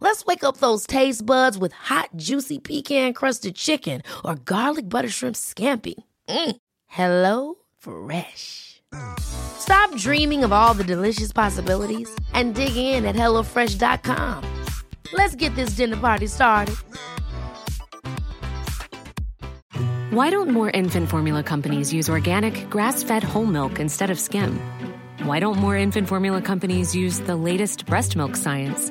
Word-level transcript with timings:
Let's 0.00 0.26
wake 0.26 0.44
up 0.44 0.58
those 0.58 0.86
taste 0.86 1.24
buds 1.24 1.56
with 1.56 1.72
hot, 1.72 2.10
juicy 2.16 2.58
pecan 2.58 3.14
crusted 3.14 3.54
chicken 3.56 4.02
or 4.24 4.34
garlic 4.36 4.88
butter 4.88 5.08
shrimp 5.08 5.36
scampi. 5.36 5.94
Mm. 6.28 6.56
Hello 6.86 7.54
Fresh. 7.78 8.82
Stop 9.18 9.94
dreaming 9.96 10.44
of 10.44 10.52
all 10.52 10.74
the 10.74 10.84
delicious 10.84 11.32
possibilities 11.32 12.14
and 12.32 12.54
dig 12.54 12.76
in 12.76 13.04
at 13.04 13.16
HelloFresh.com. 13.16 14.64
Let's 15.12 15.34
get 15.34 15.54
this 15.54 15.70
dinner 15.70 15.96
party 15.96 16.26
started. 16.26 16.76
Why 20.10 20.30
don't 20.30 20.50
more 20.50 20.70
infant 20.70 21.08
formula 21.08 21.42
companies 21.42 21.92
use 21.92 22.08
organic, 22.08 22.68
grass 22.70 23.02
fed 23.02 23.22
whole 23.22 23.46
milk 23.46 23.80
instead 23.80 24.10
of 24.10 24.20
skim? 24.20 24.60
Why 25.22 25.40
don't 25.40 25.58
more 25.58 25.76
infant 25.76 26.08
formula 26.08 26.40
companies 26.40 26.94
use 26.94 27.20
the 27.20 27.36
latest 27.36 27.86
breast 27.86 28.14
milk 28.16 28.36
science? 28.36 28.90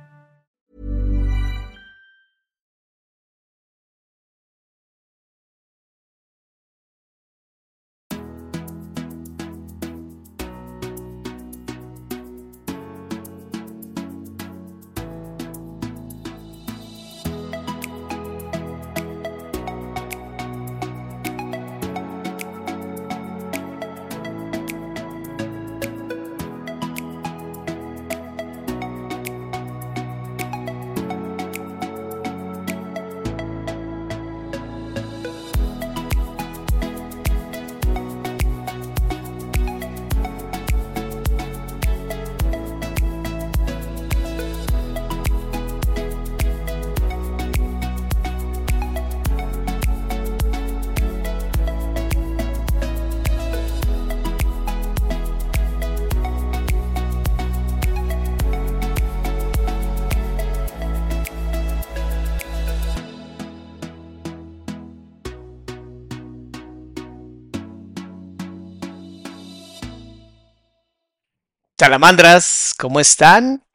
Salamandras, 71.91 72.73
¿cómo 72.77 73.01
están? 73.01 73.65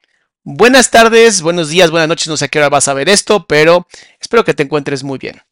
Buenas 0.42 0.90
tardes, 0.90 1.42
buenos 1.42 1.68
días, 1.68 1.90
buenas 1.90 2.08
noches, 2.08 2.28
no 2.28 2.38
sé 2.38 2.46
a 2.46 2.48
qué 2.48 2.58
hora 2.58 2.70
vas 2.70 2.88
a 2.88 2.94
ver 2.94 3.10
esto, 3.10 3.46
pero 3.46 3.86
espero 4.18 4.42
que 4.42 4.54
te 4.54 4.62
encuentres 4.62 5.04
muy 5.04 5.18
bien. 5.18 5.42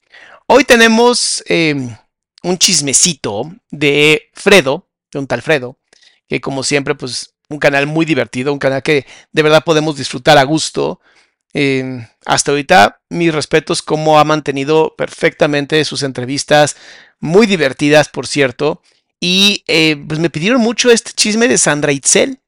Hoy 0.47 0.65
tenemos 0.65 1.45
em, 1.47 1.95
un 2.43 2.57
chismecito 2.57 3.53
de 3.71 4.31
Fredo, 4.33 4.89
de 5.13 5.19
un 5.19 5.27
tal 5.27 5.43
Fredo, 5.43 5.77
que 6.27 6.41
como 6.41 6.63
siempre, 6.63 6.95
pues 6.95 7.35
un 7.51 7.59
canal 7.59 7.87
muy 7.87 8.07
divertido, 8.07 8.51
un 8.51 8.59
canal 8.59 8.83
que 8.83 9.05
de 9.31 9.43
verdad 9.43 9.63
podemos 9.63 9.99
disfrutar 9.99 10.39
a 10.39 10.45
gusto. 10.45 11.03
Em, 11.53 12.07
hasta 12.25 12.53
ahorita, 12.53 13.03
mis 13.11 13.35
respetos, 13.35 13.83
cómo 13.83 14.19
ha 14.19 14.25
mantenido 14.25 14.95
perfectamente 14.97 15.85
sus 15.85 16.03
entrevistas, 16.03 16.77
muy 17.21 17.47
divertidas, 17.47 18.09
por 18.09 18.27
cierto. 18.27 18.81
Y 19.21 19.65
eh, 19.67 20.03
pues 20.09 20.19
me 20.19 20.31
pidieron 20.31 20.63
mucho 20.63 20.91
este 20.91 21.13
chisme 21.13 21.47
de 21.47 21.59
Sandra 21.59 21.93
Itzel 21.93 22.41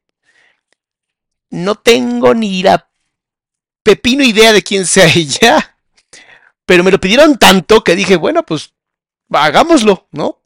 no 1.49 1.75
tengo 1.75 2.33
ni 2.33 2.63
la 2.63 2.89
pepino 3.83 4.23
idea 4.23 4.53
de 4.53 4.63
quién 4.63 4.85
sea 4.85 5.07
ella, 5.15 5.77
pero 6.65 6.83
me 6.83 6.91
lo 6.91 6.99
pidieron 6.99 7.37
tanto 7.37 7.83
que 7.83 7.95
dije, 7.95 8.15
bueno, 8.15 8.43
pues 8.43 8.73
hagámoslo, 9.31 10.07
¿no? 10.11 10.41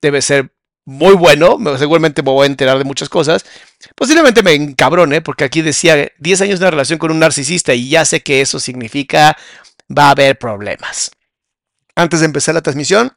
Debe 0.00 0.22
ser 0.22 0.52
muy 0.84 1.14
bueno, 1.14 1.58
seguramente 1.78 2.22
me 2.22 2.30
voy 2.30 2.44
a 2.44 2.46
enterar 2.46 2.78
de 2.78 2.84
muchas 2.84 3.08
cosas. 3.08 3.44
Posiblemente 3.94 4.42
me 4.42 4.54
encabrone, 4.54 5.20
porque 5.20 5.44
aquí 5.44 5.62
decía 5.62 6.10
10 6.18 6.40
años 6.40 6.58
de 6.60 6.70
relación 6.70 6.98
con 6.98 7.10
un 7.10 7.20
narcisista 7.20 7.74
y 7.74 7.88
ya 7.88 8.04
sé 8.04 8.22
que 8.22 8.40
eso 8.40 8.58
significa 8.58 9.36
va 9.88 10.08
a 10.08 10.10
haber 10.10 10.38
problemas. 10.38 11.12
Antes 11.94 12.20
de 12.20 12.26
empezar 12.26 12.54
la 12.54 12.62
transmisión, 12.62 13.12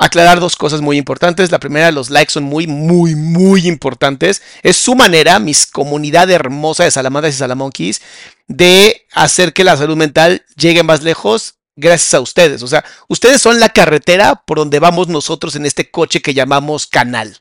aclarar 0.00 0.40
dos 0.40 0.56
cosas 0.56 0.80
muy 0.80 0.96
importantes. 0.96 1.52
La 1.52 1.60
primera, 1.60 1.92
los 1.92 2.08
likes 2.08 2.32
son 2.32 2.44
muy, 2.44 2.66
muy, 2.66 3.14
muy 3.14 3.68
importantes. 3.68 4.42
Es 4.62 4.76
su 4.78 4.94
manera, 4.94 5.38
mis 5.38 5.66
comunidad 5.66 6.30
hermosa 6.30 6.84
de 6.84 6.90
salamandras 6.90 7.34
y 7.34 7.38
salamonquis, 7.38 8.00
de 8.48 9.06
hacer 9.12 9.52
que 9.52 9.62
la 9.62 9.76
salud 9.76 9.96
mental 9.96 10.42
llegue 10.56 10.82
más 10.82 11.02
lejos 11.02 11.56
gracias 11.76 12.14
a 12.14 12.20
ustedes. 12.20 12.62
O 12.62 12.66
sea, 12.66 12.82
ustedes 13.08 13.42
son 13.42 13.60
la 13.60 13.68
carretera 13.68 14.42
por 14.46 14.56
donde 14.58 14.78
vamos 14.78 15.08
nosotros 15.08 15.54
en 15.54 15.66
este 15.66 15.90
coche 15.90 16.22
que 16.22 16.34
llamamos 16.34 16.86
canal. 16.86 17.36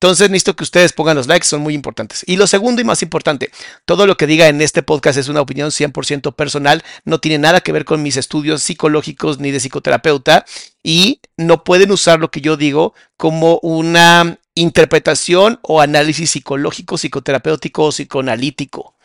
Entonces 0.00 0.28
necesito 0.28 0.56
que 0.56 0.64
ustedes 0.64 0.92
pongan 0.92 1.16
los 1.16 1.26
likes, 1.26 1.46
son 1.46 1.62
muy 1.62 1.72
importantes. 1.72 2.22
Y 2.26 2.36
lo 2.36 2.46
segundo 2.46 2.82
y 2.82 2.84
más 2.84 3.02
importante, 3.02 3.50
todo 3.86 4.06
lo 4.06 4.18
que 4.18 4.26
diga 4.26 4.48
en 4.48 4.60
este 4.60 4.82
podcast 4.82 5.18
es 5.18 5.28
una 5.28 5.40
opinión 5.40 5.70
100% 5.70 6.34
personal, 6.34 6.84
no 7.04 7.18
tiene 7.18 7.38
nada 7.38 7.62
que 7.62 7.72
ver 7.72 7.86
con 7.86 8.02
mis 8.02 8.18
estudios 8.18 8.62
psicológicos 8.62 9.38
ni 9.40 9.52
de 9.52 9.58
psicoterapeuta 9.58 10.44
y 10.82 11.20
no 11.38 11.64
pueden 11.64 11.92
usar 11.92 12.20
lo 12.20 12.30
que 12.30 12.42
yo 12.42 12.58
digo 12.58 12.92
como 13.16 13.58
una 13.62 14.38
interpretación 14.54 15.60
o 15.62 15.80
análisis 15.80 16.30
psicológico, 16.30 16.98
psicoterapéutico 16.98 17.86
o 17.86 17.90
psicoanalítico. 17.90 18.96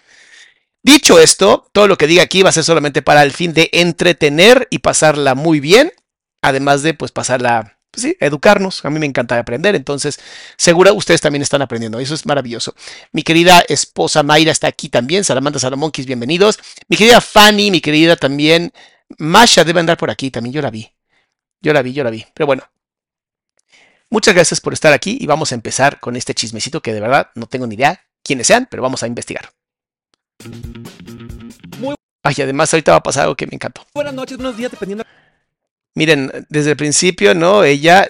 Dicho 0.84 1.20
esto, 1.20 1.70
todo 1.72 1.88
lo 1.88 1.98
que 1.98 2.08
diga 2.08 2.24
aquí 2.24 2.42
va 2.42 2.50
a 2.50 2.54
ser 2.54 2.66
solamente 2.66 3.02
para 3.02 3.24
el 3.24 3.32
fin 3.32 3.54
de 3.54 3.70
entretener 3.72 4.68
y 4.72 4.80
pasarla 4.80 5.36
muy 5.36 5.62
bien, 5.62 5.94
además 6.42 6.84
de 6.84 6.94
pues 6.94 7.12
pasarla 7.12 7.78
pues 7.92 8.04
sí, 8.04 8.18
educarnos. 8.20 8.84
A 8.86 8.90
mí 8.90 9.00
me 9.00 9.06
encanta 9.06 9.38
aprender, 9.38 9.76
entonces 9.76 10.20
seguro 10.58 10.94
ustedes 10.94 11.22
también 11.22 11.42
están 11.42 11.62
aprendiendo. 11.62 12.00
Eso 12.00 12.16
es 12.16 12.26
maravilloso. 12.26 12.74
Mi 13.12 13.22
querida 13.22 13.64
esposa 13.68 14.24
Mayra 14.24 14.52
está 14.52 14.68
aquí 14.68 14.90
también. 14.90 15.24
Salamanda 15.24 15.60
Salamonquis, 15.60 16.06
bienvenidos. 16.06 16.58
Mi 16.88 16.96
querida 16.96 17.20
Fanny, 17.20 17.70
mi 17.70 17.82
querida 17.82 18.16
también. 18.16 18.72
Masha 19.18 19.66
debe 19.66 19.82
andar 19.82 19.98
por 19.98 20.10
aquí, 20.10 20.32
también 20.32 20.54
yo 20.54 20.62
la 20.62 20.72
vi. 20.72 20.90
Yo 21.62 21.74
la 21.74 21.82
vi, 21.82 21.94
yo 21.94 22.04
la 22.04 22.10
vi. 22.10 22.26
Pero 22.34 22.48
bueno. 22.48 22.64
Muchas 24.10 24.34
gracias 24.34 24.60
por 24.60 24.74
estar 24.74 24.92
aquí 24.92 25.18
y 25.22 25.26
vamos 25.26 25.52
a 25.52 25.56
empezar 25.56 26.00
con 26.00 26.18
este 26.18 26.34
chismecito 26.34 26.82
que 26.82 26.94
de 26.94 27.00
verdad 27.00 27.30
no 27.36 27.48
tengo 27.48 27.66
ni 27.66 27.76
idea 27.76 28.02
quiénes 28.24 28.48
sean, 28.48 28.68
pero 28.70 28.84
vamos 28.84 29.04
a 29.04 29.08
investigar. 29.08 29.52
Ay, 32.24 32.36
además 32.42 32.74
ahorita 32.74 32.92
va 32.92 32.98
a 32.98 33.04
pasar 33.04 33.24
algo 33.24 33.36
que 33.36 33.48
me 33.48 33.56
encantó. 33.56 33.86
Buenas 33.94 34.14
noches, 34.14 34.38
buenos 34.38 34.58
días, 34.58 34.70
dependiendo 34.70 35.06
Miren, 35.94 36.32
desde 36.48 36.72
el 36.72 36.78
principio, 36.78 37.34
¿no? 37.36 37.66
Ella 37.66 38.08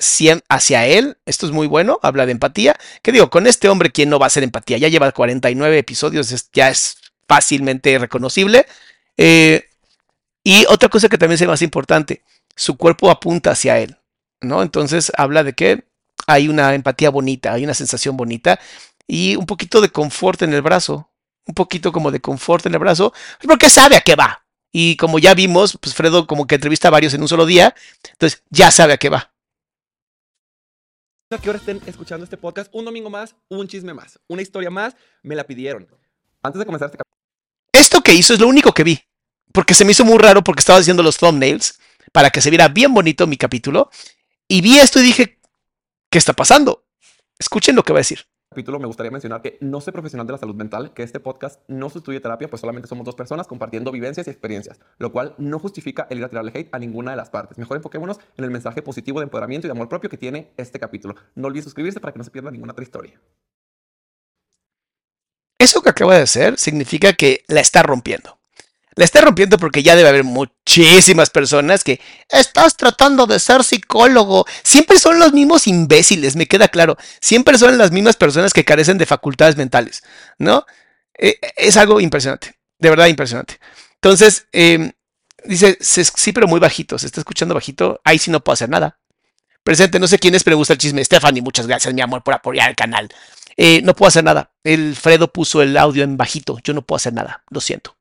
hacia 0.50 0.86
él, 0.86 1.18
esto 1.26 1.48
es 1.48 1.52
muy 1.52 1.66
bueno, 1.66 2.00
habla 2.04 2.28
de 2.28 2.32
empatía. 2.32 2.76
¿Qué 3.02 3.12
digo? 3.12 3.30
Con 3.32 3.48
este 3.48 3.70
hombre, 3.70 3.92
¿quién 3.92 4.10
no 4.10 4.20
va 4.20 4.28
a 4.28 4.28
hacer 4.28 4.44
empatía? 4.44 4.78
Ya 4.78 4.88
lleva 4.88 5.12
49 5.12 5.78
episodios, 5.80 6.50
ya 6.54 6.70
es 6.70 6.98
fácilmente 7.28 7.98
reconocible. 7.98 8.68
Eh, 9.18 9.68
y 10.44 10.66
otra 10.70 10.90
cosa 10.90 11.10
que 11.10 11.18
también 11.18 11.42
es 11.42 11.48
más 11.48 11.62
importante, 11.62 12.24
su 12.56 12.78
cuerpo 12.78 13.10
apunta 13.10 13.52
hacia 13.52 13.80
él, 13.80 13.98
¿no? 14.42 14.62
Entonces 14.62 15.12
habla 15.18 15.44
de 15.44 15.54
que 15.54 15.86
hay 16.28 16.48
una 16.50 16.74
empatía 16.76 17.10
bonita, 17.10 17.54
hay 17.54 17.64
una 17.64 17.74
sensación 17.74 18.16
bonita 18.16 18.60
y 19.08 19.36
un 19.36 19.46
poquito 19.46 19.82
de 19.82 19.90
confort 19.90 20.42
en 20.44 20.54
el 20.54 20.62
brazo, 20.62 21.10
un 21.46 21.56
poquito 21.56 21.92
como 21.92 22.12
de 22.12 22.22
confort 22.22 22.66
en 22.66 22.74
el 22.74 22.80
brazo, 22.80 23.14
porque 23.48 23.70
sabe 23.70 23.98
a 23.98 24.02
qué 24.02 24.16
va. 24.16 24.41
Y 24.72 24.96
como 24.96 25.20
ya 25.20 25.34
vimos, 25.34 25.78
pues 25.80 25.94
Fredo 25.96 26.28
como 26.28 26.48
que 26.48 26.56
entrevista 26.56 26.88
a 26.88 26.92
varios 26.92 27.14
en 27.14 27.22
un 27.22 27.28
solo 27.28 27.46
día, 27.46 27.76
entonces 28.12 28.44
ya 28.50 28.72
sabe 28.72 28.94
a 28.94 28.98
qué 28.98 29.10
va. 29.10 29.34
A 31.30 31.38
que 31.38 31.48
ahora 31.48 31.60
estén 31.60 31.82
escuchando 31.86 32.24
este 32.24 32.38
podcast, 32.38 32.70
un 32.74 32.86
domingo 32.86 33.10
más, 33.10 33.36
un 33.50 33.68
chisme 33.68 33.94
más, 33.94 34.20
una 34.28 34.42
historia 34.42 34.70
más, 34.70 34.96
me 35.24 35.36
la 35.36 35.46
pidieron. 35.46 35.88
Antes 36.42 36.60
de 36.60 36.66
comenzar 36.66 36.88
este 36.88 36.98
capítulo. 36.98 37.18
Esto 37.72 38.02
que 38.02 38.14
hizo 38.14 38.34
es 38.34 38.40
lo 38.40 38.48
único 38.48 38.74
que 38.74 38.84
vi, 38.84 39.02
porque 39.54 39.74
se 39.74 39.86
me 39.86 39.92
hizo 39.92 40.06
muy 40.06 40.18
raro 40.18 40.44
porque 40.44 40.60
estaba 40.60 40.80
haciendo 40.80 41.04
los 41.04 41.18
thumbnails 41.18 41.80
para 42.12 42.30
que 42.30 42.42
se 42.42 42.50
viera 42.50 42.68
bien 42.68 42.94
bonito 42.94 43.28
mi 43.28 43.38
capítulo, 43.38 43.90
y 44.48 44.62
vi 44.62 44.80
esto 44.80 45.00
y 45.00 45.04
dije, 45.04 45.40
¿qué 46.10 46.18
está 46.18 46.34
pasando? 46.34 46.86
Escuchen 47.40 47.76
lo 47.76 47.84
que 47.84 47.94
va 47.94 48.00
a 48.00 48.02
decir 48.02 48.28
capítulo 48.52 48.80
me 48.80 48.88
gustaría 48.88 49.12
mencionar 49.12 49.42
que 49.42 49.58
no 49.62 49.80
soy 49.80 49.94
profesional 49.94 50.28
de 50.28 50.34
la 50.34 50.38
salud 50.38 50.56
mental, 50.56 50.94
que 50.94 51.04
este 51.04 51.22
podcast 51.22 51.62
no 51.70 51.90
sustituye 51.90 52.20
terapia, 52.20 52.50
pues 52.50 52.60
solamente 52.60 52.90
somos 52.90 53.06
dos 53.06 53.16
personas 53.16 53.48
compartiendo 53.48 53.94
vivencias 53.94 54.28
y 54.28 54.30
experiencias, 54.30 54.78
lo 54.98 55.14
cual 55.14 55.36
no 55.38 55.58
justifica 55.58 56.06
el 56.10 56.18
ir 56.18 56.26
a 56.26 56.28
tirarle 56.28 56.52
hate 56.54 56.68
a 56.74 56.78
ninguna 56.78 57.12
de 57.12 57.18
las 57.18 57.30
partes. 57.30 57.58
Mejor 57.58 57.78
enfoquémonos 57.78 58.20
en 58.36 58.44
el 58.44 58.52
mensaje 58.52 58.82
positivo 58.82 59.22
de 59.22 59.24
empoderamiento 59.24 59.68
y 59.68 59.70
de 59.70 59.72
amor 59.72 59.88
propio 59.88 60.10
que 60.10 60.18
tiene 60.18 60.52
este 60.58 60.80
capítulo. 60.80 61.16
No 61.34 61.48
olvides 61.48 61.64
suscribirse 61.64 62.02
para 62.02 62.12
que 62.12 62.18
no 62.18 62.26
se 62.26 62.32
pierda 62.32 62.52
ninguna 62.52 62.74
otra 62.74 62.84
historia. 62.84 63.22
Eso 65.58 65.82
que 65.82 65.90
acaba 65.90 66.18
de 66.18 66.24
hacer 66.24 66.60
significa 66.60 67.14
que 67.14 67.46
la 67.48 67.62
está 67.62 67.84
rompiendo. 67.84 68.41
La 69.02 69.06
está 69.06 69.20
rompiendo 69.20 69.58
porque 69.58 69.82
ya 69.82 69.96
debe 69.96 70.10
haber 70.10 70.24
muchísimas 70.24 71.32
personas 71.32 71.84
que 71.84 72.00
estás 72.30 72.78
tratando 72.78 73.26
de 73.26 73.40
ser 73.40 73.64
psicólogo. 73.64 74.46
Siempre 74.62 75.00
son 75.00 75.18
los 75.18 75.34
mismos 75.34 75.66
imbéciles, 75.66 76.36
me 76.36 76.46
queda 76.46 76.68
claro. 76.68 76.96
Siempre 77.20 77.58
son 77.58 77.80
las 77.80 77.92
mismas 77.92 78.16
personas 78.16 78.54
que 78.54 78.64
carecen 78.64 79.00
de 79.00 79.08
facultades 79.08 79.58
mentales, 79.58 80.04
¿no? 80.38 80.68
Eh, 81.18 81.40
es 81.58 81.78
algo 81.78 82.00
impresionante, 82.00 82.60
de 82.78 82.90
verdad 82.92 83.08
impresionante. 83.08 83.60
Entonces, 83.96 84.46
em, 84.52 84.92
dice, 85.46 85.80
sí, 85.82 86.32
pero 86.32 86.48
muy 86.48 86.60
bajito, 86.60 87.00
se 87.00 87.08
está 87.08 87.22
escuchando 87.22 87.56
bajito. 87.56 88.02
Ahí 88.04 88.20
sí 88.20 88.30
no 88.30 88.44
puedo 88.44 88.54
hacer 88.54 88.70
nada. 88.70 89.00
Presente, 89.64 89.98
no 89.98 90.08
sé 90.08 90.20
quién 90.20 90.36
es, 90.36 90.44
pero 90.44 90.58
gusta 90.58 90.74
el 90.74 90.80
chisme. 90.80 91.04
Stephanie, 91.04 91.42
muchas 91.42 91.66
gracias, 91.66 91.92
mi 91.92 92.02
amor, 92.02 92.22
por 92.22 92.36
apoyar 92.36 92.70
el 92.70 92.76
canal. 92.76 93.10
Eh, 93.58 93.82
no 93.84 93.96
puedo 93.96 94.10
hacer 94.10 94.24
nada. 94.24 94.52
El 94.64 94.96
Fredo 94.96 95.34
puso 95.34 95.64
el 95.64 95.76
audio 95.76 96.04
en 96.04 96.18
bajito. 96.18 96.60
Yo 96.64 96.76
no 96.76 96.84
puedo 96.84 96.98
hacer 96.98 97.14
nada. 97.14 97.44
Lo 97.50 97.62
siento. 97.62 97.98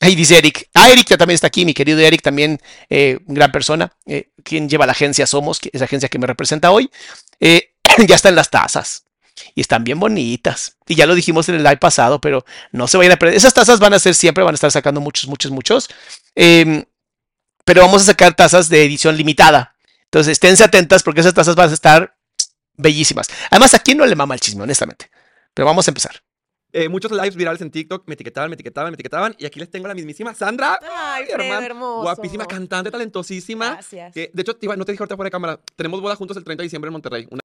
Ahí 0.00 0.14
dice 0.14 0.38
Eric. 0.38 0.68
Ah, 0.74 0.90
Eric 0.90 1.08
ya 1.08 1.16
también 1.16 1.34
está 1.34 1.48
aquí, 1.48 1.64
mi 1.64 1.74
querido 1.74 1.98
Eric, 1.98 2.22
también 2.22 2.60
eh, 2.88 3.18
gran 3.26 3.50
persona, 3.50 3.92
eh, 4.06 4.30
quien 4.44 4.68
lleva 4.68 4.86
la 4.86 4.92
agencia 4.92 5.26
Somos, 5.26 5.60
esa 5.72 5.84
agencia 5.84 6.08
que 6.08 6.18
me 6.18 6.26
representa 6.26 6.70
hoy. 6.70 6.90
Eh, 7.40 7.74
ya 8.06 8.14
están 8.14 8.34
las 8.34 8.50
tazas. 8.50 9.04
Y 9.54 9.60
están 9.60 9.84
bien 9.84 10.00
bonitas. 10.00 10.76
Y 10.86 10.96
ya 10.96 11.06
lo 11.06 11.14
dijimos 11.14 11.48
en 11.48 11.56
el 11.56 11.62
live 11.62 11.76
pasado, 11.76 12.20
pero 12.20 12.44
no 12.72 12.88
se 12.88 12.96
vayan 12.96 13.12
a 13.12 13.16
perder. 13.16 13.36
Esas 13.36 13.54
tazas 13.54 13.78
van 13.78 13.94
a 13.94 13.98
ser 13.98 14.14
siempre, 14.14 14.42
van 14.42 14.54
a 14.54 14.56
estar 14.56 14.70
sacando 14.70 15.00
muchos, 15.00 15.28
muchos, 15.28 15.52
muchos. 15.52 15.88
Em, 16.34 16.84
pero 17.64 17.82
vamos 17.82 18.02
a 18.02 18.06
sacar 18.06 18.34
tazas 18.34 18.68
de 18.68 18.84
edición 18.84 19.16
limitada. 19.16 19.74
Entonces, 20.04 20.32
esténse 20.32 20.64
atentas 20.64 21.02
porque 21.02 21.20
esas 21.20 21.34
tazas 21.34 21.54
van 21.54 21.70
a 21.70 21.74
estar 21.74 22.16
bellísimas. 22.76 23.28
Además, 23.50 23.74
¿a 23.74 23.78
quién 23.78 23.98
no 23.98 24.06
le 24.06 24.16
mama 24.16 24.34
el 24.34 24.40
chisme, 24.40 24.62
honestamente? 24.62 25.10
Pero 25.54 25.66
vamos 25.66 25.86
a 25.86 25.90
empezar. 25.90 26.22
Eh, 26.72 26.88
muchos 26.88 27.10
lives 27.10 27.34
virales 27.34 27.62
en 27.62 27.70
TikTok 27.70 28.06
me 28.06 28.14
etiquetaban, 28.14 28.50
me 28.50 28.54
etiquetaban, 28.54 28.90
me 28.90 28.94
etiquetaban. 28.94 29.34
Y 29.38 29.46
aquí 29.46 29.58
les 29.58 29.70
tengo 29.70 29.88
la 29.88 29.94
mismísima 29.94 30.34
Sandra. 30.34 30.78
Ay, 30.90 31.24
Fred, 31.26 31.62
hermoso. 31.62 32.02
Guapísima, 32.02 32.46
cantante, 32.46 32.90
talentosísima. 32.90 33.72
Gracias. 33.72 34.12
Que, 34.12 34.30
de 34.32 34.42
hecho, 34.42 34.52
no 34.52 34.84
te 34.84 34.92
dije 34.92 35.02
ahorita 35.02 35.16
fuera 35.16 35.28
de 35.28 35.30
cámara. 35.30 35.60
Tenemos 35.76 36.00
boda 36.00 36.14
juntos 36.16 36.36
el 36.36 36.44
30 36.44 36.62
de 36.62 36.64
diciembre 36.64 36.88
en 36.88 36.92
Monterrey. 36.92 37.26
Una, 37.30 37.40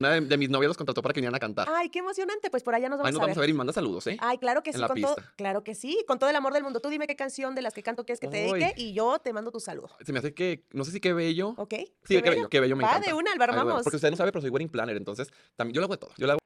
una 0.00 0.20
de, 0.20 0.36
mis 0.36 0.48
novias 0.48 0.68
los 0.68 0.76
contrató 0.76 1.02
para 1.02 1.12
que 1.12 1.20
vinieran 1.20 1.34
a 1.34 1.40
cantar. 1.40 1.68
Ay, 1.74 1.88
qué 1.88 1.98
emocionante. 1.98 2.50
Pues 2.50 2.62
por 2.62 2.74
allá 2.74 2.88
nos 2.88 2.98
vamos, 2.98 3.08
Ahí 3.08 3.12
nos 3.12 3.20
a, 3.20 3.22
vamos 3.22 3.36
ver. 3.36 3.38
a 3.38 3.46
ver 3.46 3.50
y 3.50 3.52
manda 3.52 3.72
saludos, 3.72 4.06
¿eh? 4.06 4.16
Ay, 4.20 4.38
claro 4.38 4.62
que 4.62 4.70
En 4.70 4.74
sí, 4.74 4.80
la 4.80 4.88
con 4.88 5.00
todo, 5.00 5.16
claro 5.36 5.64
que 5.64 5.74
sí, 5.74 6.04
con 6.06 6.20
todo 6.20 6.30
el 6.30 6.36
amor 6.36 6.52
del 6.52 6.62
mundo. 6.62 6.80
Tú 6.80 6.88
dime 6.88 7.08
qué 7.08 7.16
canción 7.16 7.56
de 7.56 7.62
las 7.62 7.74
que 7.74 7.82
canto 7.82 8.04
quieres 8.04 8.20
que 8.20 8.28
te 8.28 8.44
Ay. 8.44 8.52
dedique 8.52 8.74
y 8.76 8.94
yo 8.94 9.18
te 9.18 9.32
mando 9.32 9.50
tu 9.50 9.58
saludo. 9.58 9.90
Se 10.04 10.12
me 10.12 10.20
hace 10.20 10.34
que, 10.34 10.64
no 10.72 10.84
sé 10.84 10.92
si 10.92 11.00
qué 11.00 11.12
bello. 11.12 11.54
¿Ok? 11.56 11.74
Sí, 12.04 12.22
qué 12.22 12.30
bello, 12.30 12.48
qué 12.48 12.60
bello 12.60 12.76
me 12.76 12.84
Va, 12.84 12.90
encanta. 12.90 13.08
de 13.08 13.14
una, 13.14 13.32
Álvaro, 13.32 13.52
Ay, 13.54 13.58
vamos. 13.58 13.82
Porque 13.82 13.96
usted 13.96 14.10
no 14.10 14.16
sabe, 14.16 14.30
pero 14.30 14.40
soy 14.42 14.50
wedding 14.50 14.68
planner, 14.68 14.96
entonces 14.96 15.28
también 15.56 15.74
yo 15.74 15.80
lo 15.80 15.86
hago 15.86 15.94
de 15.94 15.98
todo. 15.98 16.10
Yo 16.16 16.26
lo 16.26 16.32
hago 16.32 16.41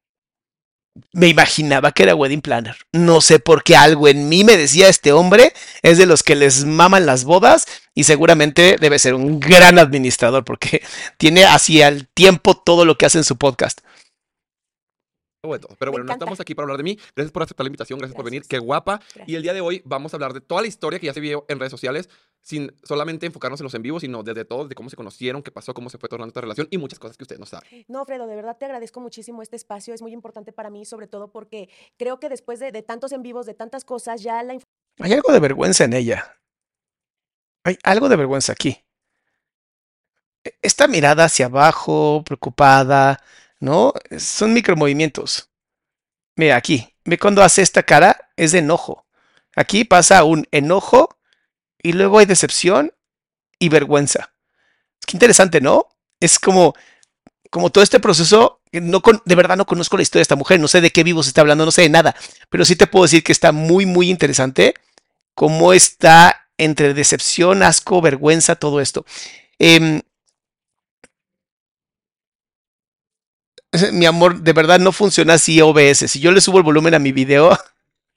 Me 1.13 1.27
imaginaba 1.27 1.91
que 1.91 2.03
era 2.03 2.15
wedding 2.15 2.41
planner. 2.41 2.75
No 2.91 3.21
sé 3.21 3.39
por 3.39 3.63
qué 3.63 3.75
algo 3.75 4.07
en 4.07 4.29
mí 4.29 4.43
me 4.43 4.57
decía 4.57 4.89
este 4.89 5.11
hombre. 5.11 5.53
Es 5.81 5.97
de 5.97 6.05
los 6.05 6.23
que 6.23 6.35
les 6.35 6.65
maman 6.65 7.05
las 7.05 7.23
bodas 7.23 7.65
y 7.93 8.03
seguramente 8.03 8.77
debe 8.79 8.99
ser 8.99 9.13
un 9.13 9.39
gran 9.39 9.79
administrador 9.79 10.43
porque 10.43 10.81
tiene 11.17 11.45
así 11.45 11.81
al 11.81 12.07
tiempo 12.07 12.55
todo 12.55 12.85
lo 12.85 12.97
que 12.97 13.05
hace 13.05 13.17
en 13.17 13.23
su 13.23 13.37
podcast. 13.37 13.81
Pero 15.79 15.91
bueno, 15.91 16.05
no 16.05 16.13
estamos 16.13 16.39
aquí 16.39 16.55
para 16.55 16.65
hablar 16.65 16.77
de 16.77 16.83
mí. 16.83 16.99
Gracias 17.15 17.31
por 17.31 17.43
aceptar 17.43 17.63
la 17.63 17.69
invitación, 17.69 17.99
gracias, 17.99 18.15
por 18.15 18.25
venir. 18.25 18.43
Qué 18.47 18.59
guapa. 18.59 18.97
Gracias. 18.97 19.29
Y 19.29 19.35
el 19.35 19.43
día 19.43 19.53
de 19.53 19.61
hoy 19.61 19.81
vamos 19.85 20.13
a 20.13 20.17
hablar 20.17 20.33
de 20.33 20.41
toda 20.41 20.61
la 20.61 20.67
historia 20.67 20.99
que 20.99 21.05
ya 21.05 21.13
se 21.13 21.19
vio 21.19 21.45
en 21.47 21.59
redes 21.59 21.71
sociales, 21.71 22.09
sin 22.47 22.73
solamente 22.81 23.25
enfocarnos 23.25 23.59
en 23.59 23.65
los 23.65 23.73
en 23.73 23.81
vivos, 23.81 24.01
sino 24.01 24.23
desde 24.23 24.45
todo, 24.45 24.69
de 24.69 24.73
cómo 24.73 24.89
se 24.89 24.95
conocieron, 24.95 25.43
qué 25.43 25.51
pasó, 25.51 25.73
cómo 25.73 25.89
se 25.89 25.97
fue 25.97 26.07
tornando 26.07 26.29
esta 26.29 26.39
relación 26.39 26.65
y 26.71 26.77
muchas 26.77 26.97
cosas 26.97 27.17
que 27.17 27.25
ustedes 27.25 27.41
no 27.41 27.45
saben. 27.45 27.67
No, 27.89 28.05
Fredo, 28.05 28.25
de 28.25 28.37
verdad 28.37 28.55
te 28.57 28.63
agradezco 28.63 29.01
muchísimo 29.01 29.41
este 29.41 29.57
espacio. 29.57 29.93
Es 29.93 30.01
muy 30.01 30.13
importante 30.13 30.53
para 30.53 30.69
mí, 30.69 30.85
sobre 30.85 31.07
todo 31.07 31.29
porque 31.29 31.67
creo 31.97 32.21
que 32.21 32.29
después 32.29 32.59
de, 32.61 32.71
de 32.71 32.83
tantos 32.83 33.11
en 33.11 33.21
vivos, 33.21 33.45
de 33.47 33.53
tantas 33.53 33.83
cosas, 33.83 34.23
ya 34.23 34.41
la 34.43 34.57
Hay 34.99 35.11
algo 35.11 35.33
de 35.33 35.41
vergüenza 35.41 35.83
en 35.83 35.91
ella. 35.91 36.37
Hay 37.65 37.77
algo 37.83 38.07
de 38.07 38.15
vergüenza 38.15 38.53
aquí. 38.53 38.77
E- 40.45 40.55
Esta 40.61 40.87
mirada 40.87 41.25
hacia 41.25 41.47
abajo, 41.47 42.23
preocupada, 42.25 43.21
¿no? 43.59 43.91
Son 44.17 44.53
micromovimientos. 44.53 45.49
Mira, 46.37 46.55
aquí. 46.55 46.87
Ve 47.03 47.17
cuando 47.19 47.43
hace 47.43 47.61
esta 47.61 47.83
cara, 47.83 48.29
es 48.37 48.53
de 48.53 48.59
enojo. 48.59 49.05
Aquí 49.53 49.83
pasa 49.83 50.23
un 50.23 50.47
enojo 50.51 51.16
y 51.81 51.93
luego 51.93 52.19
hay 52.19 52.25
decepción 52.25 52.93
y 53.59 53.69
vergüenza. 53.69 54.31
Qué 55.05 55.15
interesante, 55.17 55.61
¿no? 55.61 55.87
Es 56.19 56.39
como, 56.39 56.75
como 57.51 57.71
todo 57.71 57.83
este 57.83 57.99
proceso. 57.99 58.61
que 58.71 58.81
No 58.81 59.01
con- 59.01 59.21
de 59.25 59.35
verdad 59.35 59.57
no 59.57 59.65
conozco 59.65 59.97
la 59.97 60.03
historia 60.03 60.21
de 60.21 60.23
esta 60.23 60.35
mujer, 60.37 60.59
no 60.59 60.67
sé 60.67 60.81
de 60.81 60.91
qué 60.91 61.03
vivo 61.03 61.23
se 61.23 61.29
está 61.29 61.41
hablando, 61.41 61.65
no 61.65 61.71
sé 61.71 61.83
de 61.83 61.89
nada, 61.89 62.15
pero 62.49 62.65
sí 62.65 62.75
te 62.75 62.87
puedo 62.87 63.05
decir 63.05 63.23
que 63.23 63.31
está 63.31 63.51
muy, 63.53 63.85
muy 63.85 64.09
interesante 64.09 64.75
cómo 65.35 65.73
está 65.73 66.49
entre 66.57 66.93
decepción, 66.93 67.63
asco, 67.63 68.01
vergüenza, 68.01 68.55
todo 68.55 68.81
esto. 68.81 69.05
Em, 69.59 70.01
mi 73.93 74.05
amor, 74.05 74.41
de 74.41 74.53
verdad 74.53 74.79
no 74.79 74.91
funciona 74.91 75.33
así 75.35 75.61
OBS. 75.61 76.07
Si 76.07 76.19
yo 76.19 76.31
le 76.31 76.41
subo 76.41 76.57
el 76.57 76.63
volumen 76.63 76.93
a 76.93 76.99
mi 76.99 77.11
video, 77.11 77.57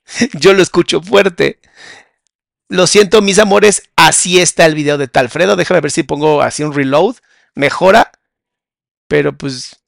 yo 0.34 0.54
lo 0.54 0.62
escucho 0.62 1.00
fuerte. 1.02 1.60
Lo 2.70 2.86
siento, 2.86 3.20
mis 3.20 3.40
amores, 3.40 3.90
así 3.96 4.38
está 4.38 4.64
el 4.64 4.76
video 4.76 4.96
de 4.96 5.08
Talfredo. 5.08 5.56
Déjame 5.56 5.80
ver 5.80 5.90
si 5.90 6.04
pongo 6.04 6.40
así 6.40 6.62
un 6.62 6.72
reload. 6.72 7.16
Mejora. 7.56 8.12
Pero 9.08 9.36
pues 9.36 9.82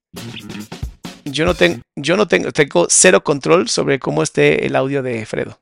yo 1.24 1.44
no 1.44 1.54
tengo, 1.54 1.80
yo 1.94 2.16
no 2.16 2.26
tengo, 2.26 2.50
tengo 2.50 2.88
cero 2.90 3.22
control 3.22 3.68
sobre 3.68 4.00
cómo 4.00 4.24
esté 4.24 4.66
el 4.66 4.74
audio 4.74 5.00
de 5.04 5.24
Fredo. 5.26 5.60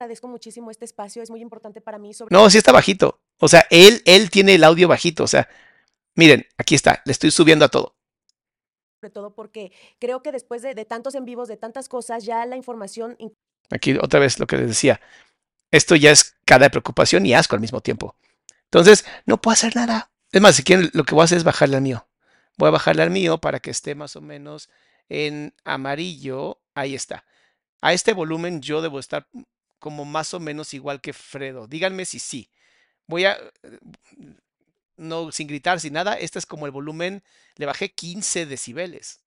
agradezco 0.00 0.26
muchísimo 0.26 0.70
este 0.70 0.86
espacio. 0.86 1.22
Es 1.22 1.28
muy 1.28 1.42
importante 1.42 1.82
para 1.82 1.98
mí, 1.98 2.14
sobre 2.14 2.34
No, 2.34 2.48
sí 2.48 2.56
está 2.56 2.72
bajito. 2.72 3.20
O 3.38 3.48
sea, 3.48 3.66
él, 3.68 4.00
él 4.06 4.30
tiene 4.30 4.54
el 4.54 4.64
audio 4.64 4.88
bajito. 4.88 5.24
O 5.24 5.28
sea, 5.28 5.50
miren, 6.16 6.46
aquí 6.56 6.74
está. 6.74 7.02
Le 7.04 7.12
estoy 7.12 7.30
subiendo 7.30 7.66
a 7.66 7.68
todo. 7.68 7.94
sobre 9.02 9.10
todo 9.12 9.34
porque 9.34 9.70
creo 9.98 10.22
que 10.22 10.32
después 10.32 10.62
de, 10.62 10.74
de 10.74 10.86
tantos 10.86 11.14
en 11.14 11.26
vivos, 11.26 11.46
de 11.48 11.58
tantas 11.58 11.90
cosas, 11.90 12.24
ya 12.24 12.46
la 12.46 12.56
información 12.56 13.18
Aquí 13.70 13.96
otra 14.00 14.20
vez 14.20 14.38
lo 14.38 14.46
que 14.46 14.56
les 14.56 14.68
decía. 14.68 14.98
Esto 15.74 15.96
ya 15.96 16.12
es 16.12 16.36
cada 16.44 16.68
preocupación 16.68 17.26
y 17.26 17.34
asco 17.34 17.56
al 17.56 17.60
mismo 17.60 17.80
tiempo. 17.80 18.14
Entonces, 18.66 19.04
no 19.26 19.40
puedo 19.40 19.54
hacer 19.54 19.74
nada. 19.74 20.08
Es 20.30 20.40
más, 20.40 20.54
si 20.54 20.62
quieren, 20.62 20.88
lo 20.92 21.02
que 21.02 21.16
voy 21.16 21.22
a 21.22 21.24
hacer 21.24 21.38
es 21.38 21.42
bajarle 21.42 21.74
al 21.74 21.82
mío. 21.82 22.06
Voy 22.56 22.68
a 22.68 22.70
bajarle 22.70 23.02
al 23.02 23.10
mío 23.10 23.38
para 23.38 23.58
que 23.58 23.72
esté 23.72 23.96
más 23.96 24.14
o 24.14 24.20
menos 24.20 24.70
en 25.08 25.52
amarillo. 25.64 26.60
Ahí 26.74 26.94
está. 26.94 27.24
A 27.80 27.92
este 27.92 28.12
volumen 28.12 28.62
yo 28.62 28.82
debo 28.82 29.00
estar 29.00 29.26
como 29.80 30.04
más 30.04 30.32
o 30.32 30.38
menos 30.38 30.74
igual 30.74 31.00
que 31.00 31.12
Fredo. 31.12 31.66
Díganme 31.66 32.04
si 32.04 32.20
sí. 32.20 32.52
Voy 33.08 33.24
a, 33.24 33.36
no 34.96 35.32
sin 35.32 35.48
gritar, 35.48 35.80
sin 35.80 35.94
nada. 35.94 36.14
Este 36.14 36.38
es 36.38 36.46
como 36.46 36.66
el 36.66 36.72
volumen. 36.72 37.24
Le 37.56 37.66
bajé 37.66 37.90
15 37.90 38.46
decibeles. 38.46 39.22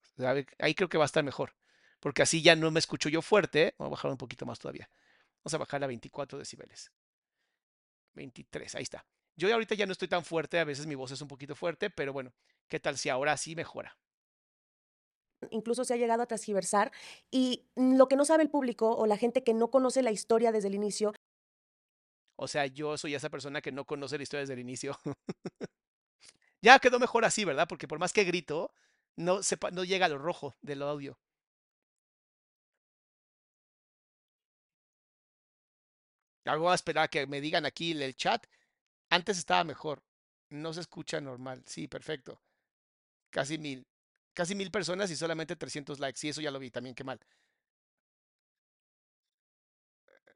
Ahí 0.58 0.74
creo 0.74 0.88
que 0.88 0.96
va 0.96 1.04
a 1.04 1.12
estar 1.12 1.22
mejor. 1.22 1.52
Porque 2.00 2.22
así 2.22 2.40
ya 2.40 2.56
no 2.56 2.70
me 2.70 2.78
escucho 2.78 3.10
yo 3.10 3.20
fuerte. 3.20 3.74
Voy 3.76 3.88
a 3.88 3.90
bajar 3.90 4.10
un 4.10 4.16
poquito 4.16 4.46
más 4.46 4.58
todavía. 4.58 4.88
Vamos 5.44 5.54
a 5.54 5.58
bajar 5.58 5.84
a 5.84 5.86
24 5.86 6.38
decibeles. 6.38 6.92
23, 8.14 8.74
ahí 8.74 8.82
está. 8.82 9.04
Yo 9.36 9.52
ahorita 9.52 9.74
ya 9.74 9.86
no 9.86 9.92
estoy 9.92 10.08
tan 10.08 10.24
fuerte, 10.24 10.58
a 10.58 10.64
veces 10.64 10.86
mi 10.86 10.96
voz 10.96 11.12
es 11.12 11.20
un 11.20 11.28
poquito 11.28 11.54
fuerte, 11.54 11.90
pero 11.90 12.12
bueno, 12.12 12.32
¿qué 12.66 12.80
tal 12.80 12.98
si 12.98 13.08
ahora 13.08 13.36
sí 13.36 13.54
mejora? 13.54 13.96
incluso 15.50 15.84
se 15.84 15.94
ha 15.94 15.96
llegado 15.96 16.22
a 16.22 16.26
transgiversar 16.26 16.92
y 17.30 17.66
lo 17.76 18.08
que 18.08 18.16
no 18.16 18.24
sabe 18.24 18.42
el 18.42 18.50
público 18.50 18.96
o 18.96 19.06
la 19.06 19.16
gente 19.16 19.44
que 19.44 19.54
no 19.54 19.70
conoce 19.70 20.02
la 20.02 20.10
historia 20.10 20.52
desde 20.52 20.68
el 20.68 20.74
inicio 20.74 21.12
O 22.36 22.48
sea, 22.48 22.66
yo 22.66 22.96
soy 22.96 23.14
esa 23.14 23.30
persona 23.30 23.60
que 23.60 23.72
no 23.72 23.84
conoce 23.84 24.16
la 24.16 24.22
historia 24.22 24.40
desde 24.40 24.54
el 24.54 24.60
inicio. 24.60 24.98
ya 26.62 26.78
quedó 26.78 26.98
mejor 26.98 27.24
así, 27.24 27.44
¿verdad? 27.44 27.66
Porque 27.68 27.88
por 27.88 27.98
más 27.98 28.12
que 28.12 28.24
grito, 28.24 28.72
no, 29.16 29.42
sepa, 29.42 29.70
no 29.70 29.84
llega 29.84 30.06
a 30.06 30.08
lo 30.08 30.18
rojo 30.18 30.56
del 30.60 30.82
audio. 30.82 31.18
Hago 36.48 36.70
a 36.70 36.74
esperar 36.74 37.04
a 37.04 37.08
que 37.08 37.26
me 37.26 37.40
digan 37.40 37.66
aquí 37.66 37.92
en 37.92 38.02
el 38.02 38.16
chat. 38.16 38.46
Antes 39.10 39.38
estaba 39.38 39.64
mejor. 39.64 40.02
No 40.50 40.72
se 40.72 40.80
escucha 40.80 41.20
normal. 41.20 41.62
Sí, 41.66 41.88
perfecto. 41.88 42.40
Casi 43.30 43.58
mil. 43.58 43.86
Casi 44.34 44.54
mil 44.54 44.70
personas 44.70 45.10
y 45.10 45.16
solamente 45.16 45.56
300 45.56 46.00
likes. 46.00 46.18
Sí, 46.20 46.28
eso 46.30 46.40
ya 46.40 46.50
lo 46.50 46.58
vi 46.58 46.70
también. 46.70 46.94
Qué 46.94 47.04
mal. 47.04 47.20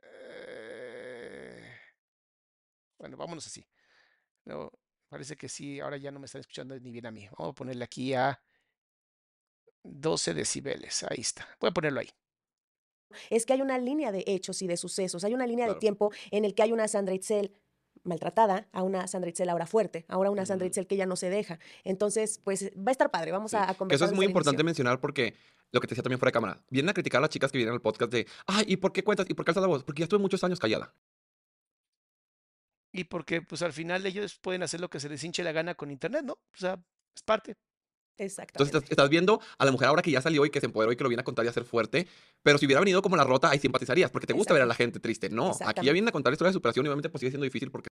Eh, 0.03 1.63
Bueno, 2.99 3.17
vámonos 3.17 3.47
así. 3.47 3.67
No, 4.45 4.73
parece 5.09 5.37
que 5.37 5.49
sí. 5.49 5.81
Ahora 5.81 5.97
ya 5.99 6.11
no 6.13 6.21
me 6.21 6.27
están 6.27 6.41
escuchando 6.41 6.79
ni 6.81 6.93
bien 6.93 7.07
a 7.07 7.11
mí. 7.13 7.29
Vamos 7.39 7.53
a 7.53 7.57
ponerle 7.57 7.85
aquí 7.85 8.15
a 8.15 8.41
12 9.85 10.35
decibeles. 10.35 11.05
Ahí 11.05 11.21
está. 11.21 11.47
Voy 11.61 11.71
a 11.71 11.73
ponerlo 11.73 12.01
ahí. 12.01 12.11
Es 13.31 13.47
que 13.47 13.53
hay 13.55 13.63
una 13.63 13.79
línea 13.79 14.13
de 14.13 14.25
hechos 14.27 14.63
y 14.63 14.67
de 14.67 14.77
sucesos, 14.77 15.25
hay 15.25 15.35
una 15.35 15.47
línea 15.47 15.67
Claro. 15.67 15.75
de 15.75 15.81
tiempo 15.81 16.13
en 16.31 16.45
el 16.45 16.55
que 16.55 16.63
hay 16.63 16.73
una 16.73 16.89
Sandra 16.89 17.15
Itzel 17.15 17.53
maltratada, 18.05 18.69
a 18.73 18.83
una 18.83 19.07
Sandra 19.07 19.31
Itzel 19.31 19.49
ahora 19.49 19.67
fuerte, 19.67 20.05
ahora 20.09 20.31
una 20.31 20.45
Sandra. 20.45 20.67
Itzel 20.67 20.87
que 20.89 20.97
ya 20.97 21.07
no 21.07 21.15
se 21.17 21.31
deja. 21.31 21.59
Entonces, 21.85 22.41
pues 22.43 22.71
va 22.77 22.89
a 22.89 22.93
estar 22.93 23.11
padre, 23.11 23.31
vamos 23.31 23.53
Sí, 23.53 23.57
a, 23.57 23.63
a 23.63 23.67
Que 23.67 23.71
eso 23.73 23.79
conversar. 23.79 24.09
es 24.09 24.15
muy 24.15 24.27
importante 24.27 24.57
inicio. 24.57 24.65
mencionar 24.65 25.01
porque 25.01 25.35
lo 25.71 25.81
que 25.81 25.87
te 25.87 25.93
decía 25.93 26.03
también 26.03 26.19
fuera 26.19 26.31
de 26.31 26.33
cámara. 26.33 26.65
Vienen 26.69 26.89
a 26.91 26.95
criticar 26.95 27.19
a 27.19 27.23
las 27.23 27.31
chicas 27.31 27.53
que 27.53 27.59
vienen 27.59 27.75
al 27.75 27.81
podcast 27.81 28.11
de, 28.13 28.27
ay, 28.47 28.65
¿y 28.69 28.77
por 28.77 28.93
qué 28.93 29.05
cuentas? 29.05 29.27
¿Y 29.31 29.35
por 29.35 29.45
qué 29.45 29.51
alzas 29.53 29.63
la 29.63 29.69
voz? 29.69 29.85
Porque 29.85 30.01
ya 30.01 30.05
estuve 30.05 30.21
muchos 30.21 30.43
años 30.43 30.59
callada. 30.59 30.93
Y 32.93 33.05
porque, 33.05 33.41
pues 33.41 33.63
al 33.63 33.73
final 33.73 34.05
ellos 34.05 34.39
pueden 34.39 34.63
hacer 34.63 34.81
lo 34.81 34.91
que 34.91 35.01
se 35.01 35.09
les 35.09 35.23
hinche 35.25 35.43
la 35.43 35.53
gana 35.53 35.75
con 35.75 35.91
internet, 35.91 36.25
¿no? 36.25 36.35
O 36.35 36.57
sea, 36.57 36.75
es 37.17 37.23
parte. 37.23 37.55
Exactamente. 38.25 38.77
Entonces 38.77 38.91
estás, 38.91 39.09
viendo 39.09 39.41
a 39.59 39.65
la 39.65 39.73
mujer 39.73 39.89
ahora 39.89 40.03
que 40.03 40.11
ya 40.11 40.21
salió 40.21 40.47
y 40.47 40.51
que 40.51 40.61
se 40.61 40.67
empoderó 40.67 40.93
y 40.93 40.97
que 40.97 41.03
lo 41.03 41.09
viene 41.09 41.21
a 41.21 41.25
contar 41.25 41.45
y 41.45 41.49
a 41.49 41.53
ser 41.53 41.65
fuerte. 41.65 42.07
Pero 42.43 42.59
si 42.59 42.67
hubiera 42.67 42.81
venido 42.81 43.03
como 43.03 43.17
la 43.17 43.25
rota, 43.25 43.51
ahí 43.51 43.59
simpatizarías 43.59 44.11
porque 44.11 44.27
te 44.27 44.33
gusta 44.33 44.55
ver 44.55 44.63
a 44.63 44.67
la 44.67 44.75
gente 44.75 45.01
triste. 45.01 45.29
No, 45.29 45.47
aquí 45.47 45.59
ya 45.59 45.65
Exactamente. 45.65 45.93
viene 45.93 46.09
a 46.09 46.13
contar 46.13 46.33
historias 46.33 46.53
de 46.53 46.59
superación 46.59 46.87
y 46.87 46.89
obviamente 46.89 47.09
pues 47.09 47.21
sigue 47.21 47.31
siendo 47.31 47.45
difícil 47.45 47.71
porque 47.71 47.89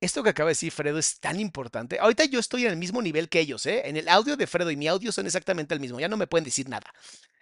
Esto 0.00 0.22
que 0.22 0.30
acaba 0.30 0.48
de 0.48 0.52
decir 0.52 0.72
Fredo 0.72 0.98
es 0.98 1.20
tan 1.20 1.38
importante. 1.40 1.98
Ahorita 1.98 2.24
yo 2.24 2.38
estoy 2.38 2.64
en 2.64 2.72
el 2.72 2.76
mismo 2.76 3.02
nivel 3.02 3.28
que 3.28 3.40
ellos, 3.40 3.66
¿eh? 3.66 3.82
En 3.84 3.96
el 3.96 4.08
audio 4.08 4.36
de 4.36 4.46
Fredo 4.46 4.70
y 4.70 4.76
mi 4.76 4.88
audio 4.88 5.12
son 5.12 5.26
exactamente 5.26 5.74
el 5.74 5.80
mismo. 5.80 6.00
Ya 6.00 6.08
no 6.08 6.16
me 6.16 6.26
pueden 6.26 6.44
decir 6.44 6.68
nada. 6.68 6.92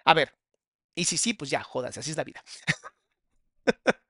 A 0.04 0.14
ver. 0.14 0.34
Y 0.96 1.04
si 1.04 1.16
sí, 1.16 1.34
pues 1.34 1.50
ya, 1.50 1.62
jodas, 1.62 1.98
así 1.98 2.10
es 2.10 2.16
la 2.16 2.24
vida. 2.24 2.42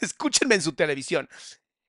Escúchenme 0.00 0.56
en 0.56 0.62
su 0.62 0.72
televisión. 0.72 1.28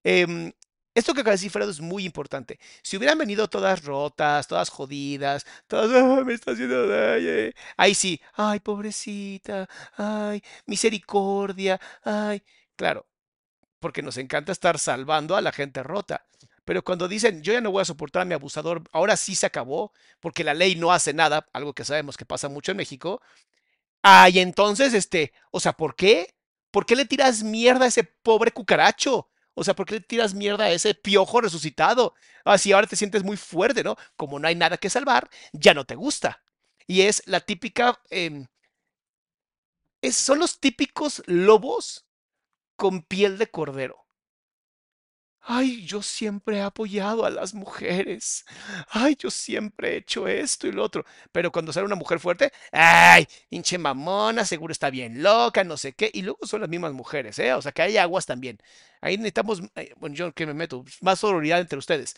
Em, 0.03 0.51
esto 0.95 1.13
que 1.13 1.21
acaba 1.21 1.33
de 1.33 1.37
decir 1.37 1.51
Fredo 1.51 1.71
es 1.71 1.81
muy 1.81 2.05
importante. 2.05 2.59
Si 2.83 2.97
hubieran 2.97 3.17
venido 3.19 3.47
todas 3.49 3.83
rotas, 3.85 4.47
todas 4.47 4.69
jodidas, 4.69 5.45
todas, 5.67 5.91
"Ah, 5.93 6.23
me 6.25 6.33
está 6.33 6.51
haciendo 6.53 6.87
daño. 6.87 7.27
eh", 7.29 7.53
Ahí 7.77 7.95
sí, 7.95 8.21
ay, 8.33 8.59
pobrecita, 8.61 9.69
ay, 9.97 10.41
misericordia, 10.65 11.79
ay. 12.03 12.43
Claro, 12.77 13.07
porque 13.79 14.01
nos 14.01 14.17
encanta 14.17 14.51
estar 14.51 14.79
salvando 14.79 15.35
a 15.35 15.41
la 15.41 15.51
gente 15.51 15.83
rota. 15.83 16.25
Pero 16.65 16.83
cuando 16.83 17.07
dicen, 17.07 17.41
yo 17.43 17.53
ya 17.53 17.61
no 17.61 17.71
voy 17.71 17.81
a 17.81 17.85
soportar 17.85 18.23
a 18.23 18.25
mi 18.25 18.33
abusador, 18.33 18.83
ahora 18.91 19.17
sí 19.17 19.35
se 19.35 19.45
acabó, 19.45 19.93
porque 20.19 20.43
la 20.43 20.53
ley 20.55 20.75
no 20.75 20.91
hace 20.91 21.13
nada, 21.13 21.47
algo 21.53 21.73
que 21.73 21.85
sabemos 21.85 22.17
que 22.17 22.25
pasa 22.25 22.49
mucho 22.49 22.71
en 22.71 22.77
México. 22.77 23.21
Ay, 24.03 24.39
entonces, 24.39 24.93
este, 24.93 25.33
o 25.51 25.59
sea, 25.59 25.73
¿por 25.73 25.95
qué? 25.95 26.35
¿Por 26.71 26.85
qué 26.85 26.95
le 26.95 27.05
tiras 27.05 27.43
mierda 27.43 27.85
a 27.85 27.87
ese 27.87 28.03
pobre 28.03 28.51
cucaracho? 28.51 29.29
O 29.55 29.63
sea, 29.63 29.75
¿por 29.75 29.85
qué 29.87 29.95
le 29.95 30.01
tiras 30.01 30.33
mierda 30.33 30.65
a 30.65 30.71
ese 30.71 30.93
piojo 30.95 31.41
resucitado? 31.41 32.13
Así 32.43 32.71
ahora 32.73 32.87
te 32.87 32.95
sientes 32.95 33.23
muy 33.23 33.37
fuerte, 33.37 33.83
¿no? 33.83 33.97
Como 34.17 34.39
no 34.39 34.47
hay 34.47 34.55
nada 34.55 34.77
que 34.77 34.89
salvar, 34.89 35.29
ya 35.53 35.73
no 35.73 35.85
te 35.85 35.95
gusta. 35.95 36.43
Y 36.87 37.01
es 37.01 37.23
la 37.25 37.39
típica, 37.41 37.99
em, 38.09 38.47
son 40.11 40.39
los 40.39 40.59
típicos 40.61 41.21
lobos 41.25 42.05
con 42.77 43.03
piel 43.03 43.37
de 43.37 43.51
cordero. 43.51 44.04
Ay, 45.47 45.85
yo 45.85 46.01
siempre 46.01 46.57
he 46.57 46.61
apoyado 46.61 47.23
a 47.25 47.29
las 47.29 47.53
mujeres. 47.53 48.45
Ay, 48.89 49.15
yo 49.19 49.29
siempre 49.29 49.93
he 49.93 49.97
hecho 49.97 50.27
esto 50.27 50.65
y 50.67 50.71
lo 50.71 50.83
otro. 50.83 51.05
Pero 51.31 51.51
cuando 51.51 51.71
sale 51.71 51.85
una 51.85 51.95
mujer 51.95 52.19
fuerte, 52.19 52.51
ay, 52.71 53.27
hinche 53.51 53.77
mamona, 53.77 54.43
seguro 54.43 54.71
está 54.71 54.89
bien 54.89 55.21
loca, 55.21 55.63
no 55.63 55.77
sé 55.77 55.93
qué. 55.93 56.09
Y 56.13 56.23
luego 56.23 56.39
son 56.47 56.61
las 56.61 56.69
mismas 56.69 56.93
mujeres, 56.93 57.37
¿eh? 57.39 57.53
O 57.53 57.61
sea, 57.61 57.71
que 57.71 57.83
hay 57.83 57.97
aguas 57.97 58.25
también. 58.25 58.57
Ahí 59.01 59.17
necesitamos, 59.17 59.61
eh, 59.75 59.93
bueno, 59.97 60.15
yo 60.15 60.33
que 60.33 60.47
me 60.47 60.53
meto, 60.55 60.83
más 61.01 61.19
sororidad 61.19 61.59
entre 61.61 61.77
ustedes. 61.77 62.15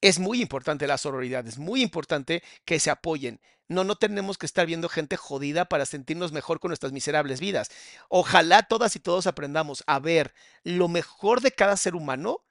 Es 0.00 0.18
muy 0.18 0.40
importante 0.40 0.86
la 0.86 0.98
sororidad, 0.98 1.46
es 1.46 1.58
muy 1.58 1.82
importante 1.82 2.42
que 2.64 2.80
se 2.80 2.90
apoyen. 2.90 3.40
No, 3.68 3.84
no 3.84 3.96
tenemos 3.96 4.38
que 4.38 4.46
estar 4.46 4.66
viendo 4.66 4.88
gente 4.88 5.16
jodida 5.16 5.66
para 5.66 5.86
sentirnos 5.86 6.32
mejor 6.32 6.58
con 6.58 6.70
nuestras 6.70 6.92
miserables 6.92 7.38
vidas. 7.40 7.70
Ojalá 8.08 8.62
todas 8.64 8.96
y 8.96 9.00
todos 9.00 9.26
aprendamos 9.26 9.84
a 9.86 9.98
ver 10.00 10.34
lo 10.64 10.88
mejor 10.88 11.40
de 11.40 11.52
cada 11.52 11.76
ser 11.76 11.94
humano 11.94 12.44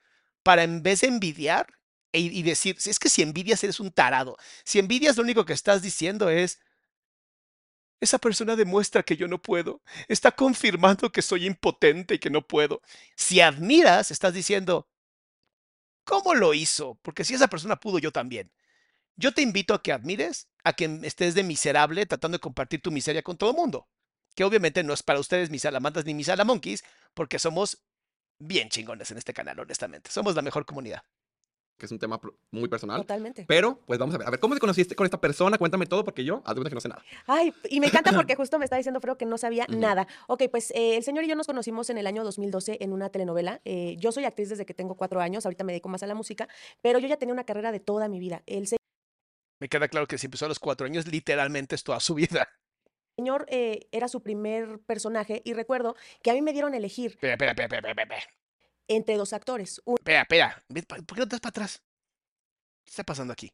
para 0.44 0.64
en 0.64 0.84
vez 0.84 1.02
de 1.02 1.08
envidiar 1.08 1.68
y 2.12 2.42
decir, 2.44 2.76
"Si 2.80 2.90
es 2.90 2.98
que 3.00 3.10
si 3.10 3.22
envidias 3.22 3.64
eres 3.64 3.80
un 3.80 3.92
tarado. 3.92 4.38
Si 4.64 4.80
envidias 4.80 5.18
lo 5.18 5.24
único 5.24 5.46
que 5.46 5.54
estás 5.54 5.82
diciendo 5.82 6.30
es, 6.30 6.60
esa 8.02 8.18
persona 8.18 8.56
demuestra 8.56 9.04
que 9.04 9.18
yo 9.18 9.28
no 9.28 9.42
puedo. 9.42 9.82
Está 10.08 10.32
confirmando 10.32 11.12
que 11.12 11.22
soy 11.22 11.46
impotente 11.46 12.16
y 12.16 12.20
que 12.20 12.30
no 12.30 12.46
puedo. 12.48 12.82
Si 13.16 13.42
admiras, 13.42 14.12
estás 14.12 14.34
diciendo, 14.34 14.88
¿cómo 16.10 16.34
lo 16.34 16.56
hizo? 16.56 16.98
Porque 17.04 17.24
si 17.24 17.36
esa 17.36 17.48
persona 17.48 17.80
pudo, 17.80 18.00
yo 18.00 18.12
también. 18.12 18.52
Yo 19.16 19.32
te 19.32 19.44
invito 19.44 19.74
a 19.76 19.84
que 19.84 19.94
admires, 19.94 20.48
a 20.64 20.74
que 20.74 21.00
estés 21.04 21.36
de 21.36 21.44
miserable 21.44 22.06
tratando 22.08 22.38
de 22.38 22.42
compartir 22.42 22.82
tu 22.82 22.92
miseria 22.92 23.22
con 23.22 23.38
todo 23.38 23.52
el 23.52 23.56
mundo. 23.56 23.88
Que 24.36 24.44
obviamente 24.44 24.84
no 24.84 24.94
es 24.94 25.04
para 25.04 25.20
ustedes 25.20 25.52
mis 25.52 25.62
salamantas 25.62 26.06
ni 26.06 26.14
mis 26.14 26.26
salamonkeys, 26.26 26.84
porque 27.14 27.38
somos 27.38 27.84
bien 28.40 28.70
chingones 28.70 29.12
en 29.12 29.18
este 29.20 29.34
canal, 29.34 29.60
honestamente. 29.60 30.10
Somos 30.10 30.36
la 30.36 30.42
mejor 30.42 30.66
comunidad. 30.66 31.04
Que 31.80 31.86
es 31.86 31.92
un 31.92 31.98
tema 31.98 32.20
muy 32.52 32.68
personal. 32.68 33.02
Totalmente. 33.02 33.46
Pero, 33.48 33.80
pues 33.86 33.98
vamos 33.98 34.14
a 34.14 34.20
ver. 34.20 34.28
A 34.28 34.32
ver, 34.32 34.40
¿cómo 34.40 34.54
te 34.54 34.60
conociste 34.60 34.96
con 34.96 35.06
esta 35.06 35.20
persona? 35.20 35.58
Cuéntame 35.58 35.86
todo 35.86 36.04
porque 36.04 36.24
yo, 36.24 36.44
haz 36.46 36.54
de 36.54 36.62
cuenta 36.62 36.70
que 36.70 36.76
no 36.76 36.82
sé 36.82 36.90
nada. 36.90 37.04
Ay, 37.26 37.54
y 37.70 37.80
me 37.80 37.88
encanta 37.88 38.12
porque 38.12 38.36
justo 38.36 38.60
me 38.60 38.66
está 38.66 38.76
diciendo 38.76 39.00
Fredo 39.00 39.18
que 39.18 39.26
no 39.26 39.38
sabía 39.38 39.66
nada. 39.70 40.08
Ok, 40.28 40.44
pues 40.52 40.72
eh, 40.72 40.98
el 40.98 41.04
señor 41.04 41.24
y 41.24 41.28
yo 41.28 41.36
nos 41.36 41.48
conocimos 41.48 41.90
en 41.90 41.98
el 41.98 42.06
año 42.06 42.24
2012 42.24 42.78
en 42.82 42.94
una 42.94 43.10
telenovela. 43.10 43.62
Eh, 43.66 43.96
yo 43.98 44.12
soy 44.12 44.26
actriz 44.26 44.50
desde 44.50 44.66
que 44.66 44.74
tengo 44.74 44.96
cuatro 44.96 45.22
años, 45.22 45.46
ahorita 45.46 45.64
me 45.64 45.72
dedico 45.72 45.90
más 45.90 46.04
a 46.04 46.08
la 46.08 46.16
música, 46.16 46.48
pero 46.82 47.00
yo 47.00 47.08
ya 47.08 47.18
tenía 47.18 47.34
una 47.34 47.46
carrera 47.46 47.72
de 47.72 47.80
toda 47.80 48.10
mi 48.10 48.20
vida. 48.20 48.44
El 48.46 48.68
Me 49.60 49.70
queda 49.70 49.88
claro 49.88 50.08
que 50.08 50.18
si 50.18 50.28
empezó 50.28 50.46
a 50.46 50.50
los 50.50 50.60
cuatro 50.60 50.86
años, 50.86 51.08
literalmente 51.08 51.76
es 51.76 51.84
toda 51.84 52.00
su 52.00 52.14
vida. 52.14 52.48
señor 53.16 53.46
eh, 53.50 53.88
era 53.92 54.08
su 54.08 54.22
primer 54.22 54.80
personaje 54.80 55.42
y 55.44 55.54
recuerdo 55.54 55.96
que 56.22 56.32
a 56.32 56.34
mí 56.34 56.42
me 56.42 56.54
dieron 56.54 56.74
a 56.74 56.78
elegir 56.78 57.12
espera, 57.22 57.52
espera, 57.52 57.90
espera. 57.90 58.18
Entre 58.90 59.16
dos 59.16 59.32
actores. 59.32 59.82
Espera, 59.86 60.22
espera. 60.24 60.64
¿Por 60.68 61.16
qué 61.16 61.22
no 61.22 61.28
te 61.28 61.36
das 61.36 61.40
para 61.42 61.50
atrás? 61.52 61.82
¿Qué 62.84 62.90
está 62.90 63.04
pasando 63.04 63.32
aquí? 63.32 63.50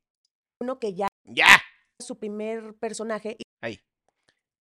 Uno 0.59 0.79
que 0.79 0.93
ya 0.95 1.07
¡Ya! 1.25 1.45
era 1.45 1.61
su 1.99 2.17
primer 2.17 2.73
personaje 2.75 3.35
y 3.37 3.43
Ahí. 3.61 3.79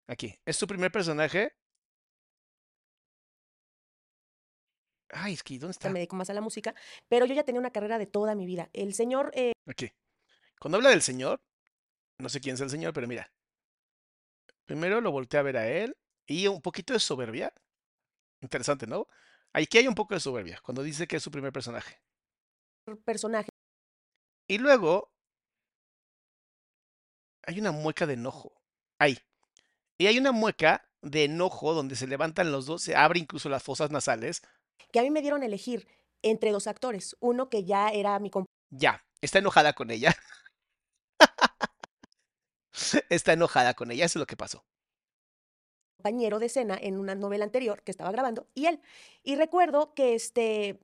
Aquí. 0.09 0.35
¿Es 0.45 0.57
su 0.57 0.67
primer 0.67 0.91
personaje? 0.93 1.57
Ay, 5.11 5.35
es 5.35 5.43
que 5.45 5.59
¿dónde 5.59 5.73
está? 5.73 5.89
me 5.91 6.01
dedico 6.01 6.17
más 6.17 6.29
a 6.31 6.35
la 6.35 6.41
música, 6.41 6.75
pero 7.09 7.25
yo 7.25 7.35
ya 7.35 7.45
tenía 7.45 7.61
una 7.61 7.71
carrera 7.71 7.99
de 7.99 8.07
toda 8.07 8.35
mi 8.35 8.47
vida. 8.47 8.69
El 8.73 8.95
señor 8.95 9.31
eh, 9.35 9.53
Aquí. 9.67 9.93
Cuando 10.59 10.79
habla 10.79 10.91
del 10.91 11.03
señor, 11.03 11.41
no 12.19 12.29
sé 12.29 12.41
quién 12.41 12.55
es 12.55 12.61
el 12.61 12.71
señor, 12.71 12.93
pero 12.93 13.07
mira. 13.07 13.31
Primero 14.65 15.01
lo 15.01 15.13
volteé 15.13 15.39
a 15.39 15.43
ver 15.43 15.57
a 15.57 15.69
él 15.69 15.97
y 16.27 16.49
un 16.49 16.61
poquito 16.63 16.93
de 16.95 16.99
soberbia. 17.01 17.53
Interesante, 18.41 18.87
¿no? 18.87 19.07
Aquí 19.55 19.79
hay 19.79 19.87
un 19.87 19.95
poco 19.95 20.15
de 20.15 20.21
soberbia 20.21 20.61
cuando 20.63 20.83
dice 20.83 21.07
que 21.07 21.17
es 21.17 21.23
su 21.23 21.31
primer 21.31 21.53
personaje. 21.53 22.01
personaje 23.05 23.51
Y 24.49 24.59
luego 24.59 25.13
hay 27.47 27.61
una 27.61 27.71
mueca 27.71 28.07
de 28.07 28.15
enojo. 28.15 28.53
Ahí. 28.99 29.19
Y 29.99 30.09
hay 30.09 30.19
una 30.19 30.33
mueca 30.33 30.89
de 31.03 31.25
enojo 31.25 31.73
donde 31.73 31.95
se 31.95 32.09
levantan 32.09 32.51
los 32.51 32.67
dos, 32.67 32.83
se 32.83 32.97
abre 32.97 33.21
incluso 33.21 33.49
las 33.49 33.63
fosas 33.63 33.91
nasales. 33.91 34.43
que 34.91 34.99
a 34.99 35.03
mí 35.03 35.11
me 35.11 35.23
dieron 35.23 35.43
a 35.43 35.47
elegir 35.47 35.87
entre 36.23 36.51
dos 36.51 36.67
actores. 36.67 37.17
Uno 37.21 37.49
que 37.49 37.65
ya 37.65 37.91
era 37.91 38.19
mi 38.19 38.31
Ya, 38.71 39.05
está 39.21 39.39
enojada 39.39 39.75
con 39.75 39.91
ella. 39.93 40.17
está 43.09 43.35
enojada 43.35 43.75
con 43.75 43.93
ella, 43.93 44.07
eso 44.07 44.19
es 44.19 44.21
lo 44.21 44.27
que 44.27 44.37
pasó. 44.37 44.65
Compañero 46.05 46.39
de 46.39 46.47
escena 46.47 46.79
en 46.81 46.99
una 46.99 47.15
novela 47.15 47.45
anterior 47.45 47.83
que 47.83 47.91
estaba 47.91 48.13
grabando 48.13 48.47
y 48.55 48.67
él. 48.67 48.79
Y 49.23 49.37
recuerdo 49.37 49.95
que 49.95 50.15
este 50.15 50.79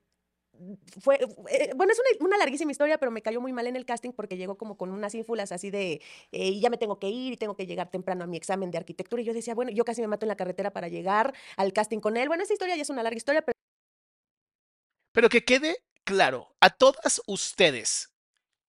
fue, 1.00 1.16
eh, 1.50 1.72
bueno, 1.76 1.92
es 1.92 2.00
una, 2.20 2.38
larguísima 2.38 2.72
historia, 2.72 2.98
pero 2.98 3.10
me 3.10 3.20
cayó 3.20 3.40
muy 3.40 3.52
mal 3.52 3.66
en 3.66 3.76
el 3.76 3.84
casting 3.84 4.12
porque 4.12 4.38
llegó 4.38 4.56
como 4.56 4.78
con 4.78 4.90
unas 4.90 5.14
ínfulas 5.14 5.52
así 5.52 5.70
de, 5.70 6.00
eh, 6.32 6.48
y 6.48 6.60
ya 6.60 6.70
me 6.70 6.78
tengo 6.78 6.98
que 6.98 7.08
ir 7.08 7.34
y 7.34 7.36
tengo 7.36 7.54
que 7.54 7.66
llegar 7.66 7.90
temprano 7.90 8.24
a 8.24 8.26
mi 8.26 8.38
examen 8.38 8.70
de 8.70 8.78
arquitectura. 8.78 9.20
Y 9.20 9.26
yo 9.26 9.34
decía, 9.34 9.54
bueno, 9.54 9.70
yo 9.70 9.84
casi 9.84 10.00
me 10.00 10.08
mato 10.08 10.24
en 10.24 10.28
la 10.28 10.36
carretera 10.36 10.72
para 10.72 10.88
llegar 10.88 11.34
al 11.58 11.74
casting 11.74 12.00
con 12.00 12.16
él. 12.16 12.28
Bueno, 12.28 12.42
esa 12.42 12.54
historia 12.54 12.76
ya 12.76 12.82
es 12.82 12.90
una 12.90 13.02
larga 13.02 13.18
historia, 13.18 13.42
pero 13.42 13.58
Pero 15.12 15.28
que 15.28 15.44
quede 15.44 15.76
claro, 16.04 16.54
a 16.60 16.70
todas 16.70 17.20
ustedes, 17.26 18.10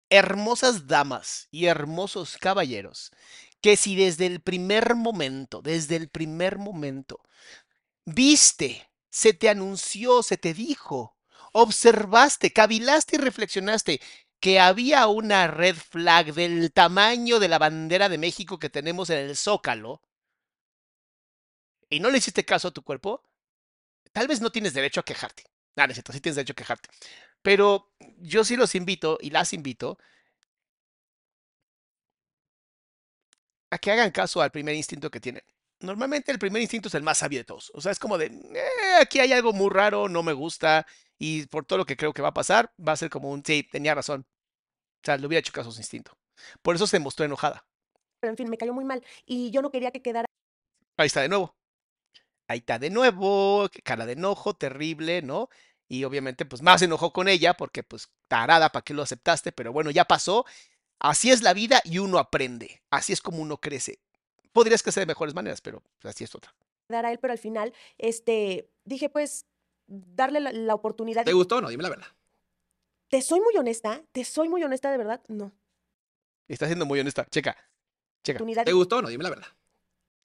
hermosas 0.09 0.87
damas 0.87 1.47
y 1.49 1.67
hermosos 1.67 2.37
caballeros, 2.37 3.11
que 3.61 3.77
si 3.77 3.95
desde 3.95 4.25
el 4.27 4.41
primer 4.41 4.95
momento, 4.95 5.61
desde 5.61 5.95
el 5.95 6.09
primer 6.09 6.57
momento, 6.57 7.21
viste 8.05 8.89
Se 9.11 9.33
te 9.33 9.49
anunció, 9.49 10.23
se 10.23 10.37
te 10.37 10.53
dijo. 10.53 11.17
Observaste, 11.53 12.53
cavilaste 12.53 13.17
y 13.17 13.19
reflexionaste 13.19 14.01
que 14.39 14.59
había 14.59 15.07
una 15.07 15.47
red 15.47 15.75
flag 15.75 16.33
del 16.33 16.71
tamaño 16.73 17.39
de 17.39 17.47
la 17.49 17.59
bandera 17.59 18.09
de 18.09 18.17
México 18.17 18.59
que 18.59 18.69
tenemos 18.69 19.09
en 19.09 19.19
el 19.19 19.35
Zócalo 19.37 20.01
y 21.89 21.99
no 21.99 22.09
le 22.09 22.17
hiciste 22.17 22.45
caso 22.45 22.69
a 22.69 22.71
tu 22.71 22.83
cuerpo, 22.83 23.23
tal 24.13 24.27
vez 24.27 24.41
no 24.41 24.51
tienes 24.51 24.73
derecho 24.73 25.01
a 25.01 25.05
quejarte. 25.05 25.45
Ah, 25.75 25.87
necesito, 25.87 26.13
sí 26.13 26.21
tienes 26.21 26.37
derecho 26.37 26.53
a 26.53 26.55
quejarte. 26.55 26.89
Pero 27.41 27.91
yo 28.19 28.43
sí 28.45 28.57
los 28.57 28.75
invito 28.75 29.17
y 29.21 29.31
las 29.31 29.53
invito 29.53 29.97
a 33.71 33.77
que 33.77 33.91
hagan 33.91 34.11
caso 34.11 34.41
al 34.41 34.51
primer 34.51 34.75
instinto 34.75 35.09
que 35.09 35.19
tienen. 35.19 35.43
Normalmente 35.79 36.31
el 36.31 36.37
primer 36.37 36.61
instinto 36.61 36.89
es 36.89 36.93
el 36.93 37.01
más 37.01 37.17
sabio 37.17 37.39
de 37.39 37.45
todos. 37.45 37.71
O 37.73 37.81
sea, 37.81 37.91
es 37.91 37.97
como 37.97 38.17
de, 38.17 38.27
eh, 38.27 39.01
aquí 39.01 39.19
hay 39.19 39.33
algo 39.33 39.51
muy 39.51 39.69
raro, 39.69 40.07
no 40.07 40.21
me 40.21 40.33
gusta, 40.33 40.85
y 41.17 41.47
por 41.47 41.65
todo 41.65 41.79
lo 41.79 41.85
que 41.85 41.97
creo 41.97 42.13
que 42.13 42.21
va 42.21 42.29
a 42.29 42.33
pasar, 42.33 42.71
va 42.77 42.91
a 42.91 42.97
ser 42.97 43.09
como 43.09 43.31
un, 43.31 43.43
sí, 43.43 43.63
tenía 43.63 43.95
razón. 43.95 44.27
O 45.01 45.05
sea, 45.05 45.17
le 45.17 45.25
hubiera 45.25 45.39
hecho 45.39 45.53
caso 45.53 45.69
a 45.69 45.71
su 45.71 45.79
instinto. 45.79 46.15
Por 46.61 46.75
eso 46.75 46.85
se 46.85 46.99
mostró 46.99 47.25
enojada. 47.25 47.65
Pero 48.19 48.31
en 48.31 48.37
fin, 48.37 48.49
me 48.49 48.57
cayó 48.57 48.73
muy 48.73 48.85
mal 48.85 49.03
y 49.25 49.49
yo 49.49 49.63
no 49.63 49.71
quería 49.71 49.89
que 49.89 50.03
quedara 50.03 50.27
Ahí 50.97 51.07
está 51.07 51.21
de 51.21 51.29
nuevo. 51.29 51.55
Ahí 52.47 52.59
está 52.59 52.77
de 52.77 52.89
nuevo, 52.89 53.69
cara 53.83 54.05
de 54.05 54.13
enojo, 54.13 54.53
terrible, 54.53 55.21
¿no? 55.21 55.49
Y 55.87 56.03
obviamente, 56.03 56.45
pues 56.45 56.61
más 56.61 56.81
enojó 56.81 57.11
con 57.11 57.27
ella 57.27 57.55
porque, 57.55 57.81
pues, 57.81 58.09
tarada, 58.27 58.69
¿para 58.69 58.83
qué 58.83 58.93
lo 58.93 59.01
aceptaste? 59.01 59.51
Pero 59.51 59.73
bueno, 59.73 59.89
ya 59.89 60.05
pasó. 60.05 60.45
Así 61.03 61.31
es 61.31 61.41
la 61.41 61.53
vida 61.53 61.81
y 61.83 61.97
uno 61.97 62.19
aprende. 62.19 62.81
Así 62.91 63.11
es 63.11 63.21
como 63.21 63.41
uno 63.41 63.57
crece. 63.57 63.99
Podrías 64.53 64.83
crecer 64.83 65.01
de 65.01 65.07
mejores 65.07 65.33
maneras, 65.33 65.59
pero 65.61 65.81
pues, 65.99 66.13
así 66.15 66.23
es 66.23 66.35
otra. 66.35 66.53
dar 66.87 67.05
a 67.05 67.11
él, 67.11 67.19
pero 67.19 67.31
al 67.33 67.39
final, 67.39 67.73
este, 67.97 68.69
dije, 68.85 69.09
pues, 69.09 69.45
darle 69.87 70.39
la, 70.41 70.51
la 70.51 70.75
oportunidad. 70.75 71.25
¿Te 71.25 71.33
gustó 71.33 71.57
o 71.57 71.61
no? 71.61 71.69
Dime 71.69 71.83
la 71.83 71.89
verdad. 71.89 72.07
Te 73.09 73.21
soy 73.21 73.39
muy 73.41 73.55
honesta, 73.57 74.03
te 74.11 74.23
soy 74.23 74.47
muy 74.47 74.63
honesta 74.63 74.91
de 74.91 74.97
verdad, 74.97 75.21
no. 75.27 75.51
Está 76.47 76.67
siendo 76.67 76.85
muy 76.85 76.99
honesta. 76.99 77.25
Checa, 77.31 77.55
checa. 78.23 78.37
Oportunidad 78.37 78.65
¿Te 78.65 78.73
gustó 78.73 78.97
o 78.97 79.01
no? 79.01 79.07
Dime 79.09 79.23
la 79.23 79.29
verdad. 79.31 79.47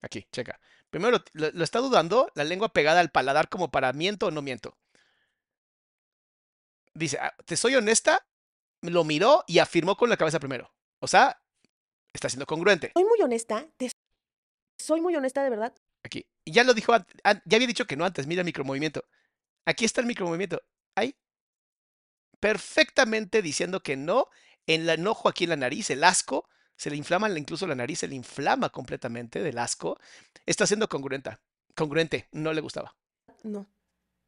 Aquí, 0.02 0.28
checa. 0.32 0.60
Primero 0.90 1.18
lo, 1.18 1.24
lo- 1.48 1.52
lo 1.52 1.64
está 1.64 1.80
dudando, 1.80 2.30
la 2.36 2.44
lengua 2.44 2.70
pegada 2.74 3.00
al 3.00 3.12
paladar 3.12 3.48
como 3.50 3.72
para 3.72 3.94
miento 3.94 4.28
o 4.28 4.32
no 4.32 4.42
miento. 4.42 4.76
Dice, 6.94 7.18
"Ah, 7.20 7.34
te 7.46 7.58
soy 7.58 7.76
honesta, 7.76 8.26
lo 8.82 9.04
miró 9.04 9.44
y 9.48 9.60
afirmó 9.60 9.96
con 9.98 10.10
la 10.10 10.18
cabeza 10.18 10.40
primero. 10.40 10.72
O 11.00 11.08
sea, 11.08 11.42
está 12.14 12.30
siendo 12.30 12.46
congruente. 12.46 12.92
soy 12.94 13.04
muy 13.06 13.22
honesta, 13.22 13.68
te 13.78 13.92
soy 14.82 15.02
muy 15.02 15.16
honesta 15.16 15.44
de 15.44 15.50
verdad, 15.50 15.74
Aquí. 16.04 16.26
Ya 16.46 16.64
lo 16.64 16.76
dijo, 16.76 16.94
ant- 16.94 17.20
an- 17.24 17.42
ya 17.46 17.58
había 17.58 17.68
dicho 17.68 17.88
que 17.88 17.96
no 17.96 18.06
antes, 18.06 18.28
mira 18.28 18.42
el 18.42 18.46
micromovimiento. 18.46 19.04
Aquí 19.66 19.86
está 19.86 20.02
el 20.02 20.08
micromovimiento. 20.08 20.62
Ahí. 20.96 21.16
Perfectamente 22.40 23.42
diciendo 23.42 23.82
que 23.82 23.96
no. 23.98 24.28
En 24.68 24.82
el 24.82 24.90
enojo 24.90 25.30
aquí 25.30 25.44
en 25.46 25.52
la 25.52 25.56
nariz, 25.58 25.90
el 25.92 26.04
asco, 26.04 26.48
se 26.76 26.90
le 26.90 26.96
inflama 26.98 27.30
la- 27.30 27.40
incluso 27.40 27.66
la 27.68 27.76
nariz, 27.76 28.00
se 28.00 28.08
le 28.08 28.16
inflama 28.16 28.70
completamente 28.70 29.42
del 29.42 29.58
asco. 29.58 30.00
Está 30.46 30.66
siendo 30.68 30.88
congruente. 30.90 31.38
Congruente, 31.76 32.28
no 32.32 32.54
le 32.54 32.62
gustaba. 32.62 32.96
no. 33.44 33.66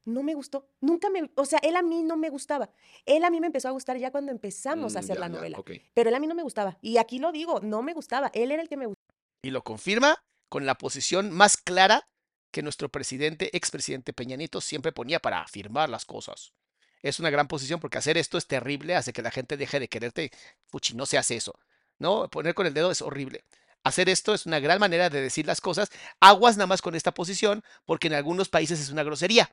No 0.07 0.23
me 0.23 0.33
gustó. 0.35 0.69
Nunca 0.79 1.09
me, 1.09 1.29
o 1.35 1.45
sea, 1.45 1.59
él 1.59 1.75
a 1.75 1.81
mí 1.81 2.01
no 2.01 2.15
me 2.15 2.29
gustaba. 2.29 2.69
Él 3.05 3.25
a 3.25 3.29
mí 3.29 3.41
me 3.41 3.47
empezó 3.47 3.67
a 3.67 3.71
gustar 3.71 3.97
ya 3.97 4.09
cuando 4.09 4.31
empezamos 4.31 4.95
a 4.95 4.99
Mm, 4.99 5.03
hacer 5.03 5.15
ya, 5.17 5.19
la 5.19 5.27
ya, 5.27 5.33
novela. 5.33 5.61
Pero 5.93 6.09
él 6.09 6.15
a 6.15 6.19
mí 6.19 6.27
no 6.27 6.33
me 6.33 6.43
gustaba. 6.43 6.77
Y 6.81 6.97
aquí 6.97 7.19
lo 7.19 7.33
digo, 7.33 7.59
no 7.59 7.83
me 7.83 7.93
gustaba. 7.93 8.31
Él 8.33 8.53
era 8.53 8.61
el 8.61 8.69
que 8.69 8.77
me 8.77 8.85
gustaba. 8.85 9.13
Y 9.41 9.49
lo 9.49 9.65
confirma 9.65 10.23
con 10.47 10.65
la 10.65 10.75
posición 10.75 11.29
más 11.31 11.57
clara 11.57 12.07
que 12.51 12.63
nuestro 12.63 12.87
presidente, 12.87 13.55
expresidente 13.55 14.13
Peña 14.13 14.37
Nieto, 14.37 14.61
siempre 14.61 14.93
ponía 14.93 15.19
para 15.19 15.41
afirmar 15.41 15.89
las 15.89 16.05
cosas. 16.05 16.53
Es 17.01 17.19
una 17.19 17.29
gran 17.29 17.49
posición 17.49 17.81
porque 17.81 17.97
hacer 17.97 18.17
esto 18.17 18.37
es 18.37 18.47
terrible, 18.47 18.95
hace 18.95 19.11
que 19.11 19.21
la 19.21 19.29
gente 19.31 19.57
deje 19.57 19.79
de 19.81 19.89
quererte. 19.89 20.31
Fuchi, 20.67 20.95
no 20.95 21.05
se 21.05 21.17
hace 21.17 21.35
eso. 21.35 21.53
¿No? 21.99 22.29
Poner 22.29 22.53
con 22.55 22.65
el 22.65 22.73
dedo 22.73 22.91
es 22.91 23.01
horrible. 23.01 23.43
Hacer 23.83 24.07
esto 24.07 24.33
es 24.33 24.45
una 24.45 24.59
gran 24.59 24.79
manera 24.79 25.09
de 25.09 25.21
decir 25.21 25.45
las 25.45 25.59
cosas. 25.59 25.89
Aguas 26.21 26.55
nada 26.55 26.67
más 26.67 26.81
con 26.81 26.95
esta 26.95 27.13
posición, 27.13 27.61
porque 27.85 28.07
en 28.07 28.13
algunos 28.13 28.47
países 28.49 28.79
es 28.79 28.89
una 28.89 29.03
grosería. 29.03 29.51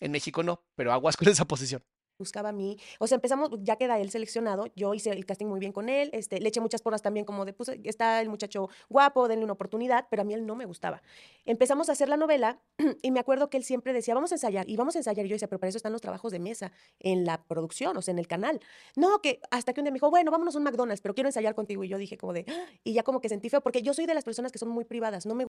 En 0.00 0.12
México 0.12 0.42
no, 0.42 0.62
pero 0.74 0.92
aguas 0.92 1.16
con 1.16 1.28
esa 1.28 1.44
posición. 1.46 1.82
buscaba 2.18 2.48
a 2.48 2.52
mí. 2.52 2.78
O 2.98 3.06
sea, 3.06 3.16
empezamos, 3.16 3.50
ya 3.60 3.76
queda 3.76 3.98
él 4.00 4.08
seleccionado, 4.10 4.68
yo 4.74 4.94
hice 4.94 5.10
el 5.10 5.26
casting 5.26 5.44
muy 5.48 5.60
bien 5.60 5.72
con 5.72 5.90
él, 5.90 6.08
este, 6.14 6.40
le 6.40 6.48
eché 6.48 6.62
muchas 6.62 6.80
porras 6.80 7.02
también 7.02 7.26
como 7.26 7.44
de, 7.44 7.52
pues, 7.52 7.68
está 7.84 8.22
el 8.22 8.30
muchacho 8.30 8.70
guapo, 8.88 9.28
denle 9.28 9.44
una 9.44 9.52
oportunidad, 9.52 10.06
pero 10.08 10.22
a 10.22 10.24
mí 10.24 10.32
él 10.32 10.46
no 10.46 10.56
me 10.56 10.64
gustaba. 10.64 11.02
Empezamos 11.44 11.90
a 11.90 11.92
hacer 11.92 12.08
la 12.08 12.16
novela 12.16 12.62
y 13.02 13.10
me 13.10 13.20
acuerdo 13.20 13.50
que 13.50 13.58
él 13.58 13.64
siempre 13.64 13.92
decía, 13.92 14.14
vamos 14.14 14.32
a 14.32 14.36
ensayar, 14.36 14.66
y 14.66 14.76
vamos 14.76 14.96
a 14.96 15.00
ensayar, 15.00 15.26
y 15.26 15.28
yo 15.28 15.34
decía, 15.34 15.48
pero 15.48 15.58
para 15.60 15.68
eso 15.68 15.76
están 15.76 15.92
los 15.92 16.00
trabajos 16.00 16.32
de 16.32 16.38
mesa, 16.38 16.72
en 17.00 17.26
la 17.26 17.42
producción, 17.44 17.94
o 17.98 18.00
sea, 18.00 18.12
en 18.12 18.18
el 18.18 18.26
canal. 18.26 18.60
No, 18.96 19.20
que 19.20 19.40
hasta 19.50 19.74
que 19.74 19.80
un 19.82 19.84
día 19.84 19.90
me 19.92 19.96
dijo, 19.96 20.08
bueno, 20.08 20.30
vámonos 20.30 20.54
a 20.54 20.58
un 20.58 20.64
McDonald's, 20.64 21.02
pero 21.02 21.14
quiero 21.14 21.28
ensayar 21.28 21.54
contigo, 21.54 21.84
y 21.84 21.88
yo 21.88 21.98
dije 21.98 22.16
como 22.16 22.32
de, 22.32 22.46
"Ah", 22.48 22.66
y 22.82 22.94
ya 22.94 23.02
como 23.02 23.20
que 23.20 23.28
sentí 23.28 23.50
feo, 23.50 23.60
porque 23.60 23.82
yo 23.82 23.92
soy 23.92 24.06
de 24.06 24.14
las 24.14 24.24
personas 24.24 24.52
que 24.52 24.58
son 24.58 24.70
muy 24.70 24.86
privadas, 24.86 25.26
no 25.26 25.34
me 25.34 25.46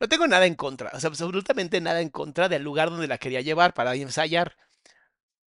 No 0.00 0.08
tengo 0.08 0.26
nada 0.26 0.46
en 0.46 0.56
contra, 0.56 0.90
o 0.92 0.98
sea, 1.00 1.08
absolutamente 1.08 1.80
nada 1.80 2.00
en 2.00 2.10
contra 2.10 2.48
del 2.48 2.62
lugar 2.64 2.90
donde 2.90 3.06
la 3.06 3.18
quería 3.18 3.42
llevar 3.42 3.74
para 3.74 3.94
ensayar. 3.94 4.56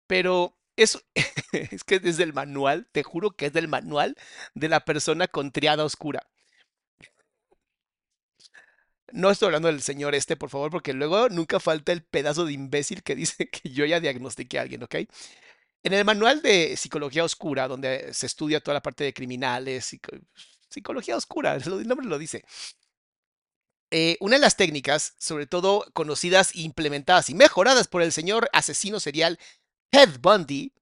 Pero 0.07 0.57
eso 0.75 0.99
es 1.53 1.83
que 1.85 2.01
es 2.03 2.17
del 2.17 2.33
manual, 2.33 2.87
te 2.91 3.03
juro 3.03 3.31
que 3.31 3.45
es 3.47 3.53
del 3.53 3.67
manual 3.67 4.15
de 4.53 4.69
la 4.69 4.81
persona 4.85 5.27
con 5.27 5.51
triada 5.51 5.85
oscura. 5.85 6.27
No 9.11 9.31
estoy 9.31 9.47
hablando 9.47 9.69
del 9.69 9.81
señor 9.81 10.13
este, 10.13 10.37
por 10.37 10.49
favor, 10.49 10.69
porque 10.69 10.93
luego 10.93 11.29
nunca 11.29 11.59
falta 11.59 11.91
el 11.91 12.03
pedazo 12.03 12.45
de 12.45 12.53
imbécil 12.53 13.01
que 13.03 13.15
dice 13.15 13.49
que 13.49 13.69
yo 13.69 13.85
ya 13.85 13.99
diagnostiqué 13.99 14.59
a 14.59 14.61
alguien, 14.63 14.83
¿ok? 14.83 14.95
En 15.83 15.93
el 15.93 16.05
manual 16.05 16.41
de 16.41 16.75
psicología 16.77 17.23
oscura, 17.23 17.67
donde 17.67 18.13
se 18.13 18.25
estudia 18.27 18.61
toda 18.61 18.75
la 18.75 18.81
parte 18.83 19.03
de 19.05 19.13
criminales, 19.13 19.85
psico- 19.85 20.17
psicología 20.69 21.17
oscura, 21.17 21.55
el 21.57 21.87
nombre 21.87 22.07
lo 22.07 22.17
dice. 22.19 22.43
Eh, 23.91 24.17
una 24.19 24.35
de 24.35 24.41
las 24.41 24.55
técnicas, 24.55 25.15
sobre 25.17 25.47
todo 25.47 25.85
conocidas, 25.93 26.53
e 26.55 26.61
implementadas 26.61 27.29
y 27.29 27.33
mejoradas 27.33 27.87
por 27.87 28.01
el 28.01 28.11
señor 28.11 28.49
asesino 28.53 28.99
serial 28.99 29.39
Ted 29.89 30.19
Bundy, 30.21 30.73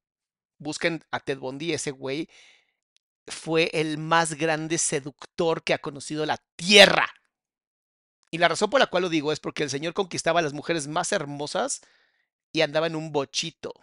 busquen 0.58 1.04
a 1.12 1.20
Ted 1.20 1.38
Bundy, 1.38 1.74
ese 1.74 1.92
güey 1.92 2.30
fue 3.28 3.70
el 3.74 3.98
más 3.98 4.34
grande 4.34 4.78
seductor 4.78 5.64
que 5.64 5.74
ha 5.74 5.80
conocido 5.80 6.26
la 6.26 6.38
tierra. 6.56 7.14
Y 8.32 8.40
la 8.40 8.48
razón 8.48 8.70
por 8.70 8.80
la 8.80 8.88
cual 8.88 9.04
lo 9.04 9.10
digo 9.10 9.32
es 9.32 9.40
porque 9.40 9.64
el 9.64 9.70
señor 9.70 9.94
conquistaba 9.94 10.40
a 10.40 10.44
las 10.44 10.54
mujeres 10.54 10.88
más 10.88 11.12
hermosas 11.12 11.82
y 12.52 12.62
andaba 12.62 12.88
en 12.88 12.96
un 12.96 13.12
bochito. 13.12 13.74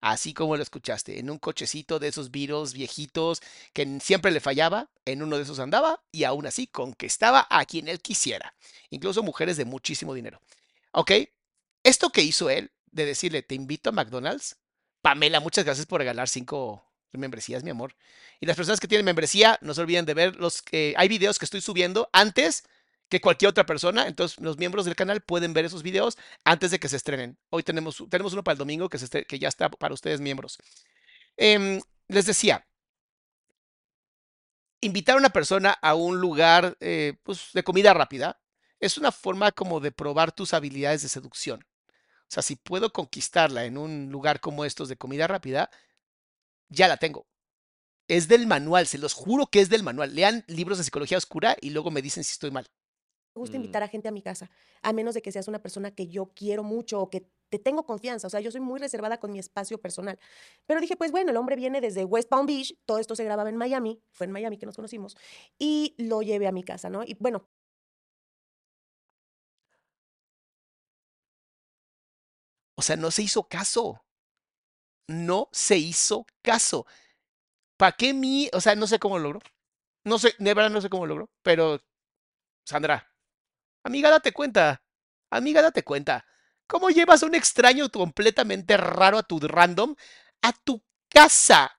Así 0.00 0.32
como 0.32 0.56
lo 0.56 0.62
escuchaste, 0.62 1.18
en 1.18 1.28
un 1.28 1.38
cochecito 1.38 1.98
de 1.98 2.08
esos 2.08 2.30
viros 2.30 2.72
viejitos 2.72 3.42
que 3.72 3.98
siempre 4.00 4.30
le 4.30 4.40
fallaba, 4.40 4.88
en 5.04 5.22
uno 5.22 5.36
de 5.36 5.42
esos 5.42 5.58
andaba 5.58 6.02
y 6.12 6.24
aún 6.24 6.46
así 6.46 6.68
conquistaba 6.68 7.46
a 7.50 7.64
quien 7.64 7.88
él 7.88 8.00
quisiera, 8.00 8.54
incluso 8.90 9.24
mujeres 9.24 9.56
de 9.56 9.64
muchísimo 9.64 10.14
dinero. 10.14 10.40
¿Ok? 10.92 11.12
Esto 11.82 12.10
que 12.10 12.22
hizo 12.22 12.48
él, 12.48 12.70
de 12.92 13.06
decirle, 13.06 13.42
te 13.42 13.54
invito 13.54 13.90
a 13.90 13.92
McDonald's, 13.92 14.56
Pamela, 15.02 15.40
muchas 15.40 15.64
gracias 15.64 15.86
por 15.86 16.00
regalar 16.00 16.28
cinco 16.28 16.84
membresías, 17.12 17.64
mi 17.64 17.70
amor. 17.70 17.94
Y 18.40 18.46
las 18.46 18.56
personas 18.56 18.80
que 18.80 18.88
tienen 18.88 19.04
membresía, 19.04 19.58
no 19.62 19.74
se 19.74 19.80
olviden 19.80 20.04
de 20.04 20.14
ver 20.14 20.36
los 20.36 20.62
que 20.62 20.94
hay 20.96 21.08
videos 21.08 21.38
que 21.38 21.44
estoy 21.44 21.60
subiendo 21.60 22.08
antes 22.12 22.64
que 23.08 23.20
cualquier 23.20 23.50
otra 23.50 23.66
persona. 23.66 24.06
Entonces, 24.06 24.38
los 24.40 24.58
miembros 24.58 24.84
del 24.84 24.96
canal 24.96 25.20
pueden 25.20 25.52
ver 25.52 25.64
esos 25.64 25.82
videos 25.82 26.16
antes 26.44 26.70
de 26.70 26.78
que 26.78 26.88
se 26.88 26.96
estrenen. 26.96 27.38
Hoy 27.50 27.62
tenemos, 27.62 28.04
tenemos 28.10 28.32
uno 28.32 28.44
para 28.44 28.54
el 28.54 28.58
domingo 28.58 28.88
que, 28.88 28.98
se 28.98 29.24
que 29.24 29.38
ya 29.38 29.48
está 29.48 29.70
para 29.70 29.94
ustedes 29.94 30.20
miembros. 30.20 30.58
Em, 31.36 31.80
les 32.08 32.26
decía, 32.26 32.66
invitar 34.80 35.16
a 35.16 35.18
una 35.18 35.30
persona 35.30 35.72
a 35.82 35.94
un 35.94 36.20
lugar 36.20 36.76
eh, 36.80 37.14
pues, 37.22 37.50
de 37.52 37.62
comida 37.62 37.94
rápida 37.94 38.40
es 38.80 38.98
una 38.98 39.12
forma 39.12 39.52
como 39.52 39.80
de 39.80 39.92
probar 39.92 40.32
tus 40.32 40.54
habilidades 40.54 41.02
de 41.02 41.08
seducción. 41.08 41.64
O 42.22 42.30
sea, 42.30 42.42
si 42.42 42.56
puedo 42.56 42.92
conquistarla 42.92 43.64
en 43.64 43.78
un 43.78 44.10
lugar 44.10 44.40
como 44.40 44.64
estos 44.64 44.88
de 44.88 44.96
comida 44.96 45.26
rápida, 45.26 45.70
ya 46.68 46.88
la 46.88 46.98
tengo. 46.98 47.26
Es 48.08 48.28
del 48.28 48.46
manual, 48.46 48.86
se 48.86 48.98
los 48.98 49.14
juro 49.14 49.46
que 49.46 49.60
es 49.60 49.68
del 49.70 49.82
manual. 49.82 50.14
Lean 50.14 50.44
libros 50.46 50.78
de 50.78 50.84
psicología 50.84 51.18
oscura 51.18 51.56
y 51.60 51.70
luego 51.70 51.90
me 51.90 52.02
dicen 52.02 52.24
si 52.24 52.32
estoy 52.32 52.50
mal. 52.50 52.68
Gusta 53.38 53.56
Mm. 53.56 53.60
invitar 53.60 53.82
a 53.82 53.88
gente 53.88 54.08
a 54.08 54.12
mi 54.12 54.22
casa, 54.22 54.50
a 54.82 54.92
menos 54.92 55.14
de 55.14 55.22
que 55.22 55.32
seas 55.32 55.48
una 55.48 55.62
persona 55.62 55.90
que 55.92 56.08
yo 56.08 56.26
quiero 56.34 56.62
mucho 56.62 57.00
o 57.00 57.10
que 57.10 57.26
te 57.48 57.58
tengo 57.58 57.86
confianza. 57.86 58.26
O 58.26 58.30
sea, 58.30 58.40
yo 58.40 58.50
soy 58.50 58.60
muy 58.60 58.78
reservada 58.78 59.18
con 59.18 59.32
mi 59.32 59.38
espacio 59.38 59.78
personal. 59.80 60.18
Pero 60.66 60.80
dije, 60.80 60.96
pues 60.96 61.10
bueno, 61.12 61.30
el 61.30 61.36
hombre 61.38 61.56
viene 61.56 61.80
desde 61.80 62.04
West 62.04 62.28
Palm 62.28 62.46
Beach, 62.46 62.74
todo 62.84 62.98
esto 62.98 63.16
se 63.16 63.24
grababa 63.24 63.48
en 63.48 63.56
Miami, 63.56 64.02
fue 64.12 64.26
en 64.26 64.32
Miami 64.32 64.58
que 64.58 64.66
nos 64.66 64.76
conocimos, 64.76 65.16
y 65.58 65.94
lo 65.98 66.20
llevé 66.22 66.46
a 66.46 66.52
mi 66.52 66.62
casa, 66.64 66.90
¿no? 66.90 67.04
Y 67.04 67.16
bueno, 67.20 67.48
O 72.76 72.82
sea, 72.82 72.96
no 72.96 73.10
se 73.10 73.22
hizo 73.22 73.42
caso. 73.48 74.04
No 75.08 75.48
se 75.52 75.76
hizo 75.78 76.26
caso. 76.42 76.86
¿Para 77.76 77.96
qué 77.96 78.14
mi? 78.14 78.48
O 78.52 78.60
sea, 78.60 78.76
no 78.76 78.86
sé 78.86 78.98
cómo 79.00 79.18
lo 79.18 79.24
logró. 79.32 79.40
No 80.04 80.18
sé, 80.18 80.34
de 80.38 80.54
verdad 80.54 80.70
no 80.70 80.80
sé 80.80 80.88
cómo 80.88 81.06
lo 81.06 81.14
logró. 81.14 81.30
Pero, 81.42 81.80
Sandra, 82.64 83.12
amiga, 83.82 84.10
date 84.10 84.32
cuenta. 84.32 84.82
Amiga, 85.30 85.62
date 85.62 85.82
cuenta. 85.84 86.24
¿Cómo 86.66 86.90
llevas 86.90 87.22
a 87.22 87.26
un 87.26 87.34
extraño 87.34 87.88
completamente 87.90 88.76
raro 88.76 89.18
a 89.18 89.22
tu 89.22 89.38
random 89.40 89.94
a 90.42 90.52
tu 90.64 90.82
casa? 91.08 91.72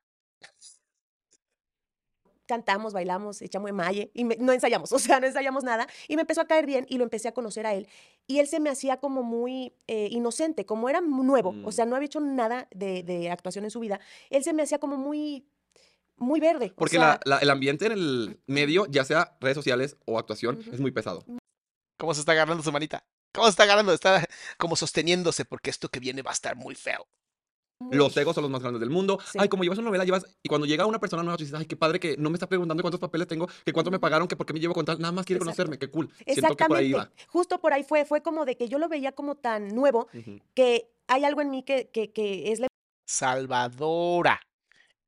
cantamos, 2.45 2.93
bailamos, 2.93 3.43
echamos 3.43 3.71
malle 3.73 4.09
y 4.15 4.23
me- 4.25 4.35
no 4.37 4.51
ensayamos, 4.51 4.91
o 4.93 4.97
sea, 4.97 5.19
no 5.19 5.27
ensayamos 5.27 5.63
nada. 5.63 5.87
Y 6.07 6.15
me 6.15 6.21
empezó 6.23 6.41
a 6.41 6.47
caer 6.47 6.65
bien 6.65 6.83
y 6.89 6.97
lo 6.97 7.03
empecé 7.03 7.27
a 7.27 7.31
conocer 7.31 7.67
a 7.67 7.75
él. 7.75 7.87
Y 8.25 8.39
él 8.39 8.47
se 8.47 8.59
me 8.59 8.71
hacía 8.71 8.97
como 8.97 9.21
muy 9.21 9.75
eh, 9.85 10.07
inocente, 10.09 10.65
como 10.65 10.89
era 10.89 10.99
nuevo, 10.99 11.49
o 11.49 11.69
Mm. 11.69 11.71
sea, 11.71 11.85
no 11.85 11.95
había 11.95 12.07
hecho 12.07 12.19
nada 12.21 12.67
de, 12.71 13.03
de 13.03 13.29
actuación 13.29 13.65
en 13.65 13.71
su 13.71 13.79
vida. 13.79 13.99
Él 14.31 14.43
se 14.43 14.53
me 14.53 14.63
hacía 14.63 14.79
como 14.79 14.97
muy, 14.97 15.45
muy 16.17 16.39
verde. 16.39 16.71
o 16.73 16.75
Porque 16.75 16.95
sea, 16.97 17.19
la- 17.23 17.35
la- 17.35 17.37
el 17.37 17.51
ambiente 17.51 17.85
en 17.85 17.91
el 17.91 18.39
medio, 18.47 18.87
ya 18.87 19.05
sea 19.05 19.37
redes 19.39 19.55
sociales 19.55 19.95
o 20.05 20.17
actuación, 20.17 20.59
es 20.73 20.79
muy 20.79 20.89
pesado. 20.89 21.23
¿Cómo 21.99 22.13
se 22.13 22.21
está 22.21 22.31
agarrando 22.31 22.63
su 22.63 22.71
manita? 22.71 23.03
¿Cómo 23.33 23.45
se 23.45 23.51
está 23.51 23.63
agarrando? 23.63 23.93
Está 23.93 24.25
como 24.57 24.75
sosteniéndose 24.75 25.45
porque 25.45 25.69
esto 25.69 25.89
que 25.89 25.99
viene 25.99 26.21
va 26.21 26.31
a 26.31 26.33
estar 26.33 26.55
muy 26.55 26.73
feo. 26.73 27.07
Los 27.91 28.15
egos 28.17 28.35
son 28.35 28.41
los 28.41 28.51
más 28.51 28.61
grandes 28.61 28.81
del 28.81 28.89
mundo. 28.89 29.19
Sí. 29.31 29.37
Ay, 29.39 29.47
como 29.47 29.63
llevas 29.63 29.79
una 29.79 29.87
novela, 29.87 30.03
llevas. 30.03 30.25
Y 30.43 30.49
cuando 30.49 30.67
llega 30.67 30.85
una 30.85 30.99
persona 30.99 31.23
nueva, 31.23 31.37
tú 31.37 31.43
dices, 31.43 31.57
ay, 31.57 31.65
qué 31.65 31.77
padre 31.77 31.99
que 31.99 32.17
no 32.17 32.29
me 32.29 32.35
está 32.35 32.47
preguntando 32.47 32.83
cuántos 32.83 32.99
papeles 32.99 33.27
tengo, 33.27 33.47
que 33.65 33.71
cuánto 33.71 33.89
me 33.91 33.99
pagaron, 33.99 34.27
que 34.27 34.35
por 34.35 34.45
qué 34.45 34.53
me 34.53 34.59
llevo 34.59 34.73
con 34.73 34.85
tal. 34.85 34.99
Nada 34.99 35.13
más 35.13 35.25
quiere 35.25 35.37
Exacto. 35.37 35.55
conocerme, 35.55 35.79
qué 35.79 35.89
cool. 35.89 36.09
Siento 36.25 36.55
que 36.57 36.65
por 36.65 36.77
ahí 36.77 36.87
Exactamente. 36.87 37.23
va. 37.23 37.27
Justo 37.31 37.61
por 37.61 37.73
ahí 37.73 37.83
fue, 37.83 38.05
fue 38.05 38.21
como 38.21 38.43
de 38.45 38.57
que 38.57 38.67
yo 38.67 38.79
lo 38.79 38.89
veía 38.89 39.13
como 39.13 39.35
tan 39.35 39.69
nuevo 39.69 40.09
que 40.53 40.91
hay 41.07 41.23
algo 41.23 41.41
en 41.41 41.51
mí 41.51 41.63
que, 41.63 41.89
que, 41.89 42.11
que 42.11 42.51
es 42.51 42.59
la 42.59 42.67
Salvadora. 43.07 44.41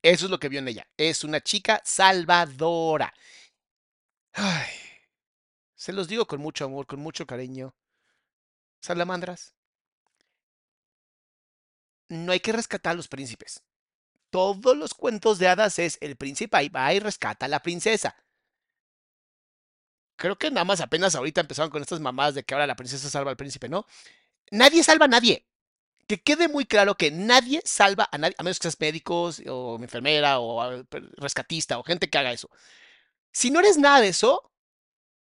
Eso 0.01 0.25
es 0.25 0.31
lo 0.31 0.39
que 0.39 0.49
vio 0.49 0.59
en 0.59 0.67
ella. 0.69 0.87
Es 0.97 1.23
una 1.25 1.41
chica 1.41 1.81
salvadora. 1.83 3.13
Ay, 4.33 4.69
se 5.81 5.93
los 5.93 6.07
digo 6.07 6.27
con 6.27 6.39
mucho 6.39 6.65
amor, 6.65 6.85
con 6.85 6.99
mucho 6.99 7.25
cariño. 7.25 7.73
Salamandras. 8.81 9.55
No 12.07 12.31
hay 12.33 12.39
que 12.39 12.51
rescatar 12.51 12.91
a 12.91 12.93
los 12.93 13.07
príncipes. 13.07 13.63
Todos 14.29 14.77
los 14.77 14.93
cuentos 14.93 15.39
de 15.39 15.47
hadas 15.47 15.79
es 15.79 15.97
el 16.01 16.17
príncipe 16.17 16.55
ahí 16.55 16.69
va 16.69 16.93
y 16.93 16.99
rescata 16.99 17.47
a 17.47 17.49
la 17.49 17.63
princesa. 17.63 18.15
Creo 20.17 20.37
que 20.37 20.51
nada 20.51 20.65
más 20.65 20.81
apenas 20.81 21.15
ahorita 21.15 21.41
empezaron 21.41 21.71
con 21.71 21.81
estas 21.81 21.99
mamadas 21.99 22.35
de 22.35 22.43
que 22.43 22.53
ahora 22.53 22.67
la 22.67 22.75
princesa 22.75 23.09
salva 23.09 23.31
al 23.31 23.37
príncipe, 23.37 23.67
¿no? 23.67 23.87
Nadie 24.51 24.83
salva 24.83 25.05
a 25.05 25.07
nadie 25.07 25.47
que 26.05 26.21
quede 26.21 26.47
muy 26.47 26.65
claro 26.65 26.95
que 26.95 27.09
nadie 27.09 27.61
salva 27.65 28.07
a 28.11 28.19
nadie, 28.19 28.35
a 28.37 28.43
menos 28.43 28.59
que 28.59 28.63
seas 28.63 28.79
médicos 28.79 29.41
o 29.47 29.79
enfermera 29.81 30.39
o 30.39 30.61
ah, 30.61 30.83
rescatista 31.17 31.79
o 31.79 31.83
gente 31.83 32.07
que 32.07 32.17
haga 32.19 32.33
eso. 32.33 32.51
Si 33.31 33.49
no 33.49 33.61
eres 33.61 33.77
nada 33.77 34.01
de 34.01 34.09
eso, 34.09 34.50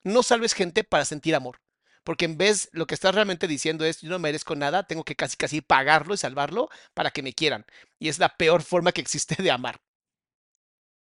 no 0.05 0.23
salves 0.23 0.55
gente 0.55 0.85
para 0.85 1.05
sentir 1.05 1.35
amor. 1.35 1.61
Porque 2.05 2.27
en 2.27 2.37
vez 2.37 2.69
lo 2.73 2.87
que 2.87 2.95
estás 2.95 3.15
realmente 3.15 3.49
diciendo 3.49 3.85
es, 3.85 4.01
yo 4.03 4.11
no 4.11 4.19
merezco 4.19 4.55
nada, 4.57 4.87
tengo 4.87 5.05
que 5.05 5.17
casi 5.17 5.37
casi 5.37 5.61
pagarlo 5.63 6.15
y 6.15 6.19
salvarlo 6.19 6.69
para 6.95 7.11
que 7.11 7.23
me 7.23 7.33
quieran. 7.33 7.65
Y 7.99 8.09
es 8.09 8.19
la 8.19 8.37
peor 8.37 8.63
forma 8.63 8.93
que 8.93 9.01
existe 9.01 9.43
de 9.43 9.51
amar. 9.51 9.81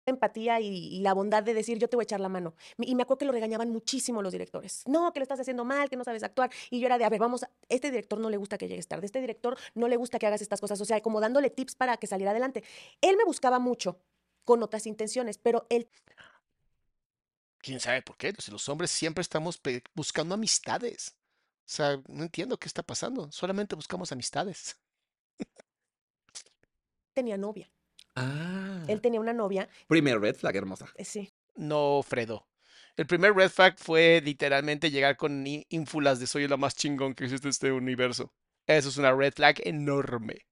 empatía 0.06 0.60
y, 0.60 1.00
la 1.02 1.14
bondad 1.14 1.44
de 1.44 1.54
decir 1.54 1.78
yo 1.78 1.88
te 1.88 1.96
voy 1.96 2.04
a 2.04 2.06
echar 2.06 2.20
la 2.20 2.30
mano. 2.30 2.56
Y 2.78 2.96
me 2.96 3.04
acuerdo 3.04 3.20
que 3.20 3.26
lo 3.26 3.32
regañaban 3.32 3.70
muchísimo 3.70 4.22
los 4.22 4.32
directores. 4.34 4.84
No, 4.88 5.14
que 5.14 5.20
lo 5.20 5.24
estás 5.24 5.40
haciendo 5.40 5.66
mal, 5.66 5.90
que 5.90 5.96
no 5.96 6.04
sabes 6.04 6.24
actuar. 6.24 6.50
Y 6.70 6.80
yo 6.80 6.88
era 6.88 6.98
de, 6.98 7.06
a 7.06 7.10
ver, 7.10 7.20
vamos, 7.20 7.44
a- 7.44 7.52
este 7.70 7.92
director 7.92 8.20
no 8.20 8.30
le 8.30 8.38
gusta 8.38 8.58
que 8.58 8.68
llegues 8.68 8.88
tarde, 8.88 9.06
este 9.06 9.22
director 9.22 9.58
no 9.76 9.88
le 9.88 9.98
gusta 9.98 10.20
que 10.20 10.28
hagas 10.28 10.42
estas 10.42 10.60
cosas, 10.62 10.80
o 10.82 10.86
sea, 10.86 11.00
como 11.02 11.20
dándole 11.22 11.50
tips 11.50 11.76
para 11.76 11.98
que 11.98 12.08
saliera 12.08 12.32
adelante. 12.32 12.64
Él 13.02 13.18
me 13.18 13.24
buscaba 13.24 13.60
mucho 13.60 14.00
con 14.44 14.64
otras 14.64 14.88
intenciones, 14.88 15.38
pero 15.38 15.68
él 15.70 15.88
¿Quién 17.62 17.80
sabe 17.80 18.02
por 18.02 18.18
qué? 18.18 18.34
Los 18.52 18.70
hombres 18.70 18.90
siempre 18.92 19.22
estamos 19.22 19.60
buscando 19.94 20.36
amistades. 20.36 21.16
O 21.60 21.72
sea, 21.72 22.02
no 22.08 22.24
entiendo 22.24 22.58
qué 22.58 22.68
está 22.68 22.84
pasando. 22.84 23.32
Solamente 23.32 23.76
buscamos 23.76 24.12
amistades. 24.12 24.78
tenía 27.14 27.38
novia. 27.38 27.70
Ah. 28.16 28.84
Él 28.88 29.02
tenía 29.02 29.20
una 29.20 29.34
novia, 29.34 29.70
Primer 29.88 30.20
red 30.20 30.36
flag, 30.36 30.56
hermosa. 30.56 30.90
eh, 30.96 31.06
sí. 31.06 31.32
No, 31.56 32.02
Fredo. 32.08 32.48
El 32.96 33.06
primer 33.08 33.34
red 33.34 33.50
flag 33.50 33.78
fue 33.78 34.22
literalmente 34.24 34.90
llegar 34.92 35.16
con 35.18 35.46
ínfulas 35.70 36.20
de 36.20 36.28
soy 36.28 36.48
la 36.48 36.58
más 36.58 36.76
chingón 36.76 37.14
que 37.14 37.26
existe 37.26 37.48
en 37.48 37.52
este 37.52 37.72
universo. 37.72 38.34
Eso 38.66 38.90
es 38.90 38.98
una 38.98 39.14
red 39.14 39.34
flag 39.34 39.56
enorme. 39.64 40.46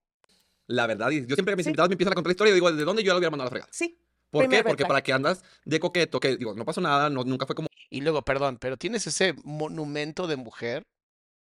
La 0.68 0.88
verdad, 0.88 1.10
yo 1.12 1.36
siempre 1.36 1.54
que 1.54 1.56
mis 1.58 1.64
Sí. 1.66 1.70
invitados 1.70 1.90
me 1.90 1.94
empiezan 1.94 2.12
a 2.14 2.16
contar 2.16 2.30
la 2.30 2.34
historia, 2.34 2.54
digo, 2.54 2.72
¿de 2.72 2.84
dónde 2.84 3.04
yo 3.04 3.14
la 3.14 3.18
hubiera 3.20 3.32
mandado 3.32 3.48
a 3.48 3.50
la 3.50 3.52
fregada? 3.52 3.72
Sí, 3.74 3.98
¿Por 4.30 4.50
qué? 4.50 4.64
Porque 4.64 4.86
para 4.86 5.02
que 5.02 5.14
andas 5.14 5.44
de 5.66 5.80
coqueto, 5.80 6.20
que 6.20 6.36
digo, 6.38 6.54
no 6.54 6.66
pasó 6.66 6.82
nada, 6.82 7.10
no, 7.10 7.24
nunca 7.24 7.46
fue 7.46 7.56
como 7.56 7.70
Y 7.90 8.02
luego, 8.02 8.24
perdón, 8.24 8.58
pero 8.60 8.78
tienes 8.78 9.08
ese 9.08 9.34
monumento 9.44 10.28
de 10.28 10.36
mujer. 10.36 10.88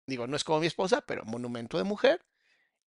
Digo, 0.07 0.27
no 0.27 0.35
es 0.35 0.43
como 0.43 0.59
mi 0.59 0.67
esposa, 0.67 1.01
pero 1.01 1.23
monumento 1.25 1.77
de 1.77 1.83
mujer. 1.83 2.25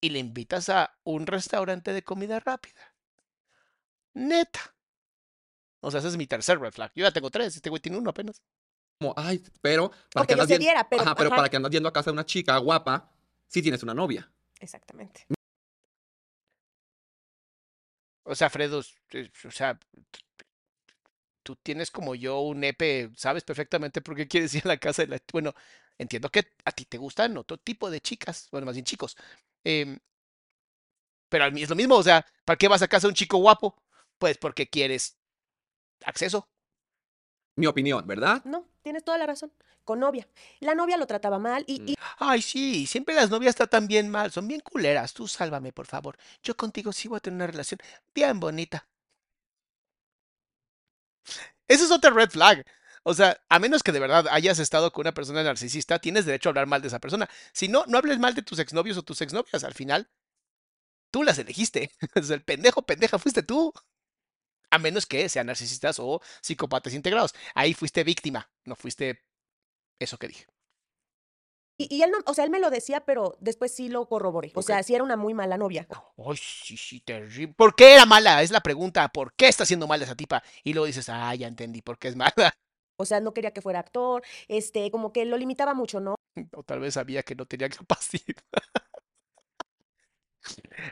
Y 0.02 0.10
le 0.10 0.20
invitas 0.20 0.70
a 0.70 0.98
un 1.04 1.26
restaurante 1.26 1.94
de 1.94 2.04
comida 2.04 2.40
rápida. 2.40 2.96
Neta. 4.14 4.76
O 5.82 5.90
sea, 5.92 6.00
ese 6.00 6.10
es 6.10 6.18
mi 6.18 6.28
tercer 6.28 6.60
red 6.60 6.74
flag. 6.74 6.92
Yo 6.96 7.04
ya 7.06 7.12
tengo 7.12 7.30
tres, 7.30 7.56
este 7.56 7.70
güey 7.70 7.82
tiene 7.82 7.98
uno 7.98 8.10
apenas. 8.10 8.42
como, 9.00 9.14
ay, 9.16 9.44
pero 9.62 9.92
para 10.12 10.26
que 10.26 10.34
andas 10.34 10.48
viera, 10.48 10.88
pero- 10.90 11.04
ajá, 11.04 11.16
pero 11.16 11.30
ajá. 11.30 11.36
para 11.38 11.50
que 11.50 11.58
andas 11.58 11.72
yendo 11.72 11.88
a 11.88 11.94
casa 11.94 12.10
de 12.10 12.14
una 12.14 12.26
chica 12.26 12.58
guapa, 12.58 13.12
si 13.48 13.62
tienes 13.62 13.84
una 13.84 13.94
novia. 13.94 14.32
exactamente. 14.60 15.26
O 18.32 18.36
sea, 18.36 18.50
Fredo, 18.50 18.80
o 18.80 19.52
sea, 19.52 19.80
tú 21.44 21.56
tienes 21.56 21.92
como 21.92 22.16
yo 22.16 22.42
un 22.42 22.64
EP, 22.64 23.10
sabes 23.16 23.44
perfectamente 23.44 24.02
por 24.02 24.16
qué 24.16 24.28
quieres 24.28 24.54
ir 24.56 24.64
a 24.66 24.70
la 24.70 24.78
casa 24.78 25.04
de 25.04 25.08
la... 25.10 25.20
Bueno, 25.32 25.54
entiendo 25.98 26.30
que 26.30 26.44
a 26.66 26.72
ti 26.72 26.86
te 26.86 26.98
gustan 26.98 27.38
otro 27.38 27.58
tipo 27.58 27.90
de 27.90 28.02
chicas, 28.02 28.50
bueno, 28.52 28.66
más 28.66 28.76
bien 28.76 28.86
chicos. 28.86 29.16
em, 29.64 30.00
pero 31.30 31.46
a 31.46 31.52
mí 31.52 31.62
es 31.64 31.70
lo 31.70 31.76
mismo, 31.76 31.96
o 31.96 32.04
sea, 32.04 32.26
¿para 32.46 32.58
qué 32.58 32.68
vas 32.68 32.82
a 32.82 32.88
casa 32.88 33.08
de 33.08 33.12
un 33.12 33.16
chico 33.16 33.38
guapo? 33.38 33.76
Pues 34.18 34.38
porque 34.38 34.70
quieres 34.70 35.18
acceso. 36.06 36.50
Mi 37.58 37.66
opinión, 37.66 38.06
¿verdad? 38.06 38.44
No, 38.46 38.66
tienes 38.84 39.04
toda 39.04 39.18
la 39.18 39.26
razón. 39.26 39.52
Con 39.84 40.00
novia. 40.00 40.28
La 40.60 40.76
novia 40.76 40.96
lo 40.98 41.08
trataba 41.08 41.40
mal 41.40 41.64
y, 41.68 41.92
y 41.92 41.96
Ay, 42.20 42.42
sí, 42.42 42.86
siempre 42.86 43.16
las 43.16 43.30
novias 43.30 43.56
tratan 43.56 43.88
bien 43.88 44.10
mal, 44.10 44.32
son 44.32 44.48
bien 44.48 44.62
culeras. 44.62 45.14
Tú 45.14 45.28
sálvame, 45.28 45.72
por 45.74 45.88
favor. 45.88 46.18
Yo 46.44 46.56
contigo 46.56 46.94
sí 46.94 47.08
voy 47.08 47.18
a 47.18 47.20
tener 47.20 47.38
una 47.38 47.48
relación 47.48 47.80
bien 48.14 48.40
bonita. 48.40 48.88
Ese 51.68 51.86
es 51.86 51.92
otro 51.92 52.12
red 52.12 52.30
flag. 52.30 52.64
O 53.04 53.14
sea, 53.14 53.40
a 53.50 53.60
menos 53.60 53.84
que 53.84 53.92
de 53.92 54.00
verdad 54.00 54.28
hayas 54.30 54.60
estado 54.60 54.92
con 54.92 55.04
una 55.04 55.14
persona 55.14 55.42
narcisista, 55.44 56.00
tienes 56.00 56.26
derecho 56.26 56.50
a 56.50 56.52
hablar 56.52 56.68
mal 56.68 56.82
de 56.82 56.90
esa 56.90 57.00
persona. 57.00 57.30
Si 57.54 57.68
no, 57.70 57.86
no 57.88 57.98
hables 57.98 58.20
mal 58.20 58.36
de 58.36 58.42
tus 58.42 58.60
exnovios 58.60 58.98
o 58.98 59.04
tus 59.04 59.22
exnovias. 59.22 59.64
Al 59.64 59.74
final, 59.74 60.10
tú 61.12 61.24
las 61.24 61.38
elegiste. 61.40 61.92
O 62.16 62.24
sea, 62.24 62.36
el 62.36 62.44
pendejo, 62.44 62.82
pendeja, 62.84 63.20
fuiste 63.20 63.44
tú. 63.44 63.74
A 64.70 64.80
menos 64.80 65.06
que 65.06 65.30
sean 65.30 65.48
narcisistas 65.48 65.98
o 66.00 66.22
psicópatas 66.42 66.94
integrados. 66.94 67.34
Ahí 67.56 67.74
fuiste 67.74 68.04
víctima, 68.04 68.50
no 68.66 68.76
fuiste 68.76 69.24
eso 70.00 70.18
que 70.18 70.28
dije. 70.28 70.46
Y, 71.80 71.96
y 71.96 72.02
él 72.02 72.12
no, 72.12 72.18
o 72.26 72.34
sea, 72.34 72.44
él 72.44 72.50
me 72.50 72.60
lo 72.60 72.70
decía, 72.72 73.06
pero 73.06 73.38
después 73.40 73.72
sí 73.72 73.88
lo 73.88 74.08
corroboré. 74.08 74.52
O 74.56 74.64
sea, 74.64 74.82
sí 74.82 74.96
era 74.96 75.04
una 75.04 75.16
muy 75.16 75.34
mala 75.34 75.58
novia. 75.58 75.88
Ay, 76.18 76.38
sí, 76.38 76.76
sí, 76.76 77.02
terrible. 77.02 77.54
¿Por 77.56 77.76
qué 77.76 77.94
era 77.94 78.06
mala? 78.06 78.42
Es 78.42 78.50
la 78.50 78.62
pregunta. 78.62 79.08
¿Por 79.10 79.34
qué 79.34 79.48
está 79.48 79.66
siendo 79.66 79.88
mala 79.88 80.04
esa 80.04 80.16
tipa? 80.16 80.44
Y 80.64 80.74
luego 80.74 80.88
dices, 80.88 81.08
ah, 81.10 81.36
ya 81.36 81.48
entendí 81.48 81.82
por 81.84 82.00
qué 82.00 82.08
es 82.08 82.16
mala. 82.16 82.54
O 82.98 83.06
sea, 83.06 83.20
no 83.20 83.34
quería 83.34 83.52
que 83.52 83.62
fuera 83.62 83.80
actor, 83.80 84.24
este, 84.48 84.90
como 84.90 85.14
que 85.14 85.24
lo 85.26 85.38
limitaba 85.38 85.74
mucho, 85.74 86.00
¿no? 86.00 86.16
O 86.56 86.64
tal 86.64 86.80
vez 86.80 86.96
sabía 86.96 87.24
que 87.24 87.36
no 87.36 87.46
tenía 87.46 87.70
capacidad. 87.70 88.44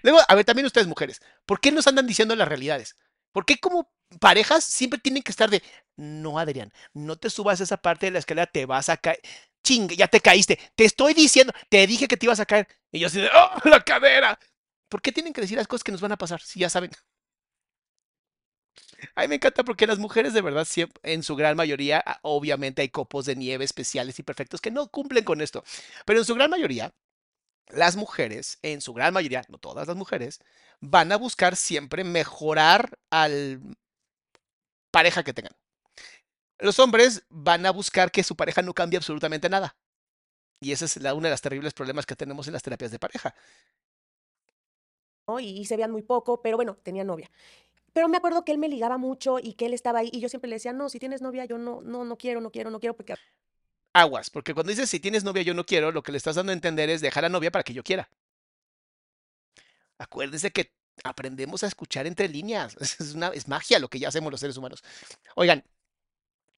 Luego, 0.04 0.20
a 0.28 0.36
ver, 0.36 0.46
también 0.46 0.66
ustedes 0.66 0.88
mujeres, 0.88 1.22
¿por 1.46 1.60
qué 1.60 1.72
nos 1.72 1.88
andan 1.88 2.06
diciendo 2.06 2.36
las 2.36 2.48
realidades? 2.48 2.96
¿Por 3.36 3.46
qué 3.46 3.58
como 3.58 3.92
parejas 4.22 4.64
siempre 4.64 4.98
tienen 4.98 5.22
que 5.22 5.32
estar 5.32 5.50
de, 5.50 5.62
no, 5.98 6.40
Adrián, 6.40 6.72
no 6.94 7.18
te 7.18 7.30
subas 7.30 7.60
a 7.60 7.66
esa 7.66 7.76
parte 7.76 8.06
de 8.06 8.14
la 8.14 8.20
escalera, 8.20 8.48
te 8.50 8.66
vas 8.66 8.88
a 8.88 8.96
caer. 8.96 9.20
Chingue, 9.62 9.98
ya 9.98 10.08
te 10.08 10.22
caíste. 10.22 10.58
Te 10.74 10.86
estoy 10.86 11.14
diciendo, 11.14 11.52
te 11.68 11.86
dije 11.86 12.08
que 12.08 12.16
te 12.16 12.28
ibas 12.28 12.40
a 12.40 12.46
caer. 12.46 12.66
Y 12.94 13.00
yo 13.00 13.08
así 13.08 13.20
de, 13.20 13.28
¡oh, 13.28 13.70
la 13.70 13.82
cadera! 13.82 14.40
¿Por 14.88 15.02
qué 15.02 15.12
tienen 15.12 15.34
que 15.34 15.42
decir 15.42 15.58
las 15.58 15.68
cosas 15.68 15.84
que 15.84 15.92
nos 15.92 16.00
van 16.00 16.14
a 16.14 16.18
pasar 16.18 16.42
si 16.42 16.62
ya 16.62 16.70
saben? 16.70 16.92
A 19.16 19.22
mí 19.24 19.28
me 19.28 19.36
encanta 19.36 19.66
porque 19.66 19.86
las 19.86 20.00
mujeres 20.00 20.34
de 20.34 20.42
verdad, 20.42 20.64
siempre, 20.66 21.02
en 21.04 21.22
su 21.22 21.36
gran 21.36 21.58
mayoría, 21.58 22.02
ah, 22.06 22.20
obviamente 22.24 22.82
hay 22.84 22.90
copos 22.90 23.26
de 23.26 23.36
nieve 23.36 23.66
especiales 23.66 24.18
y 24.20 24.24
perfectos 24.24 24.62
que 24.62 24.72
no 24.72 24.88
cumplen 24.88 25.26
con 25.26 25.42
esto, 25.42 25.64
pero 26.06 26.20
en 26.20 26.26
su 26.26 26.36
gran 26.36 26.50
mayoría, 26.50 26.94
las 27.68 27.96
mujeres, 27.96 28.60
en 28.62 28.82
su 28.82 28.94
gran 28.94 29.14
mayoría, 29.14 29.44
no 29.50 29.58
todas 29.58 29.88
las 29.88 29.96
mujeres, 29.96 30.40
van 30.82 31.12
a 31.12 31.18
buscar 31.18 31.56
siempre 31.56 32.04
mejorar 32.04 32.98
al 33.10 33.62
pareja 34.92 35.24
que 35.24 35.34
tengan. 35.34 35.54
Los 36.60 36.80
hombres 36.80 37.24
van 37.30 37.66
a 37.66 37.72
buscar 37.72 38.12
que 38.12 38.24
su 38.24 38.36
pareja 38.36 38.62
no 38.62 38.74
cambie 38.74 38.98
absolutamente 38.98 39.50
nada. 39.50 39.76
Y 40.62 40.72
ese 40.72 40.86
es 40.86 40.98
la, 40.98 41.14
uno 41.14 41.26
de 41.26 41.32
los 41.32 41.42
terribles 41.42 41.74
problemas 41.74 42.06
que 42.06 42.16
tenemos 42.16 42.48
en 42.48 42.54
las 42.54 42.64
terapias 42.64 42.92
de 42.92 43.00
pareja. 43.00 43.36
¿no? 45.28 45.40
Y, 45.40 45.50
y 45.50 45.66
se 45.66 45.76
veían 45.76 45.92
muy 45.92 46.04
poco, 46.04 46.42
pero 46.42 46.58
bueno, 46.58 46.78
tenía 46.78 47.04
novia. 47.04 47.30
Pero 47.94 48.10
me 48.10 48.18
acuerdo 48.18 48.44
que 48.46 48.52
él 48.52 48.58
me 48.58 48.70
ligaba 48.70 48.98
mucho 48.98 49.40
y 49.40 49.54
que 49.54 49.66
él 49.66 49.74
estaba 49.74 50.00
ahí 50.00 50.10
y 50.12 50.20
yo 50.20 50.30
siempre 50.30 50.50
le 50.50 50.58
decía, 50.58 50.74
no, 50.74 50.90
si 50.90 51.00
tienes 51.00 51.22
novia, 51.22 51.46
yo 51.46 51.58
no, 51.58 51.82
no, 51.82 52.06
no 52.06 52.18
quiero, 52.18 52.42
no 52.42 52.52
quiero, 52.52 52.70
no 52.70 52.80
quiero, 52.80 52.96
porque 52.96 53.16
aguas, 53.96 54.30
porque 54.30 54.54
cuando 54.54 54.72
dices 54.72 54.90
si 54.90 55.00
tienes 55.00 55.24
novia 55.24 55.42
yo 55.42 55.54
no 55.54 55.66
quiero, 55.66 55.92
lo 55.92 56.04
que 56.04 56.12
le 56.12 56.18
estás 56.18 56.36
dando 56.36 56.52
a 56.52 56.54
entender 56.54 56.90
es 56.90 57.00
dejar 57.00 57.24
a 57.24 57.30
novia 57.30 57.50
para 57.50 57.64
que 57.64 57.74
yo 57.74 57.82
quiera. 57.82 58.10
Acuérdese 59.98 60.52
que 60.52 60.74
aprendemos 61.06 61.64
a 61.64 61.68
escuchar 61.68 62.06
entre 62.06 62.28
líneas. 62.28 62.76
Es, 63.34 63.48
magia 63.48 63.80
lo 63.80 63.88
que 63.90 64.00
ya 64.00 64.10
hacemos 64.10 64.32
los 64.32 64.42
seres 64.42 64.58
humanos. 64.58 64.84
Oigan, 65.36 65.64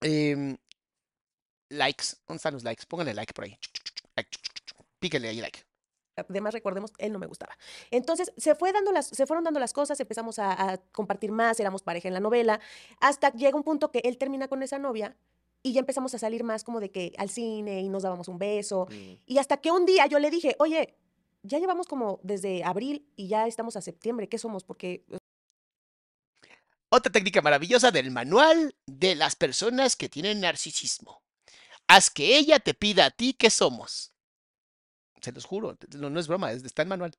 em, 0.01 0.57
likes. 1.69 2.17
¿Dónde 2.27 2.37
están 2.37 2.53
los 2.55 2.63
likes? 2.63 2.85
Pónganle 2.87 3.13
like 3.13 3.33
por 3.33 3.45
ahí. 3.45 3.59
Píquenle 4.99 5.29
ahí 5.29 5.39
like. 5.39 5.59
Además, 6.15 6.55
recordemos, 6.55 6.91
él 6.97 7.11
no 7.11 7.19
me 7.19 7.27
gustaba. 7.27 7.55
Entonces, 7.91 8.33
se, 8.35 8.55
fue 8.55 8.73
dando 8.73 8.91
las, 8.91 9.05
se 9.05 9.27
fueron 9.27 9.43
dando 9.43 9.59
las 9.59 9.73
cosas, 9.73 9.99
empezamos 9.99 10.39
a, 10.39 10.71
a 10.71 10.77
compartir 10.91 11.31
más, 11.31 11.59
éramos 11.59 11.83
pareja 11.83 12.07
en 12.07 12.15
la 12.15 12.19
novela, 12.19 12.59
hasta 12.99 13.31
llega 13.33 13.55
un 13.55 13.63
punto 13.63 13.91
que 13.91 13.99
él 13.99 14.17
termina 14.17 14.47
con 14.47 14.63
esa 14.63 14.79
novia 14.79 15.15
y 15.67 15.73
ya 15.73 15.79
empezamos 15.81 16.13
a 16.15 16.19
salir 16.19 16.43
más 16.43 16.63
como 16.63 16.79
de 16.79 16.91
que 16.91 17.13
al 17.17 17.29
cine 17.29 17.81
y 17.81 17.89
nos 17.89 18.03
dábamos 18.03 18.27
un 18.27 18.37
beso. 18.37 18.87
Mm. 18.89 19.13
Y 19.25 19.37
hasta 19.37 19.57
que 19.57 19.71
un 19.71 19.85
día 19.85 20.05
yo 20.07 20.19
le 20.19 20.29
dije, 20.29 20.55
oye, 20.59 20.95
ya 21.43 21.59
llevamos 21.59 21.87
como 21.87 22.19
desde 22.23 22.63
abril 22.63 23.07
y 23.15 23.27
ya 23.27 23.47
estamos 23.47 23.75
a 23.75 23.81
septiembre, 23.81 24.27
¿qué 24.29 24.37
somos? 24.37 24.63
Porque 24.63 25.05
Otra 26.89 27.11
técnica 27.11 27.41
maravillosa 27.41 27.91
del 27.91 28.11
manual 28.11 28.73
de 28.85 29.15
las 29.15 29.35
personas 29.35 29.95
que 29.97 30.07
tienen 30.09 30.39
narcisismo. 30.41 31.21
Haz 31.87 32.09
que 32.09 32.37
ella 32.37 32.59
te 32.59 32.73
pida 32.73 33.05
a 33.05 33.11
ti 33.11 33.33
qué 33.33 33.49
somos. 33.49 34.13
Se 35.21 35.31
los 35.31 35.45
juro, 35.45 35.77
no, 35.97 36.09
no 36.09 36.19
es 36.19 36.27
broma, 36.27 36.51
es- 36.51 36.63
está 36.63 36.83
en 36.83 36.87
manual. 36.89 37.11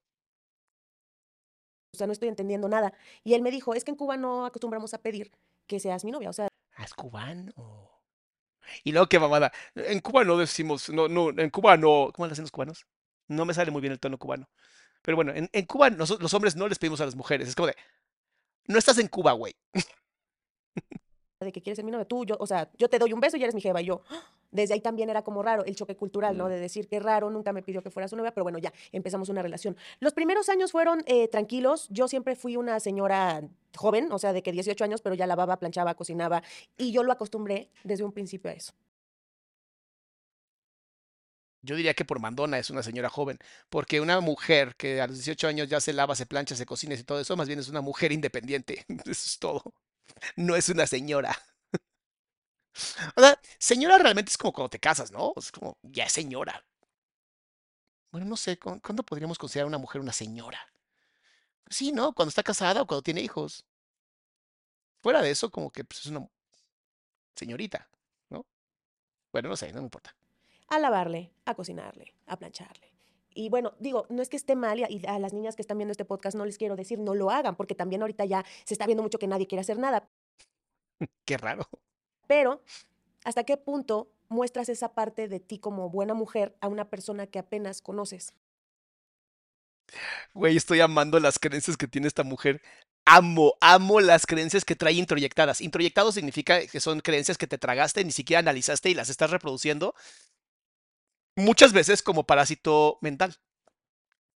o 1.95 1.97
sea, 1.99 2.07
no 2.07 2.13
estoy 2.13 2.29
entendiendo 2.29 2.69
nada. 2.69 2.93
Y 3.25 3.35
él 3.35 3.43
me 3.43 3.51
dijo, 3.51 3.75
es 3.75 3.83
que 3.85 3.91
en 3.91 3.97
Cuba 3.97 4.17
no 4.17 4.47
acostumbramos 4.47 4.95
a 4.95 4.99
pedir 5.03 5.33
que 5.67 5.81
seas 5.81 6.05
mi 6.05 6.13
novia. 6.13 6.31
O 6.31 6.33
sea, 6.33 6.49
Haz 6.77 6.95
cubano. 6.95 7.91
Y 8.85 8.93
luego 8.93 9.09
qué 9.09 9.19
mamada. 9.19 9.53
En 9.75 10.01
Cuba 10.01 10.25
no 10.25 10.37
decimos, 10.39 10.89
no, 10.91 11.09
no, 11.09 11.31
en 11.31 11.51
Cuba 11.51 11.77
no. 11.77 12.11
¿Cómo 12.15 12.27
lo 12.27 12.33
hacen 12.33 12.45
los 12.45 12.51
cubanos? 12.51 12.87
No 13.29 13.45
me 13.45 13.55
sale 13.55 13.71
muy 13.71 13.81
bien 13.81 13.93
el 13.93 14.01
tono 14.01 14.19
cubano. 14.19 14.49
Pero 15.03 15.17
bueno, 15.17 15.33
en, 15.35 15.49
en 15.53 15.67
Cuba 15.67 15.91
nosotros, 15.91 16.23
los 16.23 16.35
hombres 16.35 16.57
no 16.57 16.69
les 16.69 16.79
pedimos 16.79 17.01
a 17.01 17.05
las 17.05 17.17
mujeres. 17.17 17.49
Es 17.49 17.55
como 17.55 17.69
de, 17.69 17.77
no 18.67 18.79
estás 18.79 18.99
en 18.99 19.09
Cuba, 19.09 19.33
güey. 19.33 19.55
De 21.45 21.53
que 21.53 21.63
quieres 21.63 21.77
ser 21.77 21.85
mi 21.85 21.93
novia, 21.93 22.05
tú, 22.05 22.25
yo, 22.25 22.37
o 22.41 22.47
sea, 22.47 22.69
yo 22.77 22.89
te 22.89 22.99
doy 22.99 23.13
un 23.13 23.21
beso 23.21 23.37
y 23.37 23.43
eres 23.43 23.55
mi 23.55 23.61
jeva. 23.61 23.81
Y 23.81 23.87
yo, 23.87 24.03
¡ah! 24.11 24.23
desde 24.51 24.75
ahí 24.75 24.81
también 24.81 25.09
era 25.09 25.23
como 25.23 25.43
raro 25.43 25.65
el 25.65 25.77
choque 25.77 25.95
cultural, 25.97 26.37
¿no? 26.37 26.49
De 26.49 26.59
decir 26.59 26.89
que 26.89 26.99
raro, 26.99 27.31
nunca 27.31 27.53
me 27.53 27.63
pidió 27.63 27.83
que 27.83 27.91
fuera 27.91 28.09
su 28.09 28.17
novia, 28.17 28.33
pero 28.33 28.45
bueno, 28.45 28.59
ya 28.59 28.73
empezamos 28.93 29.29
una 29.29 29.43
relación. 29.43 29.77
Los 30.01 30.15
primeros 30.15 30.49
años 30.49 30.73
fueron 30.73 31.03
eh, 31.07 31.29
tranquilos. 31.29 31.87
Yo 31.91 32.09
siempre 32.09 32.35
fui 32.35 32.57
una 32.57 32.81
señora 32.81 33.43
joven, 33.77 34.11
o 34.11 34.19
sea, 34.19 34.33
de 34.33 34.43
que 34.43 34.51
18 34.51 34.83
años, 34.83 35.01
pero 35.01 35.15
ya 35.15 35.27
lavaba, 35.27 35.59
planchaba, 35.59 35.95
cocinaba. 35.95 36.43
Y 36.77 36.91
yo 36.91 37.05
lo 37.05 37.13
acostumbré 37.13 37.71
desde 37.85 38.05
un 38.05 38.13
principio 38.13 38.51
a 38.51 38.55
eso. 38.55 38.73
Yo 41.63 41.77
diría 41.77 41.95
que 41.95 42.05
por 42.05 42.21
mandona 42.21 42.59
es 42.59 42.71
una 42.71 42.83
señora 42.83 43.11
joven, 43.11 43.39
porque 43.69 44.01
una 44.01 44.21
mujer 44.21 44.75
que 44.77 45.01
a 45.01 45.07
los 45.07 45.17
18 45.17 45.49
años 45.49 45.69
ya 45.69 45.81
se 45.81 45.93
lava, 45.93 46.15
se 46.15 46.25
plancha, 46.25 46.57
se 46.57 46.67
cocina 46.67 46.95
y 46.95 47.03
todo 47.03 47.21
eso, 47.21 47.37
más 47.37 47.49
bien 47.49 47.59
es 47.59 47.69
una 47.69 47.81
mujer 47.81 48.13
independiente. 48.13 48.85
Eso 49.05 49.11
es 49.11 49.39
todo. 49.39 49.75
No 50.37 50.57
es 50.57 50.69
una 50.69 50.87
señora. 50.87 51.37
O 53.17 53.21
sea, 53.21 53.39
señora 53.59 53.99
realmente 53.99 54.31
es 54.31 54.39
como 54.39 54.53
cuando 54.53 54.71
te 54.71 54.81
casas, 54.81 55.11
¿no? 55.13 55.33
Es 55.37 55.53
como, 55.53 55.77
ya 55.83 56.05
es 56.05 56.13
señora. 56.13 56.65
Bueno, 58.13 58.27
no 58.27 58.37
sé, 58.37 58.59
¿cu- 58.59 58.81
¿cuándo 58.83 59.03
podríamos 59.03 59.39
considerar 59.39 59.65
a 59.65 59.69
una 59.69 59.79
mujer 59.79 60.01
una 60.03 60.13
señora? 60.13 60.61
Sí, 61.71 61.93
¿no? 61.93 62.13
Cuando 62.15 62.29
está 62.31 62.43
casada 62.43 62.83
o 62.83 62.87
cuando 62.87 63.03
tiene 63.03 63.21
hijos. 63.23 63.65
Fuera 65.01 65.23
de 65.23 65.31
eso, 65.33 65.51
como 65.51 65.71
que 65.73 65.83
pues, 65.85 66.01
es 66.01 66.07
una 66.07 66.29
señorita, 67.35 67.89
¿no? 68.31 68.45
Bueno, 69.33 69.51
no 69.51 69.57
sé, 69.57 69.73
no 69.73 69.81
me 69.81 69.87
importa. 69.87 70.17
A 70.75 70.79
lavarle, 70.79 71.23
a 71.45 71.53
cocinarle, 71.55 72.07
a 72.27 72.39
plancharle. 72.39 72.89
Y 73.39 73.51
bueno, 73.51 73.73
digo, 73.79 74.05
no 74.09 74.21
es 74.21 74.29
que 74.29 74.37
esté 74.37 74.57
mal 74.57 74.81
y 74.81 75.07
a, 75.07 75.19
las 75.21 75.33
niñas 75.33 75.55
que 75.55 75.63
están 75.63 75.79
viendo 75.79 75.93
este 75.93 76.05
podcast 76.05 76.37
no 76.37 76.45
les 76.45 76.59
quiero 76.59 76.75
decir 76.75 76.99
no 76.99 77.15
lo 77.15 77.31
hagan, 77.31 77.55
porque 77.55 77.77
también 77.77 78.03
ahorita 78.03 78.25
ya 78.25 78.45
se 78.65 78.75
está 78.75 78.85
viendo 78.85 79.05
mucho 79.05 79.21
que 79.21 79.29
nadie 79.29 79.47
quiere 79.47 79.61
hacer 79.61 79.79
nada, 79.79 80.09
Qué 81.25 81.37
raro. 81.37 81.69
Pero, 82.27 82.65
¿hasta 83.25 83.45
qué 83.45 83.57
punto 83.57 84.11
muestras 84.29 84.69
esa 84.69 84.93
parte 84.93 85.29
de 85.29 85.39
ti 85.39 85.61
como 85.61 85.89
buena 85.89 86.15
mujer 86.15 86.57
a 86.61 86.67
una 86.67 86.91
persona 86.91 87.29
que 87.29 87.39
apenas 87.39 87.81
conoces? 87.81 88.35
Güey, 90.35 90.57
estoy 90.57 90.81
amando 90.81 91.21
las 91.21 91.39
creencias 91.39 91.77
que 91.77 91.87
tiene 91.87 92.09
esta 92.09 92.25
mujer. 92.25 92.61
Amo, 93.05 93.55
amo 93.61 94.01
las 94.01 94.27
creencias 94.27 94.65
que 94.65 94.75
trae 94.75 94.95
introyectadas. 94.95 95.61
Introyectado 95.61 96.11
significa 96.11 96.67
que 96.67 96.81
son 96.81 96.99
creencias 96.99 97.39
que 97.39 97.47
te 97.47 97.57
tragaste, 97.57 98.05
ni 98.05 98.11
siquiera 98.11 98.41
analizaste 98.41 98.91
y 98.91 98.95
las 98.95 99.09
estás 99.09 99.31
reproduciendo 99.31 99.95
muchas 101.39 101.73
veces 101.73 102.03
como 102.03 102.25
parásito 102.25 102.99
mental. 103.01 103.37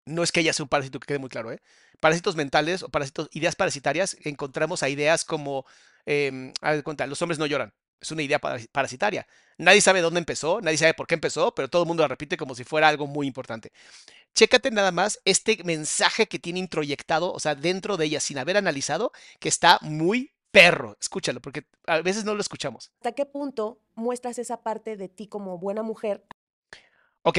No 0.06 0.22
es 0.22 0.32
que 0.32 0.40
ella 0.40 0.52
sea 0.52 0.64
un 0.64 0.68
parásito 0.68 1.00
que 1.00 1.06
quede 1.06 1.18
muy 1.18 1.28
claro, 1.28 1.52
¿eh? 1.52 1.60
Parásitos 2.00 2.36
mentales 2.36 2.82
o 2.82 2.88
parásitos, 2.88 3.28
ideas 3.32 3.56
parasitarias, 3.56 4.16
encontramos 4.24 4.82
a 4.82 4.88
ideas 4.88 5.24
como, 5.24 5.66
em, 6.06 6.52
haz 6.60 6.76
de 6.76 6.82
cuenta, 6.82 7.06
los 7.06 7.20
hombres 7.22 7.38
no 7.38 7.46
lloran. 7.46 7.72
Es 8.00 8.10
una 8.10 8.22
idea 8.22 8.38
para- 8.38 8.58
parasitaria. 8.72 9.26
Nadie 9.58 9.82
sabe 9.82 10.00
dónde 10.00 10.20
empezó, 10.20 10.60
nadie 10.62 10.78
sabe 10.78 10.94
por 10.94 11.06
qué 11.06 11.14
empezó, 11.14 11.54
pero 11.54 11.68
todo 11.68 11.82
el 11.82 11.88
mundo 11.88 12.02
la 12.02 12.08
repite 12.08 12.38
como 12.38 12.54
si 12.54 12.64
fuera 12.64 12.88
algo 12.88 13.06
muy 13.06 13.26
importante. 13.26 13.72
Chécate 14.34 14.70
nada 14.70 14.90
más 14.90 15.20
este 15.24 15.62
mensaje 15.64 16.26
que 16.26 16.38
tiene 16.38 16.60
introyectado, 16.60 17.32
o 17.32 17.40
sea, 17.40 17.54
dentro 17.54 17.96
de 17.98 18.06
ella, 18.06 18.20
sin 18.20 18.38
haber 18.38 18.56
analizado, 18.56 19.12
que 19.38 19.50
está 19.50 19.78
muy 19.82 20.32
perro. 20.50 20.96
Escúchalo, 21.00 21.40
porque 21.40 21.66
a 21.86 22.00
veces 22.00 22.24
no 22.24 22.34
lo 22.34 22.40
escuchamos. 22.40 22.90
¿Hasta 23.00 23.12
qué 23.12 23.26
punto 23.26 23.80
muestras 23.94 24.38
esa 24.38 24.62
parte 24.62 24.96
de 24.96 25.08
ti 25.08 25.26
como 25.26 25.58
buena 25.58 25.82
mujer 25.82 26.24
Ok, 27.22 27.38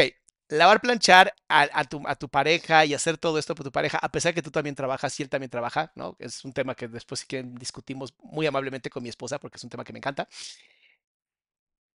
lavar, 0.49 0.79
planchar 0.81 1.33
a, 1.49 1.83
tu, 1.85 2.29
pareja 2.29 2.85
y 2.85 2.93
hacer 2.93 3.17
todo 3.17 3.39
esto 3.39 3.55
por 3.55 3.63
tu 3.65 3.71
pareja, 3.71 3.97
a 3.97 4.09
pesar 4.11 4.33
que 4.33 4.41
tú 4.43 4.51
también 4.51 4.75
trabajas 4.75 5.19
y 5.19 5.23
él 5.23 5.29
también 5.29 5.49
trabaja, 5.49 5.91
¿no? 5.95 6.15
Es 6.19 6.45
un 6.45 6.53
tema 6.53 6.75
que 6.75 6.87
después 6.87 7.21
si 7.21 7.27
quieren 7.27 7.55
discutimos 7.55 8.13
muy 8.19 8.45
amablemente 8.45 8.89
con 8.89 9.01
mi 9.03 9.09
esposa 9.09 9.39
porque 9.39 9.57
es 9.57 9.63
un 9.63 9.69
tema 9.69 9.83
que 9.83 9.93
me 9.93 9.99
encanta. 9.99 10.27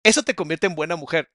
Eso 0.04 0.22
te 0.22 0.36
convierte 0.36 0.68
en 0.68 0.76
buena 0.76 0.94
mujer. 0.94 1.32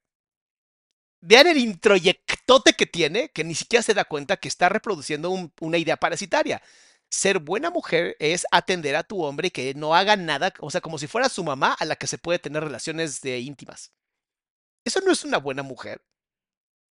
Vean 1.21 1.47
el 1.47 1.57
introyectote 1.57 2.73
que 2.73 2.85
tiene, 2.85 3.29
que 3.29 3.43
ni 3.43 3.53
siquiera 3.55 3.83
se 3.83 3.93
da 3.93 4.05
cuenta 4.05 4.37
que 4.37 4.47
está 4.47 4.69
reproduciendo 4.69 5.29
un- 5.31 5.53
una 5.59 5.77
idea 5.77 5.97
parasitaria. 5.97 6.61
Ser 7.09 7.39
buena 7.39 7.69
mujer 7.71 8.15
es 8.19 8.45
atender 8.51 8.95
a 8.95 9.03
tu 9.03 9.23
hombre 9.23 9.47
y 9.47 9.51
que 9.51 9.73
no 9.73 9.95
haga 9.95 10.15
nada, 10.15 10.53
o 10.59 10.69
sea, 10.71 10.81
como 10.81 10.97
si 10.97 11.07
fuera 11.07 11.27
su 11.29 11.43
mamá 11.43 11.75
a 11.79 11.85
la 11.85 11.95
que 11.97 12.07
se 12.07 12.17
puede 12.17 12.39
tener 12.39 12.63
relaciones 12.63 13.21
de 13.21 13.39
íntimas. 13.39 13.91
Eso 14.85 15.01
no 15.01 15.11
es 15.11 15.23
una 15.25 15.39
buena 15.39 15.63
mujer. 15.63 16.01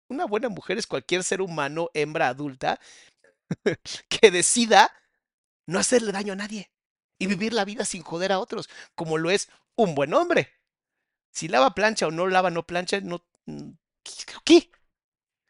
Una 0.09 0.25
buena 0.25 0.49
mujer 0.49 0.77
es 0.77 0.87
cualquier 0.87 1.23
ser 1.23 1.41
humano, 1.41 1.89
hembra 1.93 2.29
adulta, 2.29 2.79
que 4.09 4.31
decida 4.31 4.91
no 5.65 5.79
hacerle 5.79 6.11
daño 6.11 6.33
a 6.33 6.37
nadie 6.37 6.71
y 7.19 7.27
vivir 7.27 7.53
la 7.53 7.65
vida 7.65 7.83
sin 7.85 8.03
joder 8.03 8.31
a 8.31 8.39
otros, 8.39 8.69
como 8.95 9.17
lo 9.17 9.31
es 9.31 9.49
un 9.75 9.95
buen 9.95 10.13
hombre. 10.13 10.53
Si 11.31 11.47
lava 11.47 11.75
plancha 11.75 12.07
o 12.07 12.11
no 12.11 12.27
lava 12.27 12.49
no 12.49 12.65
plancha, 12.65 13.01
no... 13.01 13.23
mm, 13.45 13.71
¿Qué? 14.45 14.71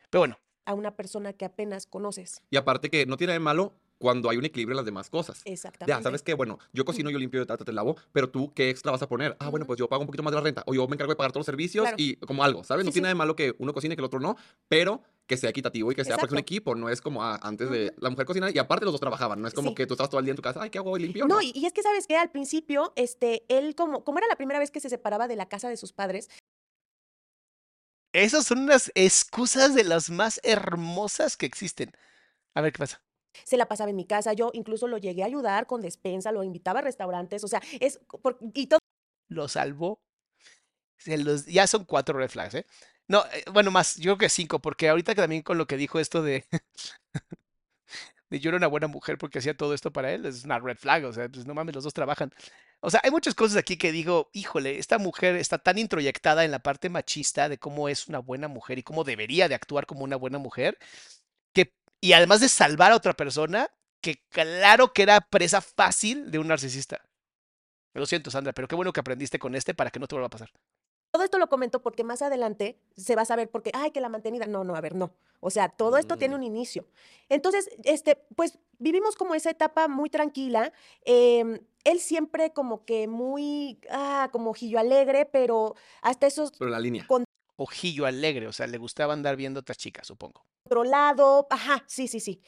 Pero 0.09 0.21
bueno, 0.21 0.39
a 0.65 0.73
una 0.73 0.95
persona 0.95 1.33
que 1.33 1.45
apenas 1.45 1.85
conoces? 1.85 2.41
Y 2.49 2.57
aparte 2.57 2.89
que 2.89 3.05
no 3.05 3.15
tiene 3.15 3.33
de 3.33 3.39
malo 3.39 3.73
cuando 3.97 4.29
hay 4.29 4.37
un 4.37 4.45
equilibrio 4.45 4.73
en 4.73 4.77
las 4.77 4.85
demás 4.85 5.09
cosas. 5.09 5.41
Exactamente. 5.45 5.91
Ya, 5.97 6.03
¿sabes 6.03 6.21
qué? 6.21 6.33
Bueno, 6.33 6.59
yo 6.73 6.85
cocino, 6.85 7.09
yo 7.09 7.17
limpio, 7.17 7.45
te, 7.45 7.57
te 7.57 7.73
lavo, 7.73 7.95
pero 8.11 8.29
tú, 8.29 8.53
¿qué 8.53 8.69
extra 8.69 8.91
vas 8.91 9.01
a 9.01 9.07
poner? 9.09 9.35
Ah, 9.39 9.49
bueno, 9.49 9.65
pues 9.65 9.79
yo 9.79 9.87
pago 9.89 10.01
un 10.01 10.07
poquito 10.07 10.23
más 10.23 10.31
de 10.31 10.35
la 10.37 10.41
renta, 10.43 10.63
o 10.67 10.73
yo 10.73 10.87
me 10.87 10.95
encargo 10.95 11.11
de 11.11 11.15
pagar 11.17 11.31
todos 11.31 11.41
los 11.41 11.45
servicios 11.47 11.83
Claro. 11.83 11.97
y 11.99 12.15
como 12.17 12.43
algo, 12.43 12.63
¿sabes? 12.63 12.85
No 12.85 12.91
Sí, 12.91 12.95
tiene 12.95 13.07
sí. 13.07 13.11
de 13.11 13.15
malo 13.15 13.35
que 13.35 13.55
uno 13.57 13.73
cocine 13.73 13.93
y 13.93 13.95
que 13.95 14.01
el 14.01 14.05
otro 14.05 14.19
no, 14.19 14.35
pero 14.67 15.01
que 15.25 15.35
sea 15.35 15.49
equitativo 15.49 15.91
y 15.91 15.95
que 15.95 16.05
sea 16.05 16.15
porque 16.15 16.27
es 16.27 16.31
un 16.31 16.37
Exacto. 16.37 16.53
equipo, 16.53 16.75
no 16.75 16.89
es 16.89 17.01
como 17.01 17.23
ah, 17.23 17.39
antes 17.41 17.69
de 17.69 17.93
la 17.97 18.09
mujer 18.09 18.25
cocina 18.25 18.49
y 18.53 18.57
aparte 18.59 18.85
los 18.85 18.93
dos 18.93 19.01
trabajaban, 19.01 19.41
no 19.41 19.47
es 19.47 19.53
como 19.53 19.69
Sí. 19.69 19.75
que 19.75 19.85
tú 19.87 19.95
estabas 19.95 20.09
todo 20.09 20.19
el 20.19 20.25
día 20.25 20.31
en 20.31 20.37
tu 20.37 20.41
casa, 20.41 20.61
ay, 20.61 20.69
¿qué 20.69 20.77
hago 20.77 20.91
hoy 20.91 21.01
limpio? 21.01 21.27
No, 21.27 21.41
y, 21.41 21.51
y 21.53 21.65
es 21.65 21.73
que 21.73 21.81
sabes 21.83 22.07
que 22.07 22.15
al 22.15 22.29
principio, 22.31 22.93
este, 22.95 23.43
él 23.49 23.75
como, 23.75 24.03
como 24.03 24.19
era 24.19 24.27
la 24.27 24.35
primera 24.37 24.59
vez 24.59 24.71
que 24.71 24.79
se 24.79 24.89
separaba 24.89 25.27
de 25.27 25.35
la 25.35 25.49
casa 25.49 25.67
de 25.69 25.75
sus 25.77 25.91
padres, 25.91 26.29
esas 28.13 28.45
son 28.45 28.59
unas 28.59 28.91
excusas 28.95 29.75
de 29.75 29.83
las 29.83 30.09
más 30.09 30.39
hermosas 30.43 31.35
que 31.37 31.45
existen. 31.45 31.91
A 32.55 32.61
ver 32.61 32.71
qué 32.71 32.79
pasa. 32.79 33.01
Se 33.43 33.57
la 33.57 33.67
pasaba 33.67 33.89
en 33.89 33.95
mi 33.95 34.05
casa, 34.05 34.33
yo 34.33 34.51
incluso 34.53 34.87
lo 34.87 34.97
llegué 34.97 35.23
a 35.23 35.25
ayudar 35.27 35.67
con 35.67 35.81
despensa, 35.81 36.31
lo 36.31 36.43
invitaba 36.43 36.79
a 36.79 36.83
restaurantes, 36.83 37.43
o 37.43 37.47
sea, 37.47 37.61
es 37.79 37.99
por- 38.21 38.37
y 38.53 38.67
todo 38.67 38.79
Lo 39.29 39.47
salvó. 39.47 40.01
Se 40.97 41.17
los, 41.17 41.45
ya 41.45 41.67
son 41.67 41.85
cuatro 41.85 42.17
red 42.17 42.29
flags, 42.29 42.55
¿eh? 42.55 42.65
No, 43.07 43.23
eh, 43.33 43.43
bueno, 43.53 43.71
más, 43.71 43.95
yo 43.97 44.03
creo 44.17 44.17
que 44.17 44.29
cinco, 44.29 44.59
porque 44.59 44.89
ahorita 44.89 45.15
también 45.15 45.41
con 45.43 45.57
lo 45.57 45.67
que 45.67 45.77
dijo 45.77 45.99
esto 45.99 46.21
de, 46.23 46.45
de 48.29 48.39
yo 48.39 48.49
era 48.49 48.57
una 48.57 48.67
buena 48.67 48.87
mujer 48.87 49.17
porque 49.17 49.39
hacía 49.39 49.55
todo 49.55 49.73
esto 49.73 49.91
para 49.91 50.11
él, 50.13 50.25
es 50.25 50.43
una 50.43 50.59
red 50.59 50.77
flag, 50.77 51.05
o 51.05 51.13
sea, 51.13 51.29
pues 51.29 51.45
no 51.45 51.53
mames, 51.53 51.75
los 51.75 51.83
dos 51.83 51.93
trabajan. 51.93 52.31
O 52.81 52.89
sea, 52.89 52.99
hay 53.03 53.11
muchas 53.11 53.33
cosas 53.35 53.57
aquí 53.57 53.77
que 53.77 53.91
digo, 53.91 54.29
híjole, 54.33 54.77
esta 54.79 54.97
mujer 54.97 55.35
está 55.35 55.57
tan 55.57 55.77
introyectada 55.77 56.45
en 56.45 56.51
la 56.51 56.59
parte 56.59 56.89
machista 56.89 57.49
de 57.49 57.57
cómo 57.57 57.89
es 57.89 58.07
una 58.07 58.19
buena 58.19 58.47
mujer 58.47 58.77
y 58.79 58.83
cómo 58.83 59.03
debería 59.03 59.47
de 59.49 59.55
actuar 59.55 59.85
como 59.85 60.03
una 60.03 60.15
buena 60.17 60.37
mujer, 60.37 60.77
y 62.07 62.13
además 62.13 62.39
de 62.39 62.47
salvar 62.47 62.93
a 62.93 62.95
otra 62.95 63.13
persona, 63.13 63.69
que 64.01 64.23
claro 64.29 64.93
que 64.93 65.03
era 65.03 65.19
presa 65.19 65.59
fácil 65.59 66.31
de 66.31 66.39
un 66.39 66.47
narcisista. 66.47 67.01
Lo 67.93 68.05
siento, 68.05 68.31
Sandra, 68.31 68.53
pero 68.53 68.67
qué 68.69 68.75
bueno 68.75 68.93
que 68.93 69.01
aprendiste 69.01 69.39
con 69.39 69.55
este 69.55 69.73
para 69.73 69.89
que 69.89 69.99
no 69.99 70.07
te 70.07 70.15
vuelva 70.15 70.27
a 70.27 70.29
pasar. 70.29 70.49
Todo 71.11 71.23
esto 71.23 71.37
lo 71.37 71.49
comento 71.49 71.81
porque 71.81 72.03
más 72.05 72.21
adelante 72.21 72.79
se 72.95 73.15
va 73.15 73.23
a 73.23 73.25
saber 73.25 73.49
porque, 73.49 73.71
ay, 73.73 73.91
que 73.91 73.99
la 73.99 74.07
mantenida. 74.07 74.45
No, 74.45 74.63
no, 74.63 74.75
a 74.75 74.81
ver, 74.81 74.95
no. 74.95 75.11
O 75.39 75.49
sea, 75.49 75.67
todo 75.67 75.97
esto 75.97 76.15
tiene 76.17 76.35
Mm. 76.35 76.37
un 76.37 76.43
inicio. 76.43 76.85
Entonces, 77.27 77.69
este, 77.83 78.15
pues 78.35 78.57
vivimos 78.77 79.15
como 79.15 79.35
esa 79.35 79.49
etapa 79.49 79.87
muy 79.89 80.09
tranquila. 80.09 80.71
em, 81.03 81.59
él 81.83 81.99
siempre 81.99 82.51
como 82.53 82.85
que 82.85 83.07
muy, 83.07 83.79
ah, 83.89 84.29
como 84.31 84.51
ojillo 84.51 84.79
alegre, 84.79 85.25
pero 85.25 85.75
hasta 86.01 86.27
esos 86.27 86.51
Pero 86.57 86.69
la 86.71 86.79
línea. 86.79 87.05
Ojillo 87.57 88.05
alegre, 88.05 88.47
o 88.47 88.53
sea, 88.53 88.67
le 88.67 88.77
gustaba 88.77 89.13
andar 89.13 89.35
viendo 89.35 89.59
otras 89.61 89.77
chicas, 89.77 90.07
supongo. 90.07 90.45
controlado. 90.63 91.47
Ajá, 91.49 91.83
sí, 91.87 92.07
sí, 92.07 92.19
sí. 92.19 92.41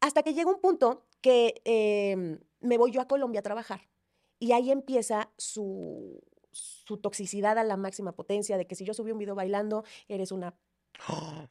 Hasta 0.00 0.22
que 0.22 0.34
llega 0.34 0.50
un 0.50 0.60
punto 0.60 1.06
que 1.20 1.62
em, 1.64 2.38
me 2.60 2.78
voy 2.78 2.90
yo 2.92 3.00
a 3.00 3.08
Colombia 3.08 3.40
a 3.40 3.42
trabajar. 3.42 3.88
Y 4.38 4.52
ahí 4.52 4.70
empieza 4.70 5.30
su, 5.38 6.22
su 6.52 6.98
toxicidad 6.98 7.58
a 7.58 7.64
la 7.64 7.76
máxima 7.76 8.12
potencia 8.12 8.58
de 8.58 8.66
que 8.66 8.74
si 8.74 8.84
yo 8.84 8.94
subí 8.94 9.12
un 9.12 9.18
video 9.18 9.34
bailando, 9.34 9.84
eres 10.08 10.32
una 10.32 10.54
¡Oh! 11.08 11.48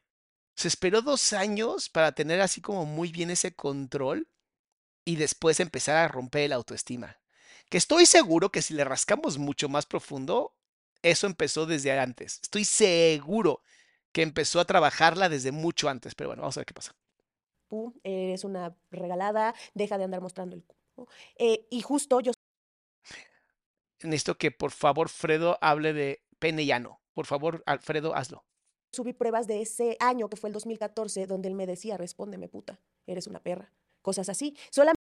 Se 0.55 0.67
esperó 0.67 1.01
dos 1.01 1.33
años 1.33 1.89
para 1.89 2.11
tener 2.13 2.41
así 2.41 2.61
como 2.61 2.85
muy 2.85 3.11
bien 3.11 3.31
ese 3.31 3.55
control 3.55 4.29
y 5.05 5.15
después 5.17 5.59
empezar 5.59 5.97
a 5.97 6.07
romper 6.07 6.49
la 6.49 6.55
autoestima. 6.57 7.17
Que 7.69 7.77
estoy 7.77 8.05
seguro 8.05 8.51
que 8.51 8.61
si 8.61 8.73
le 8.73 8.83
rascamos 8.83 9.37
mucho 9.37 9.67
más 9.69 9.85
profundo, 9.85 10.55
eso 11.03 11.27
empezó 11.27 11.65
desde 11.65 11.97
antes. 11.97 12.39
Estoy 12.41 12.65
seguro 12.65 13.61
que 14.11 14.21
empezó 14.21 14.59
a 14.59 14.65
trabajarla 14.65 15.29
desde 15.29 15.51
mucho 15.51 15.89
antes. 15.89 16.15
Pero 16.15 16.29
bueno, 16.29 16.41
vamos 16.41 16.57
a 16.57 16.61
ver 16.61 16.65
qué 16.65 16.73
pasa. 16.73 16.95
pu, 17.67 17.93
eres 18.03 18.43
una 18.43 18.75
regalada, 18.91 19.53
deja 19.73 19.97
de 19.97 20.05
andar 20.05 20.21
mostrando 20.21 20.55
el 20.55 20.63
culo. 20.63 21.09
Eh, 21.37 21.67
y 21.69 21.81
justo 21.81 22.19
yo 22.19 22.31
Necesito 24.03 24.37
que 24.37 24.51
por 24.51 24.71
favor 24.71 25.09
Fredo 25.09 25.57
hable 25.61 25.93
de 25.93 26.21
pene 26.39 26.65
llano. 26.65 26.99
Por 27.13 27.25
favor, 27.25 27.63
Alfredo, 27.65 28.15
hazlo. 28.15 28.43
subí 28.91 29.13
pruebas 29.13 29.47
de 29.47 29.61
ese 29.61 29.97
año, 29.99 30.29
que 30.29 30.37
fue 30.37 30.49
el 30.49 30.53
2014, 30.53 31.25
donde 31.25 31.47
él 31.47 31.55
me 31.55 31.65
decía, 31.65 31.97
respóndeme 31.97 32.49
puta, 32.49 32.79
eres 33.07 33.27
una 33.27 33.39
perra. 33.39 33.71
Cosas 34.01 34.29
así. 34.29 34.57
Solamente 34.69 35.02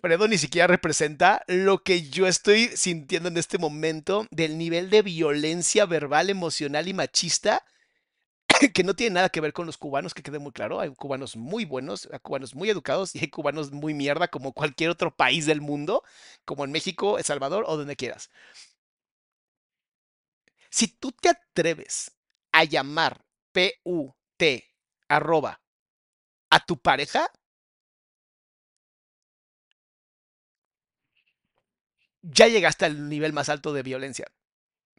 Fredo 0.00 0.28
ni 0.28 0.38
siquiera 0.38 0.68
representa 0.68 1.42
lo 1.48 1.82
que 1.82 2.02
yo 2.02 2.28
estoy 2.28 2.68
sintiendo 2.68 3.28
en 3.28 3.36
este 3.36 3.58
momento 3.58 4.26
del 4.30 4.56
nivel 4.56 4.90
de 4.90 5.02
violencia 5.02 5.86
verbal, 5.86 6.30
emocional 6.30 6.86
y 6.86 6.94
machista 6.94 7.64
que 8.74 8.84
no 8.84 8.94
tiene 8.94 9.14
nada 9.14 9.28
que 9.28 9.40
ver 9.40 9.52
con 9.52 9.66
los 9.66 9.76
cubanos, 9.76 10.14
que 10.14 10.22
quede 10.22 10.38
muy 10.38 10.52
claro. 10.52 10.80
Hay 10.80 10.94
cubanos 10.94 11.36
muy 11.36 11.64
buenos, 11.64 12.08
hay 12.12 12.18
cubanos 12.20 12.54
muy 12.54 12.70
educados 12.70 13.14
y 13.14 13.20
hay 13.20 13.28
cubanos 13.28 13.72
muy 13.72 13.92
mierda 13.92 14.28
como 14.28 14.52
cualquier 14.52 14.90
otro 14.90 15.14
país 15.14 15.46
del 15.46 15.60
mundo, 15.60 16.04
como 16.44 16.64
en 16.64 16.70
México, 16.70 17.18
El 17.18 17.24
Salvador 17.24 17.64
o 17.66 17.76
donde 17.76 17.96
quieras. 17.96 18.30
Si 20.70 20.86
tú 20.86 21.12
te 21.12 21.30
atreves 21.30 22.12
a 22.52 22.64
llamar 22.64 23.24
P-U-T 23.52 24.64
arroba 25.08 25.60
a 26.50 26.64
tu 26.64 26.78
pareja, 26.78 27.30
ya 32.30 32.48
llegaste 32.48 32.84
al 32.84 33.08
nivel 33.08 33.32
más 33.32 33.48
alto 33.48 33.72
de 33.72 33.82
violencia. 33.82 34.26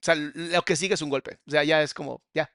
O 0.01 0.03
sea, 0.03 0.15
lo 0.15 0.61
que 0.63 0.75
sigue 0.75 0.93
es 0.93 1.01
un 1.01 1.09
golpe. 1.09 1.39
O 1.47 1.51
sea, 1.51 1.63
ya 1.63 1.81
es 1.83 1.93
como, 1.93 2.21
ya. 2.33 2.51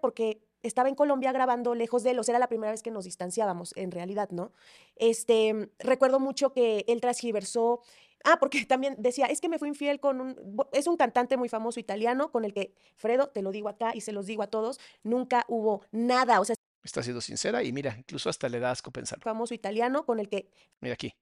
porque 0.00 0.42
estaba 0.62 0.88
en 0.88 0.94
Colombia 0.94 1.32
grabando 1.32 1.74
lejos 1.74 2.02
de 2.02 2.10
él, 2.10 2.18
o 2.18 2.24
sea, 2.24 2.32
era 2.32 2.38
la 2.38 2.48
primera 2.48 2.72
vez 2.72 2.82
que 2.82 2.90
nos 2.90 3.04
distanciábamos, 3.04 3.72
en 3.76 3.92
realidad, 3.92 4.30
¿no? 4.30 4.52
Este, 4.96 5.70
recuerdo 5.78 6.18
mucho 6.18 6.52
que 6.52 6.84
él 6.88 7.00
transgiversó, 7.00 7.82
ah, 8.24 8.38
porque 8.40 8.64
también 8.66 8.96
decía, 8.98 9.26
es 9.26 9.40
que 9.40 9.48
me 9.48 9.58
fui 9.58 9.68
infiel 9.68 10.00
con 10.00 10.20
un, 10.20 10.66
es 10.72 10.86
un 10.86 10.96
cantante 10.96 11.36
muy 11.36 11.48
famoso 11.48 11.78
italiano 11.78 12.32
con 12.32 12.44
el 12.44 12.52
que, 12.52 12.74
Fredo, 12.96 13.28
te 13.28 13.42
lo 13.42 13.52
digo 13.52 13.68
acá 13.68 13.92
y 13.94 14.00
se 14.00 14.12
los 14.12 14.26
digo 14.26 14.42
a 14.42 14.48
todos, 14.48 14.80
nunca 15.04 15.44
hubo 15.48 15.82
nada, 15.92 16.40
o 16.40 16.44
sea, 16.44 16.56
Está 16.82 17.02
siendo 17.02 17.20
sincera 17.20 17.64
y 17.64 17.72
mira, 17.72 17.96
incluso 17.98 18.30
hasta 18.30 18.48
le 18.48 18.60
da 18.60 18.70
asco 18.70 18.92
pensarlo. 18.92 19.24
famoso 19.24 19.54
italiano 19.54 20.06
con 20.06 20.20
el 20.20 20.28
que 20.28 20.48
Mira 20.80 20.94
aquí. 20.94 21.12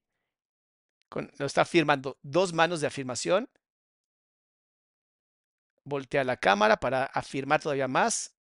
Con, 1.15 1.31
lo 1.39 1.47
está 1.47 1.65
firmando 1.65 2.19
dos 2.23 2.53
manos 2.53 2.81
de 2.81 2.89
afirmación. 2.89 3.49
Voltea 5.85 6.25
la 6.25 6.39
cámara 6.39 6.79
para 6.79 7.05
afirmar 7.05 7.63
todavía 7.63 7.87
más. 7.87 8.37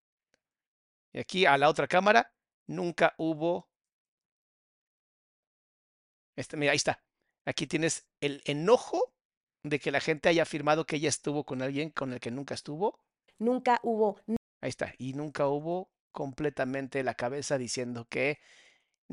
Y 1.11 1.19
aquí 1.19 1.45
a 1.45 1.55
la 1.59 1.69
otra 1.69 1.87
cámara. 1.87 2.33
Nunca 2.65 3.13
hubo. 3.19 3.69
Este, 6.35 6.57
mira, 6.57 6.71
ahí 6.71 6.77
está. 6.77 7.03
Aquí 7.45 7.67
tienes 7.67 8.07
el 8.21 8.41
enojo 8.45 9.13
de 9.61 9.77
que 9.77 9.91
la 9.91 9.99
gente 9.99 10.29
haya 10.29 10.41
afirmado 10.41 10.87
que 10.87 10.95
ella 10.95 11.09
estuvo 11.09 11.43
con 11.43 11.61
alguien 11.61 11.91
con 11.91 12.11
el 12.11 12.19
que 12.19 12.31
nunca 12.31 12.55
estuvo. 12.55 12.99
nunca 13.37 13.79
hubo 13.83 14.17
Ahí 14.61 14.69
está. 14.69 14.95
Y 14.97 15.13
nunca 15.13 15.45
hubo 15.47 15.91
completamente 16.11 17.03
la 17.03 17.13
cabeza 17.13 17.59
diciendo 17.59 18.07
que 18.09 18.39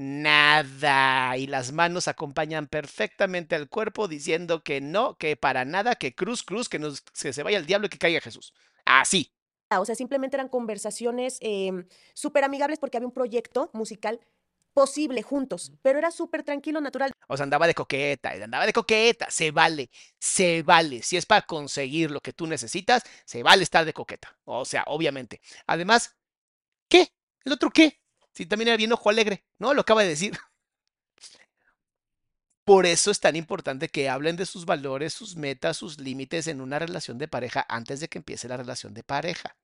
nada. 0.01 1.37
Y 1.37 1.47
las 1.47 1.73
manos 1.73 2.09
acompañan 2.09 2.67
perfectamente 2.67 3.55
al 3.55 3.69
cuerpo 3.69 4.09
diciendo 4.09 4.63
que 4.63 4.81
no, 4.81 5.17
que 5.17 5.37
para 5.37 5.65
nada, 5.65 5.95
que 5.95 6.15
cruz, 6.15 6.43
cruz, 6.43 6.69
que, 6.69 6.79
nos, 6.79 7.03
que 7.03 7.33
se 7.33 7.43
vaya 7.43 7.59
el 7.59 7.67
diablo 7.67 7.87
y 7.87 7.91
que 7.91 7.99
caiga 7.99 8.21
Jesús. 8.21 8.55
Así. 8.85 9.33
O 9.71 9.85
sea, 9.85 9.95
simplemente 9.95 10.37
eran 10.37 10.49
conversaciones 10.49 11.39
eh, 11.43 11.71
súper 12.15 12.45
amigables 12.45 12.79
porque 12.81 12.97
había 12.97 13.07
un 13.07 13.15
proyecto 13.15 13.71
musical 13.73 14.21
posible 14.73 15.23
juntos, 15.23 15.73
pero 15.83 15.99
era 15.99 16.11
súper 16.11 16.43
tranquilo, 16.43 16.81
natural. 16.81 17.13
O 17.29 17.37
sea, 17.37 17.45
andaba 17.45 17.67
de 17.67 17.75
coqueta, 17.75 18.31
andaba 18.31 18.67
de 18.67 18.73
coqueta. 18.73 19.31
Se 19.31 19.51
vale, 19.51 19.91
se 20.19 20.63
vale. 20.63 21.03
Si 21.03 21.17
es 21.17 21.27
para 21.27 21.43
conseguir 21.43 22.11
lo 22.11 22.21
que 22.21 22.33
tú 22.33 22.47
necesitas, 22.47 23.03
se 23.25 23.43
vale 23.43 23.63
estar 23.63 23.85
de 23.85 23.93
coqueta. 23.93 24.37
O 24.45 24.65
sea, 24.65 24.85
obviamente. 24.87 25.41
Además, 25.67 26.17
¿qué? 26.89 27.13
¿El 27.45 27.53
otro 27.53 27.71
qué? 27.71 28.00
Si 28.33 28.47
también 28.47 28.69
era 28.69 28.77
bien 28.77 28.93
ojo 28.93 29.11
alegre, 29.11 29.45
¿no? 29.59 29.75
Lo 29.75 29.83
acaba 29.83 30.03
de 30.03 30.09
decir. 30.09 30.37
Por 32.65 32.87
eso 32.87 33.11
es 33.11 33.21
tan 33.21 33.37
importante 33.37 33.89
que 33.89 34.09
hablen 34.09 34.37
de 34.37 34.47
sus 34.47 34.65
valores, 34.65 35.13
sus 35.13 35.35
metas, 35.37 35.77
sus 35.77 35.99
límites 35.99 36.47
en 36.47 36.61
una 36.61 36.79
relación 36.79 37.19
de 37.19 37.27
pareja 37.29 37.67
antes 37.69 38.01
de 38.01 38.09
que 38.09 38.19
empiece 38.19 38.49
la 38.49 38.57
relación 38.57 38.95
de 38.95 39.03
pareja. 39.03 39.57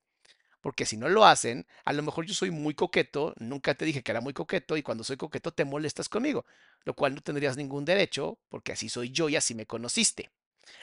Porque 0.61 0.85
si 0.85 0.97
no 0.97 1.09
lo 1.09 1.25
hacen, 1.25 1.67
a 1.85 1.93
lo 1.93 2.03
mejor 2.03 2.25
yo 2.25 2.33
soy 2.33 2.51
muy 2.51 2.75
coqueto, 2.75 3.33
nunca 3.39 3.75
te 3.75 3.85
dije 3.85 4.03
que 4.03 4.11
era 4.11 4.21
muy 4.21 4.33
coqueto 4.33 4.77
y 4.77 4.83
cuando 4.83 5.03
soy 5.03 5.17
coqueto 5.17 5.51
te 5.53 5.65
molestas 5.65 6.09
conmigo, 6.09 6.45
lo 6.85 6.95
cual 6.95 7.15
no 7.15 7.21
tendrías 7.21 7.57
ningún 7.57 7.85
derecho 7.85 8.39
porque 8.49 8.73
así 8.73 8.89
soy 8.89 9.11
yo 9.11 9.29
y 9.29 9.37
así 9.37 9.55
me 9.55 9.67
conociste. 9.67 10.31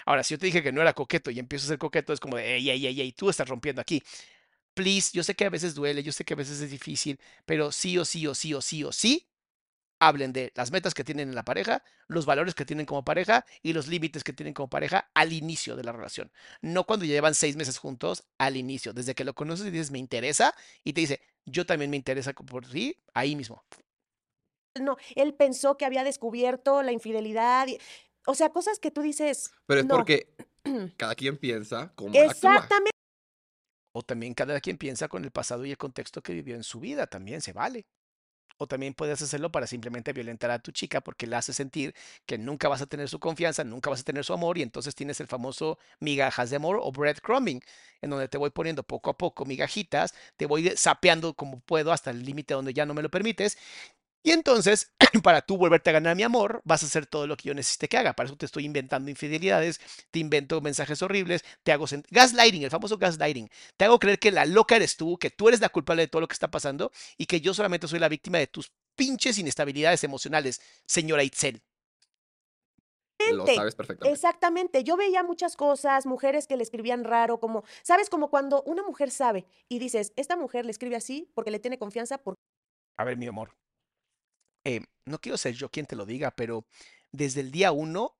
Ahora, 0.06 0.24
si 0.24 0.34
yo 0.34 0.38
te 0.38 0.46
dije 0.46 0.62
que 0.62 0.72
no 0.72 0.82
era 0.82 0.94
coqueto 0.94 1.30
y 1.30 1.38
empiezo 1.38 1.66
a 1.66 1.68
ser 1.70 1.78
coqueto, 1.78 2.12
es 2.12 2.20
como 2.20 2.36
de, 2.38 2.56
ey, 2.56 2.70
ey, 2.70 2.86
ey, 2.86 3.00
ey, 3.00 3.12
tú 3.12 3.30
estás 3.30 3.48
rompiendo 3.48 3.80
aquí. 3.82 4.02
Please, 4.74 5.10
yo 5.12 5.22
sé 5.22 5.34
que 5.34 5.44
a 5.44 5.50
veces 5.50 5.74
duele, 5.74 6.02
yo 6.02 6.12
sé 6.12 6.24
que 6.24 6.34
a 6.34 6.36
veces 6.36 6.60
es 6.60 6.70
difícil, 6.70 7.20
pero 7.46 7.70
sí 7.72 7.96
o 7.98 8.04
sí 8.04 8.26
o 8.26 8.34
sí 8.34 8.54
o 8.54 8.60
sí 8.60 8.82
o 8.84 8.92
sí, 8.92 9.28
hablen 10.00 10.32
de 10.32 10.52
las 10.56 10.70
metas 10.72 10.94
que 10.94 11.04
tienen 11.04 11.28
en 11.28 11.34
la 11.34 11.44
pareja, 11.44 11.82
los 12.08 12.26
valores 12.26 12.54
que 12.54 12.64
tienen 12.64 12.84
como 12.84 13.04
pareja 13.04 13.46
y 13.62 13.72
los 13.72 13.86
límites 13.86 14.24
que 14.24 14.32
tienen 14.32 14.52
como 14.52 14.68
pareja 14.68 15.10
al 15.14 15.32
inicio 15.32 15.76
de 15.76 15.84
la 15.84 15.92
relación. 15.92 16.32
No 16.60 16.84
cuando 16.84 17.04
ya 17.04 17.12
llevan 17.12 17.34
seis 17.34 17.56
meses 17.56 17.78
juntos, 17.78 18.24
al 18.38 18.56
inicio. 18.56 18.92
Desde 18.92 19.14
que 19.14 19.24
lo 19.24 19.34
conoces 19.34 19.66
y 19.66 19.70
dices, 19.70 19.90
me 19.90 19.98
interesa, 19.98 20.54
y 20.82 20.92
te 20.92 21.00
dice, 21.02 21.20
yo 21.46 21.64
también 21.66 21.90
me 21.90 21.96
interesa 21.96 22.32
por 22.32 22.66
ti, 22.66 22.98
ahí 23.14 23.36
mismo. 23.36 23.64
No, 24.80 24.96
él 25.14 25.34
pensó 25.34 25.76
que 25.76 25.84
había 25.84 26.02
descubierto 26.04 26.82
la 26.82 26.92
infidelidad. 26.92 27.68
y- 27.68 27.78
o 28.26 28.34
sea, 28.34 28.48
cosas 28.50 28.78
que 28.78 28.90
tú 28.90 29.02
dices. 29.02 29.52
Pero 29.66 29.80
es 29.80 29.86
no. 29.86 29.96
porque 29.96 30.34
cada 30.96 31.14
quien 31.14 31.36
piensa 31.36 31.92
cómo 31.94 32.18
actúa. 32.18 32.68
O 33.96 34.02
también 34.02 34.34
cada 34.34 34.60
quien 34.60 34.76
piensa 34.76 35.08
con 35.08 35.24
el 35.24 35.30
pasado 35.30 35.64
y 35.64 35.70
el 35.70 35.78
contexto 35.78 36.22
que 36.22 36.34
vivió 36.34 36.56
en 36.56 36.64
su 36.64 36.80
vida, 36.80 37.06
también 37.06 37.40
se 37.40 37.52
vale. 37.52 37.86
O 38.58 38.66
también 38.68 38.94
puedes 38.94 39.20
hacerlo 39.22 39.50
para 39.52 39.66
simplemente 39.66 40.12
violentar 40.12 40.50
a 40.50 40.60
tu 40.60 40.72
chica 40.72 41.00
porque 41.00 41.26
la 41.26 41.38
hace 41.38 41.52
sentir 41.52 41.94
que 42.26 42.38
nunca 42.38 42.68
vas 42.68 42.82
a 42.82 42.86
tener 42.86 43.08
su 43.08 43.20
confianza, 43.20 43.64
nunca 43.64 43.90
vas 43.90 44.00
a 44.00 44.04
tener 44.04 44.24
su 44.24 44.32
amor 44.32 44.58
y 44.58 44.62
entonces 44.62 44.94
tienes 44.94 45.20
el 45.20 45.26
famoso 45.28 45.78
migajas 46.00 46.50
de 46.50 46.56
amor 46.56 46.78
o 46.82 46.92
breadcrumbing, 46.92 47.60
en 48.00 48.10
donde 48.10 48.28
te 48.28 48.38
voy 48.38 48.50
poniendo 48.50 48.84
poco 48.84 49.10
a 49.10 49.18
poco 49.18 49.44
migajitas, 49.44 50.14
te 50.36 50.46
voy 50.46 50.72
sapeando 50.76 51.34
como 51.34 51.60
puedo 51.60 51.92
hasta 51.92 52.10
el 52.10 52.24
límite 52.24 52.54
donde 52.54 52.74
ya 52.74 52.86
no 52.86 52.94
me 52.94 53.02
lo 53.02 53.10
permites. 53.10 53.58
Y 54.24 54.32
entonces, 54.32 54.90
para 55.22 55.42
tú 55.42 55.58
volverte 55.58 55.90
a 55.90 55.92
ganar 55.92 56.16
mi 56.16 56.22
amor, 56.22 56.62
vas 56.64 56.82
a 56.82 56.86
hacer 56.86 57.06
todo 57.06 57.26
lo 57.26 57.36
que 57.36 57.48
yo 57.48 57.54
necesite 57.54 57.88
que 57.88 57.98
haga. 57.98 58.14
Para 58.14 58.26
eso 58.26 58.36
te 58.36 58.46
estoy 58.46 58.64
inventando 58.64 59.10
infidelidades, 59.10 59.80
te 60.10 60.18
invento 60.18 60.62
mensajes 60.62 61.02
horribles, 61.02 61.44
te 61.62 61.72
hago 61.72 61.84
gaslighting, 62.10 62.62
el 62.62 62.70
famoso 62.70 62.96
gaslighting. 62.96 63.50
Te 63.76 63.84
hago 63.84 63.98
creer 63.98 64.18
que 64.18 64.32
la 64.32 64.46
loca 64.46 64.76
eres 64.76 64.96
tú, 64.96 65.18
que 65.18 65.30
tú 65.30 65.48
eres 65.48 65.60
la 65.60 65.68
culpable 65.68 66.02
de 66.02 66.08
todo 66.08 66.22
lo 66.22 66.28
que 66.28 66.32
está 66.32 66.50
pasando 66.50 66.90
y 67.18 67.26
que 67.26 67.42
yo 67.42 67.52
solamente 67.52 67.86
soy 67.86 67.98
la 67.98 68.08
víctima 68.08 68.38
de 68.38 68.46
tus 68.46 68.72
pinches 68.96 69.36
inestabilidades 69.38 70.02
emocionales, 70.04 70.62
señora 70.86 71.22
Itzel. 71.22 71.62
Lo 73.30 73.46
sabes 73.46 73.74
perfectamente. 73.74 74.14
Exactamente. 74.14 74.84
Yo 74.84 74.96
veía 74.96 75.22
muchas 75.22 75.56
cosas, 75.56 76.06
mujeres 76.06 76.46
que 76.46 76.56
le 76.56 76.62
escribían 76.62 77.04
raro, 77.04 77.40
como, 77.40 77.64
¿sabes? 77.82 78.08
Como 78.08 78.28
cuando 78.28 78.62
una 78.62 78.82
mujer 78.82 79.10
sabe 79.10 79.46
y 79.68 79.78
dices, 79.78 80.12
esta 80.16 80.36
mujer 80.36 80.64
le 80.64 80.70
escribe 80.70 80.96
así 80.96 81.30
porque 81.34 81.50
le 81.50 81.58
tiene 81.58 81.78
confianza, 81.78 82.18
porque 82.18 82.40
A 82.96 83.04
ver, 83.04 83.16
mi 83.16 83.26
amor. 83.26 83.50
Eh, 84.64 84.80
no 85.04 85.20
quiero 85.20 85.36
ser 85.36 85.54
yo 85.54 85.70
quien 85.70 85.86
te 85.86 85.96
lo 85.96 86.06
diga, 86.06 86.30
pero 86.32 86.66
desde 87.12 87.40
el 87.40 87.50
día 87.50 87.72
uno 87.72 88.16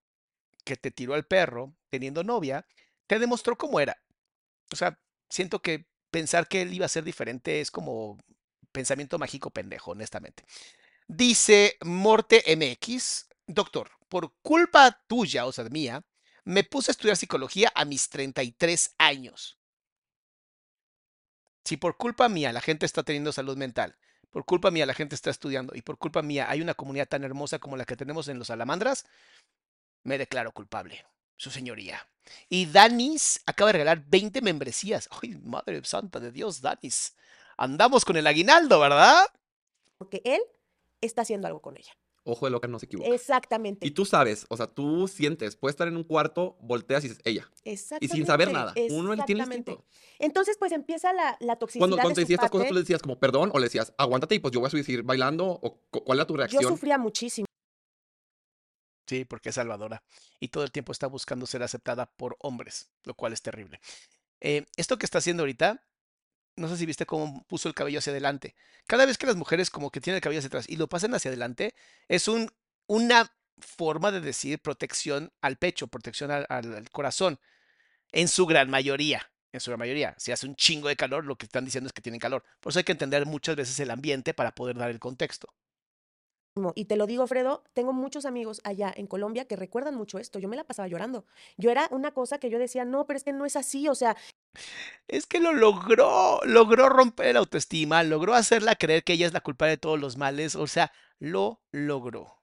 que 0.64 0.76
te 0.76 0.90
tiró 0.90 1.14
al 1.14 1.26
perro 1.26 1.74
teniendo 1.90 2.24
novia, 2.24 2.66
te 3.06 3.18
demostró 3.18 3.56
cómo 3.56 3.80
era. 3.80 3.98
O 4.72 4.76
sea, 4.76 4.98
siento 5.28 5.60
que 5.60 5.86
pensar 6.10 6.48
que 6.48 6.62
él 6.62 6.72
iba 6.72 6.86
a 6.86 6.90
ser 6.90 7.04
diferente 7.04 7.60
es 7.60 7.70
como 7.70 8.18
pensamiento 8.72 9.18
mágico 9.18 9.50
pendejo, 9.50 9.92
honestamente. 9.92 10.44
Dice 11.06 11.76
Morte 11.82 12.42
MX, 12.56 13.28
doctor, 13.46 13.90
por 14.08 14.34
culpa 14.42 15.02
tuya, 15.06 15.46
o 15.46 15.52
sea, 15.52 15.64
mía, 15.64 16.04
me 16.44 16.64
puse 16.64 16.90
a 16.90 16.92
estudiar 16.92 17.16
psicología 17.16 17.72
a 17.74 17.84
mis 17.84 18.08
33 18.08 18.94
años. 18.98 19.58
Si 21.64 21.76
por 21.76 21.96
culpa 21.96 22.28
mía 22.28 22.52
la 22.52 22.60
gente 22.60 22.84
está 22.86 23.02
teniendo 23.02 23.32
salud 23.32 23.56
mental, 23.56 23.96
por 24.34 24.44
culpa 24.44 24.72
mía 24.72 24.84
la 24.84 24.94
gente 24.94 25.14
está 25.14 25.30
estudiando 25.30 25.76
y 25.76 25.82
por 25.82 25.96
culpa 25.96 26.20
mía 26.20 26.50
hay 26.50 26.60
una 26.60 26.74
comunidad 26.74 27.06
tan 27.06 27.22
hermosa 27.22 27.60
como 27.60 27.76
la 27.76 27.84
que 27.84 27.94
tenemos 27.94 28.26
en 28.26 28.36
los 28.36 28.48
Salamandras, 28.48 29.06
me 30.02 30.18
declaro 30.18 30.50
culpable, 30.50 31.06
su 31.36 31.52
señoría. 31.52 32.04
Y 32.48 32.66
Danis 32.66 33.40
acaba 33.46 33.68
de 33.68 33.74
regalar 33.74 34.02
20 34.04 34.42
membresías. 34.42 35.08
Ay, 35.22 35.36
madre 35.36 35.84
santa 35.84 36.18
de 36.18 36.32
Dios, 36.32 36.60
Danis. 36.60 37.14
Andamos 37.56 38.04
con 38.04 38.16
el 38.16 38.26
aguinaldo, 38.26 38.80
¿verdad? 38.80 39.24
Porque 39.98 40.20
él 40.24 40.42
está 41.00 41.22
haciendo 41.22 41.46
algo 41.46 41.62
con 41.62 41.76
ella. 41.76 41.96
Ojo 42.26 42.46
de 42.46 42.50
loca 42.52 42.66
no 42.68 42.78
se 42.78 42.86
equivoca. 42.86 43.10
Exactamente. 43.14 43.86
Y 43.86 43.90
tú 43.90 44.06
sabes, 44.06 44.46
o 44.48 44.56
sea, 44.56 44.66
tú 44.66 45.06
sientes, 45.08 45.56
puedes 45.56 45.74
estar 45.74 45.86
en 45.88 45.96
un 45.96 46.04
cuarto, 46.04 46.56
volteas 46.62 47.04
y 47.04 47.08
dices, 47.08 47.22
ella. 47.26 47.50
Y 47.64 47.76
sin 48.08 48.24
saber 48.24 48.50
nada. 48.50 48.72
Uno 48.90 49.14
tiene 49.26 49.42
instinto. 49.42 49.84
Entonces, 50.18 50.56
pues 50.58 50.72
empieza 50.72 51.12
la, 51.12 51.36
la 51.40 51.56
toxicidad. 51.56 51.80
Cuando, 51.82 51.96
cuando 51.96 52.08
de 52.10 52.14
te 52.14 52.20
decía 52.22 52.36
estas 52.36 52.50
cosas, 52.50 52.68
tú 52.68 52.74
le 52.74 52.80
decías 52.80 53.02
como 53.02 53.18
perdón 53.20 53.50
o 53.52 53.58
le 53.58 53.66
decías, 53.66 53.92
aguántate 53.98 54.36
y 54.36 54.38
pues 54.38 54.52
yo 54.52 54.60
voy 54.60 54.68
a 54.68 54.70
seguir 54.70 55.02
bailando. 55.02 55.46
o 55.46 55.80
cu- 55.90 56.02
¿Cuál 56.02 56.18
era 56.18 56.26
tu 56.26 56.32
Yo 56.34 56.38
reacción? 56.38 56.64
sufría 56.72 56.96
muchísimo. 56.96 57.44
Sí, 59.06 59.24
porque 59.26 59.50
es 59.50 59.54
salvadora. 59.56 60.02
Y 60.40 60.48
todo 60.48 60.64
el 60.64 60.72
tiempo 60.72 60.92
está 60.92 61.06
buscando 61.08 61.44
ser 61.46 61.62
aceptada 61.62 62.06
por 62.06 62.36
hombres, 62.40 62.90
lo 63.04 63.12
cual 63.14 63.34
es 63.34 63.42
terrible. 63.42 63.80
Eh, 64.40 64.64
esto 64.76 64.96
que 64.96 65.04
está 65.04 65.18
haciendo 65.18 65.42
ahorita, 65.42 65.82
no 66.56 66.68
sé 66.68 66.76
si 66.76 66.86
viste 66.86 67.06
cómo 67.06 67.44
puso 67.48 67.68
el 67.68 67.74
cabello 67.74 67.98
hacia 67.98 68.12
adelante. 68.12 68.54
Cada 68.86 69.06
vez 69.06 69.18
que 69.18 69.26
las 69.26 69.36
mujeres 69.36 69.70
como 69.70 69.90
que 69.90 70.00
tienen 70.00 70.16
el 70.16 70.22
cabello 70.22 70.38
hacia 70.38 70.48
atrás 70.48 70.66
y 70.68 70.76
lo 70.76 70.88
pasan 70.88 71.14
hacia 71.14 71.30
adelante, 71.30 71.74
es 72.08 72.28
un, 72.28 72.50
una 72.86 73.32
forma 73.58 74.12
de 74.12 74.20
decir 74.20 74.60
protección 74.60 75.32
al 75.40 75.56
pecho, 75.56 75.86
protección 75.88 76.30
al, 76.30 76.46
al- 76.48 76.74
al 76.74 76.90
corazón, 76.90 77.38
en 78.12 78.28
su 78.28 78.46
gran 78.46 78.70
mayoría. 78.70 79.30
En 79.52 79.60
su 79.60 79.70
gran 79.70 79.78
mayoría, 79.78 80.14
si 80.18 80.32
hace 80.32 80.46
un 80.46 80.56
chingo 80.56 80.88
de 80.88 80.96
calor, 80.96 81.24
lo 81.24 81.36
que 81.36 81.46
están 81.46 81.64
diciendo 81.64 81.86
es 81.88 81.92
que 81.92 82.02
tienen 82.02 82.18
calor. 82.20 82.44
Por 82.60 82.70
eso 82.72 82.80
hay 82.80 82.84
que 82.84 82.92
entender 82.92 83.24
muchas 83.24 83.54
veces 83.56 83.78
el 83.80 83.90
ambiente 83.92 84.34
para 84.34 84.52
poder 84.54 84.76
dar 84.76 84.90
el 84.90 84.98
contexto. 84.98 85.54
Y 86.76 86.84
te 86.84 86.96
lo 86.96 87.06
digo, 87.06 87.26
Fredo, 87.26 87.64
tengo 87.72 87.92
muchos 87.92 88.26
amigos 88.26 88.60
allá 88.62 88.92
en 88.96 89.08
Colombia 89.08 89.46
que 89.46 89.56
recuerdan 89.56 89.96
mucho 89.96 90.20
esto. 90.20 90.38
Yo 90.38 90.48
me 90.48 90.56
la 90.56 90.64
pasaba 90.64 90.86
llorando. 90.86 91.26
Yo 91.56 91.70
era 91.70 91.88
una 91.90 92.12
cosa 92.12 92.38
que 92.38 92.48
yo 92.48 92.60
decía, 92.60 92.84
no, 92.84 93.06
pero 93.06 93.16
es 93.16 93.24
que 93.24 93.32
no 93.32 93.44
es 93.44 93.56
así. 93.56 93.88
O 93.88 93.94
sea, 93.96 94.16
Es 95.08 95.26
que 95.26 95.40
lo 95.40 95.52
logró, 95.52 96.40
logró 96.44 96.88
romper 96.88 97.34
la 97.34 97.40
autoestima, 97.40 98.02
logró 98.04 98.34
hacerla 98.34 98.76
creer 98.76 99.04
que 99.04 99.14
ella 99.14 99.26
es 99.26 99.32
la 99.32 99.40
culpable 99.42 99.72
de 99.72 99.78
todos 99.78 100.00
los 100.00 100.16
males, 100.16 100.54
o 100.54 100.66
sea, 100.66 100.92
lo 101.18 101.62
logró. 101.72 102.42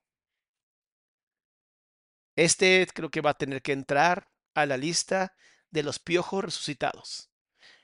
Este 2.35 2.87
creo 2.93 3.09
que 3.09 3.21
va 3.21 3.31
a 3.31 3.37
tener 3.37 3.61
que 3.61 3.71
entrar 3.73 4.29
a 4.55 4.65
la 4.65 4.77
lista 4.77 5.35
de 5.69 5.83
los 5.83 5.99
piojos 5.99 6.43
resucitados. 6.43 7.29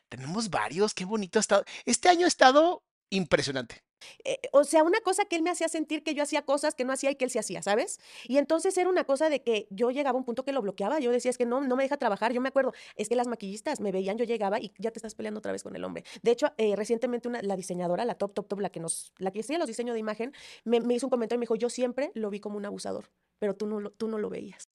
Tenemos 0.10 0.50
varios, 0.50 0.94
qué 0.94 1.06
bonito 1.06 1.40
ha 1.40 1.42
estado. 1.42 1.66
Este 1.86 2.10
año 2.10 2.26
ha 2.26 2.30
estado 2.30 2.84
impresionante. 3.10 3.87
Eh, 4.24 4.40
o 4.52 4.64
sea, 4.64 4.84
una 4.84 5.00
cosa 5.02 5.26
que 5.26 5.36
él 5.36 5.42
me 5.42 5.50
hacía 5.50 5.68
sentir 5.70 6.04
que 6.04 6.14
yo 6.14 6.24
hacía 6.24 6.44
cosas 6.44 6.76
que 6.76 6.86
no 6.86 6.94
hacía 6.94 7.12
y 7.12 7.16
que 7.16 7.26
él 7.26 7.32
sí 7.32 7.40
hacía, 7.40 7.62
¿sabes? 7.62 8.00
Y 8.26 8.38
entonces 8.38 8.78
era 8.78 8.90
una 8.90 9.04
cosa 9.04 9.30
de 9.30 9.42
que 9.42 9.68
yo 9.70 9.92
llegaba 9.92 10.18
a 10.18 10.20
un 10.20 10.26
punto 10.26 10.44
que 10.44 10.52
lo 10.52 10.62
bloqueaba. 10.62 11.00
Yo 11.00 11.12
decía, 11.12 11.32
es 11.32 11.38
que 11.38 11.46
no, 11.46 11.62
no 11.62 11.76
me 11.76 11.84
deja 11.84 11.98
trabajar. 11.98 12.34
Yo 12.34 12.42
me 12.42 12.50
acuerdo, 12.50 12.74
es 12.96 13.10
que 13.10 13.16
las 13.16 13.28
maquillistas 13.28 13.80
me 13.80 13.92
veían, 13.92 14.18
yo 14.18 14.26
llegaba 14.26 14.60
y 14.60 14.74
ya 14.78 14.92
te 14.92 15.00
estás 15.00 15.16
peleando 15.16 15.40
otra 15.40 15.52
vez 15.52 15.64
con 15.64 15.76
el 15.76 15.84
hombre. 15.84 16.04
De 16.22 16.32
hecho, 16.32 16.54
eh, 16.58 16.76
recientemente 16.76 17.30
la 17.30 17.56
diseñadora, 17.56 18.06
la 18.06 18.16
top, 18.16 18.34
top, 18.34 18.48
top, 18.48 18.60
la 18.60 18.70
que 18.70 18.80
nos, 18.80 19.14
la 19.18 19.32
que 19.32 19.42
hacía 19.42 19.58
los 19.58 19.68
diseños 19.68 19.94
de 19.94 20.00
imagen, 20.00 20.34
me, 20.64 20.78
hizo 20.94 21.08
un 21.08 21.10
comentario 21.10 21.38
y 21.38 21.40
me 21.40 21.44
dijo, 21.44 21.56
yo 21.56 21.70
siempre 21.70 22.12
lo 22.14 22.30
vi 22.30 22.40
como 22.40 22.58
un 22.58 22.66
abusador, 22.66 23.10
pero 23.40 23.56
tú 23.56 23.68
no, 23.68 23.90
tú 23.92 24.08
no 24.08 24.18
lo 24.18 24.30
veías. 24.30 24.70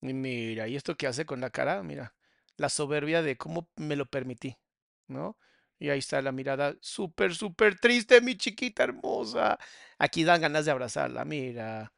Mira, 0.00 0.68
y 0.68 0.76
esto 0.76 0.96
que 0.96 1.06
hace 1.06 1.24
con 1.24 1.40
la 1.40 1.50
cara, 1.50 1.82
mira, 1.82 2.14
la 2.56 2.68
soberbia 2.68 3.22
de 3.22 3.36
cómo 3.36 3.70
me 3.76 3.96
lo 3.96 4.06
permití, 4.06 4.58
¿no? 5.08 5.38
Y 5.78 5.90
ahí 5.90 5.98
está 5.98 6.22
la 6.22 6.32
mirada 6.32 6.76
súper, 6.80 7.34
súper 7.34 7.78
triste, 7.78 8.20
mi 8.20 8.36
chiquita 8.36 8.84
hermosa. 8.84 9.58
Aquí 9.98 10.24
dan 10.24 10.40
ganas 10.40 10.64
de 10.64 10.70
abrazarla, 10.70 11.24
mira. 11.24 11.92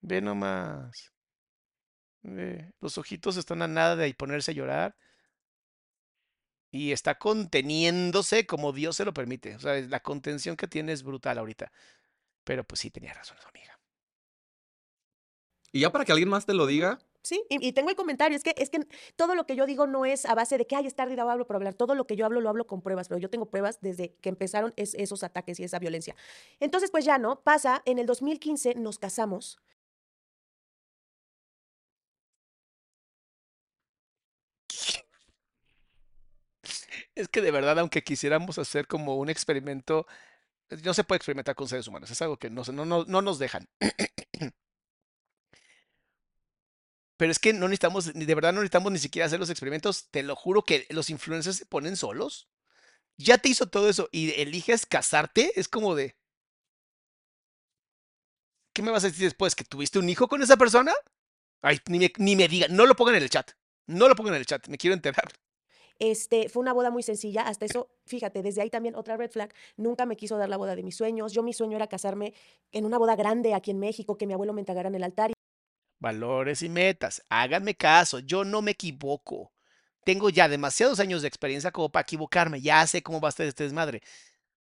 Ve 0.00 0.20
nomás. 0.20 1.12
Ve, 2.22 2.72
Los 2.80 2.98
ojitos 2.98 3.36
están 3.36 3.62
a 3.62 3.68
nada 3.68 3.96
de 3.96 4.12
ponerse 4.14 4.50
a 4.52 4.54
llorar. 4.54 4.96
Y 6.70 6.92
está 6.92 7.18
conteniéndose 7.18 8.46
como 8.46 8.72
Dios 8.72 8.96
se 8.96 9.04
lo 9.04 9.14
permite. 9.14 9.56
O 9.56 9.60
sea, 9.60 9.80
la 9.80 10.00
contención 10.00 10.56
que 10.56 10.68
tiene 10.68 10.92
es 10.92 11.02
brutal 11.02 11.38
ahorita. 11.38 11.72
Pero 12.44 12.64
pues 12.64 12.80
sí, 12.80 12.90
tenía 12.90 13.14
razón 13.14 13.36
su 13.40 13.48
amiga. 13.48 13.78
Y 15.72 15.80
ya 15.80 15.92
para 15.92 16.04
que 16.04 16.12
alguien 16.12 16.28
más 16.28 16.46
te 16.46 16.54
lo 16.54 16.66
diga, 16.66 16.98
Y, 17.48 17.72
tengo 17.72 17.90
el 17.90 17.96
comentario, 17.96 18.36
es 18.36 18.42
que, 18.44 18.54
es 18.56 18.70
que 18.70 18.86
todo 19.16 19.34
lo 19.34 19.46
que 19.46 19.56
yo 19.56 19.66
digo 19.66 19.86
no 19.86 20.04
es 20.04 20.24
a 20.24 20.34
base 20.34 20.58
de 20.58 20.66
que, 20.66 20.76
ay, 20.76 20.86
es 20.86 20.94
tarde 20.94 21.18
hablo 21.20 21.46
por 21.46 21.56
hablar, 21.56 21.74
todo 21.74 21.94
lo 21.94 22.06
que 22.06 22.16
yo 22.16 22.24
hablo 22.26 22.40
lo 22.40 22.48
hablo 22.48 22.66
con 22.66 22.80
pruebas, 22.82 23.08
pero 23.08 23.18
yo 23.18 23.30
tengo 23.30 23.46
pruebas 23.46 23.80
desde 23.80 24.14
que 24.20 24.28
empezaron 24.28 24.72
es- 24.76 24.94
esos 24.94 25.22
ataques 25.22 25.58
y 25.60 25.64
esa 25.64 25.78
violencia. 25.78 26.14
Entonces, 26.60 26.90
pues 26.90 27.04
ya, 27.04 27.18
¿no? 27.18 27.40
Pasa, 27.42 27.82
en 27.84 27.98
el 27.98 28.06
2015 28.06 28.74
nos 28.74 28.98
casamos, 28.98 29.58
Es 37.14 37.28
que 37.28 37.40
de 37.42 37.50
verdad, 37.50 37.78
aunque 37.78 38.02
quisiéramos 38.02 38.58
hacer 38.58 38.86
como 38.86 39.16
un 39.16 39.28
experimento, 39.30 40.06
no 40.84 40.94
se 40.94 41.04
puede 41.04 41.18
experimentar 41.18 41.54
con 41.54 41.68
seres 41.68 41.88
humanos. 41.88 42.10
Es 42.10 42.22
algo 42.22 42.38
que 42.38 42.50
no, 42.50 42.62
no, 42.72 42.84
no, 42.84 43.04
no 43.06 43.22
nos 43.22 43.38
dejan. 43.38 43.68
Pero 47.18 47.32
es 47.32 47.40
que 47.40 47.52
no 47.52 47.66
necesitamos, 47.66 48.14
de 48.14 48.34
verdad 48.34 48.52
no 48.52 48.60
necesitamos 48.60 48.92
ni 48.92 48.98
siquiera 49.00 49.26
hacer 49.26 49.40
los 49.40 49.50
experimentos. 49.50 50.08
Te 50.10 50.22
lo 50.22 50.36
juro 50.36 50.62
que 50.62 50.86
los 50.90 51.10
influencers 51.10 51.56
se 51.56 51.66
ponen 51.66 51.96
solos. 51.96 52.48
Ya 53.18 53.38
te 53.38 53.48
hizo 53.48 53.68
todo 53.68 53.88
eso 53.88 54.08
y 54.12 54.40
eliges 54.40 54.86
casarte. 54.86 55.52
Es 55.56 55.68
como 55.68 55.96
de. 55.96 56.16
¿Qué 58.72 58.82
me 58.82 58.92
vas 58.92 59.02
a 59.02 59.08
decir 59.08 59.24
después? 59.24 59.56
¿Que 59.56 59.64
tuviste 59.64 59.98
un 59.98 60.08
hijo 60.08 60.28
con 60.28 60.42
esa 60.42 60.56
persona? 60.56 60.94
Ay, 61.60 61.80
ni 61.88 61.98
me, 61.98 62.12
ni 62.18 62.36
me 62.36 62.46
digan. 62.46 62.76
No 62.76 62.86
lo 62.86 62.94
pongan 62.94 63.16
en 63.16 63.24
el 63.24 63.30
chat. 63.30 63.50
No 63.88 64.08
lo 64.08 64.14
pongan 64.14 64.34
en 64.34 64.40
el 64.40 64.46
chat. 64.46 64.68
Me 64.68 64.78
quiero 64.78 64.94
enterar. 64.94 65.28
Este, 65.98 66.48
fue 66.48 66.60
una 66.60 66.72
boda 66.72 66.92
muy 66.92 67.02
sencilla, 67.02 67.42
hasta 67.42 67.64
eso, 67.64 67.88
fíjate, 68.06 68.42
desde 68.42 68.62
ahí 68.62 68.70
también 68.70 68.94
otra 68.94 69.16
red 69.16 69.32
flag, 69.32 69.52
nunca 69.76 70.06
me 70.06 70.16
quiso 70.16 70.36
dar 70.36 70.48
la 70.48 70.56
boda 70.56 70.76
de 70.76 70.84
mis 70.84 70.94
sueños. 70.94 71.32
Yo 71.32 71.42
mi 71.42 71.52
sueño 71.52 71.74
era 71.74 71.88
casarme 71.88 72.34
en 72.70 72.84
una 72.84 72.98
boda 72.98 73.16
grande 73.16 73.52
aquí 73.52 73.72
en 73.72 73.80
México, 73.80 74.16
que 74.16 74.28
mi 74.28 74.34
abuelo 74.34 74.52
me 74.52 74.60
entregara 74.60 74.88
en 74.88 74.94
el 74.94 75.02
altar. 75.02 75.32
Valores 76.00 76.62
y 76.62 76.68
metas. 76.68 77.22
Háganme 77.28 77.74
caso. 77.76 78.20
Yo 78.20 78.44
no 78.44 78.62
me 78.62 78.72
equivoco. 78.72 79.52
Tengo 80.04 80.30
ya 80.30 80.48
demasiados 80.48 81.00
años 81.00 81.22
de 81.22 81.28
experiencia 81.28 81.70
como 81.72 81.90
para 81.90 82.02
equivocarme. 82.02 82.60
Ya 82.60 82.86
sé 82.86 83.02
cómo 83.02 83.20
va 83.20 83.28
a 83.28 83.30
estar 83.30 83.46
este 83.46 83.64
desmadre. 83.64 84.02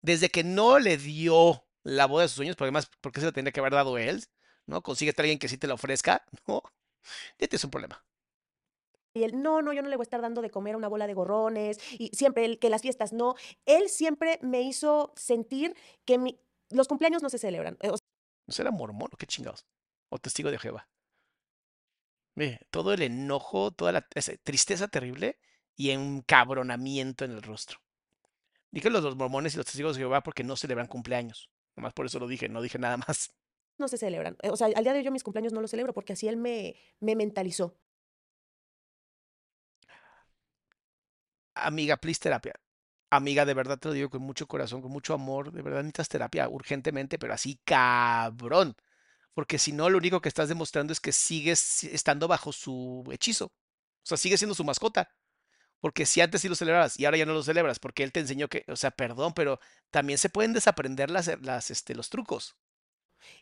Desde 0.02 0.30
que 0.30 0.44
no 0.44 0.80
le 0.80 0.98
dio 0.98 1.64
la 1.84 2.06
boda 2.08 2.24
de 2.24 2.28
sus 2.30 2.38
sueños, 2.38 2.56
porque 2.56 2.68
además, 2.68 2.90
¿por 3.02 3.12
qué 3.12 3.20
se 3.22 3.28
la 3.28 3.32
tendría 3.32 3.52
que 3.54 3.60
haber 3.60 3.74
dado 3.74 3.98
él? 3.98 4.24
¿No? 4.66 4.82
Consíguete 4.84 5.22
a 5.22 5.24
alguien 5.24 5.40
que 5.40 5.48
sí 5.48 5.58
te 5.58 5.68
la 5.68 5.76
ofrezca. 5.76 6.26
No. 6.48 6.64
Este 7.38 7.56
es 7.56 7.64
un 7.64 7.72
problema. 7.72 8.04
Y 9.14 9.24
él, 9.24 9.42
no, 9.42 9.62
no, 9.62 9.74
yo 9.74 9.82
no 9.82 9.90
le 9.90 9.96
voy 9.96 10.04
a 10.04 10.06
estar 10.10 10.22
dando 10.22 10.42
de 10.42 10.50
comer 10.52 10.76
a 10.76 10.78
una 10.78 10.90
bola 10.90 11.08
de 11.08 11.14
gorrones. 11.14 11.80
Y 11.94 12.10
siempre 12.16 12.46
él, 12.46 12.60
que 12.60 12.70
las 12.70 12.82
fiestas 12.82 13.14
no. 13.14 13.36
Él 13.66 13.90
siempre 13.90 14.40
me 14.42 14.62
hizo 14.62 15.14
sentir 15.16 15.76
que 16.06 16.18
mi- 16.18 16.40
los 16.70 16.88
cumpleaños 16.88 17.24
no 17.24 17.30
se 17.30 17.38
celebran. 17.38 17.78
Eh, 17.82 17.90
o 17.90 17.96
¿No 18.48 18.54
será 18.54 18.72
mormón 18.72 19.10
o 19.14 19.18
qué 19.18 19.26
chingados? 19.26 19.66
O 20.10 20.20
testigo 20.20 20.52
de 20.52 20.60
Jehová. 20.60 20.88
Todo 22.70 22.94
el 22.94 23.02
enojo, 23.02 23.72
toda 23.72 23.92
la 23.92 24.02
tristeza 24.44 24.88
terrible 24.88 25.40
y 25.76 25.90
encabronamiento 25.92 27.26
en 27.26 27.32
el 27.32 27.42
rostro. 27.42 27.80
Dije 28.72 28.90
los, 28.90 29.04
los 29.04 29.16
mormones 29.16 29.54
y 29.54 29.58
los 29.58 29.66
testigos 29.66 29.96
de 29.96 30.02
Jehová 30.02 30.22
porque 30.24 30.44
no 30.44 30.56
celebran 30.56 30.88
cumpleaños. 30.88 31.50
Nomás 31.76 31.94
por 31.94 32.06
eso 32.06 32.20
lo 32.20 32.28
dije, 32.28 32.50
no 32.50 32.62
dije 32.62 32.80
nada 32.80 32.98
más. 32.98 33.32
no 33.78 33.88
se 33.88 33.98
celebran. 33.98 34.38
Eh, 34.42 34.50
O 34.50 34.56
sea, 34.58 34.68
al 34.68 34.84
día 34.84 34.94
de 34.94 35.00
hoy 35.00 35.06
yo 35.06 35.12
mis 35.12 35.24
cumpleaños 35.24 35.54
no 35.54 35.62
los 35.62 35.72
celebro 35.72 35.94
porque 35.94 36.14
así 36.14 36.28
él 36.28 36.38
me, 36.38 36.76
me 37.00 37.16
mentalizó. 37.16 37.78
Amiga, 41.56 41.98
please 41.98 42.20
terapia. 42.20 42.54
Amiga, 43.10 43.46
de 43.46 43.54
verdad 43.54 43.80
te 43.80 43.88
lo 43.90 43.94
digo 43.94 44.10
con 44.10 44.22
mucho 44.22 44.48
corazón, 44.48 44.82
con 44.82 44.92
mucho 44.92 45.14
amor. 45.14 45.52
De 45.52 45.62
verdad 45.62 45.80
necesitas 45.82 46.10
terapia 46.10 46.50
urgentemente, 46.50 47.18
pero 47.20 47.34
así 47.34 47.60
cabrón. 47.64 48.76
Porque 49.38 49.60
si 49.60 49.72
no, 49.72 49.88
lo 49.92 50.00
único 50.00 50.20
que 50.20 50.30
estás 50.30 50.50
demostrando 50.50 50.92
es 50.92 51.00
que 51.00 51.12
sigues 51.12 51.84
estando 51.84 52.28
bajo 52.28 52.52
su 52.52 53.04
hechizo. 53.12 53.46
O 53.46 53.52
sea, 54.02 54.18
sigues 54.18 54.40
siendo 54.40 54.56
su 54.56 54.64
mascota. 54.64 55.12
Porque 55.80 56.08
si 56.08 56.22
antes 56.22 56.42
sí 56.42 56.50
lo 56.50 56.56
celebrabas 56.56 57.00
y 57.00 57.06
ahora 57.06 57.20
ya 57.20 57.28
no 57.28 57.34
lo 57.34 57.44
celebras, 57.44 57.78
porque 57.78 58.02
él 58.02 58.12
te 58.12 58.20
enseñó 58.20 58.48
que, 58.48 58.64
o 58.68 58.76
sea, 58.76 58.90
perdón, 58.90 59.34
pero 59.36 59.60
también 59.92 60.18
se 60.18 60.30
pueden 60.30 60.54
desaprender 60.54 61.12
las, 61.12 61.28
este, 61.70 61.94
los 61.94 62.10
trucos. 62.10 62.56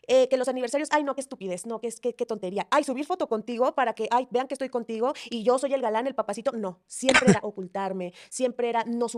Eh, 0.06 0.28
que 0.28 0.36
los 0.36 0.48
aniversarios, 0.48 0.90
ay, 0.92 1.02
no, 1.02 1.14
qué 1.14 1.22
estupidez, 1.22 1.64
no, 1.64 1.80
qué, 1.80 1.88
qué, 2.02 2.14
qué 2.14 2.26
tontería. 2.26 2.68
Ay, 2.70 2.84
subir 2.84 3.06
foto 3.06 3.26
contigo 3.26 3.74
para 3.74 3.94
que, 3.94 4.06
ay, 4.10 4.28
vean 4.30 4.48
que 4.48 4.54
estoy 4.54 4.68
contigo 4.68 5.14
y 5.30 5.44
yo 5.44 5.58
soy 5.58 5.72
el 5.72 5.80
galán, 5.80 6.06
el 6.06 6.14
papacito. 6.14 6.52
No, 6.52 6.82
siempre 6.86 7.30
era 7.30 7.40
ocultarme, 7.42 8.12
siempre 8.28 8.68
era 8.68 8.84
no 8.84 9.08
su- 9.08 9.16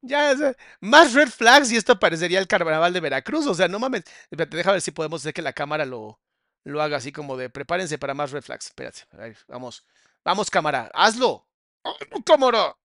Ya, 0.00 0.34
más 0.80 1.12
red 1.14 1.28
flags 1.28 1.72
y 1.72 1.76
esto 1.76 1.98
parecería 1.98 2.38
el 2.38 2.46
carnaval 2.46 2.92
de 2.92 3.00
Veracruz. 3.00 3.46
O 3.46 3.54
sea, 3.54 3.68
no 3.68 3.78
mames. 3.78 4.04
Espérate, 4.30 4.56
deja 4.56 4.72
ver 4.72 4.80
si 4.80 4.92
podemos 4.92 5.22
hacer 5.22 5.34
que 5.34 5.42
la 5.42 5.52
cámara 5.52 5.84
lo, 5.84 6.20
lo 6.64 6.80
haga 6.82 6.98
así 6.98 7.12
como 7.12 7.36
de 7.36 7.50
prepárense 7.50 7.98
para 7.98 8.14
más 8.14 8.30
red 8.30 8.42
flags. 8.42 8.66
Espérate, 8.66 9.02
a 9.12 9.16
ver, 9.18 9.36
vamos. 9.48 9.84
Vamos, 10.24 10.50
cámara, 10.50 10.90
hazlo. 10.94 11.46
¡Hazlo, 11.84 12.22
cámara! 12.24 12.76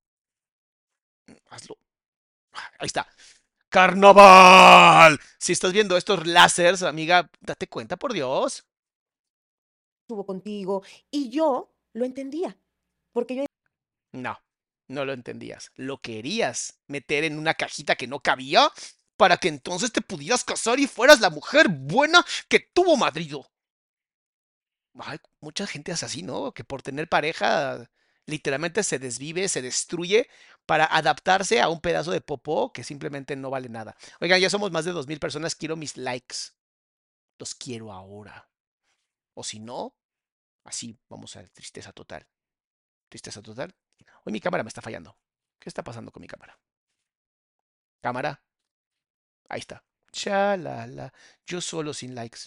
Hazlo. 1.49 1.78
Ahí 2.80 2.88
está. 2.88 3.07
¡Carnaval! 3.70 5.20
Si 5.39 5.51
estás 5.53 5.74
viendo 5.74 5.97
estos 5.97 6.26
lásers, 6.28 6.84
amiga, 6.84 7.30
date 7.41 7.68
cuenta, 7.68 7.97
por 7.97 8.14
Dios. 8.14 8.66
subo 10.07 10.26
contigo. 10.26 10.84
Y 11.11 11.30
yo 11.30 11.74
lo 11.93 12.05
entendía, 12.05 12.57
porque 13.11 13.36
yo 13.36 13.45
No, 14.14 14.38
no 14.94 15.06
lo 15.06 15.14
entendías. 15.14 15.72
Lo 15.76 16.02
querías 16.02 16.80
meter 16.88 17.24
en 17.24 17.38
una 17.38 17.54
cajita 17.54 17.96
que 17.96 18.08
no 18.08 18.20
cabía 18.20 18.72
para 19.18 19.38
que 19.38 19.48
entonces 19.48 19.91
te 19.91 20.02
pudieras 20.02 20.44
casar 20.44 20.80
y 20.80 20.88
fueras 20.88 21.20
la 21.20 21.30
mujer 21.30 21.68
buena 21.70 22.26
que 22.48 22.60
tuvo 22.60 22.98
marido. 22.98 23.50
Ay, 25.00 25.18
mucha 25.41 25.66
gente 25.68 25.91
hace 25.91 26.06
así, 26.06 26.24
¿no? 26.24 26.54
Que 26.54 26.64
por 26.64 26.82
tener 26.82 27.10
pareja 27.10 27.89
literalmente 28.26 28.84
se 28.84 29.00
desvive, 29.00 29.48
se 29.50 29.62
destruye 29.62 30.30
para 30.66 30.86
adaptarse 30.86 31.62
a 31.62 31.70
un 31.70 31.82
pedazo 31.82 32.12
de 32.12 32.22
popó 32.22 32.72
que 32.72 32.84
simplemente 32.84 33.36
no 33.36 33.50
vale 33.50 33.70
nada. 33.70 33.96
Oigan, 34.22 34.39
ya 34.39 34.50
somos 34.50 34.72
más 34.72 34.86
de 34.86 34.94
2.000 34.94 35.20
personas, 35.20 35.56
quiero 35.56 35.76
mis 35.76 35.98
likes. 35.98 36.38
Los 37.38 37.56
quiero 37.56 37.91
ahora. 37.91 38.50
O 39.34 39.44
si 39.44 39.60
no, 39.60 39.96
así 40.64 40.98
vamos 41.10 41.36
a 41.36 41.44
tristeza 41.48 41.91
total. 41.91 42.28
Tristeza 43.10 43.41
total. 43.41 43.76
Hoy 44.24 44.34
mi 44.34 44.39
cámara 44.39 44.64
me 44.64 44.70
está 44.70 44.82
fallando. 44.82 45.18
¿Qué 45.60 45.70
está 45.70 45.84
pasando 45.84 46.12
con 46.12 46.22
mi 46.22 46.28
cámara? 46.28 46.60
Cámara. 48.01 48.43
Ahí 49.49 49.60
está. 49.60 49.84
Chalala. 50.12 51.14
Yo 51.45 51.62
solo 51.62 51.93
sin 51.93 52.16
likes. 52.16 52.39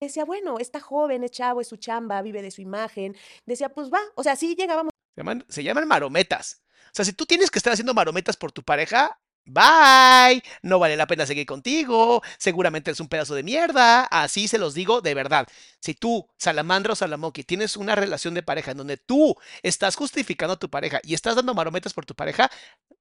decía, 0.00 0.24
bueno, 0.24 0.58
está 0.58 0.80
joven, 0.80 1.24
es 1.24 1.30
chavo, 1.30 1.60
es 1.60 1.68
su 1.68 1.76
chamba, 1.76 2.20
vive 2.22 2.42
de 2.42 2.50
su 2.50 2.60
imagen. 2.60 3.16
Decía, 3.44 3.70
pues 3.70 3.92
va, 3.92 4.00
o 4.14 4.22
sea, 4.22 4.36
sí 4.36 4.54
llegábamos 4.54 4.92
Se 5.14 5.20
llaman, 5.20 5.44
se 5.48 5.62
llaman 5.62 5.88
marometas. 5.88 6.62
O 6.86 6.94
sea, 6.96 7.04
si 7.04 7.12
tú 7.12 7.26
tienes 7.26 7.50
que 7.50 7.58
estar 7.58 7.72
haciendo 7.72 7.94
marometas 7.94 8.36
por 8.36 8.52
tu 8.52 8.62
pareja, 8.62 9.20
bye. 9.46 10.42
No 10.62 10.78
vale 10.78 10.96
la 10.96 11.06
pena 11.06 11.26
seguir 11.26 11.46
contigo. 11.46 12.22
Seguramente 12.38 12.90
es 12.90 13.00
un 13.00 13.08
pedazo 13.08 13.34
de 13.34 13.42
mierda. 13.42 14.04
Así 14.04 14.48
se 14.48 14.58
los 14.58 14.74
digo 14.74 15.00
de 15.00 15.14
verdad. 15.14 15.46
Si 15.80 15.94
tú, 15.94 16.28
salamandra 16.36 16.92
o 16.92 16.96
salamoqui, 16.96 17.44
tienes 17.44 17.76
una 17.76 17.94
relación 17.94 18.34
de 18.34 18.42
pareja 18.42 18.72
en 18.72 18.78
donde 18.78 18.96
tú 18.96 19.36
estás 19.62 19.96
justificando 19.96 20.54
a 20.54 20.58
tu 20.58 20.68
pareja 20.68 21.00
y 21.02 21.14
estás 21.14 21.36
dando 21.36 21.54
marometas 21.54 21.94
por 21.94 22.06
tu 22.06 22.14
pareja, 22.14 22.50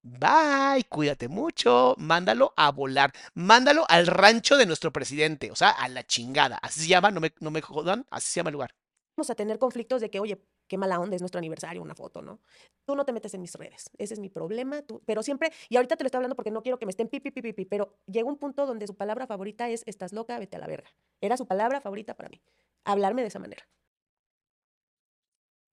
bye. 0.01 0.83
Cuídate 0.89 1.27
mucho. 1.27 1.95
Mándalo 1.97 2.53
a 2.55 2.71
volar. 2.71 3.11
Mándalo 3.33 3.85
al 3.89 4.07
rancho 4.07 4.57
de 4.57 4.65
nuestro 4.65 4.91
presidente. 4.91 5.51
O 5.51 5.55
sea, 5.55 5.71
a 5.71 5.89
la 5.89 6.05
chingada. 6.05 6.57
Así 6.61 6.81
se 6.81 6.87
llama, 6.87 7.11
no 7.11 7.21
me, 7.21 7.33
no 7.39 7.51
me 7.51 7.61
jodan. 7.61 8.05
Así 8.09 8.29
se 8.31 8.39
llama 8.39 8.49
el 8.49 8.53
lugar. 8.53 8.75
a 9.17 9.35
tener 9.35 9.59
conflictos 9.59 10.01
de 10.01 10.09
que, 10.09 10.19
oye, 10.19 10.41
qué 10.67 10.77
mala 10.77 10.99
onda, 10.99 11.15
es 11.15 11.21
nuestro 11.21 11.39
aniversario, 11.39 11.81
una 11.81 11.95
foto, 11.95 12.21
¿no? 12.21 12.41
Tú 12.85 12.95
no 12.95 13.05
te 13.05 13.13
metes 13.13 13.33
en 13.33 13.41
mis 13.41 13.53
redes, 13.55 13.89
ese 13.97 14.13
es 14.13 14.19
mi 14.19 14.29
problema, 14.29 14.81
tú, 14.81 15.01
pero 15.05 15.23
siempre, 15.23 15.51
y 15.69 15.75
ahorita 15.75 15.95
te 15.95 16.03
lo 16.03 16.07
estoy 16.07 16.17
hablando 16.19 16.35
porque 16.35 16.51
no 16.51 16.61
quiero 16.61 16.79
que 16.79 16.85
me 16.85 16.91
estén 16.91 17.07
pipi, 17.07 17.31
pipi, 17.31 17.53
pipi, 17.53 17.65
pero 17.65 17.97
llega 18.05 18.27
un 18.27 18.37
punto 18.37 18.65
donde 18.65 18.87
su 18.87 18.95
palabra 18.95 19.27
favorita 19.27 19.69
es, 19.69 19.83
estás 19.85 20.13
loca, 20.13 20.37
vete 20.39 20.57
a 20.57 20.59
la 20.59 20.67
verga. 20.67 20.89
Era 21.21 21.37
su 21.37 21.47
palabra 21.47 21.81
favorita 21.81 22.15
para 22.15 22.29
mí, 22.29 22.41
hablarme 22.83 23.21
de 23.21 23.27
esa 23.29 23.39
manera. 23.39 23.67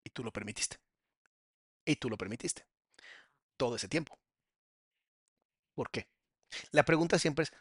Y 0.05 0.11
tú 0.11 0.25
lo 0.25 0.33
permitiste. 0.33 0.77
Y 1.85 1.97
tú 1.97 2.09
lo 2.09 2.17
permitiste. 2.17 2.67
Todo 3.57 3.77
ese 3.77 3.89
tiempo. 3.89 4.19
¿Por 5.75 5.91
qué? 5.91 6.09
La 6.71 6.85
pregunta 6.85 7.19
siempre 7.19 7.45
es, 7.45 7.53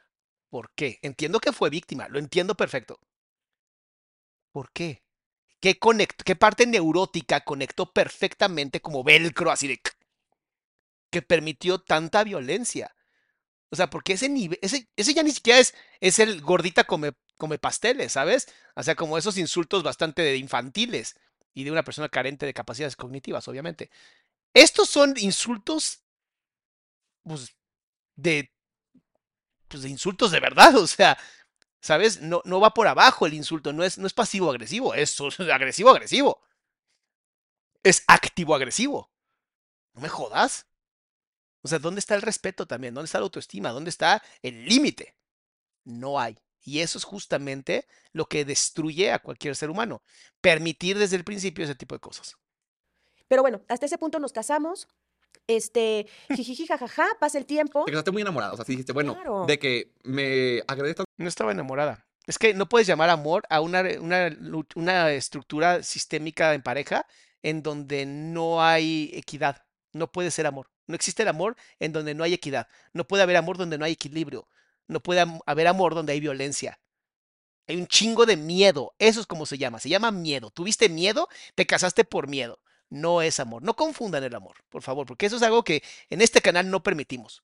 ¿por 0.50 0.72
qué? 0.76 1.00
Entiendo 1.02 1.40
que 1.40 1.54
fue 1.54 1.70
víctima, 1.70 2.08
lo 2.10 2.20
entiendo 2.20 2.56
perfecto. 2.56 3.00
¿Por 4.52 4.72
qué? 4.72 5.02
¿Qué, 5.62 6.36
parte 6.36 6.66
neurótica 6.66 7.42
conectó 7.42 7.94
perfectamente 7.94 8.82
como 8.82 9.04
velcro 9.04 9.52
así 9.52 9.68
de... 9.68 9.82
que 11.12 11.22
permitió 11.22 11.80
tanta 11.80 12.24
violencia? 12.24 12.96
O 13.70 13.76
sea, 13.76 13.90
porque 13.90 14.14
ese 14.14 14.28
nivel, 14.28 14.58
ese, 14.62 14.90
ese 14.96 15.14
ya 15.14 15.24
ni 15.24 15.32
siquiera 15.32 15.60
es, 15.60 15.76
es 16.00 16.20
el 16.20 16.42
gordita 16.42 16.84
come, 16.86 17.14
come 17.38 17.60
pasteles, 17.60 18.14
¿sabes? 18.14 18.48
O 18.76 18.84
sea, 18.84 18.96
como 18.96 19.18
esos 19.18 19.38
insultos 19.38 19.84
bastante 19.84 20.36
infantiles 20.36 21.16
y 21.54 21.64
de 21.64 21.72
una 21.72 21.84
persona 21.84 22.10
carente 22.10 22.46
de 22.46 22.54
capacidades 22.54 22.96
cognitivas, 22.96 23.48
obviamente. 23.48 23.92
Estos 24.54 24.90
son 24.90 25.14
insultos, 25.18 26.04
pues, 27.24 27.56
de, 28.16 28.52
pues, 29.68 29.84
de 29.84 29.90
insultos 29.90 30.32
de 30.32 30.40
verdad, 30.40 30.76
o 30.78 30.88
sea, 30.88 31.18
¿sabes? 31.82 32.22
No, 32.22 32.42
no 32.46 32.60
va 32.60 32.74
por 32.74 32.88
abajo 32.88 33.26
el 33.26 33.34
insulto, 33.34 33.74
no 33.74 33.84
es, 33.84 33.98
no 33.98 34.08
es 34.08 34.14
pasivo-agresivo, 34.14 34.94
es 34.94 35.20
agresivo-agresivo. 35.40 36.42
Es 37.84 38.04
activo-agresivo. 38.08 39.10
No 39.94 40.02
me 40.02 40.10
jodas. 40.10 40.68
O 41.64 41.68
sea, 41.68 41.80
¿dónde 41.80 42.00
está 42.00 42.16
el 42.16 42.22
respeto 42.22 42.66
también? 42.66 42.94
¿Dónde 42.94 43.06
está 43.06 43.20
la 43.20 43.24
autoestima? 43.24 43.72
¿Dónde 43.72 43.90
está 43.90 44.24
el 44.42 44.66
límite? 44.66 45.16
No 45.84 46.20
hay. 46.20 46.38
Y 46.64 46.80
eso 46.80 46.98
es 46.98 47.04
justamente 47.04 47.88
lo 48.12 48.28
que 48.28 48.46
destruye 48.46 49.12
a 49.12 49.20
cualquier 49.20 49.56
ser 49.56 49.70
humano. 49.70 50.04
Permitir 50.42 50.98
desde 50.98 51.16
el 51.16 51.24
principio 51.24 51.64
ese 51.64 51.76
tipo 51.76 51.96
de 51.96 52.00
cosas. 52.00 52.38
Pero 53.28 53.42
bueno, 53.42 53.62
hasta 53.68 53.88
ese 53.88 53.98
punto 53.98 54.20
nos 54.20 54.32
casamos. 54.32 54.88
Este, 55.48 56.08
jijiji, 56.36 56.68
jajaja, 56.68 57.08
pasa 57.20 57.38
el 57.38 57.46
tiempo. 57.46 57.84
Te 57.86 57.92
quedaste 57.92 58.12
muy 58.12 58.22
enamorada. 58.22 58.54
O 58.54 58.56
sea, 58.56 58.66
sí 58.66 58.74
dijiste, 58.74 58.94
bueno, 58.94 59.16
Claro. 59.16 59.46
de 59.46 59.60
que 59.60 59.94
me 60.04 60.62
agradezco 60.68 61.04
No 61.18 61.28
estaba 61.28 61.52
enamorada. 61.52 62.06
Es 62.28 62.38
que 62.38 62.54
no 62.54 62.70
puedes 62.70 62.88
llamar 62.88 63.10
amor 63.10 63.44
a 63.50 63.62
una, 63.62 63.84
una, 64.00 64.30
una 64.76 65.12
estructura 65.12 65.84
sistémica 65.84 66.54
en 66.54 66.62
pareja 66.62 67.06
en 67.42 67.64
donde 67.64 68.06
no 68.06 68.64
hay 68.64 69.10
equidad. 69.14 69.64
No 69.94 70.12
puede 70.12 70.32
ser 70.32 70.46
amor. 70.46 70.70
No 70.88 70.96
existe 70.96 71.24
el 71.24 71.30
amor 71.30 71.56
en 71.80 71.92
donde 71.92 72.14
no 72.14 72.24
hay 72.24 72.34
equidad. 72.34 72.68
No 72.94 73.08
puede 73.08 73.24
haber 73.24 73.38
amor 73.38 73.58
donde 73.58 73.78
no 73.78 73.86
hay 73.86 73.94
equilibrio. 73.94 74.48
No 74.88 75.02
puede 75.02 75.26
haber 75.46 75.68
amor 75.68 75.96
donde 75.96 76.14
hay 76.14 76.20
violencia. 76.20 76.80
Hay 77.68 77.78
un 77.78 77.88
chingo 77.88 78.26
de 78.26 78.38
miedo. 78.38 78.94
Eso 79.00 79.20
es 79.20 79.26
como 79.28 79.46
se 79.46 79.58
llama. 79.58 79.80
Se 79.80 79.90
llama 79.90 80.12
miedo. 80.12 80.52
Tuviste 80.52 80.90
miedo, 80.90 81.28
te 81.56 81.66
casaste 81.66 82.04
por 82.04 82.28
miedo. 82.28 82.60
No 82.92 83.22
es 83.22 83.40
amor. 83.40 83.64
No 83.64 83.76
confundan 83.76 84.24
el 84.24 84.36
amor, 84.36 84.58
por 84.70 84.84
favor, 84.84 85.08
porque 85.08 85.26
eso 85.26 85.38
es 85.38 85.42
algo 85.42 85.64
que 85.64 85.82
en 86.10 86.22
este 86.22 86.42
canal 86.42 86.70
no 86.70 86.84
permitimos. 86.84 87.42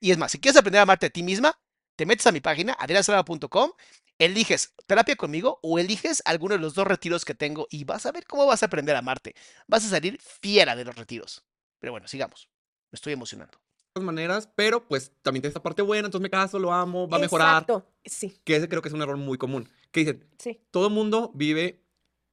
Y 0.00 0.12
es 0.12 0.18
más, 0.18 0.32
si 0.32 0.38
quieres 0.40 0.56
aprender 0.56 0.78
a 0.78 0.82
amarte 0.82 1.06
a 1.06 1.10
ti 1.10 1.22
misma, 1.22 1.58
te 1.96 2.06
metes 2.06 2.26
a 2.28 2.32
mi 2.32 2.40
página, 2.40 2.76
adriansalama.com, 2.78 3.72
eliges 4.18 4.72
terapia 4.86 5.16
conmigo 5.16 5.58
o 5.62 5.80
eliges 5.80 6.22
alguno 6.24 6.54
de 6.54 6.60
los 6.60 6.74
dos 6.74 6.86
retiros 6.86 7.24
que 7.24 7.34
tengo 7.34 7.66
y 7.70 7.82
vas 7.84 8.06
a 8.06 8.12
ver 8.12 8.24
cómo 8.24 8.46
vas 8.46 8.62
a 8.62 8.66
aprender 8.66 8.94
a 8.94 9.00
amarte. 9.00 9.34
Vas 9.66 9.84
a 9.84 9.88
salir 9.88 10.18
fiera 10.20 10.76
de 10.76 10.84
los 10.84 10.94
retiros. 10.94 11.44
Pero 11.80 11.92
bueno, 11.92 12.06
sigamos. 12.06 12.48
Me 12.92 12.96
estoy 12.96 13.12
emocionando. 13.12 13.58
de 13.58 13.92
todas 13.94 14.06
maneras, 14.06 14.48
pero 14.54 14.86
pues 14.86 15.10
también 15.22 15.42
tiene 15.42 15.50
esta 15.50 15.62
parte 15.62 15.82
buena, 15.82 16.06
entonces 16.06 16.22
me 16.22 16.30
caso, 16.30 16.60
lo 16.60 16.72
amo, 16.72 17.08
va 17.08 17.16
a 17.16 17.20
mejorar. 17.20 17.62
Exacto. 17.62 17.84
Sí, 18.04 18.40
Que 18.44 18.56
ese 18.56 18.68
creo 18.68 18.80
que 18.80 18.88
es 18.88 18.94
un 18.94 19.02
error 19.02 19.16
muy 19.16 19.38
común. 19.38 19.68
Que 19.90 20.00
dicen, 20.00 20.24
sí, 20.38 20.60
todo 20.70 20.86
el 20.86 20.92
mundo 20.92 21.32
vive 21.34 21.82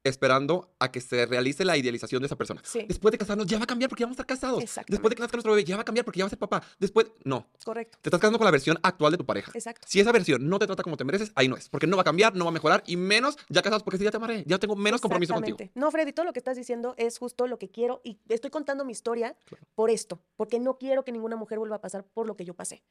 esperando 0.05 0.73
a 0.79 0.91
que 0.91 1.01
se 1.01 1.25
realice 1.25 1.65
la 1.65 1.75
idealización 1.75 2.21
de 2.21 2.27
esa 2.27 2.35
persona. 2.35 2.61
sí, 2.63 2.85
Después 2.87 3.11
de 3.11 3.17
casarnos, 3.17 3.47
ya 3.47 3.57
va 3.57 3.65
a 3.65 3.67
cambiar 3.67 3.89
porque 3.89 4.01
ya 4.01 4.05
vamos 4.05 4.17
a 4.19 4.21
estar 4.21 4.27
casados. 4.27 4.63
Después 4.87 5.09
de 5.09 5.15
que 5.15 5.21
nazca 5.21 5.35
nuestro 5.35 5.51
bebé, 5.51 5.65
ya 5.65 5.75
va 5.75 5.81
a 5.81 5.85
cambiar 5.85 6.05
porque 6.05 6.19
ya 6.19 6.25
va 6.25 6.27
a 6.27 6.29
ser 6.29 6.39
papá. 6.39 6.63
Después, 6.79 7.07
no. 7.23 7.47
correcto. 7.63 7.97
Te 8.01 8.09
estás 8.09 8.21
casando 8.21 8.37
con 8.37 8.45
la 8.45 8.51
versión 8.51 8.77
actual 8.83 9.11
de 9.11 9.17
tu 9.17 9.25
pareja. 9.25 9.51
Exacto. 9.53 9.85
Si 9.89 9.99
esa 9.99 10.11
versión 10.11 10.47
no 10.47 10.59
te 10.59 10.67
trata 10.67 10.83
como 10.83 10.95
te 10.95 11.03
mereces, 11.03 11.31
ahí 11.35 11.47
no 11.47 11.57
es. 11.57 11.69
Porque 11.69 11.87
no 11.87 11.97
va 11.97 12.01
a 12.01 12.05
cambiar, 12.05 12.35
no 12.35 12.45
va 12.45 12.49
a 12.49 12.53
mejorar 12.53 12.83
y 12.85 12.97
menos 12.97 13.37
ya 13.49 13.61
casados 13.61 13.83
porque 13.83 13.97
si 13.97 14.03
ya 14.03 14.11
te 14.11 14.17
amaré, 14.17 14.43
ya 14.45 14.59
tengo 14.59 14.75
menos 14.75 15.01
compromiso 15.01 15.33
contigo. 15.33 15.57
No, 15.73 15.91
Freddy, 15.91 16.13
todo 16.13 16.25
lo 16.25 16.33
que 16.33 16.39
estás 16.39 16.55
diciendo 16.55 16.93
es 16.97 17.17
justo 17.17 17.47
lo 17.47 17.57
que 17.57 17.69
quiero 17.69 18.01
y 18.03 18.19
estoy 18.29 18.51
contando 18.51 18.85
mi 18.85 18.91
historia 18.91 19.35
por 19.73 19.89
esto, 19.89 20.21
porque 20.35 20.59
no 20.59 20.77
quiero 20.77 21.03
que 21.03 21.11
ninguna 21.11 21.35
mujer 21.35 21.59
vuelva 21.59 21.77
a 21.77 21.81
pasar 21.81 22.03
por 22.03 22.27
lo 22.27 22.35
que 22.35 22.45
yo 22.45 22.53
pasé. 22.53 22.83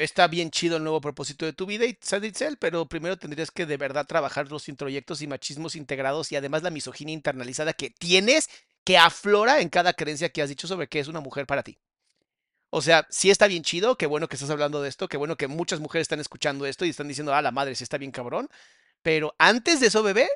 Está 0.00 0.28
bien 0.28 0.50
chido 0.50 0.78
el 0.78 0.82
nuevo 0.82 1.02
propósito 1.02 1.44
de 1.44 1.52
tu 1.52 1.66
vida, 1.66 1.84
y 1.84 1.90
Itzel, 1.90 2.56
pero 2.56 2.86
primero 2.86 3.18
tendrías 3.18 3.50
que 3.50 3.66
de 3.66 3.76
verdad 3.76 4.06
trabajar 4.06 4.50
los 4.50 4.70
introyectos 4.70 5.20
y 5.20 5.26
machismos 5.26 5.76
integrados 5.76 6.32
y 6.32 6.36
además 6.36 6.62
la 6.62 6.70
misoginia 6.70 7.12
internalizada 7.12 7.74
que 7.74 7.90
tienes 7.90 8.48
que 8.82 8.96
aflora 8.96 9.60
en 9.60 9.68
cada 9.68 9.92
creencia 9.92 10.30
que 10.30 10.40
has 10.40 10.48
dicho 10.48 10.66
sobre 10.66 10.88
qué 10.88 11.00
es 11.00 11.08
una 11.08 11.20
mujer 11.20 11.46
para 11.46 11.62
ti. 11.62 11.78
O 12.70 12.80
sea, 12.80 13.06
sí 13.10 13.30
está 13.30 13.46
bien 13.46 13.62
chido, 13.62 13.98
qué 13.98 14.06
bueno 14.06 14.26
que 14.26 14.36
estás 14.36 14.48
hablando 14.48 14.80
de 14.80 14.88
esto, 14.88 15.06
qué 15.06 15.18
bueno 15.18 15.36
que 15.36 15.48
muchas 15.48 15.80
mujeres 15.80 16.06
están 16.06 16.20
escuchando 16.20 16.64
esto 16.64 16.86
y 16.86 16.88
están 16.88 17.08
diciendo, 17.08 17.34
ah, 17.34 17.42
la 17.42 17.50
madre, 17.50 17.74
sí 17.74 17.84
está 17.84 17.98
bien 17.98 18.10
cabrón. 18.10 18.48
Pero 19.02 19.34
antes 19.36 19.80
de 19.80 19.88
eso, 19.88 20.02
bebé, 20.02 20.30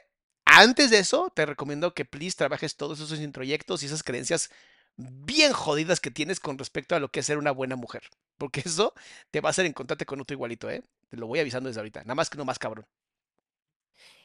antes 0.44 0.90
de 0.90 0.98
eso, 0.98 1.32
te 1.34 1.46
recomiendo 1.46 1.94
que 1.94 2.04
please 2.04 2.36
trabajes 2.36 2.76
todos 2.76 3.00
esos 3.00 3.18
introyectos 3.18 3.82
y 3.82 3.86
esas 3.86 4.02
creencias 4.02 4.50
bien 4.96 5.52
jodidas 5.52 6.00
que 6.00 6.10
tienes 6.10 6.40
con 6.40 6.58
respecto 6.58 6.94
a 6.96 7.00
lo 7.00 7.10
que 7.10 7.20
es 7.20 7.26
ser 7.26 7.38
una 7.38 7.50
buena 7.52 7.76
mujer. 7.76 8.02
Porque 8.38 8.62
eso 8.64 8.94
te 9.30 9.40
va 9.40 9.48
a 9.48 9.50
hacer 9.50 9.66
encontrarte 9.66 10.06
con 10.06 10.20
otro 10.20 10.34
igualito, 10.34 10.70
¿eh? 10.70 10.82
Te 11.10 11.16
lo 11.16 11.26
voy 11.26 11.40
avisando 11.40 11.68
desde 11.68 11.80
ahorita. 11.80 12.00
Nada 12.02 12.14
más 12.14 12.30
que 12.30 12.38
no 12.38 12.44
más 12.44 12.58
cabrón. 12.58 12.86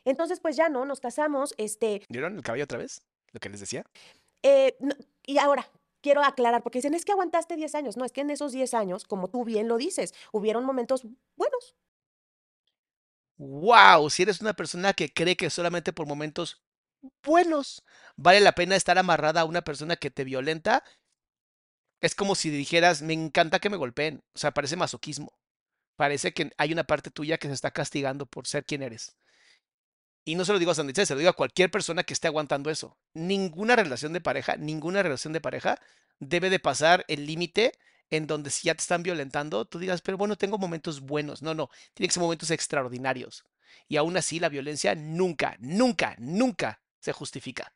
Entonces, 0.05 0.39
pues 0.39 0.55
ya 0.55 0.69
no, 0.69 0.85
nos 0.85 0.99
casamos, 0.99 1.53
este, 1.57 2.03
¿Vieron 2.09 2.35
el 2.35 2.41
caballo 2.43 2.63
otra 2.63 2.77
vez? 2.77 3.01
Lo 3.31 3.39
que 3.39 3.49
les 3.49 3.59
decía. 3.59 3.85
eh, 4.43 4.75
no- 4.79 4.95
y 5.25 5.37
ahora, 5.37 5.69
quiero 6.01 6.23
aclarar, 6.23 6.63
porque 6.63 6.79
dicen, 6.79 6.93
es 6.93 7.05
que 7.05 7.11
aguantaste 7.11 7.55
10 7.55 7.75
años. 7.75 7.97
No, 7.97 8.05
es 8.05 8.11
que 8.11 8.21
en 8.21 8.29
esos 8.31 8.51
10 8.51 8.73
años, 8.73 9.05
como 9.05 9.29
tú 9.29 9.43
bien 9.45 9.67
lo 9.67 9.77
dices, 9.77 10.13
hubieron 10.31 10.65
momentos 10.65 11.03
buenos. 11.35 11.75
¡Wow! 13.37 14.09
Si 14.09 14.23
eres 14.23 14.41
una 14.41 14.53
persona 14.53 14.93
que 14.93 15.11
cree 15.13 15.37
que 15.37 15.49
solamente 15.49 15.93
por 15.93 16.05
momentos 16.07 16.61
buenos 17.23 17.83
vale 18.21 18.41
la 18.41 18.53
pena 18.53 18.75
estar 18.75 18.97
amarrada 18.97 19.41
a 19.41 19.45
una 19.45 19.61
persona 19.61 19.95
que 19.95 20.11
te 20.11 20.23
violenta, 20.23 20.83
es 22.01 22.15
como 22.15 22.35
si 22.35 22.49
dijeras, 22.49 23.01
me 23.01 23.13
encanta 23.13 23.59
que 23.59 23.69
me 23.69 23.77
golpeen. 23.77 24.23
O 24.33 24.39
sea, 24.39 24.51
parece 24.51 24.75
masoquismo. 24.75 25.33
Parece 25.95 26.33
que 26.33 26.51
hay 26.57 26.71
una 26.71 26.85
parte 26.85 27.11
tuya 27.11 27.37
que 27.37 27.47
se 27.47 27.53
está 27.53 27.71
castigando 27.71 28.25
por 28.25 28.47
ser 28.47 28.65
quien 28.65 28.83
eres. 28.83 29.15
Y 30.25 30.35
no 30.35 30.45
se 30.45 30.53
lo 30.53 30.59
digo 30.59 30.71
a 30.71 30.75
Sandice, 30.75 31.05
se 31.05 31.13
lo 31.13 31.19
digo 31.19 31.31
a 31.31 31.35
cualquier 31.35 31.71
persona 31.71 32.03
que 32.03 32.13
esté 32.13 32.27
aguantando 32.27 32.69
eso. 32.69 32.97
Ninguna 33.13 33.75
relación 33.75 34.13
de 34.13 34.21
pareja, 34.21 34.55
ninguna 34.57 35.01
relación 35.01 35.33
de 35.33 35.41
pareja 35.41 35.79
debe 36.19 36.49
de 36.49 36.59
pasar 36.59 37.05
el 37.07 37.25
límite 37.25 37.73
en 38.09 38.27
donde 38.27 38.49
si 38.49 38.67
ya 38.67 38.75
te 38.75 38.81
están 38.81 39.03
violentando, 39.03 39.65
tú 39.65 39.79
digas, 39.79 40.01
pero 40.01 40.17
bueno, 40.17 40.35
tengo 40.35 40.57
momentos 40.57 41.01
buenos. 41.01 41.41
No, 41.41 41.53
no, 41.53 41.69
tienen 41.93 42.09
que 42.09 42.13
ser 42.13 42.21
momentos 42.21 42.51
extraordinarios. 42.51 43.45
Y 43.87 43.97
aún 43.97 44.17
así, 44.17 44.39
la 44.39 44.49
violencia 44.49 44.95
nunca, 44.95 45.55
nunca, 45.59 46.15
nunca 46.19 46.81
se 46.99 47.13
justifica. 47.13 47.73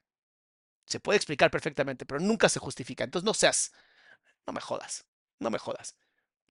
Se 0.85 0.99
puede 0.99 1.17
explicar 1.17 1.51
perfectamente, 1.51 2.05
pero 2.05 2.19
nunca 2.19 2.49
se 2.49 2.59
justifica. 2.59 3.03
Entonces 3.03 3.25
no 3.25 3.33
seas, 3.33 3.71
no 4.47 4.53
me 4.53 4.61
jodas, 4.61 5.05
no 5.39 5.49
me 5.49 5.59
jodas. 5.59 5.95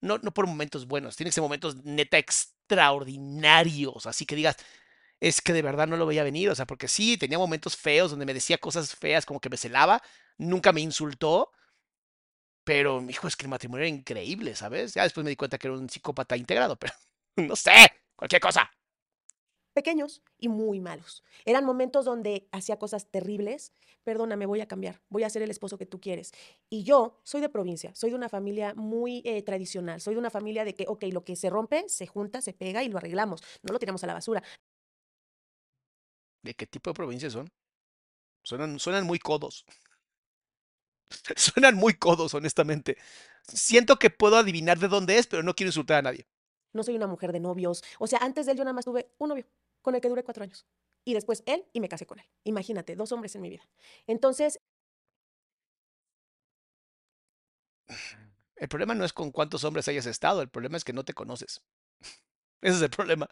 No, 0.01 0.19
no 0.19 0.33
por 0.35 0.47
momentos 0.47 0.87
buenos, 0.87 1.17
tienen 1.17 1.31
que 1.31 1.35
ser 1.35 1.43
momentos 1.43 1.77
neta 1.85 2.19
extraordinarios. 2.19 4.07
Así 4.07 4.27
que 4.27 4.37
digas, 4.37 4.57
es 5.21 5.41
que 5.41 5.53
de 5.53 5.63
verdad 5.63 5.87
no 5.89 5.97
lo 5.97 6.07
veía 6.07 6.25
venir. 6.25 6.51
O 6.51 6.55
sea, 6.55 6.67
porque 6.67 6.89
sí, 6.89 7.17
tenía 7.19 7.39
momentos 7.39 7.77
feos 7.77 8.11
donde 8.11 8.27
me 8.27 8.35
decía 8.35 8.59
cosas 8.59 8.95
feas, 8.97 9.27
como 9.27 9.41
que 9.41 9.51
me 9.51 9.57
celaba, 9.57 10.03
nunca 10.39 10.73
me 10.73 10.81
insultó. 10.83 11.53
Pero, 12.65 13.03
hijo, 13.09 13.27
es 13.27 13.37
que 13.37 13.45
el 13.45 13.51
matrimonio 13.51 13.87
era 13.87 13.95
increíble, 13.97 14.55
¿sabes? 14.55 14.95
Ya 14.95 15.03
después 15.03 15.25
me 15.25 15.31
di 15.31 15.37
cuenta 15.37 15.59
que 15.59 15.67
era 15.67 15.77
un 15.77 15.89
psicópata 15.89 16.37
integrado, 16.37 16.77
pero 16.79 16.95
no 17.37 17.57
sé, 17.57 17.73
cualquier 18.17 18.41
cosa. 18.41 18.71
Pequeños 19.73 20.23
y 20.39 20.49
muy 20.49 20.81
malos. 20.81 21.23
Eran 21.45 21.65
momentos 21.65 22.05
donde 22.05 22.49
hacía 22.53 22.79
cosas 22.79 23.11
terribles. 23.11 23.73
Perdóname, 24.05 24.47
voy 24.47 24.61
a 24.61 24.67
cambiar, 24.69 25.01
voy 25.09 25.23
a 25.23 25.31
ser 25.31 25.43
el 25.43 25.51
esposo 25.51 25.79
que 25.79 25.87
tú 25.87 26.01
quieres. 26.01 26.33
Y 26.69 26.83
yo 26.85 27.21
soy 27.23 27.41
de 27.41 27.49
provincia, 27.49 27.95
soy 27.95 28.11
de 28.11 28.17
una 28.17 28.29
familia 28.29 28.75
muy 28.75 29.23
eh, 29.25 29.43
tradicional, 29.43 30.01
soy 30.01 30.15
de 30.15 30.21
una 30.21 30.31
familia 30.31 30.65
de 30.65 30.75
que, 30.75 30.87
ok, 30.89 31.05
lo 31.13 31.25
que 31.25 31.37
se 31.37 31.51
rompe, 31.51 31.89
se 31.89 32.07
junta, 32.07 32.41
se 32.43 32.53
pega 32.53 32.83
y 32.83 32.89
lo 32.89 32.99
arreglamos, 32.99 33.43
no 33.63 33.73
lo 33.73 33.79
tiramos 33.79 34.03
a 34.05 34.07
la 34.09 34.15
basura. 34.15 34.43
¿De 36.43 36.55
qué 36.55 36.67
tipo 36.67 36.91
de 36.91 36.95
provincias 36.95 37.33
son? 37.33 37.49
Suenan, 38.43 38.79
suenan 38.79 39.07
muy 39.07 39.19
codos. 39.19 39.65
Suenan 41.37 41.77
muy 41.77 41.95
codos, 41.95 42.35
honestamente. 42.35 42.97
Siento 43.47 43.99
que 43.99 44.11
puedo 44.11 44.37
adivinar 44.37 44.79
de 44.79 44.89
dónde 44.89 45.19
es, 45.19 45.27
pero 45.27 45.43
no 45.43 45.55
quiero 45.55 45.69
insultar 45.69 45.99
a 45.99 46.03
nadie. 46.03 46.27
No 46.73 46.83
soy 46.83 46.97
una 46.97 47.07
mujer 47.07 47.33
de 47.33 47.41
novios. 47.41 47.83
O 47.99 48.07
sea, 48.07 48.19
antes 48.23 48.47
de 48.47 48.53
él 48.53 48.59
yo 48.59 48.65
nada 48.65 48.75
más 48.75 48.85
tuve 48.85 49.11
un 49.19 49.29
novio 49.31 49.47
con 49.83 49.95
el 49.95 50.01
que 50.01 50.09
duré 50.09 50.23
cuatro 50.25 50.45
años. 50.45 50.67
Y 51.05 51.15
después 51.15 51.43
él 51.47 51.65
y 51.73 51.81
me 51.81 51.89
casé 51.89 52.07
con 52.07 52.19
él. 52.21 52.27
Imagínate, 52.45 52.95
dos 52.97 53.13
hombres 53.13 53.35
en 53.35 53.43
mi 53.43 53.51
vida. 53.51 53.69
Entonces, 54.07 54.61
El 58.57 58.69
problema 58.69 58.95
no 58.95 59.05
es 59.05 59.13
con 59.13 59.33
cuántos 59.33 59.65
hombres 59.65 59.89
hayas 59.89 60.07
estado, 60.07 60.41
el 60.41 60.49
problema 60.49 60.77
es 60.77 60.85
que 60.85 60.93
no 60.93 61.05
te 61.05 61.15
conoces. 61.15 61.63
Ese 62.61 62.77
es 62.77 62.83
el 62.83 62.91
problema. 62.91 63.29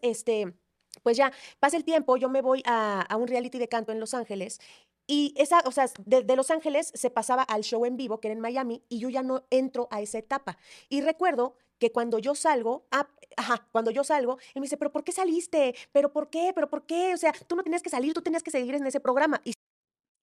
este, 0.00 0.54
pues 1.02 1.16
ya 1.16 1.32
pasa 1.60 1.76
el 1.76 1.84
tiempo, 1.84 2.16
yo 2.16 2.28
me 2.28 2.42
voy 2.42 2.62
a, 2.66 3.00
a 3.02 3.16
un 3.16 3.28
reality 3.28 3.58
de 3.58 3.68
canto 3.68 3.92
en 3.92 4.00
Los 4.00 4.14
Ángeles 4.14 4.60
y 5.06 5.34
esa, 5.36 5.60
o 5.66 5.72
sea, 5.72 5.86
de, 6.04 6.22
de 6.22 6.36
Los 6.36 6.50
Ángeles 6.50 6.90
se 6.94 7.10
pasaba 7.10 7.42
al 7.42 7.62
show 7.62 7.84
en 7.86 7.96
vivo 7.96 8.20
que 8.20 8.28
era 8.28 8.34
en 8.34 8.40
Miami 8.40 8.84
y 8.88 8.98
yo 8.98 9.08
ya 9.08 9.22
no 9.22 9.46
entro 9.50 9.88
a 9.90 10.00
esa 10.00 10.18
etapa. 10.18 10.58
Y 10.88 11.00
recuerdo 11.02 11.56
que 11.82 11.90
cuando 11.90 12.20
yo 12.20 12.36
salgo, 12.36 12.86
ah, 12.92 13.08
ajá, 13.36 13.66
cuando 13.72 13.90
yo 13.90 14.04
salgo, 14.04 14.38
él 14.54 14.60
me 14.60 14.66
dice, 14.66 14.76
pero 14.76 14.92
¿por 14.92 15.02
qué 15.02 15.10
saliste? 15.10 15.74
¿Pero 15.90 16.12
por 16.12 16.30
qué? 16.30 16.52
¿Pero 16.54 16.70
por 16.70 16.86
qué? 16.86 17.12
O 17.12 17.16
sea, 17.16 17.32
tú 17.32 17.56
no 17.56 17.64
tenías 17.64 17.82
que 17.82 17.90
salir, 17.90 18.14
tú 18.14 18.22
tenías 18.22 18.44
que 18.44 18.52
seguir 18.52 18.76
en 18.76 18.86
ese 18.86 19.00
programa. 19.00 19.40
Y 19.44 19.52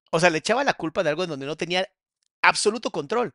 O 0.09 0.21
sea, 0.21 0.29
le 0.29 0.37
echaba 0.37 0.63
la 0.63 0.73
culpa 0.73 1.03
de 1.03 1.09
algo 1.09 1.25
en 1.25 1.31
donde 1.31 1.45
no 1.45 1.57
tenía 1.57 1.85
absoluto 2.41 2.91
control. 2.91 3.33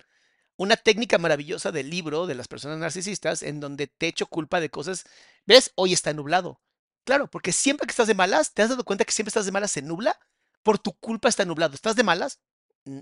Una 0.57 0.79
técnica 0.79 1.19
maravillosa 1.19 1.71
del 1.71 1.91
libro 1.91 2.27
de 2.27 2.35
las 2.35 2.49
personas 2.49 2.79
narcisistas 2.79 3.43
en 3.43 3.61
donde 3.61 3.89
te 3.89 4.07
echo 4.07 4.25
culpa 4.25 4.59
de 4.59 4.71
cosas. 4.71 5.05
¿Ves? 5.45 5.73
Hoy 5.75 5.93
está 5.93 6.15
nublado. 6.15 6.63
Claro, 7.05 7.29
porque 7.29 7.53
siempre 7.53 7.87
que 7.87 7.91
estás 7.91 8.07
de 8.07 8.15
malas, 8.15 8.55
¿te 8.55 8.63
has 8.63 8.71
dado 8.71 8.85
cuenta 8.85 9.05
que 9.05 9.13
siempre 9.13 9.29
estás 9.29 9.45
de 9.45 9.53
malas 9.53 9.71
se 9.71 9.83
nubla? 9.83 10.19
Por 10.63 10.79
tu 10.79 10.95
culpa 10.95 11.29
está 11.29 11.45
nublado. 11.45 11.75
¿Estás 11.75 11.95
de 11.95 12.05
malas? 12.05 12.41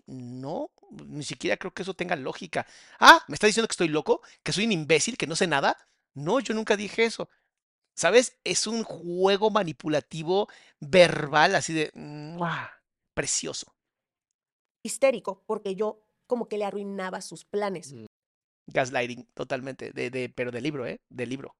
No, 0.07 0.71
ni 0.91 1.25
siquiera 1.25 1.57
creo 1.57 1.73
que 1.75 1.83
eso 1.83 1.95
tenga 1.95 2.17
lógica. 2.17 2.67
Ah, 3.01 3.25
¿me 3.29 3.35
está 3.35 3.47
diciendo 3.49 3.67
que 3.69 3.73
estoy 3.73 3.89
loco? 3.89 4.23
¿Que 4.43 4.53
soy 4.53 4.65
un 4.67 4.73
imbécil? 4.73 5.17
¿Que 5.17 5.27
no 5.27 5.37
sé 5.37 5.47
nada? 5.47 5.77
No, 6.15 6.41
yo 6.41 6.55
nunca 6.55 6.77
dije 6.77 7.05
eso. 7.05 7.29
¿Sabes? 7.97 8.39
Es 8.45 8.67
un 8.67 8.85
juego 8.85 9.51
manipulativo 9.51 10.49
verbal 10.81 11.55
así 11.57 11.73
de... 11.75 11.91
¡mua! 11.95 12.71
Precioso. 13.15 13.75
histérico, 14.83 15.43
porque 15.47 15.75
yo 15.75 16.01
como 16.27 16.49
que 16.49 16.59
le 16.59 16.65
arruinaba 16.65 17.21
sus 17.21 17.45
planes. 17.45 17.95
Gaslighting, 18.67 19.27
totalmente. 19.35 19.93
De, 19.93 20.11
de, 20.11 20.29
pero 20.29 20.51
del 20.51 20.63
libro, 20.63 20.87
¿eh? 20.87 21.01
Del 21.11 21.29
libro. 21.29 21.55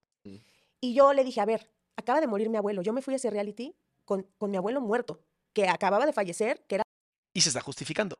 Y 0.81 0.93
yo 0.93 1.13
le 1.13 1.23
dije, 1.23 1.41
a 1.41 1.45
ver, 1.45 1.69
acaba 1.95 2.19
de 2.21 2.27
morir 2.27 2.49
mi 2.49 2.57
abuelo. 2.57 2.81
Yo 2.81 2.93
me 2.93 3.01
fui 3.01 3.13
a 3.13 3.17
ese 3.17 3.29
reality 3.29 3.75
con, 4.05 4.23
con 4.37 4.51
mi 4.51 4.57
abuelo 4.57 4.81
muerto, 4.81 5.23
que 5.53 5.67
acababa 5.69 6.05
de 6.05 6.13
fallecer, 6.13 6.65
que 6.67 6.75
era 6.75 6.83
Y 7.33 7.41
se 7.41 7.49
está 7.49 7.61
justificando. 7.61 8.19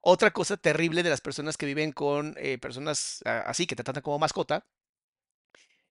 Otra 0.00 0.32
cosa 0.32 0.56
terrible 0.56 1.02
de 1.02 1.10
las 1.10 1.20
personas 1.20 1.56
que 1.56 1.66
viven 1.66 1.92
con 1.92 2.34
eh, 2.38 2.58
personas 2.58 3.22
así, 3.24 3.66
que 3.66 3.76
te 3.76 3.84
tratan 3.84 4.02
como 4.02 4.18
mascota, 4.18 4.66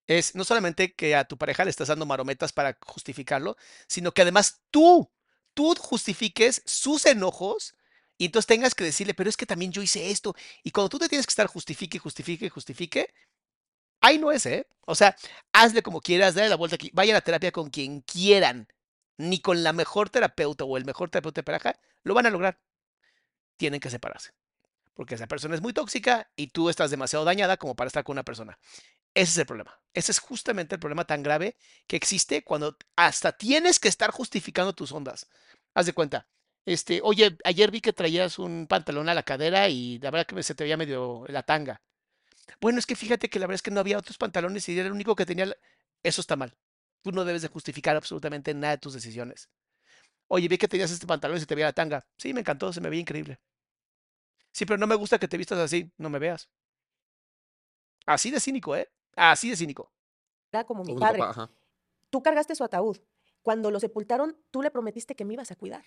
es 0.07 0.35
no 0.35 0.43
solamente 0.43 0.93
que 0.93 1.15
a 1.15 1.25
tu 1.25 1.37
pareja 1.37 1.63
le 1.63 1.71
estás 1.71 1.87
dando 1.87 2.05
marometas 2.05 2.53
para 2.53 2.77
justificarlo, 2.85 3.57
sino 3.87 4.11
que 4.13 4.21
además 4.21 4.61
tú, 4.71 5.09
tú 5.53 5.75
justifiques 5.79 6.61
sus 6.65 7.05
enojos 7.05 7.75
y 8.17 8.25
entonces 8.25 8.47
tengas 8.47 8.75
que 8.75 8.83
decirle, 8.83 9.13
pero 9.13 9.29
es 9.29 9.37
que 9.37 9.45
también 9.45 9.71
yo 9.71 9.81
hice 9.81 10.09
esto. 10.11 10.35
Y 10.63 10.71
cuando 10.71 10.89
tú 10.89 10.99
te 10.99 11.09
tienes 11.09 11.25
que 11.25 11.31
estar 11.31 11.47
justifique, 11.47 11.99
justifique, 11.99 12.49
justifique, 12.49 13.13
ahí 14.01 14.17
no 14.19 14.31
es, 14.31 14.45
¿eh? 14.45 14.67
O 14.85 14.95
sea, 14.95 15.15
hazle 15.53 15.83
como 15.83 16.01
quieras, 16.01 16.35
dale 16.35 16.49
la 16.49 16.55
vuelta 16.57 16.75
aquí, 16.75 16.91
vayan 16.93 17.15
a 17.17 17.21
terapia 17.21 17.51
con 17.51 17.69
quien 17.69 18.01
quieran, 18.01 18.67
ni 19.17 19.39
con 19.39 19.63
la 19.63 19.73
mejor 19.73 20.09
terapeuta 20.09 20.65
o 20.65 20.77
el 20.77 20.85
mejor 20.85 21.09
terapeuta 21.09 21.39
de 21.39 21.43
pareja, 21.43 21.79
lo 22.03 22.13
van 22.13 22.25
a 22.25 22.29
lograr. 22.29 22.59
Tienen 23.57 23.79
que 23.79 23.89
separarse. 23.89 24.31
Porque 24.93 25.15
esa 25.15 25.27
persona 25.27 25.55
es 25.55 25.61
muy 25.61 25.73
tóxica 25.73 26.29
y 26.35 26.47
tú 26.47 26.69
estás 26.69 26.89
demasiado 26.89 27.25
dañada 27.25 27.57
como 27.57 27.75
para 27.75 27.87
estar 27.87 28.03
con 28.03 28.13
una 28.13 28.23
persona. 28.23 28.57
Ese 29.13 29.31
es 29.31 29.37
el 29.37 29.45
problema. 29.45 29.79
Ese 29.93 30.11
es 30.11 30.19
justamente 30.19 30.75
el 30.75 30.79
problema 30.79 31.05
tan 31.05 31.23
grave 31.23 31.57
que 31.87 31.95
existe 31.95 32.43
cuando 32.43 32.77
hasta 32.95 33.31
tienes 33.31 33.79
que 33.79 33.87
estar 33.87 34.11
justificando 34.11 34.73
tus 34.73 34.91
ondas. 34.91 35.27
Haz 35.73 35.85
de 35.85 35.93
cuenta. 35.93 36.27
Este, 36.65 36.99
oye, 37.03 37.37
ayer 37.43 37.71
vi 37.71 37.81
que 37.81 37.93
traías 37.93 38.39
un 38.39 38.67
pantalón 38.67 39.07
a 39.09 39.13
la 39.13 39.23
cadera 39.23 39.69
y 39.69 39.99
la 39.99 40.11
verdad 40.11 40.25
que 40.25 40.43
se 40.43 40.55
te 40.55 40.63
veía 40.63 40.77
medio 40.77 41.25
la 41.27 41.43
tanga. 41.43 41.81
Bueno, 42.61 42.79
es 42.79 42.85
que 42.85 42.95
fíjate 42.95 43.29
que 43.29 43.39
la 43.39 43.47
verdad 43.47 43.55
es 43.55 43.61
que 43.61 43.71
no 43.71 43.79
había 43.79 43.97
otros 43.97 44.17
pantalones 44.17 44.67
y 44.69 44.77
era 44.77 44.87
el 44.87 44.93
único 44.93 45.15
que 45.15 45.25
tenía. 45.25 45.55
Eso 46.03 46.21
está 46.21 46.35
mal. 46.35 46.55
Tú 47.05 47.11
no 47.11 47.23
debes 47.23 47.43
de 47.43 47.49
justificar 47.49 47.95
absolutamente 47.95 48.51
nada 48.55 48.71
de 48.71 48.77
tus 48.79 48.95
decisiones. 48.95 49.47
Oye, 50.27 50.47
vi 50.47 50.57
que 50.57 50.67
tenías 50.67 50.89
este 50.89 51.05
pantalón 51.05 51.37
y 51.37 51.39
se 51.39 51.45
te 51.45 51.53
veía 51.53 51.67
la 51.67 51.73
tanga. 51.73 52.03
Sí, 52.17 52.33
me 52.33 52.39
encantó, 52.39 52.73
se 52.73 52.81
me 52.81 52.89
veía 52.89 53.01
increíble. 53.01 53.39
Sí, 54.51 54.65
pero 54.65 54.79
no 54.79 54.87
me 54.87 54.95
gusta 54.95 55.19
que 55.19 55.27
te 55.27 55.37
vistas 55.37 55.59
así. 55.59 55.91
No 55.99 56.09
me 56.09 56.17
veas. 56.17 56.49
Así 58.07 58.31
de 58.31 58.39
cínico, 58.39 58.75
¿eh? 58.75 58.89
Así 59.15 59.51
de 59.51 59.55
cínico. 59.55 59.93
como 60.65 60.83
mi 60.83 60.95
Como 60.95 60.95
tu 60.95 60.99
padre. 60.99 61.19
papá. 61.19 61.51
Tú 62.09 62.23
cargaste 62.23 62.55
su 62.55 62.63
ataúd. 62.63 62.97
Cuando 63.43 63.69
lo 63.69 63.79
sepultaron, 63.79 64.35
tú 64.49 64.63
le 64.63 64.71
prometiste 64.71 65.15
que 65.15 65.25
me 65.25 65.35
ibas 65.35 65.51
a 65.51 65.55
cuidar. 65.55 65.85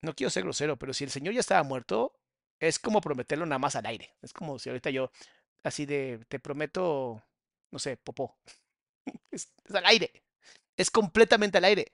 No 0.00 0.14
quiero 0.14 0.30
ser 0.30 0.44
grosero, 0.44 0.78
pero 0.78 0.94
si 0.94 1.04
el 1.04 1.10
señor 1.10 1.34
ya 1.34 1.40
estaba 1.40 1.62
muerto, 1.64 2.18
es 2.60 2.78
como 2.78 3.02
prometerlo 3.02 3.44
nada 3.44 3.58
más 3.58 3.76
al 3.76 3.84
aire. 3.84 4.16
Es 4.22 4.32
como 4.32 4.58
si 4.58 4.70
ahorita 4.70 4.88
yo, 4.88 5.10
así 5.64 5.84
de, 5.84 6.24
te 6.30 6.40
prometo, 6.40 7.22
no 7.76 7.78
sé, 7.78 7.96
popó. 7.98 8.38
Es, 9.30 9.52
al 9.72 9.84
aire. 9.84 10.10
Es 10.76 10.90
completamente 10.90 11.58
al 11.58 11.64
aire. 11.64 11.92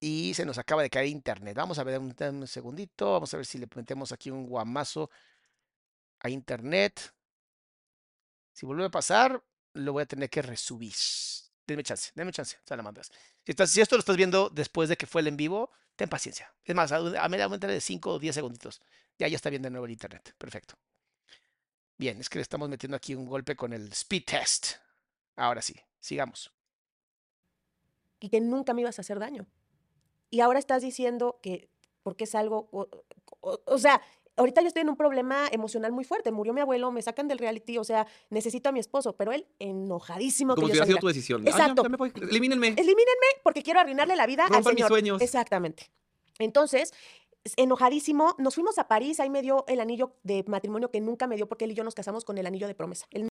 Y 0.00 0.32
se 0.34 0.46
nos 0.46 0.56
acaba 0.58 0.82
de 0.82 0.90
caer 0.90 1.08
internet. 1.08 1.54
Vamos 1.54 1.78
a 1.78 1.84
ver 1.84 1.98
un, 1.98 2.14
un 2.18 2.46
segundito. 2.46 3.12
Vamos 3.12 3.32
a 3.34 3.36
ver 3.36 3.46
si 3.46 3.58
le 3.58 3.68
metemos 3.74 4.12
aquí 4.12 4.30
un 4.30 4.46
guamazo 4.46 5.10
a 6.20 6.30
internet. 6.30 7.12
Si 8.52 8.64
vuelve 8.64 8.86
a 8.86 8.90
pasar, 8.90 9.42
lo 9.74 9.92
voy 9.92 10.02
a 10.02 10.06
tener 10.06 10.30
que 10.30 10.40
resubir. 10.40 10.94
Denme 11.66 11.82
chance, 11.82 12.12
denme 12.14 12.32
chance, 12.32 12.56
salamandras. 12.64 13.10
Si, 13.44 13.52
si 13.66 13.80
esto 13.80 13.96
lo 13.96 14.00
estás 14.00 14.16
viendo 14.16 14.48
después 14.48 14.88
de 14.88 14.96
que 14.96 15.06
fue 15.06 15.20
el 15.20 15.28
en 15.28 15.36
vivo, 15.36 15.70
Ten 15.96 16.10
paciencia. 16.10 16.54
Es 16.62 16.74
más, 16.74 16.92
a, 16.92 16.96
a 16.96 17.48
vuelta 17.48 17.66
de 17.66 17.80
5 17.80 18.12
o 18.12 18.18
10 18.18 18.34
segunditos. 18.34 18.82
Ya, 19.18 19.28
ya 19.28 19.36
está 19.36 19.48
bien 19.48 19.62
de 19.62 19.70
nuevo 19.70 19.86
el 19.86 19.92
internet. 19.92 20.34
Perfecto. 20.36 20.74
Bien, 21.98 22.20
es 22.20 22.28
que 22.28 22.38
le 22.38 22.42
estamos 22.42 22.68
metiendo 22.68 22.96
aquí 22.96 23.14
un 23.14 23.26
golpe 23.26 23.56
con 23.56 23.72
el 23.72 23.90
speed 23.92 24.24
test. 24.26 24.72
Ahora 25.36 25.62
sí, 25.62 25.74
sigamos. 26.00 26.52
y 28.18 28.30
que 28.30 28.40
nunca 28.40 28.72
me 28.72 28.80
ibas 28.80 28.98
a 28.98 29.02
hacer 29.02 29.18
daño. 29.18 29.46
Y 30.30 30.40
ahora 30.40 30.58
estás 30.58 30.80
diciendo 30.82 31.38
que 31.42 31.68
porque 32.02 32.24
es 32.24 32.34
algo, 32.34 32.68
o, 32.72 32.88
o- 33.40 33.60
o 33.66 33.78
sea, 33.78 34.00
ahorita 34.36 34.62
yo 34.62 34.68
estoy 34.68 34.80
en 34.82 34.88
un 34.88 34.96
problema 34.96 35.48
emocional 35.52 35.92
muy 35.92 36.02
fuerte. 36.04 36.32
Murió 36.32 36.54
mi 36.54 36.62
abuelo, 36.62 36.90
me 36.90 37.02
sacan 37.02 37.28
del 37.28 37.36
reality, 37.38 37.76
o 37.76 37.84
sea, 37.84 38.06
necesito 38.30 38.70
a 38.70 38.72
mi 38.72 38.80
esposo, 38.80 39.14
pero 39.16 39.32
él 39.32 39.46
enojadísimo 39.58 40.54
Como 40.54 40.66
que 40.68 40.72
si 40.72 40.78
hubiera 40.78 40.86
sido 40.86 40.98
tu 40.98 41.08
decisión. 41.08 41.42
Ah, 41.42 41.44
ya, 41.44 41.50
Exacto. 41.50 41.82
ya. 41.82 42.26
Elimínenme. 42.26 42.68
Elimínenme 42.68 43.26
porque 43.44 43.62
quiero 43.62 43.80
arruinarle 43.80 44.16
la 44.16 44.26
vida 44.26 44.44
al 44.46 44.52
Rompan 44.54 44.74
mis 44.74 44.78
señor. 44.80 44.88
sueños. 44.88 45.20
Exactamente. 45.22 45.90
Entonces, 46.38 46.94
enojadísimo, 47.56 48.34
nos 48.38 48.54
fuimos 48.54 48.78
a 48.78 48.88
París, 48.88 49.20
ahí 49.20 49.30
me 49.30 49.42
dio 49.42 49.64
el 49.68 49.80
anillo 49.80 50.16
de 50.22 50.44
matrimonio 50.46 50.90
que 50.90 51.00
nunca 51.00 51.26
me 51.26 51.36
dio 51.36 51.48
porque 51.48 51.64
él 51.64 51.72
y 51.72 51.74
yo 51.74 51.84
nos 51.84 51.94
casamos 51.94 52.24
con 52.24 52.38
el 52.38 52.46
anillo 52.46 52.66
de 52.66 52.74
promesa. 52.74 53.06
Él 53.10 53.28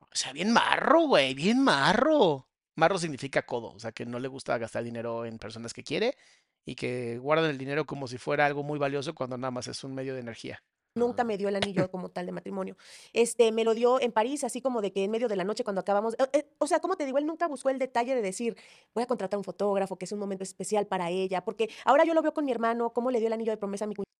O 0.00 0.06
sea, 0.12 0.32
bien 0.32 0.52
marro, 0.52 1.06
güey, 1.06 1.34
bien 1.34 1.62
marro. 1.62 2.48
Marro 2.76 2.98
significa 2.98 3.44
codo, 3.44 3.72
o 3.72 3.78
sea, 3.78 3.92
que 3.92 4.06
no 4.06 4.18
le 4.18 4.28
gusta 4.28 4.56
gastar 4.58 4.84
dinero 4.84 5.24
en 5.26 5.38
personas 5.38 5.72
que 5.72 5.82
quiere 5.82 6.16
y 6.64 6.74
que 6.74 7.18
guardan 7.18 7.50
el 7.50 7.58
dinero 7.58 7.84
como 7.84 8.06
si 8.06 8.18
fuera 8.18 8.46
algo 8.46 8.62
muy 8.62 8.78
valioso 8.78 9.14
cuando 9.14 9.36
nada 9.36 9.50
más 9.50 9.66
es 9.68 9.82
un 9.84 9.94
medio 9.94 10.14
de 10.14 10.20
energía. 10.20 10.62
Nunca 10.94 11.24
me 11.24 11.38
dio 11.38 11.48
el 11.48 11.56
anillo 11.56 11.88
como 11.90 12.10
tal 12.10 12.26
de 12.26 12.32
matrimonio. 12.32 12.76
Este, 13.12 13.52
me 13.52 13.64
lo 13.64 13.74
dio 13.74 14.00
en 14.00 14.12
París, 14.12 14.44
así 14.44 14.60
como 14.60 14.80
de 14.82 14.92
que 14.92 15.04
en 15.04 15.10
medio 15.10 15.28
de 15.28 15.36
la 15.36 15.44
noche 15.44 15.64
cuando 15.64 15.80
acabamos, 15.80 16.14
eh, 16.14 16.28
eh, 16.32 16.50
o 16.58 16.66
sea, 16.66 16.80
como 16.80 16.96
te 16.96 17.04
digo, 17.04 17.18
él 17.18 17.26
nunca 17.26 17.48
buscó 17.48 17.70
el 17.70 17.78
detalle 17.78 18.14
de 18.14 18.22
decir, 18.22 18.56
voy 18.94 19.04
a 19.04 19.06
contratar 19.06 19.38
un 19.38 19.44
fotógrafo, 19.44 19.96
que 19.96 20.04
es 20.04 20.12
un 20.12 20.18
momento 20.18 20.44
especial 20.44 20.86
para 20.86 21.10
ella, 21.10 21.44
porque 21.44 21.70
ahora 21.84 22.04
yo 22.04 22.14
lo 22.14 22.22
veo 22.22 22.34
con 22.34 22.44
mi 22.44 22.52
hermano, 22.52 22.92
cómo 22.92 23.10
le 23.10 23.18
dio 23.18 23.28
el 23.28 23.32
anillo 23.32 23.52
de 23.52 23.58
promesa 23.58 23.84
a 23.84 23.88
mi 23.88 23.94
cuñado. 23.94 24.10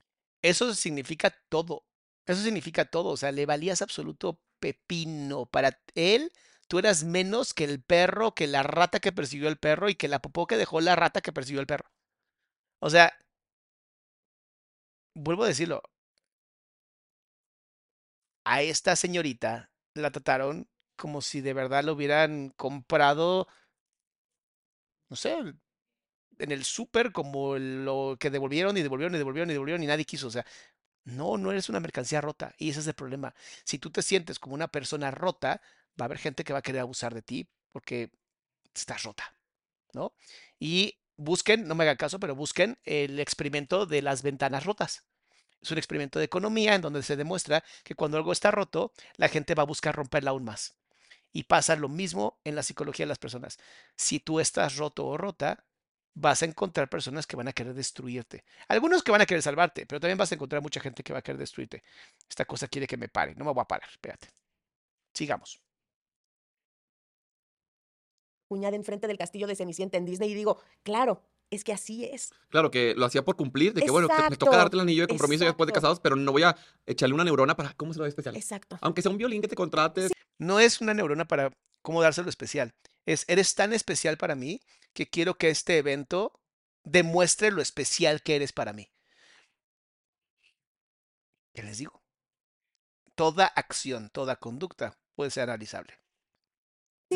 Eso 0.42 0.74
significa 0.74 1.34
todo. 1.48 1.84
Eso 2.26 2.42
significa 2.42 2.84
todo. 2.84 3.10
O 3.10 3.16
sea, 3.16 3.32
le 3.32 3.46
valías 3.46 3.82
absoluto 3.82 4.40
pepino. 4.58 5.46
Para 5.46 5.80
él, 5.94 6.32
tú 6.68 6.78
eras 6.78 7.04
menos 7.04 7.54
que 7.54 7.64
el 7.64 7.82
perro, 7.82 8.34
que 8.34 8.46
la 8.46 8.62
rata 8.62 9.00
que 9.00 9.12
persiguió 9.12 9.48
el 9.48 9.58
perro 9.58 9.88
y 9.88 9.94
que 9.96 10.08
la 10.08 10.22
popó 10.22 10.46
que 10.46 10.56
dejó 10.56 10.80
la 10.80 10.96
rata 10.96 11.20
que 11.20 11.32
persiguió 11.32 11.60
el 11.60 11.66
perro. 11.66 11.90
O 12.80 12.90
sea, 12.90 13.12
vuelvo 15.14 15.44
a 15.44 15.48
decirlo. 15.48 15.82
A 18.44 18.62
esta 18.62 18.96
señorita 18.96 19.70
la 19.94 20.10
trataron 20.10 20.68
como 20.96 21.22
si 21.22 21.40
de 21.40 21.54
verdad 21.54 21.84
lo 21.84 21.92
hubieran 21.94 22.50
comprado, 22.56 23.48
no 25.08 25.16
sé, 25.16 25.36
en 26.38 26.52
el 26.52 26.64
súper 26.64 27.12
como 27.12 27.58
lo 27.58 28.16
que 28.18 28.30
devolvieron 28.30 28.76
y 28.76 28.82
devolvieron 28.82 29.14
y 29.14 29.18
devolvieron 29.18 29.50
y 29.50 29.52
devolvieron 29.54 29.82
y 29.82 29.86
nadie 29.86 30.04
quiso. 30.04 30.28
O 30.28 30.30
sea, 30.30 30.46
no, 31.04 31.38
no 31.38 31.52
eres 31.52 31.68
una 31.68 31.80
mercancía 31.80 32.20
rota. 32.20 32.54
Y 32.58 32.70
ese 32.70 32.80
es 32.80 32.86
el 32.88 32.94
problema. 32.94 33.34
Si 33.64 33.78
tú 33.78 33.90
te 33.90 34.02
sientes 34.02 34.38
como 34.38 34.54
una 34.54 34.68
persona 34.68 35.10
rota, 35.10 35.62
va 36.00 36.04
a 36.04 36.06
haber 36.06 36.18
gente 36.18 36.44
que 36.44 36.52
va 36.52 36.60
a 36.60 36.62
querer 36.62 36.82
abusar 36.82 37.14
de 37.14 37.22
ti 37.22 37.48
porque 37.72 38.12
estás 38.74 39.04
rota, 39.04 39.36
¿no? 39.94 40.14
Y 40.60 40.98
busquen, 41.16 41.68
no 41.68 41.74
me 41.76 41.84
hagan 41.84 41.96
caso, 41.96 42.20
pero 42.20 42.36
busquen 42.36 42.78
el 42.84 43.20
experimento 43.20 43.86
de 43.86 44.02
las 44.02 44.22
ventanas 44.22 44.64
rotas. 44.66 45.04
Es 45.60 45.70
un 45.70 45.78
experimento 45.78 46.18
de 46.18 46.24
economía 46.24 46.74
en 46.74 46.82
donde 46.82 47.02
se 47.02 47.16
demuestra 47.16 47.64
que 47.84 47.94
cuando 47.94 48.16
algo 48.16 48.32
está 48.32 48.50
roto, 48.50 48.92
la 49.16 49.28
gente 49.28 49.54
va 49.54 49.62
a 49.62 49.66
buscar 49.66 49.94
romperla 49.94 50.30
aún 50.30 50.44
más. 50.44 50.74
Y 51.32 51.44
pasa 51.44 51.76
lo 51.76 51.88
mismo 51.88 52.40
en 52.44 52.56
la 52.56 52.62
psicología 52.62 53.04
de 53.04 53.08
las 53.10 53.18
personas. 53.18 53.58
Si 53.96 54.20
tú 54.20 54.40
estás 54.40 54.76
roto 54.76 55.06
o 55.06 55.16
rota, 55.16 55.64
vas 56.14 56.42
a 56.42 56.46
encontrar 56.46 56.88
personas 56.88 57.26
que 57.26 57.36
van 57.36 57.48
a 57.48 57.52
querer 57.52 57.74
destruirte. 57.74 58.44
Algunos 58.68 59.02
que 59.02 59.12
van 59.12 59.20
a 59.20 59.26
querer 59.26 59.42
salvarte, 59.42 59.86
pero 59.86 60.00
también 60.00 60.18
vas 60.18 60.32
a 60.32 60.34
encontrar 60.34 60.62
mucha 60.62 60.80
gente 60.80 61.02
que 61.02 61.12
va 61.12 61.20
a 61.20 61.22
querer 61.22 61.38
destruirte. 61.38 61.82
Esta 62.28 62.44
cosa 62.44 62.68
quiere 62.68 62.86
que 62.86 62.96
me 62.96 63.08
pare. 63.08 63.34
No 63.36 63.44
me 63.44 63.52
voy 63.52 63.62
a 63.62 63.66
parar. 63.66 63.88
Espérate. 63.90 64.28
Sigamos. 65.14 65.60
cuñada 68.50 68.74
enfrente 68.74 69.06
del 69.06 69.16
castillo 69.16 69.46
de 69.46 69.54
Cenicienta 69.54 69.96
en 69.96 70.04
Disney 70.04 70.32
y 70.32 70.34
digo, 70.34 70.58
claro, 70.82 71.22
es 71.50 71.64
que 71.64 71.72
así 71.72 72.04
es. 72.04 72.32
Claro, 72.48 72.70
que 72.70 72.94
lo 72.96 73.04
hacía 73.06 73.24
por 73.24 73.36
cumplir, 73.36 73.74
de 73.74 73.82
que 73.82 73.90
bueno, 73.90 74.08
me 74.08 74.14
Exacto, 74.14 74.46
toca 74.46 74.56
darte 74.56 74.76
el 74.76 74.82
anillo 74.82 75.02
de 75.02 75.08
compromiso 75.08 75.42
ya 75.42 75.50
después 75.50 75.66
de 75.66 75.70
exacto. 75.70 75.82
casados, 75.82 76.00
pero 76.00 76.16
no 76.16 76.32
voy 76.32 76.44
a 76.44 76.56
echarle 76.86 77.14
una 77.14 77.24
neurona 77.24 77.56
para, 77.56 77.74
¿cómo 77.74 77.92
se 77.92 77.98
lo 77.98 78.04
ve 78.04 78.08
especial? 78.08 78.36
Exacto. 78.36 78.78
Aunque 78.80 79.02
sea 79.02 79.10
un 79.10 79.18
violín 79.18 79.42
que 79.42 79.48
te 79.48 79.56
contrates, 79.56 80.12
No 80.38 80.60
es 80.60 80.80
una 80.80 80.94
neurona 80.94 81.26
para 81.26 81.52
cómo 81.82 82.00
dárselo 82.00 82.30
especial. 82.30 82.72
Es, 83.04 83.24
eres 83.28 83.54
tan 83.54 83.72
especial 83.72 84.16
para 84.16 84.34
mí 84.34 84.60
que 84.94 85.08
quiero 85.08 85.36
que 85.36 85.50
este 85.50 85.76
evento 85.78 86.40
demuestre 86.84 87.50
lo 87.50 87.60
especial 87.60 88.22
que 88.22 88.36
eres 88.36 88.52
para 88.52 88.72
mí. 88.72 88.90
¿Qué 91.52 91.62
les 91.62 91.78
digo? 91.78 92.00
Toda 93.16 93.46
acción, 93.46 94.08
toda 94.10 94.36
conducta 94.36 94.96
puede 95.14 95.30
ser 95.30 95.44
analizable. 95.44 95.98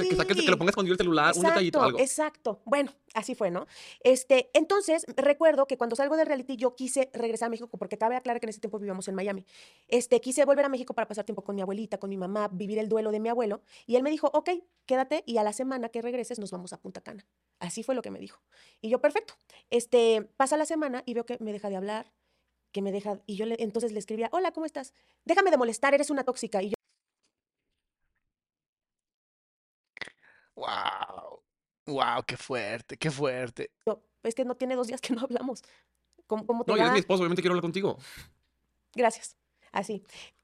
Que, 0.03 0.17
saques, 0.17 0.37
que 0.37 0.43
Sí. 0.43 0.49
lo 0.49 0.59
pongas 0.59 0.75
el 0.77 0.97
celular, 0.97 1.33
un 1.37 1.43
detallito, 1.43 1.79
Exacto, 1.79 1.83
algo. 1.85 1.99
exacto. 2.01 2.61
Bueno, 2.65 2.93
así 3.15 3.35
fue, 3.35 3.51
¿no? 3.51 3.67
Este, 4.01 4.51
entonces, 4.53 5.07
recuerdo 5.17 5.67
que 5.67 5.77
cuando 5.79 5.95
salgo 5.95 6.17
de 6.17 6.25
reality 6.25 6.57
yo 6.57 6.75
quise 6.75 7.11
regresar 7.15 7.47
a 7.47 7.51
México 7.51 7.69
porque 7.79 7.97
cabe 7.97 8.17
aclarar 8.17 8.41
que 8.41 8.47
en 8.47 8.51
ese 8.51 8.61
tiempo 8.61 8.79
vivíamos 8.79 9.07
en 9.09 9.15
Miami. 9.15 9.47
Este, 9.89 10.21
quise 10.21 10.45
volver 10.45 10.65
a 10.65 10.69
México 10.69 10.95
para 10.95 11.07
pasar 11.07 11.25
tiempo 11.25 11.43
con 11.45 11.55
mi 11.55 11.63
abuelita, 11.63 11.99
con 11.99 12.11
mi 12.11 12.17
mamá, 12.17 12.49
vivir 12.53 12.79
el 12.79 12.89
duelo 12.89 13.13
de 13.13 13.21
mi 13.21 13.29
abuelo. 13.29 13.63
Y 13.87 13.95
él 13.97 14.03
me 14.03 14.11
dijo, 14.11 14.31
ok, 14.35 14.51
quédate 14.87 15.23
y 15.27 15.39
a 15.39 15.45
la 15.45 15.53
semana 15.53 15.89
que 15.91 16.03
regreses 16.03 16.39
nos 16.41 16.51
vamos 16.51 16.73
a 16.73 16.81
Punta 16.81 17.01
Cana. 17.01 17.25
Así 17.61 17.83
fue 17.85 17.95
lo 17.95 18.03
que 18.03 18.11
me 18.11 18.19
dijo. 18.19 18.41
Y 18.81 18.89
yo, 18.91 19.01
perfecto. 19.01 19.35
Este, 19.71 20.23
pasa 20.37 20.57
la 20.57 20.67
semana 20.67 21.03
y 21.07 21.15
veo 21.15 21.25
que 21.25 21.39
me 21.41 21.53
deja 21.53 21.69
de 21.71 21.77
hablar, 21.77 22.13
que 22.73 22.83
me 22.83 22.91
deja, 22.91 23.21
y 23.27 23.37
yo 23.37 23.47
le- 23.47 23.63
entonces 23.63 23.93
le 23.93 24.01
escribía, 24.01 24.29
hola, 24.33 24.51
¿cómo 24.51 24.67
estás? 24.67 24.93
Déjame 25.25 25.53
de 25.53 25.57
molestar, 25.57 25.95
eres 25.95 26.11
una 26.11 26.25
tóxica. 26.25 26.61
Y 26.63 26.71
yo, 26.71 26.75
¡Wow! 30.57 31.43
¡Wow! 31.87 32.23
¡Qué 32.27 32.37
fuerte! 32.37 32.97
¡Qué 32.97 33.11
fuerte! 33.11 33.71
es 34.23 34.35
que 34.35 34.45
no 34.45 34.57
tiene 34.57 34.75
dos 34.75 34.87
días 34.87 35.01
que 35.01 35.15
no 35.15 35.23
hablamos. 35.23 35.63
¿Cómo, 36.27 36.47
cómo 36.47 36.65
te 36.65 36.73
No, 36.73 36.79
y 36.79 36.81
es 36.81 36.87
va? 36.87 36.93
mi 36.93 36.99
esposo, 36.99 37.21
obviamente 37.21 37.43
quiero 37.43 37.53
hablar 37.53 37.63
contigo. 37.63 37.99
Gracias. 38.95 39.37
Así. 39.73 40.03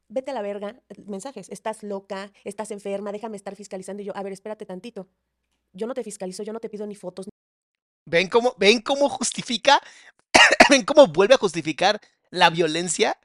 Vete 0.08 0.32
a 0.32 0.34
la 0.34 0.42
verga. 0.42 0.80
Mensajes. 1.06 1.48
Estás 1.48 1.82
loca, 1.82 2.32
estás 2.44 2.70
enferma, 2.72 3.12
déjame 3.12 3.36
estar 3.36 3.56
fiscalizando. 3.56 4.02
Y 4.02 4.06
yo, 4.06 4.16
a 4.16 4.22
ver, 4.22 4.32
espérate 4.32 4.66
tantito. 4.66 5.08
Yo 5.72 5.86
no 5.86 5.94
te 5.94 6.02
fiscalizo, 6.04 6.42
yo 6.42 6.52
no 6.52 6.60
te 6.60 6.68
pido 6.68 6.86
ni 6.86 6.94
fotos. 6.94 7.28
¿Ven 8.06 8.28
cómo, 8.28 8.54
ven 8.58 8.82
cómo 8.82 9.08
justifica? 9.08 9.80
¿Ven 10.68 10.84
cómo 10.84 11.06
vuelve 11.06 11.34
a 11.34 11.38
justificar 11.38 12.00
la 12.30 12.50
violencia? 12.50 13.18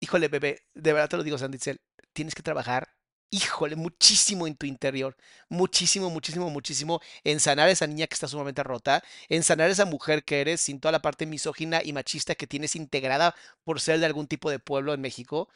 Híjole, 0.00 0.28
bebé, 0.28 0.62
de 0.74 0.92
verdad 0.92 1.08
te 1.08 1.16
lo 1.16 1.24
digo, 1.24 1.38
Sanditzel, 1.38 1.80
tienes 2.12 2.34
que 2.34 2.42
trabajar, 2.42 2.94
híjole, 3.30 3.76
muchísimo 3.76 4.46
en 4.46 4.56
tu 4.56 4.66
interior, 4.66 5.16
muchísimo, 5.48 6.10
muchísimo, 6.10 6.50
muchísimo 6.50 7.00
en 7.24 7.40
sanar 7.40 7.68
a 7.68 7.72
esa 7.72 7.86
niña 7.86 8.06
que 8.06 8.14
está 8.14 8.28
sumamente 8.28 8.62
rota, 8.62 9.02
en 9.28 9.42
sanar 9.42 9.68
a 9.68 9.72
esa 9.72 9.84
mujer 9.84 10.24
que 10.24 10.40
eres 10.40 10.60
sin 10.60 10.80
toda 10.80 10.92
la 10.92 11.02
parte 11.02 11.26
misógina 11.26 11.82
y 11.84 11.92
machista 11.92 12.34
que 12.34 12.46
tienes 12.46 12.76
integrada 12.76 13.34
por 13.64 13.80
ser 13.80 14.00
de 14.00 14.06
algún 14.06 14.26
tipo 14.28 14.50
de 14.50 14.58
pueblo 14.58 14.94
en 14.94 15.00
México. 15.00 15.48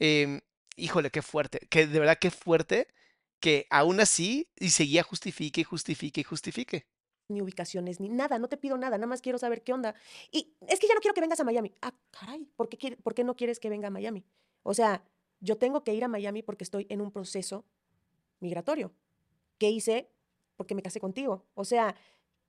Em, 0.00 0.40
híjole, 0.76 1.10
qué 1.10 1.22
fuerte, 1.22 1.60
que 1.70 1.86
de 1.86 2.00
verdad 2.00 2.18
qué 2.20 2.30
fuerte 2.30 2.88
que 3.40 3.66
aún 3.70 4.00
así 4.00 4.48
y 4.56 4.70
seguía 4.70 5.02
justifique 5.02 5.60
y 5.62 5.64
justifique 5.64 6.20
y 6.22 6.24
justifique. 6.24 6.86
ni 7.28 7.40
ubicaciones, 7.40 8.00
ni 8.00 8.08
nada, 8.10 8.38
no 8.38 8.48
te 8.48 8.56
pido 8.58 8.76
nada, 8.76 8.98
nada 8.98 9.06
más 9.06 9.22
quiero 9.22 9.38
saber 9.38 9.62
qué 9.62 9.72
onda. 9.72 9.94
Y 10.30 10.54
es 10.66 10.78
que 10.78 10.86
ya 10.88 10.94
no 10.94 11.00
quiero 11.00 11.14
que 11.14 11.20
vengas 11.22 11.40
a 11.40 11.44
Miami. 11.44 11.72
Ah, 11.82 11.94
caray, 12.10 12.46
¿por 12.56 12.68
por 13.02 13.14
qué 13.14 13.24
no 13.24 13.34
quieres 13.36 13.58
que 13.60 13.70
venga 13.70 13.88
a 13.88 13.90
Miami? 13.90 14.24
O 14.62 14.74
sea, 14.74 15.04
yo 15.44 15.56
tengo 15.56 15.84
que 15.84 15.94
ir 15.94 16.02
a 16.04 16.08
Miami 16.08 16.42
porque 16.42 16.64
estoy 16.64 16.86
en 16.88 17.00
un 17.00 17.10
proceso 17.10 17.64
migratorio. 18.40 18.92
¿Qué 19.58 19.70
hice? 19.70 20.10
Porque 20.56 20.74
me 20.74 20.82
casé 20.82 21.00
contigo. 21.00 21.46
O 21.54 21.64
sea, 21.64 21.94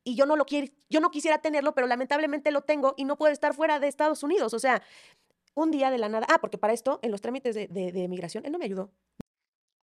y 0.03 0.15
yo 0.15 0.25
no 0.25 0.35
lo 0.35 0.45
quiero, 0.45 0.71
yo 0.89 0.99
no 1.01 1.11
quisiera 1.11 1.39
tenerlo, 1.39 1.73
pero 1.75 1.87
lamentablemente 1.87 2.51
lo 2.51 2.61
tengo 2.61 2.93
y 2.97 3.05
no 3.05 3.17
puedo 3.17 3.33
estar 3.33 3.53
fuera 3.53 3.79
de 3.79 3.87
Estados 3.87 4.23
Unidos. 4.23 4.53
O 4.53 4.59
sea, 4.59 4.81
un 5.53 5.71
día 5.71 5.91
de 5.91 5.97
la 5.97 6.09
nada. 6.09 6.25
Ah, 6.29 6.39
porque 6.39 6.57
para 6.57 6.73
esto, 6.73 6.99
en 7.01 7.11
los 7.11 7.21
trámites 7.21 7.53
de, 7.53 7.67
de, 7.67 7.91
de 7.91 8.07
migración, 8.07 8.45
él 8.45 8.51
no 8.51 8.59
me 8.59 8.65
ayudó. 8.65 8.91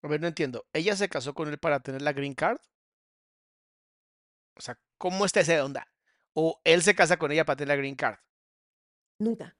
A 0.03 0.07
ver, 0.07 0.21
no 0.21 0.27
entiendo. 0.27 0.65
¿Ella 0.73 0.95
se 0.95 1.09
casó 1.09 1.33
con 1.33 1.49
él 1.49 1.59
para 1.59 1.79
tener 1.79 2.01
la 2.01 2.13
green 2.13 2.33
card? 2.33 2.57
O 4.57 4.61
sea, 4.61 4.79
¿cómo 4.97 5.25
está 5.25 5.41
esa 5.41 5.63
onda? 5.63 5.87
¿O 6.33 6.61
él 6.63 6.81
se 6.81 6.95
casa 6.95 7.17
con 7.17 7.31
ella 7.31 7.45
para 7.45 7.57
tener 7.57 7.69
la 7.69 7.75
green 7.75 7.95
card? 7.95 8.19
Nunca. 9.19 9.55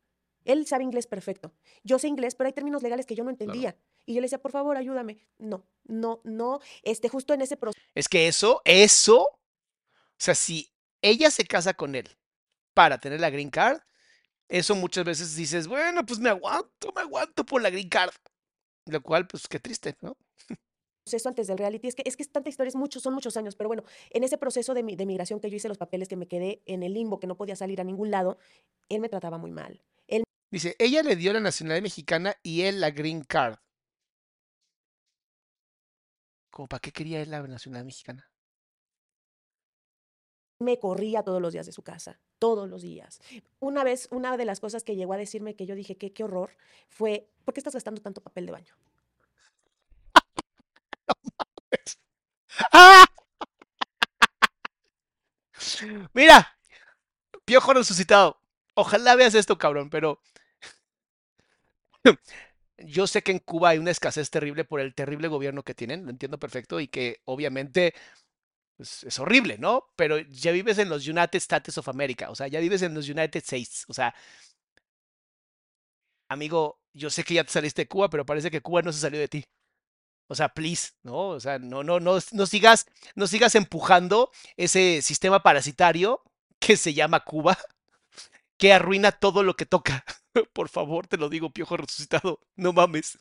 Él 0.46 0.66
sabe 0.68 0.84
inglés 0.84 1.08
perfecto. 1.08 1.54
Yo 1.84 2.00
sé 2.00 2.08
inglés, 2.08 2.36
pero 2.36 2.48
hay 2.48 2.54
términos 2.54 2.84
legales 2.84 3.06
que 3.06 3.16
yo 3.16 3.24
no 3.24 3.30
entendía. 3.30 3.78
Y 4.06 4.14
yo 4.14 4.22
le 4.22 4.26
decía, 4.26 4.42
por 4.42 4.52
favor, 4.52 4.78
ayúdame. 4.78 5.20
No, 5.38 5.66
no, 5.84 6.22
no. 6.24 6.60
Este, 6.84 7.10
justo 7.10 7.34
en 7.34 7.42
ese 7.42 7.58
proceso. 7.58 7.86
Es 7.94 8.10
que 8.10 8.28
eso, 8.28 8.62
eso, 8.66 9.22
o 9.24 9.40
sea, 10.18 10.36
si 10.36 10.72
ella 11.02 11.30
se 11.32 11.46
casa 11.46 11.74
con 11.74 11.96
él 11.96 12.10
para 12.74 13.00
tener 13.00 13.20
la 13.20 13.30
green 13.30 13.50
card, 13.50 13.80
eso 14.50 14.76
muchas 14.76 15.06
veces 15.06 15.36
dices, 15.36 15.68
bueno, 15.68 16.06
pues 16.06 16.20
me 16.20 16.30
aguanto, 16.30 16.92
me 16.96 17.02
aguanto 17.02 17.46
por 17.46 17.62
la 17.62 17.70
green 17.70 17.90
card. 17.90 18.12
Lo 18.88 19.02
cual, 19.02 19.28
pues 19.28 19.48
qué 19.48 19.60
triste, 19.60 19.96
¿no? 20.02 20.18
proceso 21.04 21.30
antes 21.30 21.48
del 21.48 21.58
reality, 21.58 21.88
es 21.88 21.96
que 21.96 22.04
es 22.06 22.16
que 22.16 22.24
tanta 22.26 22.50
historia, 22.50 22.70
es 22.70 22.76
mucho, 22.76 23.00
son 23.00 23.14
muchos 23.16 23.36
años, 23.36 23.56
pero 23.56 23.68
bueno, 23.68 23.84
en 24.12 24.24
ese 24.24 24.38
proceso 24.38 24.74
de, 24.76 24.84
mi- 24.84 24.96
de 24.96 25.06
migración 25.08 25.40
que 25.40 25.50
yo 25.50 25.56
hice 25.56 25.68
los 25.68 25.80
papeles, 25.80 26.08
que 26.08 26.16
me 26.16 26.28
quedé 26.28 26.62
en 26.68 26.84
el 26.84 26.94
limbo, 26.94 27.20
que 27.20 27.26
no 27.28 27.36
podía 27.36 27.56
salir 27.56 27.82
a 27.82 27.84
ningún 27.84 28.12
lado, 28.12 28.38
él 28.88 29.02
me 29.02 29.10
trataba 29.10 29.38
muy 29.40 29.52
mal. 29.52 29.82
Dice, 30.52 30.76
ella 30.80 31.02
le 31.02 31.16
dio 31.16 31.34
la 31.34 31.40
nacionalidad 31.40 31.82
mexicana 31.82 32.36
y 32.44 32.64
él 32.64 32.82
la 32.82 32.92
green 32.92 33.24
card. 33.24 33.58
¿Cómo 36.52 36.68
para 36.68 36.82
qué 36.82 36.92
quería 36.92 37.22
él 37.22 37.32
la 37.32 37.42
nacionalidad 37.42 37.86
mexicana? 37.86 38.32
me 40.62 40.80
corría 40.80 41.24
todos 41.24 41.42
los 41.42 41.54
días 41.54 41.66
de 41.66 41.72
su 41.72 41.82
casa, 41.82 42.20
todos 42.40 42.70
los 42.70 42.82
días. 42.82 43.20
Una 43.60 43.84
vez, 43.84 44.08
una 44.12 44.38
de 44.38 44.46
las 44.46 44.60
cosas 44.60 44.84
que 44.84 44.96
llegó 44.96 45.14
a 45.14 45.18
decirme 45.18 45.56
que 45.56 45.66
yo 45.66 45.76
dije 45.76 45.98
que 45.98 46.14
qué 46.14 46.24
horror 46.24 46.56
fue, 46.88 47.30
¿por 47.44 47.54
qué 47.54 47.60
estás 47.60 47.74
gastando 47.74 48.02
tanto 48.02 48.22
papel 48.22 48.46
de 48.46 48.52
baño? 48.52 48.76
¡Ah! 52.72 53.06
Mira, 56.14 56.58
piojo 57.44 57.74
resucitado. 57.74 58.40
Ojalá 58.76 59.16
veas 59.16 59.34
esto, 59.36 59.58
cabrón, 59.58 59.90
pero 59.90 60.22
yo 62.78 63.08
sé 63.08 63.22
que 63.24 63.32
en 63.32 63.40
Cuba 63.40 63.70
hay 63.70 63.78
una 63.78 63.92
escasez 63.92 64.30
terrible 64.30 64.66
por 64.66 64.80
el 64.80 64.96
terrible 64.96 65.28
gobierno 65.28 65.64
que 65.64 65.76
tienen, 65.76 66.06
lo 66.06 66.12
entiendo 66.12 66.40
perfecto, 66.40 66.80
y 66.80 66.88
que 66.88 67.22
obviamente 67.26 67.94
pues, 68.78 69.04
es 69.06 69.20
horrible, 69.20 69.58
¿no? 69.60 69.86
Pero 69.96 70.20
ya 70.20 70.52
vives 70.52 70.78
en 70.80 70.90
los 70.90 71.08
United 71.08 71.38
States 71.38 71.78
of 71.78 71.90
America, 71.90 72.30
o 72.32 72.36
sea, 72.36 72.48
ya 72.48 72.60
vives 72.60 72.82
en 72.84 72.94
los 72.96 73.10
United 73.10 73.42
States, 73.44 73.86
o 73.88 73.94
sea, 73.94 74.16
amigo, 76.30 76.80
yo 76.94 77.10
sé 77.10 77.24
que 77.24 77.36
ya 77.36 77.44
te 77.44 77.52
saliste 77.52 77.84
de 77.84 77.88
Cuba, 77.88 78.10
pero 78.10 78.26
parece 78.26 78.52
que 78.52 78.62
Cuba 78.62 78.82
no 78.82 78.92
se 78.94 79.00
salió 79.00 79.20
de 79.20 79.28
ti. 79.28 79.46
O 80.28 80.36
sea, 80.36 80.50
please, 80.50 80.92
¿no? 81.04 81.30
O 81.30 81.40
sea, 81.40 81.60
no, 81.60 81.84
no, 81.84 82.00
no, 82.00 82.20
no 82.32 82.46
sigas, 82.48 82.88
no 83.16 83.28
sigas 83.28 83.56
empujando 83.56 84.32
ese 84.58 85.02
sistema 85.02 85.44
parasitario 85.44 86.24
que 86.60 86.78
se 86.78 86.94
llama 86.94 87.22
Cuba, 87.22 87.58
que 88.58 88.74
arruina 88.74 89.12
todo 89.12 89.44
lo 89.44 89.56
que 89.56 89.66
toca. 89.66 90.06
Por 90.54 90.70
favor, 90.70 91.08
te 91.08 91.18
lo 91.18 91.30
digo, 91.30 91.50
piojo 91.52 91.78
resucitado, 91.78 92.40
no 92.56 92.74
mames. 92.74 93.18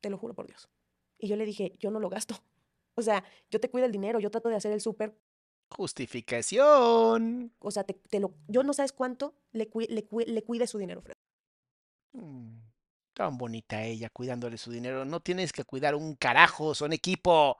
Te 0.00 0.10
lo 0.10 0.18
juro 0.18 0.34
por 0.34 0.46
Dios. 0.46 0.68
Y 1.18 1.28
yo 1.28 1.36
le 1.36 1.44
dije, 1.46 1.74
yo 1.78 1.90
no 1.90 2.00
lo 2.00 2.08
gasto. 2.08 2.34
O 2.94 3.02
sea, 3.02 3.22
yo 3.48 3.60
te 3.60 3.70
cuido 3.70 3.86
el 3.86 3.92
dinero, 3.92 4.18
yo 4.18 4.28
trato 4.28 4.48
de 4.48 4.56
hacer 4.56 4.72
el 4.72 4.80
súper, 4.80 5.16
Justificación. 5.70 7.52
o 7.60 7.70
sea, 7.70 7.84
te, 7.84 7.94
te 7.94 8.18
lo, 8.20 8.34
yo 8.48 8.62
no 8.62 8.72
sabes 8.72 8.92
cuánto 8.92 9.34
le, 9.52 9.68
le, 9.88 10.06
le 10.26 10.44
cuide 10.44 10.66
su 10.66 10.78
dinero, 10.78 11.02
Fred. 11.02 11.14
Mm, 12.12 12.58
Tan 13.14 13.36
bonita 13.38 13.82
ella 13.84 14.10
cuidándole 14.10 14.58
su 14.58 14.70
dinero. 14.70 15.04
No 15.04 15.20
tienes 15.20 15.52
que 15.52 15.64
cuidar 15.64 15.94
un 15.94 16.14
carajo, 16.16 16.74
son 16.74 16.92
equipo. 16.92 17.58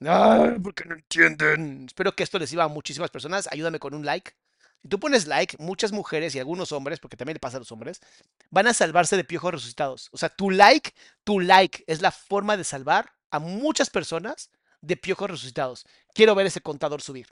Ay, 0.00 0.58
porque 0.62 0.84
no 0.86 0.94
entienden. 0.96 1.86
Espero 1.86 2.14
que 2.16 2.22
esto 2.24 2.38
les 2.38 2.50
sirva 2.50 2.64
a 2.64 2.68
muchísimas 2.68 3.10
personas. 3.10 3.48
Ayúdame 3.52 3.78
con 3.80 3.94
un 3.94 4.04
like. 4.06 4.32
Si 4.82 4.88
tú 4.88 5.00
pones 5.00 5.26
like, 5.26 5.56
muchas 5.58 5.92
mujeres 5.92 6.34
y 6.34 6.38
algunos 6.38 6.70
hombres, 6.72 7.00
porque 7.00 7.16
también 7.16 7.34
le 7.34 7.40
pasa 7.40 7.56
a 7.56 7.60
los 7.60 7.72
hombres, 7.72 8.00
van 8.50 8.66
a 8.68 8.74
salvarse 8.74 9.16
de 9.16 9.24
piojos 9.24 9.52
resucitados. 9.52 10.08
O 10.12 10.16
sea, 10.18 10.28
tu 10.28 10.50
like, 10.50 10.92
tu 11.24 11.40
like 11.40 11.82
es 11.86 12.02
la 12.02 12.12
forma 12.12 12.56
de 12.56 12.64
salvar 12.64 13.10
a 13.30 13.38
muchas 13.38 13.90
personas 13.90 14.50
de 14.80 14.96
piojos 14.96 15.28
resucitados. 15.30 15.84
Quiero 16.14 16.34
ver 16.34 16.46
ese 16.46 16.60
contador 16.60 17.02
subir. 17.02 17.26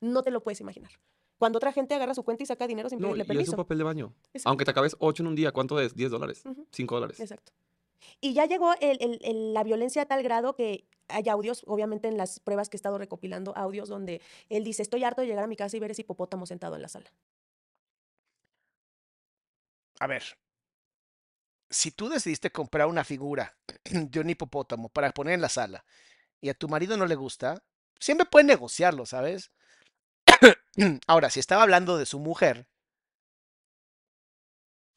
No 0.00 0.22
te 0.22 0.30
lo 0.30 0.42
puedes 0.42 0.60
imaginar. 0.60 0.90
Cuando 1.38 1.56
otra 1.56 1.72
gente 1.72 1.94
agarra 1.94 2.14
su 2.14 2.22
cuenta 2.22 2.42
y 2.42 2.46
saca 2.46 2.66
dinero 2.66 2.88
sin 2.88 3.00
No, 3.00 3.12
pedirle 3.12 3.34
y 3.34 3.42
es 3.42 3.48
un 3.48 3.56
papel 3.56 3.78
de 3.78 3.84
baño. 3.84 4.14
Exacto. 4.34 4.48
Aunque 4.50 4.64
te 4.64 4.70
acabes 4.70 4.94
8 4.98 5.22
en 5.22 5.26
un 5.28 5.34
día, 5.34 5.52
¿cuánto 5.52 5.80
es? 5.80 5.94
10 5.94 6.10
dólares, 6.10 6.42
Ujú. 6.44 6.66
5 6.70 6.94
dólares. 6.94 7.18
Exacto. 7.18 7.52
Y 8.20 8.32
ya 8.34 8.46
llegó 8.46 8.74
el- 8.80 8.98
el- 9.00 9.18
el- 9.22 9.54
la 9.54 9.64
violencia 9.64 10.02
a 10.02 10.06
tal 10.06 10.22
grado 10.22 10.54
que 10.54 10.84
hay 11.12 11.28
audios, 11.28 11.62
obviamente 11.66 12.08
en 12.08 12.16
las 12.16 12.40
pruebas 12.40 12.68
que 12.68 12.76
he 12.76 12.78
estado 12.78 12.98
recopilando, 12.98 13.56
audios 13.56 13.88
donde 13.88 14.20
él 14.48 14.64
dice, 14.64 14.82
estoy 14.82 15.04
harto 15.04 15.20
de 15.20 15.26
llegar 15.26 15.44
a 15.44 15.48
mi 15.48 15.56
casa 15.56 15.76
y 15.76 15.80
ver 15.80 15.90
ese 15.90 16.02
hipopótamo 16.02 16.46
sentado 16.46 16.76
en 16.76 16.82
la 16.82 16.88
sala. 16.88 17.12
A 20.00 20.06
ver, 20.06 20.22
si 21.68 21.90
tú 21.92 22.08
decidiste 22.08 22.50
comprar 22.50 22.86
una 22.86 23.04
figura 23.04 23.56
de 23.84 24.20
un 24.20 24.30
hipopótamo 24.30 24.88
para 24.88 25.10
poner 25.12 25.34
en 25.34 25.40
la 25.40 25.48
sala 25.48 25.84
y 26.40 26.48
a 26.48 26.54
tu 26.54 26.68
marido 26.68 26.96
no 26.96 27.06
le 27.06 27.14
gusta, 27.14 27.62
siempre 27.98 28.26
pueden 28.26 28.48
negociarlo, 28.48 29.06
¿sabes? 29.06 29.52
Ahora, 31.06 31.30
si 31.30 31.40
estaba 31.40 31.62
hablando 31.62 31.98
de 31.98 32.06
su 32.06 32.18
mujer, 32.18 32.66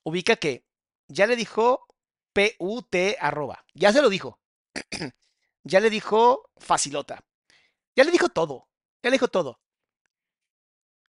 ubica 0.03 0.36
que 0.36 0.66
ya 1.07 1.28
le 1.28 1.36
dijo 1.36 1.86
PUT 2.34 2.95
arroba, 3.20 3.66
ya 3.74 3.91
se 3.91 4.01
lo 4.01 4.09
dijo, 4.09 4.39
ya 5.64 5.80
le 5.80 5.89
dijo 5.89 6.49
facilota, 6.57 7.24
ya 7.95 8.03
le 8.05 8.11
dijo 8.11 8.30
todo, 8.30 8.70
ya 9.03 9.09
le 9.11 9.16
dijo 9.16 9.30
todo. 9.30 9.59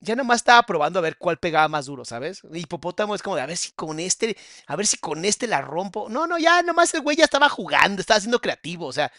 Ya 0.01 0.15
nomás 0.15 0.37
estaba 0.41 0.63
probando 0.65 0.99
a 0.99 1.03
ver 1.03 1.17
cuál 1.17 1.39
pegaba 1.39 1.69
más 1.69 1.87
duro, 1.87 2.05
¿sabes? 2.05 2.43
Hipopótamo 2.53 3.15
es 3.15 3.23
como 3.23 3.37
de 3.37 3.43
a 3.43 3.47
ver 3.47 3.57
si 3.57 3.73
con 3.73 3.99
este, 3.99 4.37
a 4.67 4.77
ver 4.77 4.87
si 4.87 4.99
con 4.99 5.25
este 5.25 5.47
la 5.47 5.63
rompo. 5.63 6.09
No, 6.11 6.27
no, 6.27 6.39
ya 6.39 6.63
nomás 6.63 6.93
el 6.95 7.01
güey 7.01 7.17
ya 7.17 7.25
estaba 7.25 7.49
jugando, 7.49 8.01
estaba 8.01 8.21
siendo 8.21 8.41
creativo, 8.41 8.87
o 8.87 8.93
sea. 8.93 9.11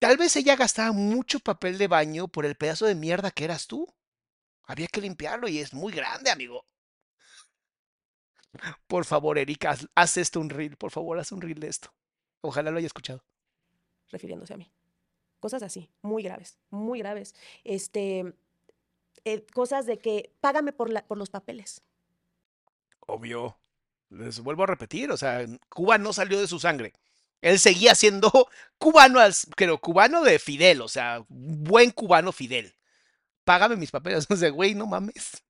Tal 0.00 0.16
vez 0.16 0.34
ella 0.34 0.56
gastaba 0.56 0.90
mucho 0.92 1.38
papel 1.38 1.78
de 1.78 1.86
baño 1.86 2.26
por 2.26 2.44
el 2.44 2.56
pedazo 2.56 2.86
de 2.86 2.96
mierda 2.96 3.30
que 3.30 3.44
eras 3.44 3.66
tú. 3.68 3.86
Había 4.64 4.88
que 4.88 5.00
limpiarlo 5.00 5.48
y 5.48 5.58
es 5.60 5.74
muy 5.74 5.92
grande, 5.92 6.30
amigo. 6.30 6.66
Por 8.86 9.04
favor, 9.06 9.38
Erika, 9.38 9.70
haz, 9.70 9.86
haz 9.94 10.16
esto 10.18 10.38
un 10.40 10.50
reel, 10.50 10.76
por 10.76 10.90
favor, 10.90 11.18
haz 11.18 11.32
un 11.32 11.40
reel 11.40 11.60
de 11.60 11.68
esto. 11.68 11.90
Ojalá 12.40 12.70
lo 12.70 12.78
haya 12.78 12.86
escuchado. 12.86 13.22
refiriéndose 14.10 14.54
a 14.54 14.56
mí. 14.56 14.70
Cosas 15.38 15.62
así, 15.62 15.88
muy 16.02 16.22
graves, 16.22 16.58
muy 16.70 16.98
graves. 16.98 17.34
Este, 17.64 18.34
eh, 19.24 19.46
cosas 19.54 19.86
de 19.86 19.98
que 19.98 20.32
págame 20.40 20.72
por, 20.72 20.90
la, 20.90 21.06
por 21.06 21.16
los 21.16 21.30
papeles. 21.30 21.82
Obvio. 23.00 23.56
Les 24.10 24.40
vuelvo 24.40 24.64
a 24.64 24.66
repetir, 24.66 25.10
o 25.12 25.16
sea, 25.16 25.46
Cuba 25.68 25.96
no 25.96 26.12
salió 26.12 26.40
de 26.40 26.48
su 26.48 26.58
sangre. 26.58 26.92
Él 27.40 27.58
seguía 27.58 27.94
siendo 27.94 28.30
cubano, 28.78 29.20
pero 29.56 29.80
cubano 29.80 30.22
de 30.22 30.38
Fidel, 30.38 30.80
o 30.82 30.88
sea, 30.88 31.24
buen 31.28 31.90
cubano 31.90 32.32
Fidel. 32.32 32.74
Págame 33.44 33.76
mis 33.76 33.90
papeles. 33.90 34.26
O 34.30 34.36
sea, 34.36 34.50
güey, 34.50 34.74
no 34.74 34.86
mames. 34.86 35.42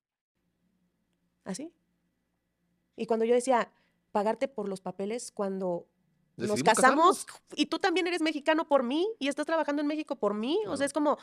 ¿Así? 1.44 1.72
Y 2.96 3.06
cuando 3.06 3.24
yo 3.24 3.34
decía, 3.34 3.72
pagarte 4.12 4.46
por 4.46 4.68
los 4.68 4.80
papeles 4.80 5.32
cuando 5.32 5.86
nos 6.48 6.62
casamos 6.62 7.26
y 7.54 7.66
tú 7.66 7.78
también 7.78 8.06
eres 8.06 8.22
mexicano 8.22 8.66
por 8.66 8.82
mí 8.82 9.08
y 9.18 9.28
estás 9.28 9.46
trabajando 9.46 9.82
en 9.82 9.88
México 9.88 10.16
por 10.16 10.34
mí, 10.34 10.58
o 10.66 10.76
sea, 10.76 10.86
es 10.86 10.92
como 10.92 11.18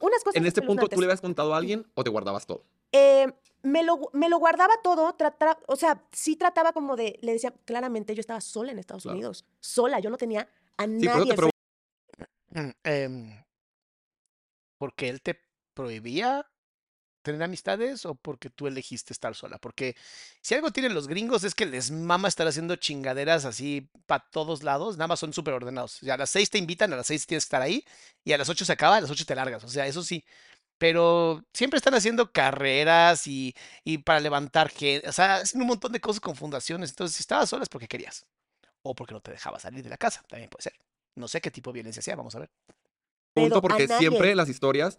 unas 0.00 0.24
cosas 0.24 0.36
En 0.36 0.46
este 0.46 0.62
punto, 0.62 0.88
¿tú 0.88 1.00
le 1.00 1.06
habías 1.06 1.20
contado 1.20 1.54
a 1.54 1.58
alguien 1.58 1.86
o 1.94 2.02
te 2.04 2.10
guardabas 2.10 2.46
todo? 2.46 2.64
Eh, 2.92 3.32
me, 3.62 3.82
lo, 3.82 4.10
me 4.12 4.28
lo 4.28 4.38
guardaba 4.38 4.74
todo, 4.82 5.14
trataba, 5.14 5.58
o 5.66 5.76
sea, 5.76 6.04
sí 6.12 6.36
trataba 6.36 6.72
como 6.72 6.96
de, 6.96 7.18
le 7.22 7.32
decía, 7.32 7.54
claramente 7.64 8.14
yo 8.14 8.20
estaba 8.20 8.40
sola 8.40 8.72
en 8.72 8.78
Estados 8.78 9.04
Claro. 9.04 9.16
Unidos, 9.16 9.44
sola, 9.60 10.00
yo 10.00 10.10
no 10.10 10.16
tenía 10.18 10.48
a 10.76 10.84
Sí, 10.84 10.90
por 10.90 11.04
nadie. 11.04 11.30
te 11.30 11.36
pregunto. 11.36 11.52
Mm, 12.50 12.70
em, 12.84 13.44
¿Porque 14.78 15.08
él 15.08 15.22
te 15.22 15.40
prohibía 15.74 16.50
tener 17.22 17.42
amistades 17.42 18.04
o 18.04 18.14
porque 18.14 18.50
tú 18.50 18.66
elegiste 18.66 19.12
estar 19.12 19.34
sola? 19.34 19.58
Porque 19.58 19.96
si 20.40 20.54
algo 20.54 20.70
tienen 20.70 20.94
los 20.94 21.08
gringos 21.08 21.44
es 21.44 21.54
que 21.54 21.66
les 21.66 21.90
mama 21.90 22.28
estar 22.28 22.46
haciendo 22.46 22.76
chingaderas 22.76 23.44
así 23.44 23.88
para 24.06 24.24
todos 24.30 24.62
lados, 24.62 24.96
nada 24.96 25.08
más 25.08 25.20
son 25.20 25.32
súper 25.32 25.54
ordenados. 25.54 26.02
O 26.02 26.06
sea, 26.06 26.14
a 26.14 26.18
las 26.18 26.30
seis 26.30 26.50
te 26.50 26.58
invitan, 26.58 26.92
a 26.92 26.96
las 26.96 27.06
seis 27.06 27.26
tienes 27.26 27.44
que 27.44 27.46
estar 27.46 27.62
ahí 27.62 27.84
y 28.24 28.32
a 28.32 28.38
las 28.38 28.48
ocho 28.48 28.64
se 28.64 28.72
acaba, 28.72 28.96
a 28.96 29.00
las 29.00 29.10
ocho 29.10 29.24
te 29.24 29.34
largas. 29.34 29.64
O 29.64 29.68
sea, 29.68 29.86
eso 29.86 30.02
sí. 30.02 30.24
Pero 30.78 31.44
siempre 31.52 31.78
están 31.78 31.94
haciendo 31.94 32.32
carreras 32.32 33.26
y, 33.26 33.54
y 33.84 33.98
para 33.98 34.20
levantar 34.20 34.68
gente, 34.68 35.08
o 35.08 35.12
sea, 35.12 35.36
hacen 35.36 35.60
un 35.60 35.68
montón 35.68 35.92
de 35.92 36.00
cosas 36.00 36.20
con 36.20 36.34
fundaciones. 36.34 36.90
Entonces, 36.90 37.16
si 37.16 37.22
estabas 37.22 37.48
sola 37.48 37.62
es 37.62 37.68
porque 37.68 37.88
querías. 37.88 38.26
O 38.82 38.94
porque 38.94 39.14
no 39.14 39.20
te 39.20 39.30
dejaba 39.30 39.60
salir 39.60 39.84
de 39.84 39.90
la 39.90 39.96
casa, 39.96 40.24
también 40.28 40.50
puede 40.50 40.64
ser. 40.64 40.74
No 41.14 41.28
sé 41.28 41.40
qué 41.40 41.50
tipo 41.50 41.70
de 41.70 41.74
violencia 41.74 42.02
sea, 42.02 42.16
vamos 42.16 42.34
a 42.34 42.40
ver. 42.40 42.50
punto 43.32 43.62
porque 43.62 43.86
siempre 43.86 44.34
las 44.34 44.48
historias 44.48 44.98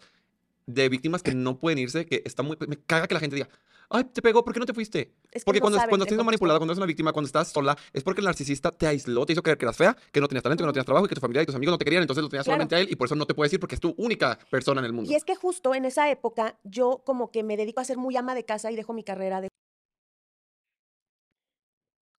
de 0.66 0.88
víctimas 0.88 1.22
que 1.22 1.34
no 1.34 1.58
pueden 1.58 1.78
irse, 1.78 2.06
que 2.06 2.22
está 2.24 2.42
muy... 2.42 2.56
Me 2.66 2.76
caga 2.76 3.06
que 3.06 3.14
la 3.14 3.20
gente 3.20 3.36
diga, 3.36 3.48
ay, 3.90 4.04
te 4.04 4.22
pegó, 4.22 4.44
¿por 4.44 4.54
qué 4.54 4.60
no 4.60 4.66
te 4.66 4.72
fuiste? 4.74 5.14
Es 5.30 5.42
que 5.42 5.46
Porque 5.46 5.60
no 5.60 5.64
cuando, 5.64 5.78
saben 5.78 5.90
cuando 5.90 6.04
estás 6.04 6.10
siendo 6.12 6.24
manipulada, 6.24 6.58
cuando 6.58 6.72
eres 6.72 6.78
una 6.78 6.86
víctima, 6.86 7.12
cuando 7.12 7.26
estás 7.26 7.48
sola, 7.48 7.76
es 7.92 8.02
porque 8.02 8.20
el 8.20 8.24
narcisista 8.26 8.70
te 8.70 8.86
aisló, 8.86 9.26
te 9.26 9.32
hizo 9.34 9.42
creer 9.42 9.58
que 9.58 9.64
eras 9.64 9.76
fea, 9.76 9.96
que 10.12 10.20
no 10.20 10.28
tenías 10.28 10.42
talento, 10.42 10.62
que 10.62 10.66
no 10.66 10.72
tenías 10.72 10.86
trabajo 10.86 11.06
y 11.06 11.08
que 11.08 11.14
tu 11.14 11.20
familia 11.20 11.42
y 11.42 11.46
tus 11.46 11.54
amigos 11.54 11.72
no 11.72 11.78
te 11.78 11.84
querían, 11.84 12.02
entonces 12.02 12.22
lo 12.22 12.28
tenías 12.28 12.44
Claro. 12.44 12.56
solamente 12.56 12.76
a 12.76 12.80
él 12.80 12.88
y 12.90 12.96
por 12.96 13.06
eso 13.06 13.14
no 13.14 13.26
te 13.26 13.34
puedes 13.34 13.52
ir 13.52 13.60
porque 13.60 13.74
es 13.74 13.80
tu 13.80 13.94
única 13.98 14.38
persona 14.50 14.80
en 14.80 14.86
el 14.86 14.92
mundo. 14.92 15.10
Y 15.10 15.14
es 15.14 15.24
que 15.24 15.34
justo 15.34 15.74
en 15.74 15.84
esa 15.84 16.10
época 16.10 16.58
yo 16.64 17.02
como 17.04 17.30
que 17.30 17.42
me 17.42 17.56
dedico 17.56 17.80
a 17.80 17.84
ser 17.84 17.98
muy 17.98 18.16
ama 18.16 18.34
de 18.34 18.44
casa 18.44 18.70
y 18.72 18.76
dejo 18.76 18.92
mi 18.92 19.04
carrera 19.04 19.40
de 19.40 19.48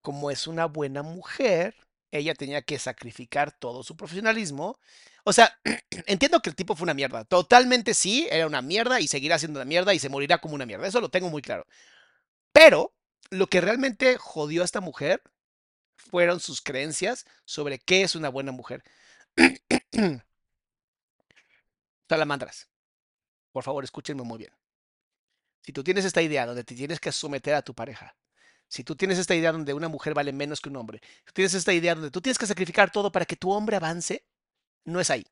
como 0.01 0.29
es 0.29 0.45
una 0.45 0.65
buena 0.67 1.01
mujer, 1.01 1.75
ella 2.17 2.33
tenía 2.35 2.61
que 2.61 2.79
sacrificar 2.79 3.51
todo 3.51 3.83
su 3.83 3.95
profesionalismo. 3.97 4.79
O 5.23 5.33
sea, 5.33 5.59
entiendo 6.07 6.41
que 6.41 6.49
el 6.49 6.55
tipo 6.55 6.75
fue 6.75 6.85
una 6.85 6.93
mierda. 6.93 7.25
Totalmente 7.25 7.93
sí, 7.93 8.27
era 8.31 8.47
una 8.47 8.61
mierda 8.61 8.99
y 8.99 9.07
seguirá 9.07 9.39
siendo 9.39 9.59
una 9.59 9.65
mierda 9.65 9.93
y 9.93 9.99
se 9.99 10.09
morirá 10.09 10.39
como 10.39 10.55
una 10.55 10.65
mierda. 10.65 10.87
Eso 10.87 11.01
lo 11.01 11.09
tengo 11.09 11.29
muy 11.29 11.41
claro. 11.41 11.65
Pero 12.51 12.93
lo 13.29 13.47
que 13.47 13.61
realmente 13.61 14.17
jodió 14.17 14.61
a 14.61 14.65
esta 14.65 14.81
mujer 14.81 15.21
fueron 15.97 16.39
sus 16.39 16.61
creencias 16.61 17.25
sobre 17.45 17.79
qué 17.79 18.01
es 18.03 18.15
una 18.15 18.29
buena 18.29 18.51
mujer. 18.51 18.83
Salamandras, 22.09 22.69
por 23.51 23.63
favor, 23.63 23.83
escúchenme 23.83 24.23
muy 24.23 24.37
bien. 24.37 24.51
Si 25.63 25.73
tú 25.73 25.83
tienes 25.83 26.05
esta 26.05 26.21
idea 26.21 26.45
donde 26.45 26.63
te 26.63 26.75
tienes 26.75 26.99
que 26.99 27.11
someter 27.11 27.55
a 27.55 27.63
tu 27.63 27.73
pareja, 27.73 28.15
si 28.67 28.83
tú 28.83 28.95
tienes 28.95 29.17
esta 29.17 29.35
idea 29.35 29.51
donde 29.51 29.73
una 29.73 29.87
mujer 29.87 30.13
vale 30.13 30.33
menos 30.33 30.61
que 30.61 30.69
un 30.69 30.75
hombre, 30.77 31.01
si 31.25 31.33
tienes 31.33 31.53
esta 31.53 31.73
idea 31.73 31.95
donde 31.95 32.11
tú 32.11 32.21
tienes 32.21 32.37
que 32.37 32.47
sacrificar 32.47 32.91
todo 32.91 33.11
para 33.11 33.25
que 33.25 33.35
tu 33.35 33.51
hombre 33.51 33.75
avance, 33.75 34.25
no 34.85 34.99
es 34.99 35.09
ahí. 35.09 35.25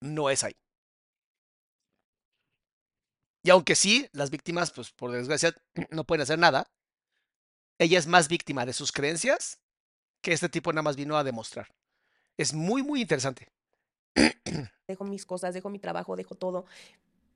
No 0.00 0.30
es 0.30 0.44
ahí. 0.44 0.56
Y 3.42 3.50
aunque 3.50 3.76
sí, 3.76 4.08
las 4.12 4.30
víctimas, 4.30 4.72
pues 4.72 4.90
por 4.90 5.12
desgracia, 5.12 5.54
no 5.90 6.04
pueden 6.04 6.22
hacer 6.22 6.38
nada, 6.38 6.68
ella 7.78 7.98
es 7.98 8.06
más 8.06 8.28
víctima 8.28 8.66
de 8.66 8.72
sus 8.72 8.92
creencias 8.92 9.60
que 10.20 10.32
este 10.32 10.48
tipo 10.48 10.72
nada 10.72 10.82
más 10.82 10.96
vino 10.96 11.16
a 11.16 11.24
demostrar. 11.24 11.68
Es 12.36 12.52
muy, 12.52 12.82
muy 12.82 13.00
interesante. 13.00 13.48
Dejo 14.88 15.04
mis 15.04 15.26
cosas, 15.26 15.54
dejo 15.54 15.68
mi 15.68 15.78
trabajo, 15.78 16.16
dejo 16.16 16.34
todo, 16.34 16.64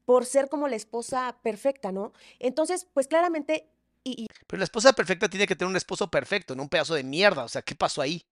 por 0.04 0.24
ser 0.24 0.48
como 0.48 0.68
la 0.68 0.76
esposa 0.76 1.38
perfecta, 1.42 1.92
¿no? 1.92 2.12
Entonces, 2.38 2.86
pues 2.92 3.06
claramente... 3.06 3.68
Pero 4.46 4.58
la 4.58 4.64
esposa 4.64 4.92
perfecta 4.92 5.28
tiene 5.28 5.46
que 5.46 5.56
tener 5.56 5.70
un 5.70 5.76
esposo 5.76 6.10
perfecto, 6.10 6.54
no 6.54 6.62
un 6.62 6.68
pedazo 6.68 6.94
de 6.94 7.04
mierda. 7.04 7.44
O 7.44 7.48
sea, 7.48 7.62
¿qué 7.62 7.74
pasó 7.74 8.02
ahí? 8.02 8.26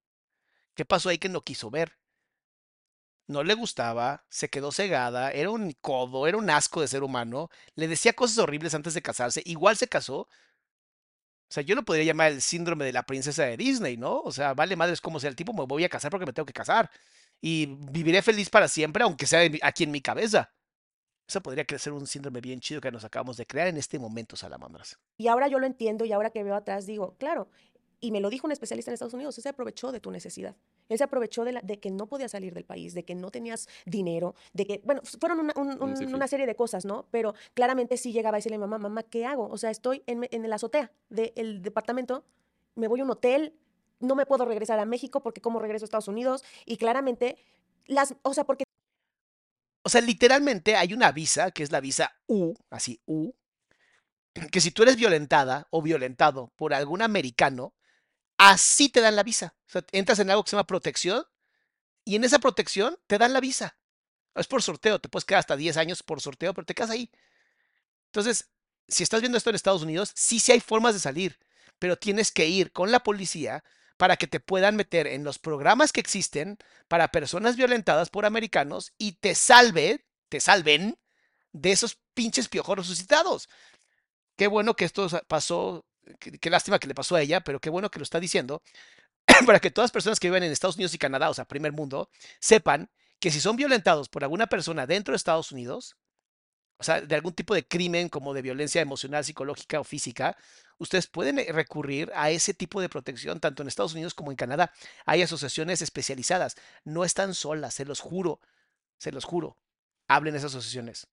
¿Qué 0.74 0.84
pasó 0.84 1.08
ahí 1.10 1.18
que 1.18 1.28
no 1.28 1.42
quiso 1.42 1.70
ver? 1.70 1.98
No 3.28 3.42
le 3.44 3.54
gustaba, 3.54 4.24
se 4.30 4.48
quedó 4.48 4.72
cegada, 4.72 5.30
era 5.30 5.50
un 5.50 5.72
codo, 5.80 6.26
era 6.26 6.38
un 6.38 6.48
asco 6.50 6.80
de 6.80 6.88
ser 6.88 7.02
humano, 7.02 7.50
le 7.74 7.86
decía 7.86 8.14
cosas 8.14 8.38
horribles 8.38 8.74
antes 8.74 8.94
de 8.94 9.02
casarse, 9.02 9.42
igual 9.44 9.76
se 9.76 9.86
casó. 9.88 10.20
O 11.50 11.52
sea, 11.54 11.62
yo 11.62 11.74
lo 11.74 11.84
podría 11.84 12.04
llamar 12.04 12.32
el 12.32 12.42
síndrome 12.42 12.84
de 12.84 12.92
la 12.92 13.04
princesa 13.04 13.44
de 13.44 13.56
Disney, 13.56 13.96
¿no? 13.96 14.20
O 14.20 14.32
sea, 14.32 14.52
vale 14.54 14.76
madres 14.76 15.00
como 15.00 15.18
sea 15.20 15.30
el 15.30 15.36
tipo, 15.36 15.52
me 15.54 15.64
voy 15.64 15.84
a 15.84 15.88
casar 15.88 16.10
porque 16.10 16.26
me 16.26 16.32
tengo 16.32 16.46
que 16.46 16.52
casar. 16.52 16.90
Y 17.40 17.66
viviré 17.90 18.22
feliz 18.22 18.50
para 18.50 18.68
siempre, 18.68 19.02
aunque 19.04 19.26
sea 19.26 19.40
aquí 19.62 19.84
en 19.84 19.90
mi 19.90 20.02
cabeza. 20.02 20.52
Eso 21.28 21.42
podría 21.42 21.64
que 21.64 21.78
ser 21.78 21.92
un 21.92 22.06
síndrome 22.06 22.40
bien 22.40 22.58
chido 22.60 22.80
que 22.80 22.90
nos 22.90 23.04
acabamos 23.04 23.36
de 23.36 23.44
crear 23.46 23.68
en 23.68 23.76
este 23.76 23.98
momento, 23.98 24.34
salamandras. 24.36 24.98
y 25.18 25.28
ahora 25.28 25.46
yo 25.48 25.58
lo 25.58 25.66
entiendo 25.66 26.04
y 26.06 26.12
ahora 26.12 26.30
que 26.30 26.42
veo 26.42 26.54
atrás 26.54 26.86
digo, 26.86 27.14
claro, 27.18 27.48
y 28.00 28.12
me 28.12 28.20
lo 28.20 28.30
dijo 28.30 28.46
un 28.46 28.52
especialista 28.52 28.90
en 28.90 28.94
Estados 28.94 29.12
Unidos, 29.14 29.36
él 29.38 29.42
se 29.42 29.48
aprovechó 29.48 29.90
de 29.92 29.98
tu 30.00 30.10
necesidad. 30.12 30.54
Él 30.88 30.96
se 30.98 31.04
aprovechó 31.04 31.44
de, 31.44 31.52
la- 31.52 31.60
de 31.60 31.80
que 31.80 31.90
no 31.90 32.06
podías 32.06 32.30
salir 32.30 32.54
del 32.54 32.64
país, 32.64 32.94
de 32.94 33.04
que 33.04 33.14
no 33.16 33.30
tenías 33.32 33.68
dinero, 33.84 34.36
de 34.54 34.66
que, 34.66 34.80
bueno, 34.84 35.02
fueron 35.20 35.40
una, 35.40 35.52
un- 35.56 35.70
Un 35.70 35.82
un- 35.82 35.96
sinfín. 35.96 36.14
una 36.14 36.28
serie 36.28 36.46
de 36.46 36.54
cosas, 36.54 36.84
¿no? 36.84 37.06
Pero 37.10 37.34
claramente 37.54 37.96
sí 37.96 38.12
llegaba 38.12 38.36
a 38.36 38.38
decirle 38.38 38.54
a 38.54 38.58
mi 38.58 38.62
mamá, 38.62 38.78
mamá, 38.78 39.02
¿qué 39.02 39.26
hago? 39.26 39.48
O 39.48 39.58
sea, 39.58 39.70
estoy 39.70 40.02
en, 40.06 40.26
en 40.30 40.44
el 40.44 40.52
azotea 40.52 40.92
del 41.10 41.60
departamento, 41.60 42.24
me 42.76 42.86
voy 42.88 43.00
a 43.00 43.04
un 43.04 43.10
hotel, 43.10 43.52
no 44.00 44.14
me 44.14 44.24
puedo 44.26 44.44
regresar 44.46 44.78
a 44.78 44.84
México 44.86 45.20
porque 45.20 45.40
cómo 45.40 45.58
regreso 45.58 45.84
a 45.84 45.86
Estados 45.86 46.08
Unidos 46.08 46.44
y 46.64 46.76
claramente 46.76 47.36
las, 47.86 48.14
o 48.22 48.32
sea, 48.32 48.44
porque 48.44 48.62
O 49.88 49.90
sea, 49.90 50.02
literalmente 50.02 50.76
hay 50.76 50.92
una 50.92 51.12
visa, 51.12 51.50
que 51.50 51.62
es 51.62 51.72
la 51.72 51.80
visa 51.80 52.14
U, 52.26 52.52
así 52.68 53.00
U, 53.06 53.32
que 54.52 54.60
si 54.60 54.70
tú 54.70 54.82
eres 54.82 54.96
violentada 54.96 55.66
o 55.70 55.80
violentado 55.80 56.52
por 56.56 56.74
algún 56.74 57.00
americano, 57.00 57.74
así 58.36 58.90
te 58.90 59.00
dan 59.00 59.16
la 59.16 59.22
visa. 59.22 59.56
O 59.66 59.70
sea, 59.70 59.84
entras 59.92 60.18
en 60.18 60.28
algo 60.28 60.44
que 60.44 60.50
se 60.50 60.56
llama 60.56 60.66
protección 60.66 61.24
y 62.04 62.16
en 62.16 62.24
esa 62.24 62.38
protección 62.38 62.98
te 63.06 63.16
dan 63.16 63.32
la 63.32 63.40
visa. 63.40 63.78
Es 64.34 64.46
por 64.46 64.62
sorteo, 64.62 64.98
te 64.98 65.08
puedes 65.08 65.24
quedar 65.24 65.38
hasta 65.38 65.56
10 65.56 65.78
años 65.78 66.02
por 66.02 66.20
sorteo, 66.20 66.52
pero 66.52 66.66
te 66.66 66.74
quedas 66.74 66.90
ahí. 66.90 67.10
Entonces, 68.08 68.50
si 68.88 69.04
estás 69.04 69.22
viendo 69.22 69.38
esto 69.38 69.48
en 69.48 69.56
Estados 69.56 69.80
Unidos, 69.80 70.12
sí, 70.14 70.38
sí 70.38 70.52
hay 70.52 70.60
formas 70.60 70.92
de 70.92 71.00
salir, 71.00 71.38
pero 71.78 71.96
tienes 71.96 72.30
que 72.30 72.46
ir 72.46 72.72
con 72.72 72.92
la 72.92 73.02
policía 73.02 73.64
para 73.98 74.16
que 74.16 74.26
te 74.26 74.40
puedan 74.40 74.76
meter 74.76 75.06
en 75.06 75.24
los 75.24 75.38
programas 75.38 75.92
que 75.92 76.00
existen 76.00 76.56
para 76.86 77.08
personas 77.08 77.56
violentadas 77.56 78.08
por 78.08 78.24
americanos 78.24 78.94
y 78.96 79.12
te 79.12 79.34
salve, 79.34 80.06
te 80.30 80.40
salven 80.40 80.98
de 81.52 81.72
esos 81.72 81.98
pinches 82.14 82.48
piojos 82.48 82.78
resucitados. 82.78 83.50
Qué 84.36 84.46
bueno 84.46 84.74
que 84.74 84.84
esto 84.86 85.08
pasó, 85.26 85.84
qué, 86.20 86.38
qué 86.38 86.48
lástima 86.48 86.78
que 86.78 86.86
le 86.86 86.94
pasó 86.94 87.16
a 87.16 87.20
ella, 87.20 87.40
pero 87.40 87.60
qué 87.60 87.70
bueno 87.70 87.90
que 87.90 87.98
lo 87.98 88.04
está 88.04 88.20
diciendo, 88.20 88.62
para 89.46 89.58
que 89.58 89.72
todas 89.72 89.86
las 89.86 89.92
personas 89.92 90.20
que 90.20 90.28
viven 90.28 90.44
en 90.44 90.52
Estados 90.52 90.76
Unidos 90.76 90.94
y 90.94 90.98
Canadá, 90.98 91.28
o 91.28 91.34
sea, 91.34 91.44
primer 91.44 91.72
mundo, 91.72 92.08
sepan 92.40 92.90
que 93.18 93.32
si 93.32 93.40
son 93.40 93.56
violentados 93.56 94.08
por 94.08 94.22
alguna 94.22 94.46
persona 94.46 94.86
dentro 94.86 95.12
de 95.12 95.16
Estados 95.16 95.50
Unidos, 95.50 95.96
o 96.78 96.84
sea, 96.84 97.00
de 97.00 97.14
algún 97.14 97.32
tipo 97.32 97.54
de 97.54 97.66
crimen 97.66 98.08
como 98.08 98.34
de 98.34 98.42
violencia 98.42 98.80
emocional, 98.80 99.24
psicológica 99.24 99.80
o 99.80 99.84
física, 99.84 100.36
ustedes 100.78 101.08
pueden 101.08 101.38
eh, 101.40 101.46
recurrir 101.50 102.12
a 102.14 102.30
ese 102.30 102.54
tipo 102.54 102.80
de 102.80 102.88
protección 102.88 103.40
tanto 103.40 103.62
en 103.62 103.68
Estados 103.68 103.94
Unidos 103.94 104.14
como 104.14 104.30
en 104.30 104.36
Canadá. 104.36 104.72
Hay 105.04 105.22
asociaciones 105.22 105.82
especializadas, 105.82 106.56
no 106.84 107.04
están 107.04 107.34
solas, 107.34 107.74
se 107.74 107.84
los 107.84 108.00
juro, 108.00 108.40
se 108.96 109.10
los 109.12 109.24
juro. 109.24 109.56
Hablen 110.06 110.36
esas 110.36 110.52
asociaciones. 110.52 111.08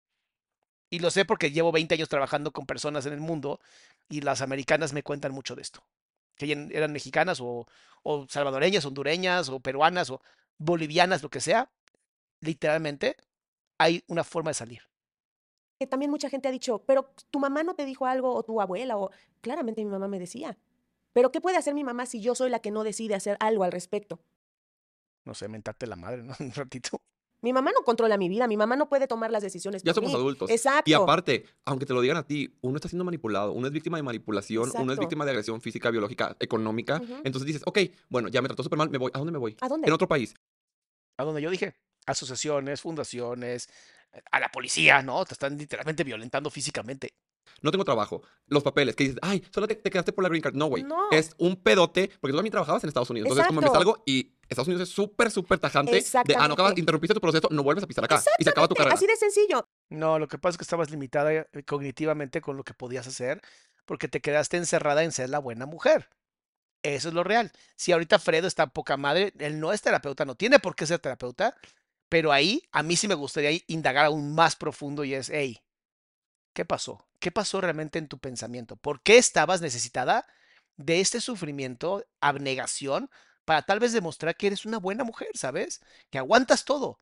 Y 0.91 0.99
lo 0.99 1.09
sé 1.09 1.25
porque 1.25 1.51
llevo 1.51 1.71
20 1.71 1.95
años 1.95 2.09
trabajando 2.09 2.51
con 2.51 2.67
personas 2.67 3.05
en 3.07 3.13
el 3.13 3.19
mundo 3.19 3.59
y 4.07 4.21
las 4.21 4.41
americanas 4.41 4.93
me 4.93 5.03
cuentan 5.03 5.31
mucho 5.31 5.55
de 5.55 5.63
esto. 5.63 5.83
Que 6.35 6.51
eran 6.71 6.91
mexicanas 6.91 7.39
o, 7.41 7.67
o 8.03 8.27
salvadoreñas, 8.29 8.85
hondureñas 8.85 9.49
o 9.49 9.59
peruanas 9.59 10.11
o 10.11 10.21
bolivianas, 10.57 11.23
lo 11.23 11.29
que 11.29 11.41
sea. 11.41 11.71
Literalmente 12.39 13.17
hay 13.79 14.03
una 14.07 14.23
forma 14.23 14.51
de 14.51 14.55
salir. 14.55 14.81
Que 15.79 15.87
también 15.87 16.11
mucha 16.11 16.29
gente 16.29 16.47
ha 16.47 16.51
dicho, 16.51 16.83
pero 16.85 17.11
tu 17.31 17.39
mamá 17.39 17.63
no 17.63 17.75
te 17.75 17.85
dijo 17.85 18.05
algo 18.05 18.33
o 18.33 18.43
tu 18.43 18.61
abuela 18.61 18.97
o 18.97 19.11
claramente 19.41 19.83
mi 19.83 19.91
mamá 19.91 20.07
me 20.07 20.19
decía. 20.19 20.57
Pero 21.13 21.31
¿qué 21.31 21.41
puede 21.41 21.57
hacer 21.57 21.73
mi 21.73 21.83
mamá 21.83 22.05
si 22.05 22.21
yo 22.21 22.35
soy 22.35 22.49
la 22.49 22.59
que 22.59 22.71
no 22.71 22.83
decide 22.83 23.15
hacer 23.15 23.37
algo 23.39 23.63
al 23.63 23.71
respecto? 23.71 24.19
No 25.25 25.33
sé, 25.33 25.47
mentarte 25.47 25.87
la 25.87 25.95
madre, 25.95 26.23
¿no? 26.23 26.33
Un 26.39 26.51
ratito. 26.51 27.01
Mi 27.41 27.53
mamá 27.53 27.71
no 27.71 27.83
controla 27.83 28.17
mi 28.17 28.27
vida, 28.27 28.47
mi 28.47 28.57
mamá 28.57 28.75
no 28.75 28.89
puede 28.89 29.07
tomar 29.07 29.29
las 29.29 29.43
decisiones. 29.43 29.83
Ya 29.83 29.93
por 29.93 29.95
somos 29.95 30.11
mí. 30.11 30.17
adultos. 30.17 30.49
Exacto. 30.49 30.89
Y 30.89 30.93
aparte, 30.93 31.45
aunque 31.63 31.85
te 31.85 31.93
lo 31.93 32.01
digan 32.01 32.17
a 32.17 32.25
ti, 32.25 32.57
uno 32.61 32.77
está 32.77 32.89
siendo 32.89 33.03
manipulado, 33.03 33.51
uno 33.51 33.67
es 33.67 33.73
víctima 33.73 33.97
de 33.97 34.03
manipulación, 34.03 34.71
uno 34.79 34.93
es 34.93 34.99
víctima 34.99 35.25
de 35.25 35.31
agresión 35.31 35.61
física, 35.61 35.91
biológica, 35.91 36.35
económica. 36.39 37.01
Entonces 37.23 37.45
dices, 37.45 37.61
ok, 37.65 37.79
bueno, 38.09 38.29
ya 38.29 38.41
me 38.41 38.47
trató 38.47 38.63
súper 38.63 38.77
mal, 38.77 38.89
me 38.89 38.97
voy. 38.97 39.11
¿A 39.13 39.19
dónde 39.19 39.31
me 39.31 39.37
voy? 39.37 39.55
¿A 39.61 39.67
dónde? 39.67 39.87
En 39.87 39.93
otro 39.93 40.07
país. 40.07 40.33
A 41.17 41.23
donde 41.23 41.41
yo 41.41 41.51
dije, 41.51 41.75
asociaciones, 42.07 42.81
fundaciones, 42.81 43.69
a 44.31 44.39
la 44.39 44.49
policía, 44.49 45.01
¿no? 45.01 45.25
Te 45.25 45.33
están 45.33 45.57
literalmente 45.57 46.03
violentando 46.03 46.49
físicamente. 46.49 47.13
No 47.61 47.71
tengo 47.71 47.85
trabajo. 47.85 48.21
Los 48.47 48.63
papeles, 48.63 48.95
que 48.95 49.05
dices, 49.05 49.19
ay, 49.21 49.43
solo 49.53 49.67
te, 49.67 49.75
te 49.75 49.89
quedaste 49.89 50.13
por 50.13 50.23
la 50.23 50.29
green 50.29 50.41
card. 50.41 50.55
No, 50.55 50.65
güey. 50.65 50.83
No. 50.83 51.09
Es 51.11 51.35
un 51.37 51.55
pedote, 51.55 52.09
porque 52.19 52.31
tú 52.31 52.37
también 52.37 52.51
trabajabas 52.51 52.83
en 52.83 52.89
Estados 52.89 53.09
Unidos. 53.09 53.27
Entonces, 53.27 53.47
como 53.47 53.61
me 53.61 53.67
Exacto. 53.67 53.91
salgo 53.91 54.03
y 54.05 54.33
Estados 54.49 54.67
Unidos 54.67 54.87
es 54.87 54.93
súper, 54.93 55.31
súper 55.31 55.59
tajante 55.59 55.91
de, 55.91 55.97
ah, 55.97 56.01
no 56.01 56.05
Exactamente. 56.05 56.53
acabas, 56.53 56.77
interrumpiste 56.77 57.13
tu 57.13 57.21
proceso, 57.21 57.47
no 57.51 57.63
vuelves 57.63 57.83
a 57.83 57.87
pisar 57.87 58.03
acá. 58.03 58.21
Y 58.37 58.43
se 58.43 58.49
acaba 58.49 58.67
tu 58.67 58.75
carrera. 58.75 58.95
Así 58.95 59.07
de 59.07 59.15
sencillo. 59.15 59.67
No, 59.89 60.19
lo 60.19 60.27
que 60.27 60.37
pasa 60.37 60.51
es 60.51 60.57
que 60.57 60.63
estabas 60.63 60.91
limitada 60.91 61.33
eh, 61.33 61.47
cognitivamente 61.65 62.41
con 62.41 62.57
lo 62.57 62.63
que 62.63 62.73
podías 62.73 63.07
hacer 63.07 63.41
porque 63.85 64.07
te 64.07 64.21
quedaste 64.21 64.57
encerrada 64.57 65.03
en 65.03 65.11
ser 65.11 65.29
la 65.29 65.39
buena 65.39 65.65
mujer. 65.65 66.09
Eso 66.83 67.07
es 67.07 67.13
lo 67.13 67.23
real. 67.23 67.51
Si 67.75 67.91
ahorita 67.91 68.19
Fredo 68.19 68.47
está 68.47 68.67
poca 68.67 68.97
madre, 68.97 69.33
él 69.39 69.59
no 69.59 69.73
es 69.73 69.81
terapeuta, 69.81 70.25
no 70.25 70.35
tiene 70.35 70.59
por 70.59 70.75
qué 70.75 70.85
ser 70.85 70.99
terapeuta, 70.99 71.55
pero 72.15 72.31
ahí 72.31 72.63
a 72.71 72.81
mí 72.81 72.95
sí 72.95 73.09
me 73.09 73.13
gustaría 73.13 73.59
indagar 73.67 74.05
aún 74.05 74.33
más 74.33 74.55
profundo 74.55 75.03
y 75.03 75.13
es, 75.13 75.29
hey, 75.29 75.61
¿qué 76.53 76.63
pasó? 76.63 77.05
¿Qué 77.19 77.29
pasó 77.29 77.59
realmente 77.59 77.99
en 77.99 78.07
tu 78.07 78.19
pensamiento? 78.19 78.77
¿Por 78.77 79.01
qué 79.01 79.17
estabas 79.17 79.59
necesitada 79.59 80.25
de 80.77 81.01
este 81.01 81.19
sufrimiento, 81.19 82.05
abnegación, 82.21 83.09
para 83.43 83.63
tal 83.63 83.81
vez 83.81 83.91
demostrar 83.91 84.37
que 84.37 84.47
eres 84.47 84.65
una 84.65 84.77
buena 84.77 85.03
mujer, 85.03 85.27
¿sabes? 85.33 85.81
Que 86.09 86.17
aguantas 86.17 86.63
todo. 86.63 87.01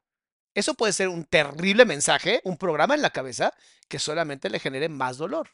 Eso 0.55 0.73
puede 0.73 0.93
ser 0.93 1.09
un 1.09 1.25
terrible 1.25 1.85
mensaje, 1.85 2.41
un 2.43 2.57
programa 2.57 2.95
en 2.95 3.03
la 3.03 3.11
cabeza 3.11 3.53
que 3.89 3.99
solamente 3.99 4.49
le 4.49 4.59
genere 4.59 4.89
más 4.89 5.17
dolor. 5.17 5.51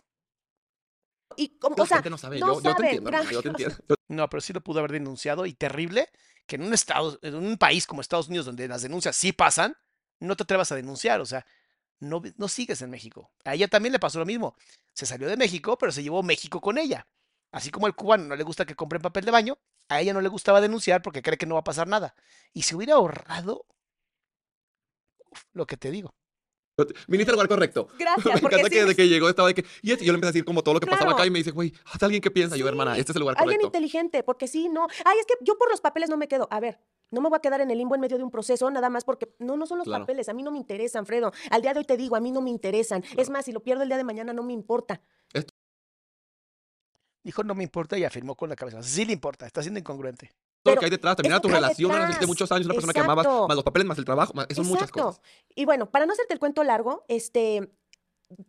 Y 1.36 1.58
como, 1.60 1.76
La 1.78 1.84
o 1.84 1.86
sea, 1.86 1.98
gente 1.98 2.10
no 2.10 2.18
sabe. 2.18 2.40
no 2.40 2.48
yo, 2.48 2.62
yo 2.62 2.76
te 2.76 2.84
entiendo, 2.84 3.10
hermana, 3.10 3.32
yo 3.32 3.42
te 3.42 3.50
gracias. 3.50 3.80
entiendo. 3.80 3.96
No, 4.10 4.30
pero 4.30 4.42
sí 4.42 4.54
lo 4.54 4.62
pudo 4.62 4.80
haber 4.80 4.92
denunciado 4.92 5.46
y 5.46 5.54
terrible 5.54 6.10
que 6.48 6.56
en 6.56 6.64
un 6.64 6.74
estado, 6.74 7.20
en 7.22 7.36
un 7.36 7.58
país 7.58 7.86
como 7.86 8.02
Estados 8.02 8.28
Unidos 8.28 8.48
donde 8.48 8.68
las 8.68 8.82
denuncias 8.82 9.16
sí 9.16 9.32
pasan, 9.34 9.76
no 10.20 10.36
te 10.36 10.44
atrevas 10.44 10.72
a 10.72 10.76
denunciar, 10.76 11.22
o 11.22 11.26
sea, 11.28 11.46
no, 12.00 12.22
no 12.38 12.48
sigues 12.48 12.82
en 12.82 12.90
México. 12.90 13.32
A 13.46 13.54
ella 13.54 13.68
también 13.68 13.94
le 13.94 14.00
pasó 14.00 14.18
lo 14.20 14.26
mismo. 14.26 14.56
Se 14.94 15.06
salió 15.06 15.28
de 15.28 15.38
México, 15.38 15.78
pero 15.78 15.92
se 15.92 16.02
llevó 16.04 16.24
México 16.24 16.60
con 16.60 16.78
ella. 16.80 17.06
Así 17.52 17.70
como 17.72 17.86
al 17.86 17.96
cubano 17.96 18.26
no 18.26 18.36
le 18.36 18.44
gusta 18.44 18.66
que 18.66 18.76
compren 18.76 19.02
papel 19.02 19.26
de 19.26 19.32
baño, 19.32 19.58
a 19.90 20.02
ella 20.02 20.14
no 20.14 20.22
le 20.22 20.30
gustaba 20.30 20.60
denunciar 20.62 21.02
porque 21.04 21.22
cree 21.22 21.38
que 21.38 21.46
no 21.46 21.56
va 21.56 21.62
a 21.62 21.64
pasar 21.64 21.88
nada. 21.88 22.16
Y 22.54 22.64
se 22.64 22.76
hubiera 22.76 22.96
ahorrado 22.96 23.66
uf, 25.32 25.44
lo 25.54 25.66
que 25.68 25.78
te 25.78 25.92
digo. 25.92 26.14
Viniste 27.08 27.32
al 27.32 27.36
lugar 27.36 27.48
correcto. 27.48 27.88
Gracias, 27.98 28.26
Me 28.36 28.42
porque 28.42 28.56
encanta 28.58 28.70
sí 28.70 28.76
que 28.76 28.82
desde 28.82 28.96
que 28.96 29.08
llegó 29.08 29.30
estaba 29.30 29.48
de 29.48 29.54
que. 29.56 29.66
Y 29.82 29.92
este, 29.92 30.06
yo 30.06 30.12
le 30.12 30.18
empecé 30.18 30.30
a 30.30 30.32
decir 30.34 30.46
como 30.46 30.64
todo 30.64 30.76
lo 30.76 30.80
que 30.80 30.88
pasaba 30.88 31.12
acá 31.14 31.26
y 31.26 31.30
me 31.32 31.40
dice, 31.40 31.52
güey, 31.52 31.74
haz 31.86 32.02
alguien 32.04 32.22
que 32.22 32.32
piensa. 32.32 32.56
Yo, 32.58 32.68
hermana, 32.68 32.98
este 32.98 33.12
es 33.12 33.16
el 33.16 33.22
lugar 33.22 33.36
Alguien 33.38 33.58
correcto. 33.60 33.78
inteligente, 33.78 34.24
porque 34.24 34.48
sí, 34.48 34.70
no. 34.70 34.88
Ay, 35.06 35.18
es 35.20 35.26
que 35.26 35.34
yo 35.42 35.58
por 35.58 35.70
los 35.70 35.82
papeles 35.82 36.10
no 36.10 36.18
me 36.18 36.28
quedo. 36.28 36.48
A 36.52 36.60
ver, 36.60 36.80
no 37.12 37.22
me 37.22 37.30
voy 37.30 37.38
a 37.38 37.40
quedar 37.42 37.62
en 37.62 37.72
el 37.72 37.78
limbo 37.78 37.96
en 37.96 38.02
medio 38.02 38.18
de 38.18 38.24
un 38.24 38.32
proceso, 38.32 38.70
nada 38.70 38.90
más 38.90 39.04
porque 39.04 39.34
no, 39.40 39.58
no 39.58 39.66
son 39.66 39.80
los 39.80 39.86
Claro. 39.86 40.04
papeles. 40.04 40.30
A 40.30 40.34
mí 40.34 40.44
no 40.44 40.52
me 40.52 40.58
interesan, 40.58 41.06
Fredo. 41.06 41.32
Al 41.50 41.62
día 41.62 41.74
de 41.74 41.80
hoy 41.80 41.86
te 41.86 41.98
digo, 41.98 42.16
a 42.16 42.20
mí 42.20 42.32
no 42.32 42.42
me 42.42 42.50
interesan. 42.50 43.04
Es 43.18 43.30
más, 43.30 43.46
si 43.46 43.52
lo 43.52 43.62
pierdo 43.62 43.84
el 43.84 43.90
día 43.90 43.98
de 43.98 44.04
mañana, 44.04 44.34
no 44.34 44.44
me 44.44 44.54
importa. 44.54 45.02
Dijo, 47.24 47.44
no 47.44 47.54
me 47.54 47.64
importa 47.64 47.98
y 47.98 48.04
afirmó 48.06 48.36
con 48.36 48.50
la 48.50 48.56
cabeza. 48.56 48.82
Sí 48.82 49.06
le 49.06 49.14
importa, 49.14 49.46
está 49.46 49.62
siendo 49.62 49.80
incongruente. 49.80 50.32
Todo 50.64 50.76
lo 50.76 50.80
que 50.80 50.86
hay 50.86 50.92
detrás, 50.92 51.16
también 51.16 51.40
tu 51.42 51.48
relación, 51.48 51.92
de 52.20 52.28
muchos 52.28 52.52
años, 52.52 52.66
una 52.66 52.74
persona 52.74 52.94
que 52.94 53.00
amabas, 53.00 53.26
más 53.48 53.56
los 53.56 53.64
papeles, 53.64 53.88
más 53.88 53.98
el 53.98 54.06
trabajo, 54.06 54.34
más, 54.34 54.48
son 54.54 54.68
muchas 54.68 54.92
cosas. 54.92 55.22
Y 55.56 55.66
bueno, 55.66 55.90
para 55.90 56.06
no 56.06 56.14
hacerte 56.14 56.34
el 56.34 56.40
cuento 56.40 56.64
largo, 56.64 57.06
este, 57.08 57.72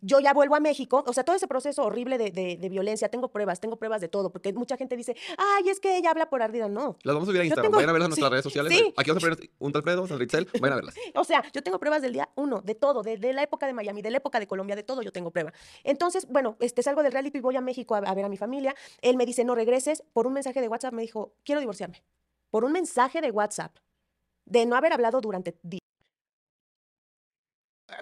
yo 0.01 0.21
ya 0.21 0.35
vuelvo 0.35 0.55
a 0.57 0.61
México, 0.61 1.03
o 1.07 1.13
sea, 1.13 1.25
todo 1.25 1.37
ese 1.37 1.49
proceso 1.49 1.83
horrible 1.85 2.19
de, 2.19 2.31
de- 2.31 2.57
de 2.57 2.69
violencia, 2.69 3.09
tengo 3.09 3.29
pruebas, 3.29 3.61
tengo 3.61 3.77
pruebas 3.77 4.01
de 4.01 4.09
todo, 4.09 4.31
porque 4.31 4.53
mucha 4.53 4.77
gente 4.77 4.97
dice, 4.97 5.17
ay, 5.39 5.69
es 5.71 5.81
que 5.81 5.97
ella 5.97 6.11
habla 6.11 6.29
por 6.29 6.43
ardida. 6.43 6.69
No. 6.69 6.97
Las 7.03 7.15
vamos 7.15 7.29
a 7.29 7.31
subir 7.31 7.41
a 7.41 7.45
Instagram, 7.45 7.65
tengo- 7.67 7.77
vayan 7.77 7.89
a 7.91 7.93
verlas 7.93 8.07
en 8.07 8.11
nuestras 8.11 8.29
sí, 8.29 8.31
redes 8.33 8.43
sociales. 8.45 8.73
sí. 8.77 8.95
Aquí 8.97 9.11
vamos 9.11 9.25
a 9.25 9.29
poner 9.31 9.51
un 9.59 9.77
Alfredo, 9.77 10.07
San 10.07 10.19
Ritzel, 10.19 10.49
vayan 10.61 10.73
a 10.73 10.77
verlas. 10.77 10.95
O 11.15 11.25
sea, 11.25 11.43
yo 11.53 11.63
tengo 11.63 11.79
pruebas 11.79 12.03
del 12.03 12.13
día 12.13 12.29
uno, 12.37 12.61
de 12.61 12.75
todo, 12.75 13.03
de, 13.03 13.17
de 13.17 13.33
la 13.33 13.43
época 13.43 13.67
de 13.67 13.73
Miami, 13.73 14.03
de 14.03 14.11
la 14.11 14.19
época 14.19 14.39
de 14.39 14.47
Colombia, 14.47 14.77
de 14.77 14.83
todo 14.83 15.03
yo 15.03 15.13
tengo 15.13 15.31
prueba. 15.31 15.53
Entonces, 15.85 16.27
bueno, 16.29 16.57
este, 16.61 16.83
salgo 16.83 17.03
del 17.03 17.13
reality 17.13 17.39
y 17.39 17.41
voy 17.41 17.57
a 17.57 17.61
México 17.61 17.95
a, 17.95 17.99
a 17.99 18.15
ver 18.15 18.25
a 18.25 18.29
mi 18.29 18.37
familia. 18.37 18.75
Él 19.01 19.17
me 19.17 19.25
dice, 19.27 19.45
no 19.45 19.55
regreses. 19.55 20.03
Por 20.13 20.27
un 20.27 20.33
mensaje 20.35 20.61
de 20.61 20.69
WhatsApp 20.69 20.93
me 20.93 21.03
dijo, 21.03 21.33
quiero 21.45 21.61
divorciarme. 21.61 22.03
Por 22.51 22.65
un 22.65 22.73
mensaje 22.73 23.21
de 23.21 23.31
WhatsApp, 23.31 23.77
de 24.45 24.67
no 24.67 24.77
haber 24.77 24.93
hablado 24.93 25.21
durante 25.21 25.57
días. 25.63 25.81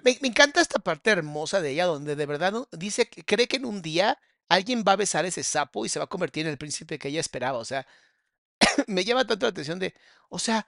Me, 0.03 0.17
encanta 0.23 0.61
esta 0.61 0.79
parte 0.79 1.11
hermosa 1.11 1.61
de 1.61 1.71
ella, 1.71 1.85
donde 1.85 2.15
de 2.15 2.25
verdad 2.25 2.53
dice 2.71 3.09
que 3.09 3.23
cree 3.23 3.47
que 3.47 3.57
en 3.57 3.65
un 3.65 3.81
día 3.81 4.17
alguien 4.49 4.83
va 4.87 4.93
a 4.93 4.95
besar 4.97 5.25
ese 5.25 5.43
sapo 5.43 5.85
y 5.85 5.89
se 5.89 5.99
va 5.99 6.05
a 6.05 6.09
convertir 6.09 6.45
en 6.45 6.51
el 6.51 6.57
príncipe 6.57 6.99
que 6.99 7.09
ella 7.09 7.19
esperaba. 7.19 7.57
O 7.59 7.65
sea, 7.65 7.85
me 8.87 9.05
llama 9.05 9.25
tanto 9.27 9.45
la 9.45 9.51
atención 9.51 9.79
de, 9.79 9.93
o 10.29 10.39
sea, 10.39 10.67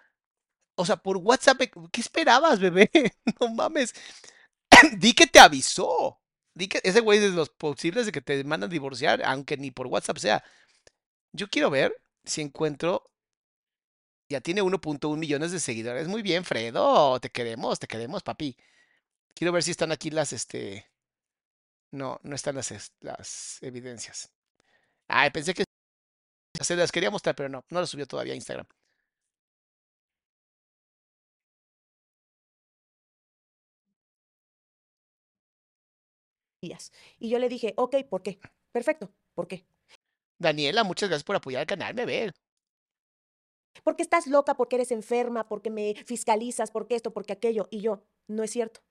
o 0.75 0.85
sea, 0.85 0.97
por 0.97 1.17
WhatsApp, 1.17 1.61
¿qué 1.91 2.01
esperabas, 2.01 2.59
bebé? 2.59 2.89
No 3.39 3.49
mames. 3.49 3.93
Di 4.97 5.13
que 5.13 5.27
te 5.27 5.39
avisó. 5.39 6.19
Di 6.53 6.67
que 6.67 6.81
ese 6.83 7.01
güey 7.01 7.19
es 7.19 7.25
de 7.25 7.31
los 7.31 7.49
posibles 7.49 8.05
de 8.05 8.11
que 8.11 8.21
te 8.21 8.43
mandan 8.43 8.69
divorciar, 8.69 9.23
aunque 9.25 9.57
ni 9.57 9.71
por 9.71 9.87
WhatsApp 9.87 10.17
sea. 10.17 10.43
Yo 11.33 11.47
quiero 11.49 11.69
ver 11.69 11.95
si 12.25 12.41
encuentro. 12.41 13.11
Ya 14.29 14.41
tiene 14.41 14.61
1.1 14.63 15.17
millones 15.17 15.51
de 15.51 15.59
seguidores. 15.59 16.07
Muy 16.07 16.21
bien, 16.21 16.45
Fredo. 16.45 17.19
Te 17.19 17.29
queremos, 17.29 17.79
te 17.79 17.87
queremos, 17.87 18.23
papi. 18.23 18.57
Quiero 19.33 19.51
ver 19.51 19.63
si 19.63 19.71
están 19.71 19.91
aquí 19.91 20.09
las, 20.09 20.33
este. 20.33 20.87
No, 21.91 22.19
no 22.23 22.35
están 22.35 22.55
las, 22.55 22.93
las 23.01 23.61
evidencias. 23.61 24.31
Ay, 25.07 25.29
pensé 25.31 25.53
que 25.53 25.63
se 26.61 26.75
las 26.75 26.91
quería 26.91 27.11
mostrar, 27.11 27.35
pero 27.35 27.49
no, 27.49 27.65
no 27.69 27.79
las 27.79 27.89
subió 27.89 28.07
todavía 28.07 28.33
a 28.33 28.35
Instagram. 28.35 28.67
Y 36.61 37.29
yo 37.29 37.39
le 37.39 37.49
dije, 37.49 37.73
ok, 37.75 37.95
¿por 38.07 38.21
qué? 38.21 38.39
Perfecto, 38.71 39.11
¿por 39.33 39.47
qué? 39.47 39.65
Daniela, 40.37 40.83
muchas 40.83 41.09
gracias 41.09 41.23
por 41.23 41.35
apoyar 41.35 41.61
al 41.61 41.67
canal, 41.67 41.93
bebé. 41.93 42.31
Porque 43.83 44.03
estás 44.03 44.27
loca, 44.27 44.55
porque 44.55 44.75
eres 44.75 44.91
enferma, 44.91 45.47
porque 45.47 45.71
me 45.71 45.95
fiscalizas, 46.05 46.71
porque 46.71 46.95
esto, 46.95 47.11
porque 47.13 47.33
aquello. 47.33 47.67
Y 47.71 47.81
yo, 47.81 48.03
no 48.27 48.43
es 48.43 48.51
cierto. 48.51 48.81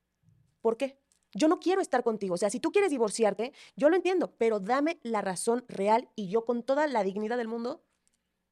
¿Por 0.60 0.76
qué? 0.76 0.98
Yo 1.32 1.48
no 1.48 1.60
quiero 1.60 1.80
estar 1.80 2.02
contigo. 2.02 2.34
O 2.34 2.38
sea, 2.38 2.50
si 2.50 2.60
tú 2.60 2.72
quieres 2.72 2.90
divorciarte, 2.90 3.52
yo 3.76 3.88
lo 3.88 3.96
entiendo, 3.96 4.34
pero 4.36 4.60
dame 4.60 4.98
la 5.02 5.20
razón 5.20 5.64
real 5.68 6.08
y 6.16 6.28
yo 6.28 6.44
con 6.44 6.62
toda 6.62 6.86
la 6.86 7.04
dignidad 7.04 7.36
del 7.36 7.48
mundo 7.48 7.84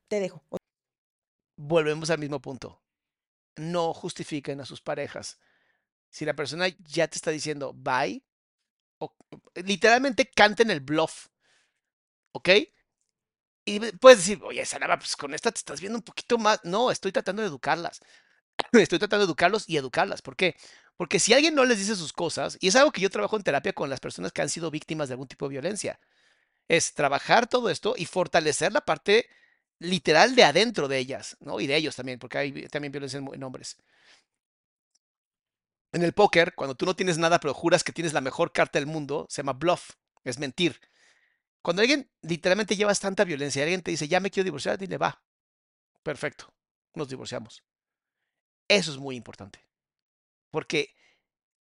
te 0.08 0.20
dejo. 0.20 0.42
Volvemos 1.56 2.10
al 2.10 2.18
mismo 2.18 2.40
punto. 2.40 2.80
No 3.56 3.92
justifiquen 3.94 4.60
a 4.60 4.66
sus 4.66 4.80
parejas. 4.80 5.38
Si 6.10 6.24
la 6.24 6.34
persona 6.34 6.68
ya 6.80 7.08
te 7.08 7.16
está 7.16 7.30
diciendo 7.30 7.72
bye, 7.74 8.24
o- 8.98 9.14
literalmente 9.54 10.30
canten 10.30 10.70
el 10.70 10.80
bluff. 10.80 11.28
¿Ok? 12.32 12.48
Y 13.64 13.80
puedes 13.98 14.18
decir, 14.20 14.40
oye, 14.42 14.64
Salama, 14.64 14.98
pues 14.98 15.14
con 15.16 15.34
esta 15.34 15.50
te 15.52 15.58
estás 15.58 15.80
viendo 15.80 15.98
un 15.98 16.02
poquito 16.04 16.38
más. 16.38 16.60
No, 16.64 16.90
estoy 16.90 17.12
tratando 17.12 17.42
de 17.42 17.48
educarlas. 17.48 18.00
Estoy 18.72 18.98
tratando 18.98 19.26
de 19.26 19.30
educarlos 19.30 19.68
y 19.68 19.76
educarlas. 19.76 20.22
¿Por 20.22 20.36
qué? 20.36 20.56
Porque 20.98 21.20
si 21.20 21.32
alguien 21.32 21.54
no 21.54 21.64
les 21.64 21.78
dice 21.78 21.94
sus 21.94 22.12
cosas, 22.12 22.58
y 22.60 22.66
es 22.66 22.74
algo 22.74 22.90
que 22.90 23.00
yo 23.00 23.08
trabajo 23.08 23.36
en 23.36 23.44
terapia 23.44 23.72
con 23.72 23.88
las 23.88 24.00
personas 24.00 24.32
que 24.32 24.42
han 24.42 24.48
sido 24.48 24.68
víctimas 24.68 25.08
de 25.08 25.14
algún 25.14 25.28
tipo 25.28 25.46
de 25.46 25.52
violencia, 25.52 26.00
es 26.66 26.92
trabajar 26.92 27.46
todo 27.46 27.70
esto 27.70 27.94
y 27.96 28.04
fortalecer 28.04 28.72
la 28.72 28.80
parte 28.80 29.30
literal 29.78 30.34
de 30.34 30.42
adentro 30.42 30.88
de 30.88 30.98
ellas, 30.98 31.36
¿no? 31.38 31.60
Y 31.60 31.68
de 31.68 31.76
ellos 31.76 31.94
también, 31.94 32.18
porque 32.18 32.38
hay 32.38 32.66
también 32.66 32.90
violencia 32.90 33.20
en 33.20 33.42
hombres. 33.44 33.76
En 35.92 36.02
el 36.02 36.14
póker, 36.14 36.56
cuando 36.56 36.74
tú 36.74 36.84
no 36.84 36.96
tienes 36.96 37.16
nada, 37.16 37.38
pero 37.38 37.54
juras 37.54 37.84
que 37.84 37.92
tienes 37.92 38.12
la 38.12 38.20
mejor 38.20 38.50
carta 38.50 38.80
del 38.80 38.86
mundo, 38.86 39.24
se 39.30 39.42
llama 39.42 39.52
bluff, 39.52 39.92
es 40.24 40.40
mentir. 40.40 40.80
Cuando 41.62 41.80
alguien 41.80 42.10
literalmente 42.22 42.74
llevas 42.74 42.98
tanta 42.98 43.22
violencia 43.22 43.60
y 43.60 43.62
alguien 43.62 43.82
te 43.82 43.92
dice, 43.92 44.08
ya 44.08 44.18
me 44.18 44.32
quiero 44.32 44.46
divorciar, 44.46 44.76
dile, 44.76 44.98
va, 44.98 45.22
perfecto, 46.02 46.52
nos 46.94 47.08
divorciamos. 47.08 47.62
Eso 48.66 48.90
es 48.90 48.98
muy 48.98 49.14
importante. 49.14 49.67
Porque 50.50 50.94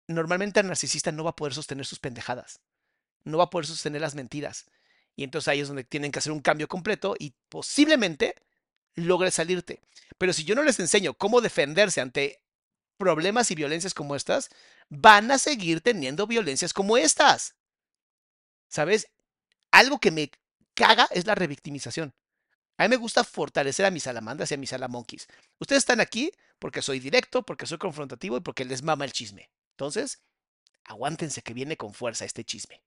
normalmente 0.07 0.59
el 0.59 0.67
narcisista 0.67 1.11
no 1.11 1.23
va 1.23 1.31
a 1.31 1.35
poder 1.35 1.53
sostener 1.53 1.85
sus 1.85 1.99
pendejadas. 1.99 2.61
No 3.23 3.37
va 3.37 3.45
a 3.45 3.49
poder 3.49 3.65
sostener 3.65 4.01
las 4.01 4.15
mentiras. 4.15 4.65
Y 5.15 5.23
entonces 5.23 5.47
ahí 5.47 5.59
es 5.59 5.67
donde 5.67 5.83
tienen 5.83 6.11
que 6.11 6.19
hacer 6.19 6.31
un 6.31 6.41
cambio 6.41 6.67
completo 6.67 7.15
y 7.17 7.33
posiblemente 7.49 8.35
logre 8.95 9.31
salirte. 9.31 9.81
Pero 10.17 10.33
si 10.33 10.43
yo 10.43 10.55
no 10.55 10.63
les 10.63 10.79
enseño 10.79 11.13
cómo 11.13 11.41
defenderse 11.41 12.01
ante 12.01 12.41
problemas 12.97 13.49
y 13.51 13.55
violencias 13.55 13.93
como 13.93 14.15
estas, 14.15 14.49
van 14.89 15.31
a 15.31 15.37
seguir 15.37 15.81
teniendo 15.81 16.27
violencias 16.27 16.73
como 16.73 16.97
estas. 16.97 17.55
¿Sabes? 18.67 19.07
Algo 19.71 19.99
que 19.99 20.11
me 20.11 20.31
caga 20.73 21.07
es 21.11 21.25
la 21.25 21.35
revictimización. 21.35 22.13
A 22.79 22.83
mí 22.83 22.89
me 22.89 22.95
gusta 22.95 23.25
fortalecer 23.25 23.85
a 23.85 23.91
mis 23.91 24.03
salamandras 24.03 24.49
y 24.49 24.53
a 24.53 24.57
mis 24.57 24.69
salamonkeys. 24.69 25.27
Ustedes 25.59 25.81
están 25.81 25.99
aquí 25.99 26.31
porque 26.59 26.81
soy 26.81 27.01
directo, 27.01 27.43
porque 27.43 27.65
soy 27.65 27.77
confrontativo 27.77 28.37
y 28.37 28.39
porque 28.39 28.63
les 28.63 28.83
mama 28.83 29.03
el 29.03 29.11
chisme. 29.11 29.51
Entonces, 29.71 30.21
aguántense 30.85 31.41
que 31.41 31.53
viene 31.53 31.75
con 31.75 31.93
fuerza 31.93 32.23
este 32.23 32.45
chisme. 32.45 32.81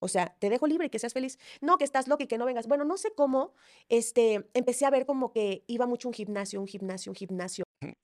O 0.00 0.08
sea, 0.08 0.34
te 0.40 0.50
dejo 0.50 0.66
libre 0.66 0.86
y 0.86 0.90
que 0.90 0.98
seas 0.98 1.12
feliz. 1.12 1.38
No, 1.60 1.78
que 1.78 1.84
estás 1.84 2.08
loca 2.08 2.24
y 2.24 2.26
que 2.26 2.38
no 2.38 2.44
vengas. 2.44 2.66
Bueno, 2.66 2.84
no 2.84 2.96
sé 2.96 3.12
cómo, 3.14 3.54
este, 3.88 4.50
empecé 4.52 4.84
a 4.84 4.90
ver 4.90 5.06
como 5.06 5.32
que 5.32 5.62
iba 5.68 5.86
mucho 5.86 6.08
un 6.08 6.14
gimnasio, 6.14 6.60
un 6.60 6.66
gimnasio, 6.66 7.12
un 7.12 7.16
gimnasio. 7.16 7.64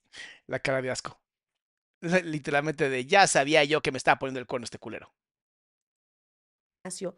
La 0.46 0.60
cara 0.60 0.80
de 0.80 0.90
asco. 0.90 1.18
Literalmente 2.02 2.88
de 2.88 3.04
ya 3.04 3.26
sabía 3.26 3.64
yo 3.64 3.82
que 3.82 3.90
me 3.90 3.98
estaba 3.98 4.20
poniendo 4.20 4.38
el 4.38 4.46
cuerno 4.46 4.64
este 4.64 4.78
culero. 4.78 5.12
gimnasio 6.84 7.16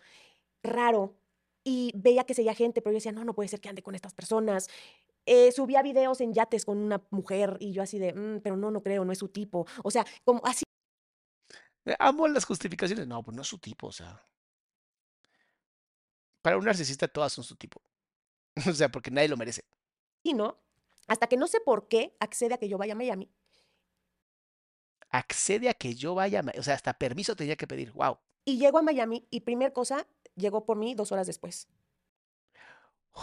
raro 0.62 1.14
y 1.68 1.92
veía 1.94 2.24
que 2.24 2.34
seguía 2.34 2.54
gente, 2.54 2.80
pero 2.82 2.92
yo 2.92 2.96
decía, 2.96 3.12
no, 3.12 3.24
no 3.24 3.34
puede 3.34 3.48
ser 3.48 3.60
que 3.60 3.68
ande 3.68 3.82
con 3.82 3.94
estas 3.94 4.14
personas. 4.14 4.68
Eh, 5.26 5.52
subía 5.52 5.82
videos 5.82 6.20
en 6.22 6.32
yates 6.32 6.64
con 6.64 6.78
una 6.78 7.02
mujer 7.10 7.56
y 7.60 7.72
yo 7.72 7.82
así 7.82 7.98
de, 7.98 8.14
"Mm, 8.14 8.40
pero 8.42 8.56
no, 8.56 8.70
no 8.70 8.82
creo, 8.82 9.04
no 9.04 9.12
es 9.12 9.18
su 9.18 9.28
tipo. 9.28 9.66
O 9.84 9.90
sea, 9.90 10.04
como 10.24 10.40
así 10.46 10.64
Eh, 11.84 11.96
Amo 11.98 12.28
las 12.28 12.44
justificaciones. 12.44 13.06
No, 13.06 13.22
pues 13.22 13.34
no 13.34 13.42
es 13.42 13.48
su 13.48 13.58
tipo, 13.58 13.86
o 13.88 13.92
sea. 13.92 14.22
Para 16.42 16.56
un 16.58 16.64
narcisista 16.64 17.08
todas 17.08 17.32
son 17.32 17.44
su 17.44 17.56
tipo. 17.56 17.80
O 18.72 18.72
sea, 18.74 18.88
porque 18.90 19.10
nadie 19.10 19.28
lo 19.28 19.36
merece. 19.36 19.62
¿no? 20.34 20.58
Hasta 21.06 21.26
que 21.26 21.36
no 21.36 21.46
sé 21.46 21.60
por 21.60 21.88
qué 21.88 22.14
accede 22.20 22.54
a 22.54 22.58
que 22.58 22.68
yo 22.68 22.76
vaya 22.78 22.92
a 22.92 22.96
Miami. 22.96 23.30
Accede 25.10 25.68
a 25.70 25.74
que 25.74 25.94
yo 25.94 26.14
vaya, 26.14 26.40
a 26.40 26.42
Ma- 26.42 26.52
o 26.58 26.62
sea, 26.62 26.74
hasta 26.74 26.92
permiso 26.98 27.34
tenía 27.34 27.56
que 27.56 27.66
pedir. 27.66 27.92
Wow. 27.92 28.18
Y 28.44 28.58
llego 28.58 28.78
a 28.78 28.82
Miami 28.82 29.26
y 29.30 29.40
primer 29.40 29.72
cosa, 29.72 30.06
llegó 30.38 30.64
por 30.64 30.76
mí 30.76 30.94
dos 30.94 31.12
horas 31.12 31.26
después. 31.26 31.68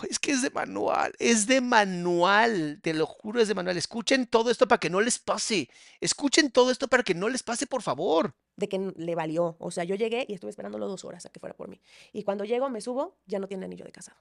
Es 0.09 0.19
que 0.19 0.31
es 0.31 0.41
de 0.41 0.49
manual, 0.49 1.13
es 1.19 1.47
de 1.47 1.61
manual, 1.61 2.79
te 2.81 2.93
lo 2.93 3.05
juro, 3.05 3.39
es 3.39 3.47
de 3.47 3.55
manual. 3.55 3.77
Escuchen 3.77 4.27
todo 4.27 4.51
esto 4.51 4.67
para 4.67 4.79
que 4.79 4.89
no 4.89 4.99
les 4.99 5.19
pase. 5.19 5.69
Escuchen 6.01 6.51
todo 6.51 6.69
esto 6.69 6.89
para 6.89 7.01
que 7.03 7.13
no 7.15 7.29
les 7.29 7.43
pase, 7.43 7.65
por 7.65 7.81
favor. 7.81 8.35
de 8.57 8.67
que 8.67 8.77
le 8.77 9.15
valió. 9.15 9.55
O 9.59 9.71
sea, 9.71 9.83
yo 9.83 9.95
llegué 9.95 10.25
y 10.27 10.33
estuve 10.33 10.49
esperándolo 10.49 10.87
dos 10.87 11.03
horas 11.05 11.25
a 11.25 11.29
que 11.29 11.39
fuera 11.39 11.55
por 11.55 11.69
mí. 11.69 11.81
Y 12.13 12.23
cuando 12.23 12.43
llego, 12.45 12.69
me 12.69 12.81
subo, 12.81 13.17
ya 13.25 13.39
no 13.39 13.47
tiene 13.47 13.65
anillo 13.65 13.85
de 13.85 13.91
casado. 13.91 14.17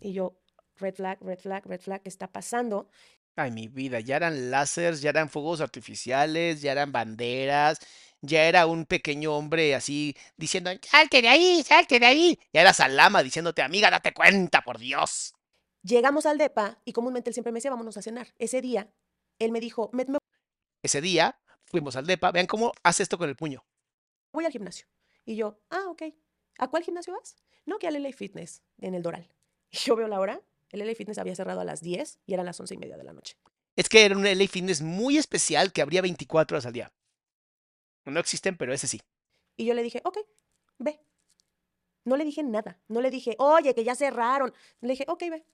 Y 0.00 0.12
yo, 0.12 0.36
red 0.76 0.94
flag, 0.94 1.18
red 1.22 1.38
flag, 1.38 1.64
red 1.66 1.80
flag, 1.80 2.02
¿qué 2.02 2.08
está 2.08 2.30
pasando? 2.32 2.88
Ay, 3.36 3.50
mi 3.50 3.68
vida, 3.68 4.00
ya 4.00 4.16
eran 4.16 4.50
láseres, 4.50 5.00
ya 5.00 5.10
eran 5.10 5.30
fuegos 5.30 5.60
artificiales, 5.62 6.60
ya 6.60 6.72
eran 6.72 6.92
banderas, 6.92 7.78
ya 8.22 8.44
era 8.44 8.66
un 8.66 8.86
pequeño 8.86 9.36
hombre 9.36 9.74
así 9.74 10.16
diciendo, 10.36 10.70
salte 10.82 11.20
de 11.20 11.28
ahí, 11.28 11.62
salte 11.62 11.98
de 11.98 12.06
ahí. 12.06 12.38
Ya 12.52 12.62
era 12.62 12.72
Salama 12.72 13.22
diciéndote, 13.22 13.62
amiga, 13.62 13.90
date 13.90 14.14
cuenta, 14.14 14.62
por 14.62 14.78
Dios. 14.78 15.34
Llegamos 15.82 16.24
al 16.26 16.38
DEPA 16.38 16.80
y 16.84 16.92
comúnmente 16.92 17.30
él 17.30 17.34
siempre 17.34 17.52
me 17.52 17.58
decía, 17.58 17.72
vámonos 17.72 17.96
a 17.96 18.02
cenar. 18.02 18.32
Ese 18.38 18.60
día, 18.62 18.92
él 19.40 19.50
me 19.50 19.60
dijo, 19.60 19.90
me, 19.92 20.04
me 20.04 20.18
Ese 20.82 21.00
día 21.00 21.40
fuimos 21.64 21.96
al 21.96 22.06
DEPA, 22.06 22.30
vean 22.30 22.46
cómo 22.46 22.72
hace 22.84 23.02
esto 23.02 23.18
con 23.18 23.28
el 23.28 23.36
puño. 23.36 23.64
voy 24.32 24.44
al 24.44 24.52
gimnasio. 24.52 24.86
Y 25.24 25.34
yo, 25.36 25.60
ah, 25.70 25.84
ok. 25.88 26.02
¿A 26.58 26.68
cuál 26.68 26.84
gimnasio 26.84 27.14
vas? 27.14 27.36
No, 27.66 27.78
que 27.78 27.88
al 27.88 28.00
LA 28.00 28.12
Fitness, 28.12 28.62
en 28.78 28.94
el 28.94 29.02
Doral. 29.02 29.28
Y 29.70 29.76
yo 29.84 29.96
veo 29.96 30.06
la 30.06 30.20
hora, 30.20 30.40
el 30.70 30.86
LA 30.86 30.94
Fitness 30.94 31.18
había 31.18 31.34
cerrado 31.34 31.60
a 31.60 31.64
las 31.64 31.80
10 31.80 32.20
y 32.26 32.34
eran 32.34 32.46
las 32.46 32.60
once 32.60 32.74
y 32.74 32.78
media 32.78 32.96
de 32.96 33.04
la 33.04 33.12
noche. 33.12 33.36
Es 33.74 33.88
que 33.88 34.04
era 34.04 34.16
un 34.16 34.24
LA 34.24 34.46
Fitness 34.46 34.80
muy 34.82 35.16
especial 35.16 35.72
que 35.72 35.82
abría 35.82 36.02
24 36.02 36.54
horas 36.54 36.66
al 36.66 36.72
día. 36.72 36.92
No 38.04 38.20
existen, 38.20 38.56
pero 38.56 38.72
ese 38.72 38.86
sí. 38.86 39.00
Y 39.56 39.64
yo 39.64 39.74
le 39.74 39.82
dije, 39.82 40.00
ok, 40.04 40.18
ve. 40.78 41.00
No 42.04 42.16
le 42.16 42.24
dije 42.24 42.42
nada. 42.42 42.80
No 42.88 43.00
le 43.00 43.10
dije, 43.10 43.36
oye, 43.38 43.74
que 43.74 43.84
ya 43.84 43.94
cerraron. 43.94 44.52
Le 44.80 44.90
dije, 44.90 45.04
ok, 45.08 45.22
ve. 45.30 45.44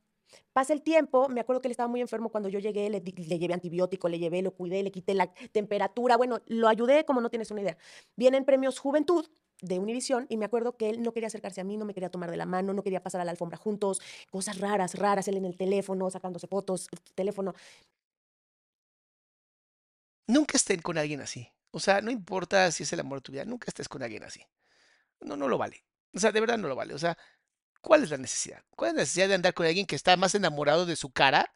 Pasa 0.52 0.72
el 0.72 0.82
tiempo, 0.82 1.28
me 1.28 1.40
acuerdo 1.40 1.60
que 1.60 1.68
él 1.68 1.72
estaba 1.72 1.88
muy 1.88 2.00
enfermo 2.00 2.28
cuando 2.28 2.48
yo 2.48 2.58
llegué, 2.58 2.90
le, 2.90 3.00
le 3.00 3.38
llevé 3.38 3.54
antibiótico, 3.54 4.08
le 4.08 4.18
llevé, 4.18 4.42
lo 4.42 4.52
cuidé, 4.52 4.82
le 4.82 4.90
quité 4.90 5.14
la 5.14 5.32
temperatura, 5.32 6.18
bueno, 6.18 6.40
lo 6.46 6.68
ayudé 6.68 7.06
como 7.06 7.20
no 7.22 7.30
tienes 7.30 7.50
una 7.50 7.62
idea. 7.62 7.78
Vienen 8.14 8.44
premios 8.44 8.78
Juventud 8.78 9.26
de 9.62 9.78
Univisión 9.78 10.26
y 10.28 10.36
me 10.36 10.44
acuerdo 10.44 10.76
que 10.76 10.90
él 10.90 11.02
no 11.02 11.12
quería 11.12 11.28
acercarse 11.28 11.60
a 11.60 11.64
mí, 11.64 11.76
no 11.76 11.84
me 11.84 11.94
quería 11.94 12.10
tomar 12.10 12.30
de 12.30 12.36
la 12.36 12.46
mano, 12.46 12.74
no 12.74 12.82
quería 12.82 13.02
pasar 13.02 13.20
a 13.20 13.24
la 13.24 13.30
alfombra 13.30 13.56
juntos, 13.56 14.00
cosas 14.30 14.58
raras, 14.58 14.94
raras, 14.94 15.28
él 15.28 15.36
en 15.36 15.44
el 15.44 15.56
teléfono, 15.56 16.10
sacándose 16.10 16.46
fotos, 16.46 16.88
teléfono. 17.14 17.54
Nunca 20.26 20.56
estén 20.56 20.82
con 20.82 20.98
alguien 20.98 21.20
así. 21.20 21.48
O 21.70 21.80
sea, 21.80 22.00
no 22.00 22.10
importa 22.10 22.70
si 22.72 22.82
es 22.82 22.92
el 22.92 23.00
amor 23.00 23.18
de 23.18 23.22
tu 23.22 23.32
vida, 23.32 23.44
nunca 23.44 23.66
estés 23.68 23.88
con 23.88 24.02
alguien 24.02 24.24
así. 24.24 24.42
No, 25.20 25.36
no 25.36 25.48
lo 25.48 25.58
vale. 25.58 25.84
O 26.14 26.18
sea, 26.18 26.32
de 26.32 26.40
verdad 26.40 26.58
no 26.58 26.68
lo 26.68 26.76
vale. 26.76 26.94
O 26.94 26.98
sea, 26.98 27.16
¿cuál 27.80 28.02
es 28.02 28.10
la 28.10 28.18
necesidad? 28.18 28.62
¿Cuál 28.70 28.90
es 28.90 28.94
la 28.96 29.02
necesidad 29.02 29.28
de 29.28 29.34
andar 29.34 29.54
con 29.54 29.66
alguien 29.66 29.86
que 29.86 29.96
está 29.96 30.16
más 30.16 30.34
enamorado 30.34 30.86
de 30.86 30.96
su 30.96 31.10
cara 31.12 31.52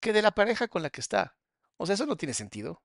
que 0.00 0.12
de 0.12 0.22
la 0.22 0.32
pareja 0.32 0.68
con 0.68 0.82
la 0.82 0.90
que 0.90 1.00
está? 1.00 1.36
O 1.76 1.86
sea, 1.86 1.94
eso 1.94 2.06
no 2.06 2.16
tiene 2.16 2.34
sentido. 2.34 2.82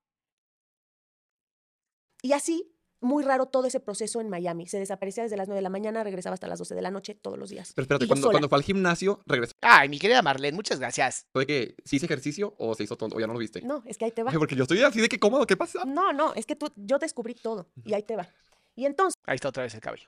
Y 2.22 2.34
así, 2.34 2.71
muy 3.02 3.24
raro 3.24 3.48
todo 3.48 3.66
ese 3.66 3.80
proceso 3.80 4.22
en 4.22 4.30
Miami. 4.30 4.68
Se 4.68 4.80
desaparecía 4.80 5.24
desde 5.24 5.36
las 5.36 5.48
9 5.48 5.58
de 5.58 5.64
la 5.64 5.70
mañana, 5.70 6.04
regresaba 6.04 6.36
hasta 6.36 6.48
las 6.48 6.60
12 6.60 6.76
de 6.76 6.82
la 6.82 6.92
noche 6.92 7.16
todos 7.16 7.38
los 7.38 7.50
días. 7.50 7.74
Pero 7.76 7.84
espérate, 7.84 8.08
cuando, 8.08 8.30
cuando 8.30 8.48
fue 8.48 8.58
al 8.58 8.64
gimnasio, 8.64 9.20
regresó 9.26 9.54
Ay, 9.62 9.90
mi 9.90 10.00
querida 10.00 10.22
Marlene, 10.22 10.56
muchas 10.56 10.80
gracias. 10.80 11.26
de 11.34 11.46
que 11.46 11.76
sí 11.84 11.98
hice 11.98 12.06
ejercicio 12.06 12.54
o 12.58 12.76
se 12.76 12.84
hizo 12.84 12.96
tonto, 12.96 13.18
o 13.18 13.20
ya 13.20 13.28
no 13.28 13.34
lo 13.34 13.40
viste. 13.40 13.62
No, 13.62 13.84
es 13.86 13.98
que 13.98 14.06
ahí 14.06 14.12
te 14.12 14.24
va. 14.24 14.32
Ay, 14.32 14.38
porque 14.38 14.56
yo 14.56 14.64
estoy 14.64 14.82
así 14.84 15.02
de 15.02 15.10
que 15.10 15.20
cómodo, 15.20 15.46
¿qué 15.46 15.58
pasa? 15.58 15.84
No, 15.86 16.14
no, 16.14 16.34
es 16.36 16.46
que 16.46 16.56
tú, 16.56 16.72
yo 16.76 17.00
descubrí 17.00 17.34
todo 17.34 17.68
y 17.84 17.94
ahí 17.94 18.04
te 18.04 18.16
va. 18.16 18.28
Y 18.76 18.86
entonces, 18.86 19.16
Ahí 19.26 19.36
está 19.36 19.50
otra 19.50 19.64
vez 19.64 19.74
el 19.74 19.82
cabello. 19.82 20.08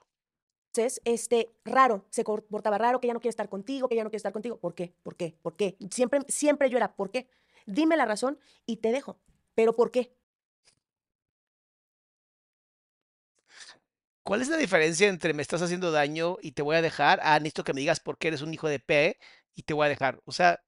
este, 1.04 1.52
raro, 1.66 2.06
se 2.10 2.24
comportaba 2.24 2.78
raro, 2.78 3.02
que 3.02 3.08
ya 3.08 3.14
no 3.14 3.20
quiere 3.20 3.32
estar 3.32 3.50
contigo, 3.50 3.90
que 3.90 3.96
ya 3.96 4.04
no 4.04 4.10
quiere 4.10 4.18
estar 4.18 4.34
contigo. 4.34 4.58
¿Por 4.58 4.76
qué? 4.76 4.94
¿Por 5.04 5.16
qué? 5.16 5.36
¿Por 5.42 5.56
qué? 5.56 5.78
Siempre, 5.90 6.22
siempre 6.28 6.70
yo 6.70 6.78
era, 6.78 6.96
¿por 6.96 7.10
qué? 7.12 7.28
Dime 7.66 7.98
la 7.98 8.06
razón 8.06 8.38
y 8.66 8.78
te 8.78 8.92
dejo. 8.92 9.18
¿Pero 9.56 9.74
por 9.74 9.92
qué? 9.92 10.16
¿Cuál 14.24 14.42
es 14.42 14.48
la 14.50 14.58
diferencia 14.58 15.08
entre 15.10 15.34
me 15.34 15.42
estás 15.42 15.62
haciendo 15.62 15.92
daño 15.92 16.38
y 16.42 16.54
te 16.54 16.62
voy 16.62 16.76
a 16.78 16.82
dejar? 16.82 17.20
Ah, 17.24 17.40
necesito 17.40 17.64
que 17.64 17.74
me 17.74 17.82
digas 17.82 18.00
por 18.00 18.18
qué 18.18 18.30
eres 18.30 18.42
un 18.42 18.54
hijo 18.54 18.68
de 18.70 18.80
P 18.80 19.18
y 19.56 19.64
te 19.64 19.74
voy 19.74 19.86
a 19.86 19.90
dejar. 19.90 20.22
O 20.26 20.32
sea, 20.32 20.62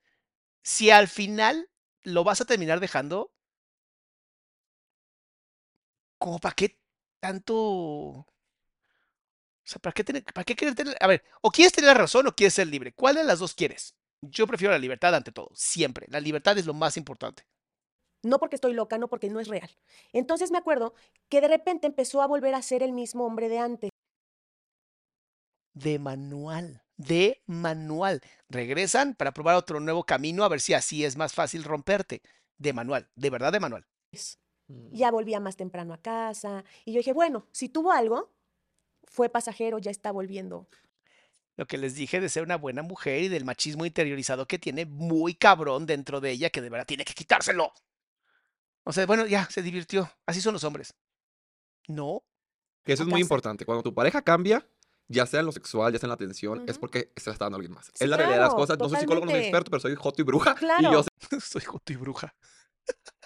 si 0.63 0.91
al 0.91 1.07
final 1.09 1.69
lo 2.03 2.23
vas 2.25 2.41
a 2.41 2.45
terminar 2.45 2.79
dejando, 2.81 3.31
¿como 6.17 6.39
para 6.39 6.55
qué 6.55 6.77
tanto? 7.21 7.55
O 7.57 8.25
sea, 9.63 9.79
¿para 9.81 9.93
qué, 9.93 10.03
tener, 10.03 10.23
¿para 10.25 10.45
qué 10.45 10.55
querer 10.55 10.75
tener? 10.75 10.95
A 10.99 11.07
ver, 11.07 11.23
o 11.41 11.51
quieres 11.51 11.73
tener 11.73 11.87
la 11.87 11.93
razón 11.95 12.27
o 12.27 12.35
quieres 12.35 12.53
ser 12.53 12.67
libre. 12.67 12.93
¿Cuál 12.93 13.15
de 13.15 13.23
las 13.23 13.39
dos 13.39 13.53
quieres? 13.55 13.95
Yo 14.21 14.47
prefiero 14.47 14.71
la 14.73 14.79
libertad 14.79 15.15
ante 15.15 15.31
todo, 15.31 15.49
siempre. 15.55 16.05
La 16.09 16.19
libertad 16.19 16.57
es 16.57 16.65
lo 16.65 16.73
más 16.73 16.97
importante. 16.97 17.45
No 18.25 18.39
porque 18.39 18.55
estoy 18.55 18.73
loca, 18.73 18.97
no 18.97 19.07
porque 19.07 19.29
no 19.29 19.39
es 19.39 19.47
real. 19.47 19.69
Entonces 20.11 20.49
me 20.49 20.57
acuerdo 20.57 20.95
que 21.29 21.41
de 21.41 21.47
repente 21.47 21.85
empezó 21.85 22.23
a 22.23 22.27
volver 22.27 22.55
a 22.55 22.61
ser 22.63 22.81
el 22.81 22.91
mismo 22.91 23.23
hombre 23.23 23.49
de 23.49 23.59
antes. 23.59 23.91
De 25.75 25.99
manual, 25.99 26.81
de 26.97 27.43
manual. 27.45 28.21
Regresan 28.49 29.13
para 29.13 29.31
probar 29.31 29.55
otro 29.55 29.79
nuevo 29.79 30.05
camino 30.05 30.43
a 30.43 30.49
ver 30.49 30.59
si 30.59 30.73
así 30.73 31.05
es 31.05 31.17
más 31.17 31.33
fácil 31.33 31.63
romperte. 31.63 32.23
De 32.57 32.73
manual, 32.73 33.07
de 33.15 33.29
verdad 33.29 33.51
de 33.51 33.59
manual. 33.59 33.85
Ya 34.67 35.11
volvía 35.11 35.39
más 35.39 35.55
temprano 35.55 35.93
a 35.93 36.01
casa. 36.01 36.63
Y 36.83 36.93
yo 36.93 36.97
dije, 36.97 37.13
bueno, 37.13 37.45
si 37.51 37.69
tuvo 37.69 37.91
algo, 37.91 38.33
fue 39.03 39.29
pasajero, 39.29 39.77
ya 39.77 39.91
está 39.91 40.11
volviendo. 40.11 40.67
Lo 41.57 41.67
que 41.67 41.77
les 41.77 41.93
dije 41.93 42.19
de 42.19 42.29
ser 42.29 42.41
una 42.41 42.57
buena 42.57 42.81
mujer 42.81 43.21
y 43.21 43.27
del 43.27 43.45
machismo 43.45 43.85
interiorizado 43.85 44.47
que 44.47 44.57
tiene 44.57 44.85
muy 44.85 45.35
cabrón 45.35 45.85
dentro 45.85 46.21
de 46.21 46.31
ella 46.31 46.49
que 46.49 46.61
de 46.61 46.71
verdad 46.71 46.87
tiene 46.87 47.05
que 47.05 47.13
quitárselo. 47.13 47.71
O 48.85 48.93
sea, 48.93 49.05
bueno, 49.05 49.25
ya, 49.25 49.45
se 49.49 49.61
divirtió. 49.61 50.09
Así 50.25 50.41
son 50.41 50.53
los 50.53 50.63
hombres. 50.63 50.93
No, 51.87 52.23
Que 52.83 52.93
eso 52.93 53.03
es 53.03 53.09
muy 53.09 53.21
importante. 53.21 53.65
Cuando 53.65 53.83
tu 53.83 53.93
pareja 53.93 54.21
cambia, 54.21 54.67
ya 55.07 55.25
sea 55.25 55.39
en 55.41 55.45
lo 55.47 55.51
sexual, 55.51 55.91
ya 55.93 55.99
sea 55.99 56.07
en 56.07 56.09
la 56.09 56.15
atención, 56.15 56.63
es 56.67 56.77
porque 56.77 57.11
se 57.15 57.29
la 57.29 57.33
está 57.33 57.45
dando 57.45 57.55
a 57.55 57.59
alguien 57.59 57.73
más. 57.73 57.87
Sí, 57.87 57.91
es 58.03 58.09
la 58.09 58.17
realidad 58.17 58.37
de 58.37 58.43
las 58.45 58.55
cosas. 58.55 58.77
No 58.77 58.89
soy 58.89 58.99
psicólogo, 58.99 59.25
no 59.25 59.31
soy 59.31 59.41
experto, 59.41 59.69
pero 59.71 59.81
soy 59.81 59.95
joto 59.95 60.21
y 60.21 60.25
bruja. 60.25 60.51
Y 60.51 60.55
Claro. 60.59 60.91
yo 60.91 61.03
sé 61.03 61.09
soy 61.41 61.61
joto 61.63 61.93
y 61.93 61.95
bruja. 61.95 62.35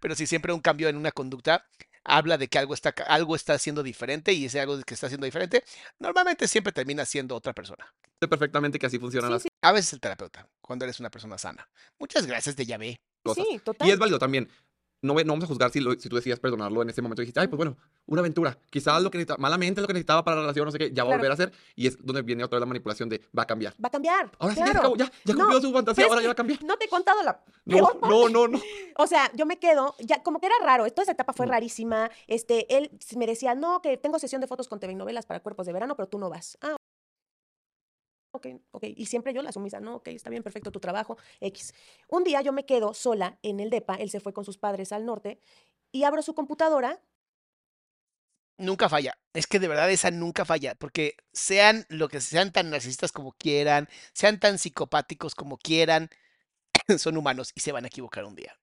Pero 0.00 0.14
sí, 0.14 0.26
siempre 0.26 0.52
un 0.52 0.60
cambio 0.60 0.88
en 0.88 0.96
una 0.96 1.10
conducta 1.10 1.66
habla 2.04 2.36
de 2.38 2.48
que 2.48 2.58
algo 2.58 2.74
está, 2.74 2.90
algo 3.08 3.34
está 3.34 3.54
haciendo 3.54 3.82
diferente 3.82 4.32
y 4.32 4.44
ese 4.44 4.60
algo 4.60 4.78
que 4.82 4.94
está 4.94 5.06
haciendo 5.06 5.24
diferente 5.24 5.64
normalmente 5.98 6.46
siempre 6.46 6.72
termina 6.72 7.04
siendo 7.06 7.34
otra 7.34 7.52
persona. 7.54 7.92
perfectamente 8.20 8.78
que 8.78 8.86
así 8.86 8.98
funcionan 8.98 9.30
Sí, 9.30 9.32
las 9.32 9.42
sí, 9.42 9.48
A 9.62 9.72
veces 9.72 9.92
el 9.94 10.00
terapeuta, 10.00 10.48
cuando 10.60 10.84
eres 10.84 11.00
una 11.00 11.10
persona 11.10 11.38
sana. 11.38 11.68
Muchas 11.98 12.26
gracias 12.26 12.56
de 12.56 12.66
llave. 12.66 13.00
cosas. 13.24 13.44
sí, 13.50 13.58
total. 13.58 13.88
Y 13.88 13.90
es 13.90 13.98
válido 13.98 14.18
también. 14.18 14.48
No, 15.04 15.12
no 15.14 15.24
vamos 15.24 15.44
a 15.44 15.46
juzgar 15.48 15.70
si, 15.70 15.80
lo- 15.80 15.92
si 15.92 16.08
tú 16.08 16.16
decías 16.16 16.40
perdonarlo 16.40 16.80
en 16.82 16.88
ese 16.90 17.02
momento. 17.02 17.20
Dijiste, 17.20 17.38
ay, 17.40 17.48
pues 17.48 17.58
bueno, 17.58 17.76
una 18.06 18.20
aventura. 18.20 18.58
Quizás 18.70 19.02
lo 19.02 19.10
que 19.10 19.18
necesitaba, 19.18 19.38
malamente 19.40 19.80
lo 19.80 19.86
que 19.86 19.92
necesitaba 19.92 20.24
para 20.24 20.36
la 20.36 20.42
relación, 20.42 20.64
no 20.64 20.72
sé 20.72 20.78
qué, 20.78 20.90
ya 20.92 21.04
va 21.04 21.12
a 21.12 21.16
volver 21.16 21.30
a 21.30 21.34
hacer. 21.34 21.52
Y 21.76 21.86
es 21.86 21.98
donde 22.04 22.22
viene 22.22 22.42
otra 22.42 22.56
vez 22.56 22.60
la 22.60 22.66
manipulación 22.66 23.08
de 23.08 23.20
va 23.36 23.42
a 23.42 23.46
cambiar. 23.46 23.74
Va 23.74 23.88
a 23.88 23.90
cambiar. 23.90 24.30
Ahora 24.38 24.54
sí, 24.54 24.60
ya, 24.64 24.70
acabó, 24.70 24.96
ya, 24.96 25.10
ya 25.24 25.34
No, 25.34 25.40
cumplió 25.40 25.60
su 25.60 25.72
fantasía, 25.72 26.06
ahora 26.06 26.20
ya 26.22 26.28
va 26.28 26.32
a 26.32 26.36
cambiar. 26.36 26.62
No 26.64 26.76
te 26.76 26.86
he 26.86 26.88
contado 26.88 27.22
la 27.22 27.42
No, 27.66 27.76
peor 27.76 28.00
parte. 28.00 28.08
no, 28.16 28.28
no, 28.30 28.48
no. 28.48 28.60
O 28.96 29.06
sea, 29.06 29.30
yo 29.34 29.44
me 29.44 29.58
quedo, 29.58 29.94
ya 29.98 30.22
como 30.22 30.40
que 30.40 30.46
era 30.46 30.54
raro, 30.62 30.88
toda 30.90 31.02
esa 31.02 31.12
etapa 31.12 31.32
fue 31.32 31.46
Mm. 31.46 31.50
rarísima. 31.50 32.10
Este, 32.26 32.76
él 32.76 32.90
me 33.16 33.26
decía, 33.26 33.54
no, 33.54 33.82
que 33.82 33.96
tengo 33.96 34.18
sesión 34.18 34.40
de 34.40 34.46
fotos 34.46 34.68
con 34.68 34.80
TV 34.80 34.92
y 34.92 34.96
novelas 34.96 35.26
para 35.26 35.40
cuerpos 35.40 35.66
de 35.66 35.72
verano, 35.72 35.96
pero 35.96 36.08
tú 36.08 36.18
no 36.18 36.30
vas. 36.30 36.56
Ah, 36.62 36.76
ok, 38.34 38.46
ok. 38.72 38.84
Y 38.96 39.06
siempre 39.06 39.32
yo 39.32 39.42
la 39.42 39.52
sumisa, 39.52 39.80
no, 39.80 39.96
ok, 39.96 40.08
está 40.08 40.30
bien, 40.30 40.42
perfecto, 40.42 40.72
tu 40.72 40.80
trabajo, 40.80 41.16
X. 41.40 41.72
Un 42.08 42.24
día 42.24 42.42
yo 42.42 42.52
me 42.52 42.66
quedo 42.66 42.94
sola 42.94 43.38
en 43.42 43.60
el 43.60 43.70
DEPA, 43.70 43.94
él 43.96 44.10
se 44.10 44.20
fue 44.20 44.32
con 44.32 44.44
sus 44.44 44.58
padres 44.58 44.92
al 44.92 45.06
norte, 45.06 45.40
y 45.92 46.04
abro 46.04 46.22
su 46.22 46.34
computadora, 46.34 47.00
Nunca 48.56 48.88
falla. 48.88 49.18
Es 49.32 49.48
que 49.48 49.58
de 49.58 49.66
verdad 49.66 49.90
esa 49.90 50.12
nunca 50.12 50.44
falla. 50.44 50.76
Porque 50.76 51.16
sean 51.32 51.86
lo 51.88 52.08
que 52.08 52.20
sean 52.20 52.52
tan 52.52 52.70
narcisistas 52.70 53.10
como 53.10 53.32
quieran, 53.32 53.88
sean 54.12 54.38
tan 54.38 54.58
psicopáticos 54.58 55.34
como 55.34 55.58
quieran, 55.58 56.08
son 56.98 57.16
humanos 57.16 57.50
y 57.56 57.60
se 57.60 57.72
van 57.72 57.84
a 57.84 57.88
equivocar 57.88 58.24
un 58.24 58.36
día. 58.36 58.56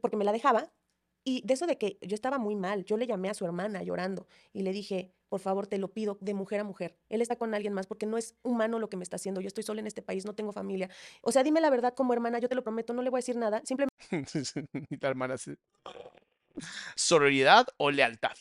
porque 0.00 0.16
me 0.16 0.24
la 0.24 0.32
dejaba, 0.32 0.72
y 1.24 1.42
de 1.46 1.54
eso 1.54 1.66
de 1.66 1.78
que 1.78 1.98
yo 2.02 2.14
estaba 2.14 2.38
muy 2.38 2.54
mal, 2.54 2.84
yo 2.84 2.96
le 2.98 3.06
llamé 3.06 3.30
a 3.30 3.34
su 3.34 3.44
hermana 3.46 3.82
llorando 3.82 4.26
y 4.52 4.62
le 4.62 4.72
dije, 4.72 5.14
por 5.34 5.40
favor, 5.40 5.66
te 5.66 5.78
lo 5.78 5.88
pido, 5.88 6.16
de 6.20 6.32
mujer 6.32 6.60
a 6.60 6.62
mujer. 6.62 6.96
Él 7.08 7.20
está 7.20 7.34
con 7.34 7.54
alguien 7.54 7.72
más 7.72 7.88
porque 7.88 8.06
no 8.06 8.16
es 8.16 8.36
humano 8.44 8.78
lo 8.78 8.88
que 8.88 8.96
me 8.96 9.02
está 9.02 9.16
haciendo. 9.16 9.40
Yo 9.40 9.48
estoy 9.48 9.64
sola 9.64 9.80
en 9.80 9.88
este 9.88 10.00
país, 10.00 10.24
no 10.24 10.36
tengo 10.36 10.52
familia. 10.52 10.88
O 11.22 11.32
sea, 11.32 11.42
dime 11.42 11.60
la 11.60 11.70
verdad 11.70 11.92
como 11.92 12.12
hermana, 12.12 12.38
yo 12.38 12.48
te 12.48 12.54
lo 12.54 12.62
prometo, 12.62 12.94
no 12.94 13.02
le 13.02 13.10
voy 13.10 13.18
a 13.18 13.22
decir 13.22 13.34
nada. 13.34 13.60
Simplemente 13.64 13.96
la 15.00 15.08
hermana 15.08 15.34
así, 15.34 15.56
¿Sororidad 16.94 17.66
o 17.78 17.90
lealtad? 17.90 18.36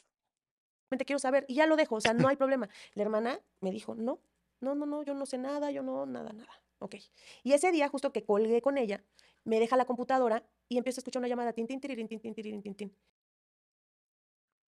quiero 1.04 1.18
saber 1.18 1.46
y 1.48 1.56
ya 1.56 1.66
lo 1.66 1.78
dejo, 1.78 1.96
o 1.96 2.00
sea, 2.00 2.14
no 2.14 2.28
hay 2.28 2.36
problema. 2.36 2.70
La 2.94 3.02
hermana 3.02 3.40
me 3.60 3.72
dijo, 3.72 3.96
no, 3.96 4.20
no, 4.62 4.76
no, 4.76 4.86
no, 4.86 5.02
yo 5.02 5.16
no 5.16 5.26
sé 5.26 5.40
nada, 5.40 5.72
yo 5.72 5.82
no, 5.82 6.06
nada, 6.06 6.32
nada. 6.32 6.62
Ok. 6.78 6.98
Y 7.42 7.54
ese 7.54 7.72
día, 7.72 7.90
justo 7.90 8.14
que 8.14 8.24
colgué 8.24 8.62
con 8.62 8.78
ella, 8.78 9.04
me 9.46 9.60
deja 9.60 9.78
la 9.78 9.86
computadora 9.86 10.48
y 10.70 10.78
empiezo 10.78 11.00
a 11.00 11.02
escuchar 11.02 11.22
una 11.22 11.28
llamada, 11.28 11.54
tin, 11.54 11.66
tin, 11.66 11.82
tin, 11.82 12.08
tin, 12.08 12.62
tin, 12.62 12.76
tin. 12.76 12.96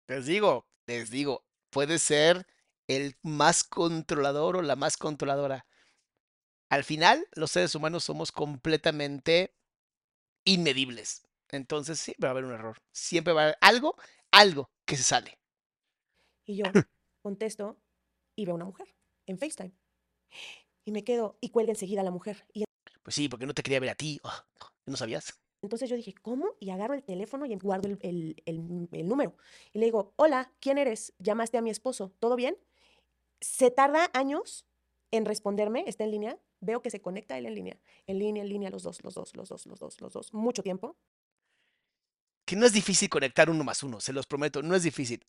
Les 0.08 0.26
digo, 0.26 0.66
les 0.88 1.12
digo, 1.12 1.44
puede 1.78 2.00
ser 2.00 2.48
el 2.88 3.18
más 3.22 3.64
controlador 3.64 4.58
o 4.58 4.64
la 4.64 4.76
más 4.76 4.98
controladora. 4.98 5.68
Al 6.72 6.84
final, 6.84 7.28
los 7.34 7.52
seres 7.52 7.76
humanos 7.76 8.04
somos 8.04 8.32
completamente 8.32 9.56
inmedibles. 10.44 11.28
Entonces 11.50 12.00
siempre 12.00 12.26
va 12.26 12.30
a 12.30 12.32
haber 12.32 12.46
un 12.46 12.54
error. 12.54 12.78
Siempre 12.92 13.32
va 13.32 13.42
a 13.42 13.44
haber 13.44 13.58
algo, 13.62 13.96
algo 14.32 14.72
que 14.86 14.98
se 14.98 15.04
sale. 15.04 15.38
Y 16.46 16.58
yo 16.58 16.64
contesto 17.22 17.80
y 18.36 18.48
veo 18.48 18.56
una 18.56 18.66
mujer 18.66 18.88
en 19.28 19.38
FaceTime. 19.38 19.78
Y 20.84 20.92
me 20.92 21.04
quedo 21.04 21.38
y 21.42 21.52
cuelga 21.52 21.74
enseguida 21.74 22.02
la 22.02 22.10
mujer. 22.10 22.44
Y 22.56 22.64
Pues 23.04 23.14
sí, 23.16 23.30
porque 23.30 23.46
no 23.46 23.54
te 23.54 23.62
quería 23.62 23.82
ver 23.82 23.92
a 23.92 23.96
ti. 23.96 24.20
Oh, 24.24 24.34
¿No 24.88 24.98
sabías? 24.98 25.40
Entonces 25.62 25.90
yo 25.90 25.96
dije, 25.96 26.14
¿cómo? 26.22 26.56
Y 26.60 26.70
agarro 26.70 26.94
el 26.94 27.04
teléfono 27.04 27.46
y 27.46 27.56
guardo 27.56 27.88
el, 27.90 27.98
el- 28.02 28.44
el- 28.46 28.90
el 28.92 29.08
número. 29.08 29.36
Y 29.74 29.80
le 29.80 29.86
digo, 29.86 30.14
hola, 30.16 30.52
¿quién 30.60 30.78
eres? 30.78 31.14
Llamaste 31.20 31.58
a 31.58 31.62
mi 31.62 31.70
esposo, 31.70 32.12
¿todo 32.20 32.36
bien? 32.36 32.58
Se 33.42 33.72
tarda 33.72 34.10
años 34.14 34.66
en 35.12 35.26
responderme, 35.26 35.84
está 35.88 36.04
en 36.04 36.12
línea. 36.12 36.40
Veo 36.60 36.82
que 36.82 36.90
se 36.90 37.02
conecta 37.02 37.38
él 37.38 37.46
en 37.46 37.56
línea. 37.56 37.80
En 38.08 38.20
línea, 38.20 38.44
en 38.44 38.50
línea, 38.50 38.70
los 38.70 38.84
dos, 38.84 39.04
los 39.04 39.14
dos, 39.14 39.36
los 39.36 39.50
dos, 39.50 39.66
los 39.68 39.80
dos, 39.80 40.02
los 40.02 40.14
dos. 40.14 40.34
Mucho 40.34 40.64
tiempo. 40.64 40.96
Que 42.46 42.56
no 42.56 42.66
es 42.66 42.74
difícil 42.74 43.10
conectar 43.10 43.50
uno 43.50 43.64
más 43.64 43.84
uno, 43.84 44.00
se 44.00 44.14
los 44.14 44.26
prometo, 44.26 44.62
no 44.62 44.74
es 44.76 44.84
difícil. 44.84 45.26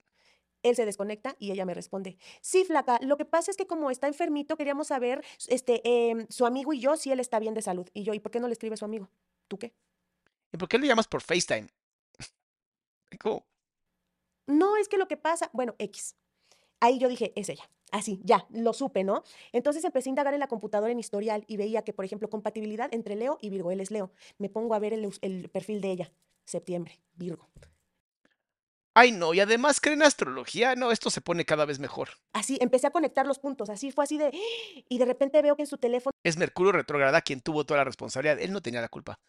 Él 0.63 0.75
se 0.75 0.85
desconecta 0.87 1.37
y 1.39 1.51
ella 1.53 1.65
me 1.65 1.75
responde, 1.75 2.17
sí, 2.41 2.65
flaca, 2.65 2.99
lo 3.03 3.17
que 3.17 3.25
pasa 3.25 3.51
es 3.51 3.57
que 3.57 3.67
como 3.67 3.91
está 3.91 4.07
enfermito, 4.09 4.57
queríamos 4.57 4.89
saber, 4.89 5.25
este, 5.49 5.81
em, 5.85 6.27
su 6.31 6.47
amigo 6.47 6.73
y 6.73 6.81
yo, 6.81 6.97
si 6.97 7.11
él 7.13 7.21
está 7.21 7.39
bien 7.39 7.55
de 7.55 7.63
salud. 7.63 7.89
Y 7.95 8.03
yo, 8.05 8.15
¿y 8.15 8.21
por 8.21 8.33
qué 8.33 8.41
no 8.41 8.49
le 8.49 8.53
escribe 8.55 8.75
a 8.75 8.77
su 8.77 8.85
amigo? 8.85 9.09
¿Tú 9.49 9.59
qué? 9.59 9.73
¿Y 10.53 10.57
por 10.57 10.69
qué 10.69 10.79
le 10.79 10.87
llamas 10.87 11.09
por 11.09 11.23
FaceTime? 11.23 11.69
¿Cómo? 13.21 13.47
No, 14.47 14.77
es 14.77 14.89
que 14.89 14.97
lo 14.97 15.09
que 15.09 15.17
pasa, 15.17 15.51
bueno, 15.53 15.75
X. 15.79 16.17
Ahí 16.81 16.99
yo 16.99 17.09
dije, 17.09 17.33
es 17.37 17.49
ella. 17.49 17.69
Así, 17.91 18.21
ya, 18.23 18.47
lo 18.51 18.73
supe, 18.73 19.03
¿no? 19.03 19.25
Entonces 19.53 19.85
empecé 19.85 20.09
a 20.09 20.11
indagar 20.11 20.35
en 20.35 20.41
la 20.41 20.49
computadora 20.49 20.93
en 20.93 20.99
historial 20.99 21.45
y 21.47 21.57
veía 21.57 21.83
que, 21.83 21.93
por 21.93 22.05
ejemplo, 22.05 22.29
compatibilidad 22.29 22.93
entre 22.93 23.17
Leo 23.17 23.39
y 23.41 23.51
Virgo. 23.51 23.71
Él 23.71 23.81
es 23.81 23.91
Leo. 23.91 24.11
Me 24.39 24.49
pongo 24.49 24.75
a 24.75 24.79
ver 24.79 24.93
el, 24.93 25.11
el 25.23 25.49
perfil 25.49 25.81
de 25.81 25.91
ella. 25.91 26.13
Septiembre, 26.45 27.01
Virgo. 27.15 27.49
Ay, 28.95 29.13
no, 29.13 29.33
y 29.33 29.39
además 29.39 29.81
creen 29.81 30.03
astrología, 30.03 30.75
no, 30.75 30.91
esto 30.91 31.09
se 31.09 31.21
pone 31.21 31.45
cada 31.45 31.65
vez 31.65 31.79
mejor. 31.79 32.09
Así, 32.33 32.59
empecé 32.61 32.89
a 32.89 32.91
conectar 32.91 33.27
los 33.27 33.39
puntos, 33.39 33.71
así 33.71 33.93
fue 33.93 34.03
así 34.03 34.19
de... 34.19 34.33
Y 34.89 34.99
de 34.99 35.05
repente 35.05 35.41
veo 35.41 35.55
que 35.55 35.63
en 35.63 35.69
su 35.69 35.79
teléfono... 35.79 36.11
Es 36.25 36.37
Mercurio 36.37 36.73
retrógrada 36.73 37.21
quien 37.21 37.41
tuvo 37.41 37.65
toda 37.65 37.79
la 37.79 37.85
responsabilidad, 37.85 38.41
él 38.41 38.53
no 38.53 38.61
tenía 38.61 38.81
la 38.81 38.89
culpa. 38.89 39.21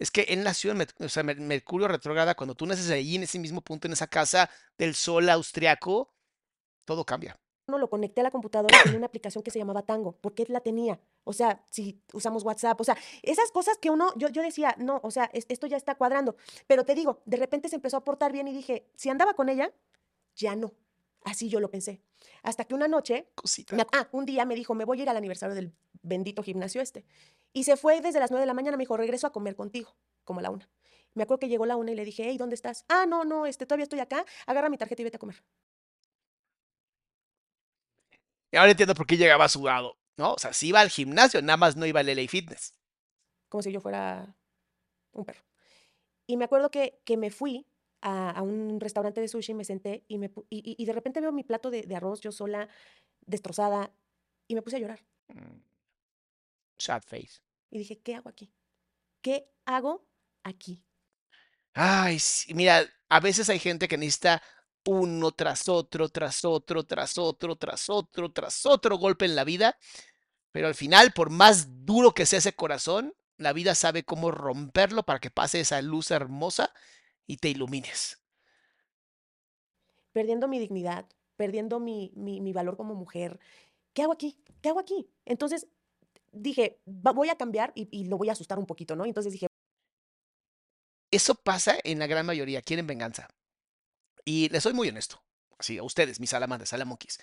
Es 0.00 0.10
que 0.10 0.22
él 0.22 0.42
nació 0.42 0.72
en 0.72 0.84
o 0.98 1.08
sea, 1.08 1.22
Mercurio 1.22 1.86
retrógrada, 1.86 2.34
cuando 2.34 2.56
tú 2.56 2.66
naces 2.66 2.90
ahí 2.90 3.14
en 3.14 3.22
ese 3.22 3.38
mismo 3.38 3.60
punto, 3.60 3.86
en 3.86 3.92
esa 3.92 4.08
casa 4.08 4.50
del 4.76 4.96
sol 4.96 5.28
austriaco, 5.28 6.12
todo 6.84 7.04
cambia 7.04 7.38
no 7.70 7.78
lo 7.78 7.88
conecté 7.88 8.20
a 8.20 8.24
la 8.24 8.30
computadora 8.30 8.76
en 8.84 8.96
una 8.96 9.06
aplicación 9.06 9.42
que 9.42 9.50
se 9.50 9.58
llamaba 9.58 9.82
Tango, 9.82 10.16
porque 10.20 10.44
la 10.48 10.60
tenía. 10.60 11.00
O 11.24 11.32
sea, 11.32 11.64
si 11.70 12.02
usamos 12.12 12.44
WhatsApp, 12.44 12.78
o 12.80 12.84
sea, 12.84 12.96
esas 13.22 13.50
cosas 13.52 13.78
que 13.78 13.90
uno, 13.90 14.12
yo, 14.16 14.28
yo 14.28 14.42
decía, 14.42 14.74
no, 14.78 15.00
o 15.02 15.10
sea, 15.10 15.30
esto 15.32 15.66
ya 15.66 15.76
está 15.76 15.94
cuadrando. 15.94 16.36
Pero 16.66 16.84
te 16.84 16.94
digo, 16.94 17.22
de 17.24 17.36
repente 17.36 17.68
se 17.68 17.76
empezó 17.76 17.96
a 17.96 18.04
portar 18.04 18.32
bien 18.32 18.48
y 18.48 18.52
dije, 18.52 18.86
si 18.96 19.08
andaba 19.08 19.34
con 19.34 19.48
ella, 19.48 19.72
ya 20.34 20.56
no. 20.56 20.72
Así 21.24 21.48
yo 21.48 21.60
lo 21.60 21.70
pensé. 21.70 22.00
Hasta 22.42 22.64
que 22.64 22.74
una 22.74 22.88
noche, 22.88 23.28
ah, 23.92 24.08
un 24.12 24.26
día 24.26 24.44
me 24.44 24.54
dijo, 24.54 24.74
me 24.74 24.84
voy 24.84 25.00
a 25.00 25.02
ir 25.02 25.08
al 25.10 25.16
aniversario 25.16 25.54
del 25.54 25.72
bendito 26.02 26.42
gimnasio 26.42 26.80
este. 26.80 27.04
Y 27.52 27.64
se 27.64 27.76
fue 27.76 28.00
desde 28.00 28.20
las 28.20 28.30
nueve 28.30 28.42
de 28.42 28.46
la 28.46 28.54
mañana, 28.54 28.76
me 28.76 28.82
dijo, 28.82 28.96
regreso 28.96 29.26
a 29.26 29.32
comer 29.32 29.56
contigo, 29.56 29.96
como 30.24 30.40
a 30.40 30.42
la 30.42 30.50
una. 30.50 30.68
Me 31.14 31.24
acuerdo 31.24 31.40
que 31.40 31.48
llegó 31.48 31.66
la 31.66 31.76
una 31.76 31.90
y 31.90 31.94
le 31.94 32.04
dije, 32.04 32.24
hey, 32.26 32.38
¿dónde 32.38 32.54
estás? 32.54 32.84
Ah, 32.88 33.06
no, 33.06 33.24
no, 33.24 33.46
este, 33.46 33.66
todavía 33.66 33.84
estoy 33.84 34.00
acá, 34.00 34.24
agarra 34.46 34.70
mi 34.70 34.78
tarjeta 34.78 35.02
y 35.02 35.04
vete 35.04 35.16
a 35.16 35.20
comer. 35.20 35.42
Y 38.52 38.56
ahora 38.56 38.70
entiendo 38.70 38.94
por 38.94 39.06
qué 39.06 39.16
llegaba 39.16 39.48
sudado, 39.48 39.96
¿no? 40.16 40.34
O 40.34 40.38
sea, 40.38 40.52
si 40.52 40.68
iba 40.68 40.80
al 40.80 40.90
gimnasio, 40.90 41.42
nada 41.42 41.56
más 41.56 41.76
no 41.76 41.86
iba 41.86 42.00
al 42.00 42.06
LA 42.06 42.28
Fitness. 42.28 42.74
Como 43.48 43.62
si 43.62 43.72
yo 43.72 43.80
fuera 43.80 44.36
un 45.12 45.24
perro. 45.24 45.42
Y 46.26 46.36
me 46.36 46.44
acuerdo 46.44 46.70
que, 46.70 47.00
que 47.04 47.16
me 47.16 47.30
fui 47.30 47.66
a, 48.02 48.42
un 48.42 48.80
restaurante 48.80 49.20
de 49.20 49.28
sushi, 49.28 49.54
me 49.54 49.64
senté 49.64 50.04
y, 50.08 50.18
me, 50.18 50.30
y, 50.48 50.84
de 50.84 50.92
repente 50.92 51.20
veo 51.20 51.32
mi 51.32 51.44
plato 51.44 51.70
de, 51.70 51.86
arroz, 51.94 52.20
yo 52.20 52.32
sola, 52.32 52.68
destrozada, 53.26 53.92
y 54.48 54.54
me 54.54 54.62
puse 54.62 54.76
a 54.76 54.80
llorar. 54.80 55.04
Mm. 55.28 55.69
Sad 56.80 57.02
face. 57.02 57.40
Y 57.70 57.78
dije, 57.78 58.00
¿qué 58.00 58.14
hago 58.14 58.30
aquí? 58.30 58.52
¿Qué 59.20 59.50
hago 59.66 60.08
aquí? 60.42 60.82
Ay, 61.74 62.18
sí, 62.18 62.54
mira, 62.54 62.84
a 63.08 63.20
veces 63.20 63.48
hay 63.50 63.58
gente 63.58 63.86
que 63.86 63.98
necesita 63.98 64.42
uno 64.86 65.30
tras 65.32 65.68
otro, 65.68 66.08
tras 66.08 66.44
otro, 66.44 66.84
tras 66.84 67.18
otro, 67.18 67.56
tras 67.56 67.90
otro, 67.90 68.32
tras 68.32 68.66
otro 68.66 68.96
golpe 68.96 69.26
en 69.26 69.36
la 69.36 69.44
vida. 69.44 69.78
Pero 70.52 70.66
al 70.66 70.74
final, 70.74 71.12
por 71.12 71.30
más 71.30 71.84
duro 71.84 72.12
que 72.12 72.26
sea 72.26 72.38
ese 72.38 72.54
corazón, 72.54 73.14
la 73.36 73.52
vida 73.52 73.74
sabe 73.74 74.04
cómo 74.04 74.30
romperlo 74.30 75.04
para 75.04 75.20
que 75.20 75.30
pase 75.30 75.60
esa 75.60 75.80
luz 75.82 76.10
hermosa 76.10 76.72
y 77.26 77.36
te 77.36 77.50
ilumines. 77.50 78.20
Perdiendo 80.12 80.48
mi 80.48 80.58
dignidad, 80.58 81.06
perdiendo 81.36 81.78
mi, 81.78 82.12
mi, 82.16 82.52
valor 82.52 82.76
como 82.76 82.94
mujer. 82.94 83.38
¿Qué 83.92 84.02
hago 84.02 84.12
aquí? 84.12 84.42
¿Qué 84.60 84.70
hago 84.70 84.80
aquí? 84.80 85.08
Entonces 85.24 85.68
dije, 86.32 86.80
voy 86.84 87.28
a 87.28 87.36
cambiar 87.36 87.72
y, 87.74 88.04
lo 88.04 88.18
voy 88.18 88.28
a 88.28 88.32
asustar 88.32 88.58
un 88.58 88.66
poquito, 88.66 88.96
¿no? 88.96 89.04
Entonces 89.04 89.32
dije... 89.32 89.46
Eso 91.10 91.34
pasa 91.34 91.76
en 91.82 91.98
la 91.98 92.06
gran 92.06 92.24
mayoría, 92.24 92.62
quieren 92.62 92.86
venganza. 92.86 93.28
Y 94.24 94.48
les 94.50 94.62
soy 94.62 94.72
muy 94.72 94.88
honesto, 94.88 95.22
así 95.58 95.78
a 95.78 95.82
ustedes, 95.82 96.20
mis 96.20 96.30
salamandras, 96.30 96.68
salamonquis. 96.68 97.18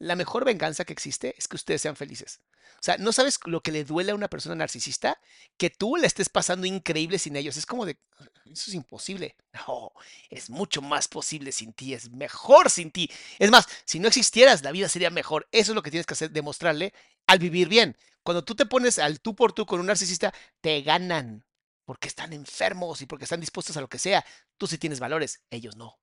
La 0.00 0.16
mejor 0.16 0.46
venganza 0.46 0.86
que 0.86 0.94
existe 0.94 1.34
es 1.36 1.46
que 1.46 1.56
ustedes 1.56 1.82
sean 1.82 1.94
felices. 1.94 2.40
O 2.72 2.82
sea, 2.82 2.96
¿no 2.96 3.12
sabes 3.12 3.38
lo 3.44 3.62
que 3.62 3.70
le 3.70 3.84
duele 3.84 4.12
a 4.12 4.14
una 4.14 4.28
persona 4.28 4.54
narcisista? 4.54 5.20
Que 5.58 5.68
tú 5.68 5.96
le 5.96 6.06
estés 6.06 6.30
pasando 6.30 6.66
increíble 6.66 7.18
sin 7.18 7.36
ellos. 7.36 7.58
Es 7.58 7.66
como 7.66 7.84
de, 7.84 7.98
eso 8.46 8.70
es 8.70 8.74
imposible. 8.74 9.36
No, 9.68 9.92
es 10.30 10.48
mucho 10.48 10.80
más 10.80 11.06
posible 11.06 11.52
sin 11.52 11.74
ti, 11.74 11.92
es 11.92 12.10
mejor 12.10 12.70
sin 12.70 12.90
ti. 12.90 13.10
Es 13.38 13.50
más, 13.50 13.68
si 13.84 13.98
no 14.00 14.08
existieras, 14.08 14.62
la 14.62 14.72
vida 14.72 14.88
sería 14.88 15.10
mejor. 15.10 15.46
Eso 15.52 15.72
es 15.72 15.76
lo 15.76 15.82
que 15.82 15.90
tienes 15.90 16.06
que 16.06 16.14
hacer, 16.14 16.30
demostrarle 16.30 16.94
al 17.26 17.38
vivir 17.38 17.68
bien. 17.68 17.94
Cuando 18.22 18.42
tú 18.42 18.54
te 18.54 18.64
pones 18.64 18.98
al 18.98 19.20
tú 19.20 19.34
por 19.34 19.52
tú 19.52 19.66
con 19.66 19.80
un 19.80 19.86
narcisista, 19.86 20.32
te 20.62 20.80
ganan. 20.80 21.44
Porque 21.84 22.08
están 22.08 22.32
enfermos 22.32 23.02
y 23.02 23.06
porque 23.06 23.24
están 23.24 23.40
dispuestos 23.40 23.76
a 23.76 23.82
lo 23.82 23.88
que 23.88 23.98
sea. 23.98 24.24
Tú 24.56 24.66
sí 24.66 24.78
tienes 24.78 24.98
valores, 24.98 25.42
ellos 25.50 25.76
no 25.76 25.98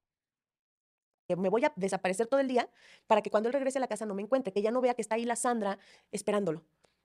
me 1.35 1.49
voy 1.49 1.65
a 1.65 1.73
desaparecer 1.75 2.27
todo 2.27 2.39
el 2.39 2.47
día 2.47 2.69
para 3.07 3.21
que 3.21 3.29
cuando 3.29 3.49
él 3.49 3.53
regrese 3.53 3.79
a 3.79 3.81
la 3.81 3.87
casa 3.87 4.05
no 4.05 4.13
me 4.13 4.21
encuentre, 4.21 4.53
que 4.53 4.61
ya 4.61 4.71
no 4.71 4.81
vea 4.81 4.93
que 4.93 5.01
está 5.01 5.15
ahí 5.15 5.25
la 5.25 5.35
Sandra 5.35 5.77
esperándolo. 6.11 6.63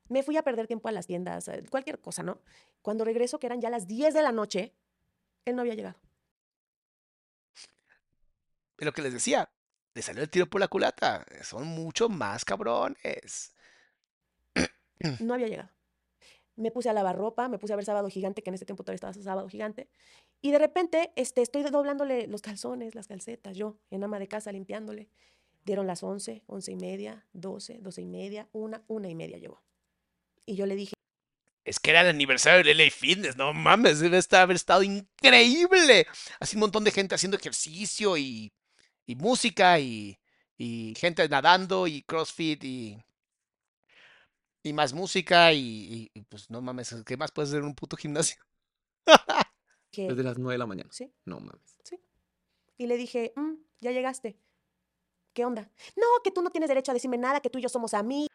Me 0.08 0.22
fui 0.22 0.36
a 0.36 0.42
perder 0.42 0.66
tiempo 0.66 0.88
a 0.88 0.92
las 0.92 1.06
tiendas, 1.06 1.48
eh, 1.48 1.64
cualquier 1.70 2.00
cosa, 2.00 2.22
¿no? 2.22 2.40
Cuando 2.82 3.04
regreso, 3.04 3.38
que 3.38 3.46
eran 3.46 3.60
ya 3.60 3.70
las 3.70 3.86
10 3.86 4.14
de 4.14 4.22
la 4.22 4.32
noche, 4.32 4.74
él 5.44 5.56
no 5.56 5.62
había 5.62 5.74
llegado. 5.74 5.98
Lo 8.78 8.92
que 8.92 9.02
les 9.02 9.12
decía, 9.12 9.50
le 9.94 10.02
salió 10.02 10.22
el 10.22 10.30
tiro 10.30 10.46
por 10.46 10.60
la 10.60 10.68
culata. 10.68 11.24
Son 11.42 11.66
mucho 11.66 12.08
más 12.08 12.44
cabrones. 12.44 13.54
No 15.20 15.34
había 15.34 15.48
llegado 15.48 15.70
me 16.56 16.70
puse 16.70 16.88
a 16.88 16.92
lavar 16.92 17.16
ropa, 17.16 17.48
me 17.48 17.58
puse 17.58 17.72
a 17.72 17.76
ver 17.76 17.84
Sábado 17.84 18.08
Gigante, 18.08 18.42
que 18.42 18.50
en 18.50 18.54
ese 18.54 18.64
tiempo 18.64 18.84
todavía 18.84 18.96
estaba 18.96 19.12
Sábado 19.12 19.48
Gigante, 19.48 19.88
y 20.42 20.50
de 20.50 20.58
repente 20.58 21.12
este, 21.16 21.40
estoy 21.40 21.62
doblándole 21.62 22.26
los 22.26 22.42
calzones, 22.42 22.94
las 22.94 23.06
calcetas, 23.06 23.56
yo, 23.56 23.78
en 23.90 24.04
ama 24.04 24.18
de 24.18 24.28
casa, 24.28 24.52
limpiándole. 24.52 25.08
Dieron 25.64 25.86
las 25.86 26.02
11, 26.02 26.42
11 26.46 26.72
y 26.72 26.76
media, 26.76 27.26
12, 27.32 27.78
12 27.80 28.02
y 28.02 28.06
media, 28.06 28.48
una, 28.52 28.82
una 28.88 29.08
y 29.08 29.14
media 29.14 29.38
llegó. 29.38 29.62
Y 30.44 30.56
yo 30.56 30.66
le 30.66 30.74
dije... 30.74 30.94
Es 31.64 31.78
que 31.78 31.90
era 31.90 32.00
el 32.00 32.08
aniversario 32.08 32.64
de 32.64 32.74
LA 32.74 32.90
Fitness, 32.90 33.36
no 33.36 33.54
mames, 33.54 34.00
debe 34.00 34.18
estar, 34.18 34.42
haber 34.42 34.56
estado 34.56 34.82
increíble. 34.82 36.08
Así 36.40 36.56
un 36.56 36.60
montón 36.60 36.82
de 36.82 36.90
gente 36.90 37.14
haciendo 37.14 37.36
ejercicio 37.36 38.18
y, 38.18 38.52
música 39.06 39.78
y, 39.78 40.18
y 40.58 40.94
gente 40.96 41.28
nadando 41.28 41.86
y 41.86 42.02
CrossFit 42.02 42.64
y 42.64 42.98
más 44.72 44.92
música 44.92 45.52
y, 45.52 46.10
pues 46.28 46.50
no 46.50 46.60
mames, 46.60 46.94
¿qué 47.04 47.16
más 47.16 47.32
puede 47.32 47.56
en 47.56 47.64
un 47.64 47.74
puto 47.74 47.96
gimnasio? 47.96 48.36
Desde 49.92 50.22
las 50.22 50.38
9 50.38 50.54
de 50.54 50.58
la 50.58 50.66
mañana. 50.66 50.90
Sí. 50.92 51.12
No 51.24 51.40
mames. 51.40 51.78
Sí. 51.84 52.00
Y 52.78 52.86
le 52.86 52.96
dije, 52.96 53.32
mm, 53.36 53.54
ya 53.80 53.92
llegaste. 53.92 54.38
¿Qué 55.32 55.44
onda? 55.44 55.70
No, 55.96 56.06
que 56.22 56.30
tú 56.30 56.42
no 56.42 56.50
tienes 56.50 56.68
derecho 56.68 56.90
a 56.90 56.94
decirme 56.94 57.18
nada, 57.18 57.40
que 57.40 57.50
tú 57.50 57.58
y 57.58 57.62
yo 57.62 57.68
somos 57.68 57.94
amigos. 57.94 58.28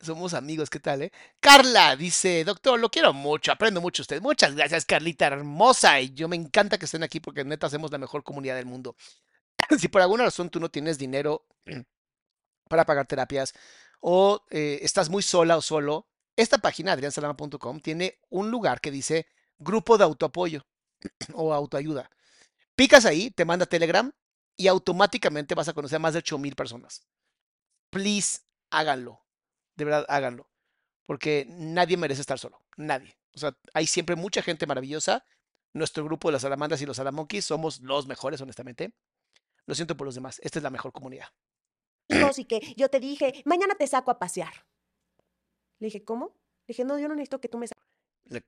Somos 0.00 0.34
amigos, 0.34 0.68
¿qué 0.70 0.78
tal, 0.78 1.02
eh? 1.02 1.12
Carla 1.40 1.96
dice, 1.96 2.44
doctor, 2.44 2.78
lo 2.78 2.90
quiero 2.90 3.12
mucho, 3.12 3.50
aprendo 3.50 3.80
mucho 3.80 4.02
usted. 4.02 4.20
Muchas 4.20 4.54
gracias, 4.54 4.84
Carlita, 4.84 5.26
hermosa. 5.26 6.00
Y 6.00 6.12
yo 6.12 6.28
me 6.28 6.36
encanta 6.36 6.78
que 6.78 6.84
estén 6.84 7.02
aquí 7.02 7.18
porque 7.18 7.44
neta 7.44 7.66
hacemos 7.66 7.90
la 7.90 7.98
mejor 7.98 8.22
comunidad 8.22 8.56
del 8.56 8.66
mundo. 8.66 8.94
si 9.78 9.88
por 9.88 10.02
alguna 10.02 10.24
razón 10.24 10.50
tú 10.50 10.60
no 10.60 10.70
tienes 10.70 10.98
dinero 10.98 11.46
para 12.68 12.84
pagar 12.84 13.06
terapias, 13.06 13.54
o 14.00 14.44
eh, 14.50 14.80
estás 14.82 15.08
muy 15.08 15.22
sola 15.22 15.56
o 15.56 15.62
solo, 15.62 16.06
esta 16.36 16.58
página, 16.58 16.92
adriansalama.com, 16.92 17.80
tiene 17.80 18.20
un 18.28 18.50
lugar 18.50 18.80
que 18.80 18.90
dice 18.90 19.26
grupo 19.58 19.98
de 19.98 20.04
autoapoyo 20.04 20.66
o 21.34 21.52
autoayuda. 21.52 22.10
Picas 22.74 23.06
ahí, 23.06 23.30
te 23.30 23.44
manda 23.44 23.66
Telegram 23.66 24.12
y 24.56 24.68
automáticamente 24.68 25.54
vas 25.54 25.68
a 25.68 25.72
conocer 25.72 25.96
a 25.96 26.00
más 26.00 26.12
de 26.12 26.18
8000 26.18 26.54
personas. 26.54 27.06
Please, 27.90 28.40
háganlo. 28.70 29.24
De 29.76 29.84
verdad, 29.84 30.04
háganlo. 30.08 30.50
Porque 31.06 31.46
nadie 31.48 31.96
merece 31.96 32.20
estar 32.20 32.38
solo. 32.38 32.60
Nadie. 32.76 33.16
O 33.34 33.38
sea, 33.38 33.56
hay 33.72 33.86
siempre 33.86 34.16
mucha 34.16 34.42
gente 34.42 34.66
maravillosa. 34.66 35.24
Nuestro 35.72 36.04
grupo 36.04 36.28
de 36.28 36.32
las 36.32 36.42
salamandas 36.42 36.80
y 36.82 36.86
los 36.86 36.96
salamonquis 36.96 37.44
somos 37.44 37.80
los 37.80 38.06
mejores, 38.06 38.40
honestamente. 38.40 38.94
Lo 39.66 39.74
siento 39.74 39.96
por 39.96 40.06
los 40.06 40.14
demás. 40.14 40.40
Esta 40.42 40.58
es 40.58 40.62
la 40.62 40.70
mejor 40.70 40.92
comunidad 40.92 41.28
que 42.48 42.74
yo 42.76 42.88
te 42.88 43.00
dije, 43.00 43.42
mañana 43.44 43.74
te 43.74 43.86
saco 43.86 44.10
a 44.10 44.18
pasear. 44.18 44.52
Le 45.78 45.86
dije, 45.86 46.04
¿cómo? 46.04 46.34
Le 46.66 46.72
dije, 46.72 46.84
no, 46.84 46.98
yo 46.98 47.08
no 47.08 47.14
necesito 47.14 47.40
que 47.40 47.48
tú 47.48 47.58
me 47.58 47.66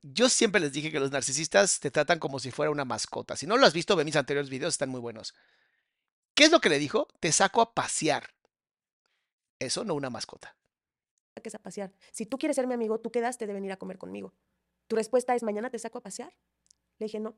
Yo 0.03 0.29
siempre 0.29 0.61
les 0.61 0.73
dije 0.73 0.91
que 0.91 1.01
los 1.01 1.11
narcisistas 1.11 1.81
te 1.81 1.91
tratan 1.91 2.19
como 2.19 2.39
si 2.39 2.51
fuera 2.51 2.71
una 2.71 2.85
mascota. 2.85 3.37
Si 3.37 3.47
no 3.47 3.57
lo 3.57 3.67
has 3.67 3.75
visto, 3.75 3.97
ve 3.97 4.05
mis 4.05 4.17
anteriores 4.17 4.51
videos, 4.51 4.75
están 4.75 4.89
muy 4.89 5.01
buenos. 5.01 5.35
¿Qué 6.35 6.45
es 6.45 6.53
lo 6.53 6.61
que 6.61 6.69
le 6.69 6.79
dijo? 6.79 7.09
Te 7.21 7.33
saco 7.33 7.61
a 7.61 7.75
pasear. 7.75 8.31
Eso 9.59 9.85
no 9.85 9.95
una 9.95 10.11
mascota. 10.11 10.57
Que 11.43 11.51
a 11.55 11.59
pasear. 11.59 11.93
Si 12.11 12.27
tú 12.27 12.39
quieres 12.39 12.57
ser 12.57 12.67
mi 12.67 12.75
amigo, 12.75 13.01
tú 13.01 13.11
quedaste 13.11 13.47
de 13.47 13.53
venir 13.53 13.73
a 13.73 13.77
comer 13.77 13.99
conmigo. 13.99 14.35
Tu 14.89 14.97
respuesta 14.97 15.35
es, 15.35 15.43
mañana 15.43 15.71
te 15.71 15.79
saco 15.79 15.99
a 15.99 16.03
pasear. 16.03 16.35
Le 16.99 17.07
dije, 17.07 17.21
no. 17.21 17.37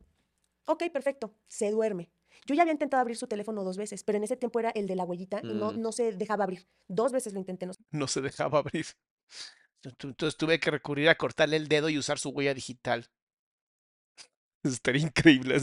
Ok, 0.66 0.84
perfecto. 0.92 1.34
Se 1.48 1.70
duerme. 1.70 2.10
Yo 2.46 2.54
ya 2.54 2.62
había 2.62 2.72
intentado 2.72 3.00
abrir 3.00 3.16
su 3.16 3.26
teléfono 3.26 3.64
dos 3.64 3.76
veces, 3.76 4.04
pero 4.04 4.16
en 4.16 4.24
ese 4.24 4.36
tiempo 4.36 4.60
era 4.60 4.70
el 4.70 4.86
de 4.86 4.96
la 4.96 5.04
huellita 5.04 5.40
y 5.42 5.52
no, 5.52 5.72
mm. 5.72 5.80
no 5.80 5.92
se 5.92 6.12
dejaba 6.12 6.44
abrir. 6.44 6.66
Dos 6.88 7.12
veces 7.12 7.32
lo 7.32 7.40
intenté. 7.40 7.66
No, 7.66 7.72
no 7.90 8.06
se 8.06 8.20
dejaba 8.20 8.60
abrir. 8.60 8.86
Entonces 9.82 10.36
tuve 10.36 10.60
que 10.60 10.70
recurrir 10.70 11.08
a 11.08 11.16
cortarle 11.16 11.56
el 11.56 11.68
dedo 11.68 11.88
y 11.88 11.98
usar 11.98 12.18
su 12.18 12.30
huella 12.30 12.54
digital. 12.54 13.08
Estaría 14.62 15.02
increíble. 15.02 15.56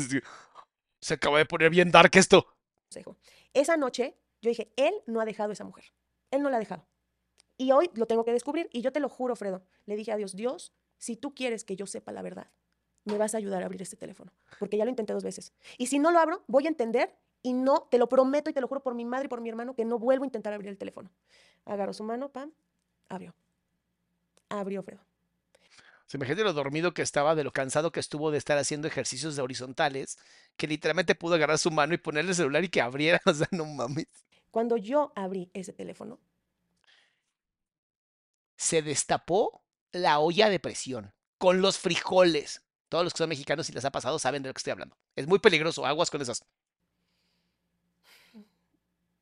Se 1.01 1.13
acaba 1.13 1.37
de 1.37 1.45
poner 1.45 1.69
bien 1.69 1.91
dark 1.91 2.11
esto. 2.15 2.47
esa 3.53 3.77
noche 3.77 4.17
yo 4.41 4.49
dije, 4.49 4.71
él 4.75 4.93
no 5.05 5.19
ha 5.21 5.25
dejado 5.25 5.49
a 5.49 5.53
esa 5.53 5.63
mujer. 5.63 5.85
Él 6.31 6.41
no 6.41 6.49
la 6.49 6.57
ha 6.57 6.59
dejado. 6.59 6.85
Y 7.57 7.71
hoy 7.71 7.89
lo 7.95 8.05
tengo 8.05 8.23
que 8.23 8.31
descubrir. 8.31 8.69
Y 8.71 8.81
yo 8.81 8.91
te 8.91 8.99
lo 8.99 9.09
juro, 9.09 9.35
Fredo. 9.35 9.63
Le 9.85 9.95
dije 9.95 10.11
a 10.11 10.17
Dios, 10.17 10.35
Dios, 10.35 10.73
si 10.97 11.15
tú 11.15 11.33
quieres 11.33 11.63
que 11.63 11.75
yo 11.75 11.87
sepa 11.87 12.11
la 12.11 12.21
verdad, 12.21 12.51
me 13.05 13.17
vas 13.17 13.33
a 13.33 13.37
ayudar 13.37 13.63
a 13.63 13.65
abrir 13.65 13.81
este 13.81 13.95
teléfono. 13.95 14.31
Porque 14.59 14.77
ya 14.77 14.85
lo 14.85 14.89
intenté 14.89 15.13
dos 15.13 15.23
veces. 15.23 15.53
Y 15.77 15.87
si 15.87 15.97
no 15.99 16.11
lo 16.11 16.19
abro, 16.19 16.43
voy 16.47 16.65
a 16.65 16.69
entender 16.69 17.15
y 17.41 17.53
no, 17.53 17.87
te 17.89 17.97
lo 17.97 18.09
prometo 18.09 18.49
y 18.49 18.53
te 18.53 18.61
lo 18.61 18.67
juro 18.67 18.81
por 18.81 18.93
mi 18.93 19.05
madre 19.05 19.25
y 19.25 19.29
por 19.29 19.41
mi 19.41 19.49
hermano, 19.49 19.73
que 19.73 19.85
no 19.85 19.97
vuelvo 19.97 20.23
a 20.23 20.27
intentar 20.27 20.53
abrir 20.53 20.69
el 20.69 20.77
teléfono. 20.77 21.09
Agarró 21.65 21.93
su 21.93 22.03
mano, 22.03 22.29
pam, 22.29 22.51
abrió. 23.09 23.33
Abrió, 24.49 24.83
Fredo. 24.83 25.01
Se 26.07 26.17
imagínate 26.17 26.43
lo 26.43 26.53
dormido 26.53 26.93
que 26.93 27.01
estaba, 27.01 27.35
de 27.35 27.43
lo 27.43 27.51
cansado 27.51 27.91
que 27.91 27.99
estuvo 27.99 28.31
de 28.31 28.37
estar 28.37 28.57
haciendo 28.57 28.87
ejercicios 28.87 29.35
de 29.35 29.41
horizontales, 29.41 30.17
que 30.55 30.67
literalmente 30.67 31.15
pudo 31.15 31.35
agarrar 31.35 31.57
su 31.57 31.69
mano 31.69 31.93
y 31.93 31.97
ponerle 31.97 32.31
el 32.31 32.35
celular 32.35 32.63
y 32.63 32.69
que 32.69 32.81
abriera. 32.81 33.21
O 33.25 33.33
sea, 33.33 33.47
no 33.51 33.65
mames. 33.65 34.07
Cuando 34.51 34.77
yo 34.77 35.11
abrí 35.15 35.51
ese 35.53 35.73
teléfono, 35.73 36.19
Se 38.55 38.81
destapó 38.81 39.63
la 39.91 40.19
olla 40.19 40.49
de 40.49 40.59
presión 40.59 41.13
con 41.37 41.61
los 41.61 41.77
frijoles. 41.77 42.63
Todos 42.89 43.03
los 43.03 43.13
que 43.13 43.19
son 43.19 43.29
mexicanos 43.29 43.69
y 43.69 43.73
les 43.73 43.85
ha 43.85 43.91
pasado 43.91 44.19
saben 44.19 44.43
de 44.43 44.49
lo 44.49 44.53
que 44.53 44.59
estoy 44.59 44.71
hablando. 44.71 44.97
Es 45.15 45.27
muy 45.27 45.39
peligroso, 45.39 45.85
aguas 45.85 46.09
con 46.09 46.21
esas. 46.21 46.43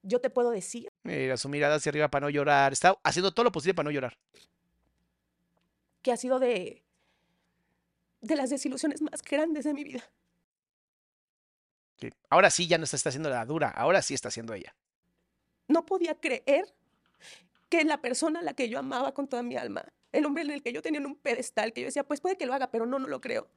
yo 0.04 0.22
te 0.22 0.30
puedo 0.30 0.52
decir 0.52 0.88
Mira, 1.04 1.38
su 1.38 1.50
mirada 1.50 1.76
hacia 1.76 1.90
arriba 1.90 2.10
para 2.10 2.26
no 2.26 2.30
llorar. 2.30 2.74
Está 2.74 2.98
haciendo 3.04 3.34
todo 3.34 3.44
lo 3.46 3.52
posible 3.52 3.76
para 3.76 3.86
no 3.86 3.92
llorar. 3.92 4.18
Que 6.06 6.12
ha 6.12 6.18
sido 6.18 6.38
de, 6.38 6.84
de 8.22 8.36
las 8.36 8.52
desilusiones 8.52 9.02
más 9.02 9.24
grandes 9.24 9.64
de 9.66 9.74
mi 9.74 9.84
vida. 9.84 10.04
Sí. 11.98 12.12
Ahora 12.30 12.52
sí 12.52 12.68
ya 12.68 12.78
no 12.78 12.84
está, 12.84 12.96
está 12.96 13.10
haciendo 13.10 13.32
la 13.32 13.44
dura, 13.44 13.70
ahora 13.70 14.04
sí 14.04 14.14
está 14.14 14.28
haciendo 14.28 14.54
ella. 14.54 14.76
No 15.68 15.84
podía 15.88 16.14
creer 16.20 16.76
que 17.70 17.84
la 17.86 18.02
persona 18.02 18.42
a 18.42 18.44
la 18.44 18.54
que 18.54 18.70
yo 18.70 18.78
amaba 18.78 19.16
con 19.16 19.28
toda 19.28 19.42
mi 19.42 19.56
alma, 19.58 19.84
el 20.12 20.28
hombre 20.28 20.44
en 20.44 20.52
el 20.52 20.62
que 20.62 20.74
yo 20.74 20.84
tenía 20.84 21.00
en 21.00 21.08
un 21.08 21.16
pedestal, 21.16 21.74
que 21.74 21.82
yo 21.82 21.88
decía, 21.88 22.04
pues 22.04 22.22
puede 22.22 22.38
que 22.38 22.46
lo 22.46 22.54
haga, 22.54 22.70
pero 22.70 22.86
no, 22.86 23.00
no 23.00 23.08
lo 23.08 23.20
creo, 23.20 23.50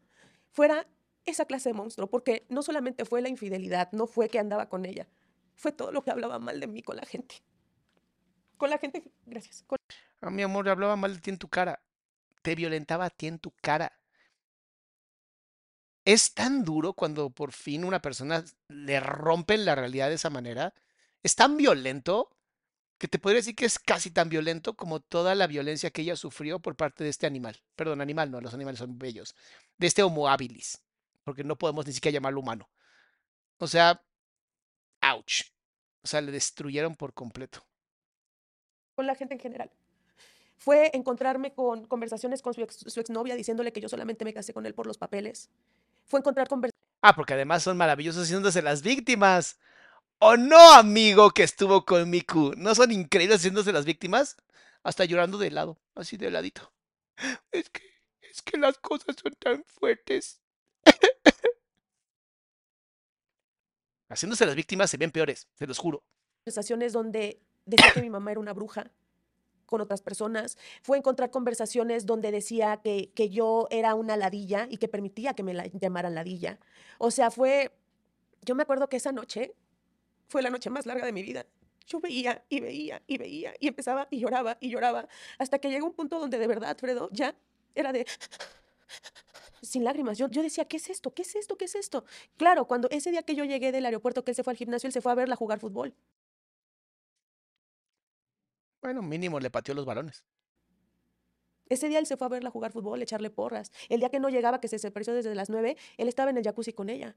fuera 0.50 0.86
esa 1.26 1.44
clase 1.44 1.68
de 1.68 1.74
monstruo, 1.74 2.08
porque 2.08 2.46
no 2.48 2.62
solamente 2.62 3.04
fue 3.04 3.20
la 3.20 3.28
infidelidad, 3.28 3.92
no 3.92 4.06
fue 4.06 4.30
que 4.30 4.38
andaba 4.38 4.70
con 4.70 4.86
ella, 4.86 5.06
fue 5.54 5.70
todo 5.70 5.92
lo 5.92 6.02
que 6.02 6.12
hablaba 6.12 6.38
mal 6.38 6.58
de 6.60 6.66
mí 6.66 6.82
con 6.82 6.96
la 6.96 7.04
gente. 7.04 7.42
Con 8.56 8.70
la 8.70 8.78
gente, 8.78 9.02
gracias. 9.26 9.62
con- 9.66 9.76
Ah, 10.22 10.30
mi 10.30 10.42
amor, 10.42 10.66
hablaba 10.70 10.96
mal 10.96 11.14
de 11.14 11.20
ti 11.20 11.28
en 11.28 11.36
tu 11.38 11.48
cara. 11.48 11.78
Te 12.42 12.54
violentaba 12.54 13.06
a 13.06 13.10
ti 13.10 13.26
en 13.26 13.38
tu 13.38 13.52
cara. 13.60 13.92
Es 16.04 16.34
tan 16.34 16.64
duro 16.64 16.94
cuando 16.94 17.30
por 17.30 17.52
fin 17.52 17.84
una 17.84 18.00
persona 18.00 18.44
le 18.68 19.00
rompen 19.00 19.64
la 19.64 19.74
realidad 19.74 20.08
de 20.08 20.14
esa 20.14 20.30
manera. 20.30 20.74
Es 21.22 21.34
tan 21.36 21.56
violento 21.56 22.30
que 22.98 23.08
te 23.08 23.18
podría 23.18 23.38
decir 23.38 23.54
que 23.54 23.66
es 23.66 23.78
casi 23.78 24.10
tan 24.10 24.28
violento 24.28 24.74
como 24.76 25.00
toda 25.00 25.34
la 25.34 25.46
violencia 25.46 25.90
que 25.90 26.02
ella 26.02 26.16
sufrió 26.16 26.60
por 26.60 26.76
parte 26.76 27.04
de 27.04 27.10
este 27.10 27.26
animal. 27.26 27.62
Perdón, 27.76 28.00
animal 28.00 28.30
no, 28.30 28.40
los 28.40 28.54
animales 28.54 28.78
son 28.78 28.98
bellos. 28.98 29.34
De 29.76 29.86
este 29.86 30.02
Homo 30.02 30.28
habilis. 30.28 30.82
Porque 31.24 31.44
no 31.44 31.56
podemos 31.56 31.86
ni 31.86 31.92
siquiera 31.92 32.14
llamarlo 32.14 32.40
humano. 32.40 32.68
O 33.58 33.66
sea, 33.66 34.02
ouch. 35.02 35.42
O 36.02 36.06
sea, 36.06 36.20
le 36.20 36.32
destruyeron 36.32 36.96
por 36.96 37.12
completo. 37.14 37.64
con 38.94 39.06
la 39.06 39.14
gente 39.14 39.34
en 39.34 39.40
general. 39.40 39.70
Fue 40.58 40.90
encontrarme 40.92 41.54
con 41.54 41.86
conversaciones 41.86 42.42
con 42.42 42.52
su, 42.54 42.60
ex, 42.62 42.76
su 42.86 43.00
exnovia 43.00 43.34
diciéndole 43.34 43.72
que 43.72 43.80
yo 43.80 43.88
solamente 43.88 44.24
me 44.24 44.34
casé 44.34 44.52
con 44.52 44.66
él 44.66 44.74
por 44.74 44.86
los 44.86 44.98
papeles. 44.98 45.50
Fue 46.04 46.20
encontrar 46.20 46.48
conversaciones 46.48 46.78
Ah, 47.00 47.14
porque 47.14 47.34
además 47.34 47.62
son 47.62 47.76
maravillosos 47.76 48.24
haciéndose 48.24 48.60
las 48.60 48.82
víctimas. 48.82 49.58
¿O 50.18 50.36
no, 50.36 50.72
amigo 50.72 51.30
que 51.30 51.44
estuvo 51.44 51.84
con 51.84 52.10
Miku? 52.10 52.52
¿No 52.56 52.74
son 52.74 52.90
increíbles 52.90 53.38
haciéndose 53.38 53.72
las 53.72 53.84
víctimas? 53.84 54.36
Hasta 54.82 55.04
llorando 55.04 55.38
de 55.38 55.50
lado, 55.52 55.78
así 55.94 56.16
de 56.16 56.30
ladito. 56.30 56.72
Es 57.52 57.70
que, 57.70 57.82
es 58.22 58.42
que 58.42 58.58
las 58.58 58.78
cosas 58.78 59.16
son 59.20 59.32
tan 59.34 59.64
fuertes. 59.64 60.40
Haciéndose 64.08 64.46
las 64.46 64.54
víctimas 64.54 64.90
se 64.90 64.96
ven 64.96 65.10
peores, 65.10 65.46
se 65.54 65.66
los 65.66 65.78
juro. 65.78 66.02
donde 66.92 67.42
decía 67.66 67.92
que 67.92 68.00
mi 68.00 68.10
mamá 68.10 68.30
era 68.30 68.40
una 68.40 68.52
bruja 68.54 68.90
con 69.68 69.80
otras 69.80 70.02
personas. 70.02 70.56
Fue 70.82 70.96
encontrar 70.98 71.30
conversaciones 71.30 72.06
donde 72.06 72.32
decía 72.32 72.80
que, 72.82 73.12
que 73.14 73.28
yo 73.28 73.68
era 73.70 73.94
una 73.94 74.16
ladilla 74.16 74.66
y 74.70 74.78
que 74.78 74.88
permitía 74.88 75.34
que 75.34 75.42
me 75.42 75.54
la 75.54 75.66
llamaran 75.66 76.14
ladilla. 76.14 76.58
O 76.98 77.10
sea, 77.10 77.30
fue... 77.30 77.70
Yo 78.42 78.54
me 78.54 78.62
acuerdo 78.62 78.88
que 78.88 78.96
esa 78.96 79.12
noche 79.12 79.54
fue 80.26 80.42
la 80.42 80.50
noche 80.50 80.70
más 80.70 80.86
larga 80.86 81.04
de 81.04 81.12
mi 81.12 81.22
vida. 81.22 81.44
Yo 81.86 82.00
veía 82.00 82.44
y 82.48 82.60
veía 82.60 83.02
y 83.06 83.18
veía 83.18 83.54
y 83.60 83.68
empezaba 83.68 84.08
y 84.10 84.20
lloraba 84.20 84.56
y 84.60 84.70
lloraba 84.70 85.08
hasta 85.38 85.58
que 85.58 85.70
llegó 85.70 85.86
un 85.86 85.94
punto 85.94 86.18
donde 86.18 86.38
de 86.38 86.46
verdad, 86.46 86.76
Fredo, 86.78 87.08
ya 87.12 87.34
era 87.74 87.92
de... 87.92 88.06
Sin 89.60 89.84
lágrimas. 89.84 90.16
Yo, 90.16 90.28
yo 90.28 90.42
decía, 90.42 90.66
¿qué 90.66 90.76
es 90.76 90.88
esto? 90.88 91.12
¿Qué 91.12 91.22
es 91.22 91.34
esto? 91.34 91.56
¿Qué 91.56 91.64
es 91.66 91.74
esto? 91.74 92.04
Claro, 92.36 92.66
cuando 92.66 92.88
ese 92.90 93.10
día 93.10 93.22
que 93.22 93.34
yo 93.34 93.44
llegué 93.44 93.72
del 93.72 93.84
aeropuerto, 93.84 94.24
que 94.24 94.30
él 94.30 94.34
se 94.34 94.44
fue 94.44 94.52
al 94.52 94.56
gimnasio, 94.56 94.86
él 94.86 94.92
se 94.92 95.00
fue 95.00 95.12
a 95.12 95.14
verla 95.14 95.36
jugar 95.36 95.58
fútbol. 95.58 95.94
Bueno, 98.80 99.02
mínimo 99.02 99.40
le 99.40 99.50
pateó 99.50 99.74
los 99.74 99.84
balones. 99.84 100.24
Ese 101.68 101.88
día 101.88 101.98
él 101.98 102.06
se 102.06 102.16
fue 102.16 102.26
a 102.26 102.30
verla 102.30 102.50
jugar 102.50 102.72
fútbol, 102.72 103.02
echarle 103.02 103.30
porras. 103.30 103.72
El 103.88 104.00
día 104.00 104.08
que 104.08 104.20
no 104.20 104.30
llegaba, 104.30 104.60
que 104.60 104.68
se 104.68 104.76
desapareció 104.76 105.14
desde 105.14 105.34
las 105.34 105.50
9, 105.50 105.76
él 105.98 106.08
estaba 106.08 106.30
en 106.30 106.38
el 106.38 106.44
jacuzzi 106.44 106.72
con 106.72 106.88
ella. 106.88 107.16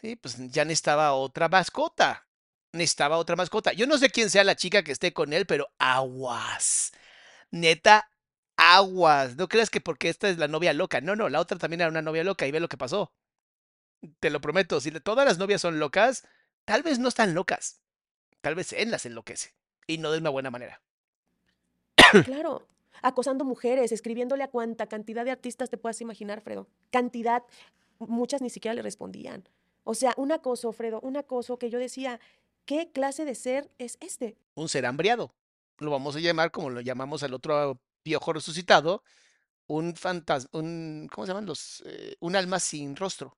Sí, 0.00 0.16
pues 0.16 0.36
ya 0.50 0.64
necesitaba 0.64 1.12
otra 1.12 1.48
mascota. 1.48 2.26
Necesitaba 2.72 3.18
otra 3.18 3.36
mascota. 3.36 3.72
Yo 3.72 3.86
no 3.86 3.98
sé 3.98 4.10
quién 4.10 4.30
sea 4.30 4.44
la 4.44 4.56
chica 4.56 4.82
que 4.82 4.92
esté 4.92 5.12
con 5.12 5.32
él, 5.32 5.46
pero 5.46 5.68
aguas. 5.78 6.92
Neta, 7.50 8.10
aguas. 8.56 9.36
No 9.36 9.48
creas 9.48 9.70
que 9.70 9.80
porque 9.80 10.08
esta 10.08 10.28
es 10.28 10.38
la 10.38 10.48
novia 10.48 10.72
loca. 10.72 11.00
No, 11.00 11.14
no, 11.14 11.28
la 11.28 11.40
otra 11.40 11.58
también 11.58 11.82
era 11.82 11.90
una 11.90 12.02
novia 12.02 12.24
loca 12.24 12.46
y 12.46 12.50
ve 12.50 12.60
lo 12.60 12.68
que 12.68 12.78
pasó. 12.78 13.12
Te 14.20 14.30
lo 14.30 14.40
prometo, 14.40 14.80
si 14.80 14.90
todas 14.90 15.24
las 15.26 15.38
novias 15.38 15.60
son 15.60 15.78
locas, 15.78 16.26
tal 16.64 16.82
vez 16.82 16.98
no 16.98 17.08
están 17.08 17.34
locas. 17.34 17.80
Tal 18.40 18.56
vez 18.56 18.72
él 18.72 18.90
las 18.90 19.06
enloquece. 19.06 19.54
Y 19.86 19.98
no 19.98 20.10
de 20.12 20.18
una 20.18 20.30
buena 20.30 20.50
manera. 20.50 20.80
Claro, 22.24 22.66
acosando 23.02 23.44
mujeres, 23.44 23.92
escribiéndole 23.92 24.44
a 24.44 24.50
cuánta 24.50 24.86
cantidad 24.86 25.24
de 25.24 25.30
artistas 25.30 25.70
te 25.70 25.78
puedas 25.78 26.00
imaginar, 26.00 26.40
Fredo. 26.40 26.68
Cantidad, 26.90 27.42
muchas 27.98 28.42
ni 28.42 28.50
siquiera 28.50 28.74
le 28.74 28.82
respondían. 28.82 29.48
O 29.84 29.94
sea, 29.94 30.14
un 30.16 30.32
acoso, 30.32 30.72
Fredo, 30.72 31.00
un 31.00 31.16
acoso 31.16 31.58
que 31.58 31.70
yo 31.70 31.78
decía, 31.78 32.20
¿qué 32.64 32.90
clase 32.92 33.24
de 33.24 33.34
ser 33.34 33.70
es 33.78 33.98
este? 34.00 34.36
Un 34.54 34.68
ser 34.68 34.86
hambriado. 34.86 35.34
Lo 35.78 35.90
vamos 35.90 36.14
a 36.16 36.20
llamar 36.20 36.50
como 36.50 36.70
lo 36.70 36.80
llamamos 36.80 37.22
al 37.22 37.34
otro 37.34 37.80
piojo 38.02 38.32
resucitado. 38.32 39.02
Un 39.66 39.96
fantasma, 39.96 40.50
un, 40.52 41.08
¿cómo 41.12 41.26
se 41.26 41.30
llaman 41.30 41.46
los? 41.46 41.82
Eh, 41.86 42.16
un 42.20 42.36
alma 42.36 42.60
sin 42.60 42.94
rostro. 42.94 43.36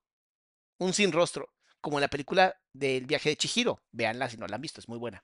Un 0.77 0.93
sin 0.93 1.11
rostro. 1.11 1.49
Como 1.81 1.97
en 1.97 2.01
la 2.01 2.07
película 2.07 2.55
del 2.73 3.05
viaje 3.05 3.29
de 3.29 3.37
Chihiro. 3.37 3.79
Véanla 3.91 4.29
si 4.29 4.37
no 4.37 4.47
la 4.47 4.55
han 4.55 4.61
visto, 4.61 4.79
es 4.79 4.89
muy 4.89 4.97
buena. 4.97 5.23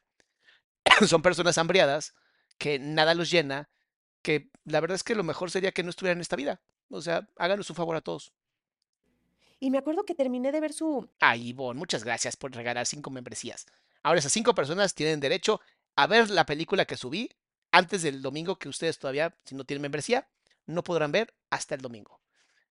Son 1.07 1.21
personas 1.21 1.57
hambriadas 1.57 2.13
que 2.57 2.79
nada 2.79 3.13
los 3.13 3.31
llena, 3.31 3.69
que 4.21 4.51
la 4.65 4.79
verdad 4.79 4.95
es 4.95 5.03
que 5.03 5.15
lo 5.15 5.23
mejor 5.23 5.51
sería 5.51 5.71
que 5.71 5.83
no 5.83 5.89
estuvieran 5.89 6.17
en 6.17 6.21
esta 6.21 6.35
vida. 6.35 6.61
O 6.89 7.01
sea, 7.01 7.27
háganos 7.37 7.69
un 7.69 7.75
favor 7.75 7.95
a 7.95 8.01
todos. 8.01 8.33
Y 9.59 9.69
me 9.71 9.77
acuerdo 9.77 10.05
que 10.05 10.15
terminé 10.15 10.51
de 10.51 10.59
ver 10.59 10.73
su... 10.73 11.07
Ah, 11.19 11.35
Ivonne, 11.35 11.77
muchas 11.77 12.03
gracias 12.03 12.35
por 12.35 12.51
regalar 12.51 12.85
cinco 12.87 13.11
membresías. 13.11 13.65
Ahora 14.03 14.19
esas 14.19 14.31
cinco 14.31 14.55
personas 14.55 14.95
tienen 14.95 15.19
derecho 15.19 15.61
a 15.95 16.07
ver 16.07 16.29
la 16.29 16.45
película 16.45 16.85
que 16.85 16.97
subí 16.97 17.29
antes 17.71 18.01
del 18.01 18.21
domingo 18.21 18.57
que 18.57 18.69
ustedes 18.69 18.99
todavía, 18.99 19.35
si 19.45 19.55
no 19.55 19.63
tienen 19.63 19.81
membresía, 19.81 20.27
no 20.65 20.83
podrán 20.83 21.11
ver 21.11 21.33
hasta 21.49 21.75
el 21.75 21.81
domingo. 21.81 22.19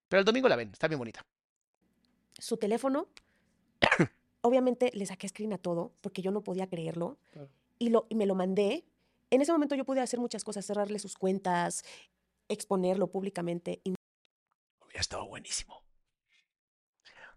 Pero 0.08 0.20
el 0.20 0.24
domingo 0.24 0.48
la 0.48 0.56
ven, 0.56 0.70
está 0.72 0.88
bien 0.88 0.98
bonita. 0.98 1.24
su 2.38 2.56
teléfono. 2.56 3.08
Obviamente 4.42 4.90
le 4.94 5.06
saqué 5.06 5.28
screen 5.28 5.52
a 5.52 5.58
todo 5.58 5.92
porque 6.00 6.22
yo 6.22 6.30
no 6.30 6.42
podía 6.42 6.66
creerlo 6.66 7.18
y, 7.80 7.88
lo, 7.88 8.06
y 8.08 8.14
me 8.14 8.26
lo 8.26 8.36
mandé. 8.36 8.84
En 9.30 9.40
ese 9.40 9.50
momento 9.52 9.74
yo 9.74 9.84
pude 9.84 10.00
hacer 10.00 10.20
muchas 10.20 10.44
cosas, 10.44 10.64
cerrarle 10.64 10.98
sus 11.00 11.16
cuentas, 11.16 11.82
exponerlo 12.48 13.10
públicamente. 13.10 13.80
Y 13.84 13.94
Hubiera 14.84 15.00
estado 15.00 15.26
buenísimo. 15.26 15.82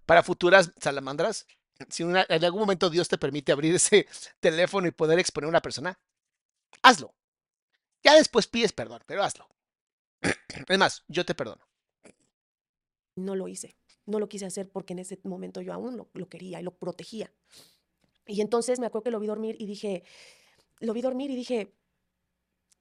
Para 0.05 0.21
futuras 0.23 0.71
salamandras, 0.79 1.47
si 1.89 2.03
una- 2.03 2.25
en 2.29 2.43
algún 2.43 2.59
momento 2.61 2.89
Dios 2.89 3.07
te 3.07 3.17
permite 3.17 3.51
abrir 3.51 3.73
ese 3.75 4.05
teléfono 4.39 4.87
y 4.87 4.91
poder 4.91 5.17
exponer 5.19 5.45
a 5.47 5.49
una 5.49 5.61
persona, 5.61 5.99
hazlo. 6.81 7.15
Ya 8.03 8.15
después 8.15 8.47
pides 8.47 8.73
perdón, 8.73 9.01
pero 9.05 9.23
hazlo. 9.23 9.47
Es 10.67 10.77
más, 10.77 11.03
yo 11.07 11.25
te 11.25 11.35
perdono. 11.35 11.65
no 13.15 13.35
lo 13.35 13.47
hice. 13.47 13.75
No 14.05 14.19
lo 14.19 14.27
quise 14.27 14.45
hacer 14.45 14.69
porque 14.69 14.93
en 14.93 14.99
ese 14.99 15.19
momento 15.23 15.61
yo 15.61 15.73
aún 15.73 15.95
lo, 15.95 16.09
lo 16.13 16.27
quería 16.27 16.59
y 16.59 16.63
lo 16.63 16.75
protegía. 16.75 17.31
Y 18.27 18.41
entonces 18.41 18.79
me 18.79 18.85
acuerdo 18.87 19.03
que 19.05 19.11
lo 19.11 19.19
vi 19.19 19.27
dormir 19.27 19.55
y 19.59 19.65
dije, 19.65 20.03
lo 20.79 20.93
vi 20.93 21.01
dormir 21.01 21.31
y 21.31 21.35
dije, 21.35 21.73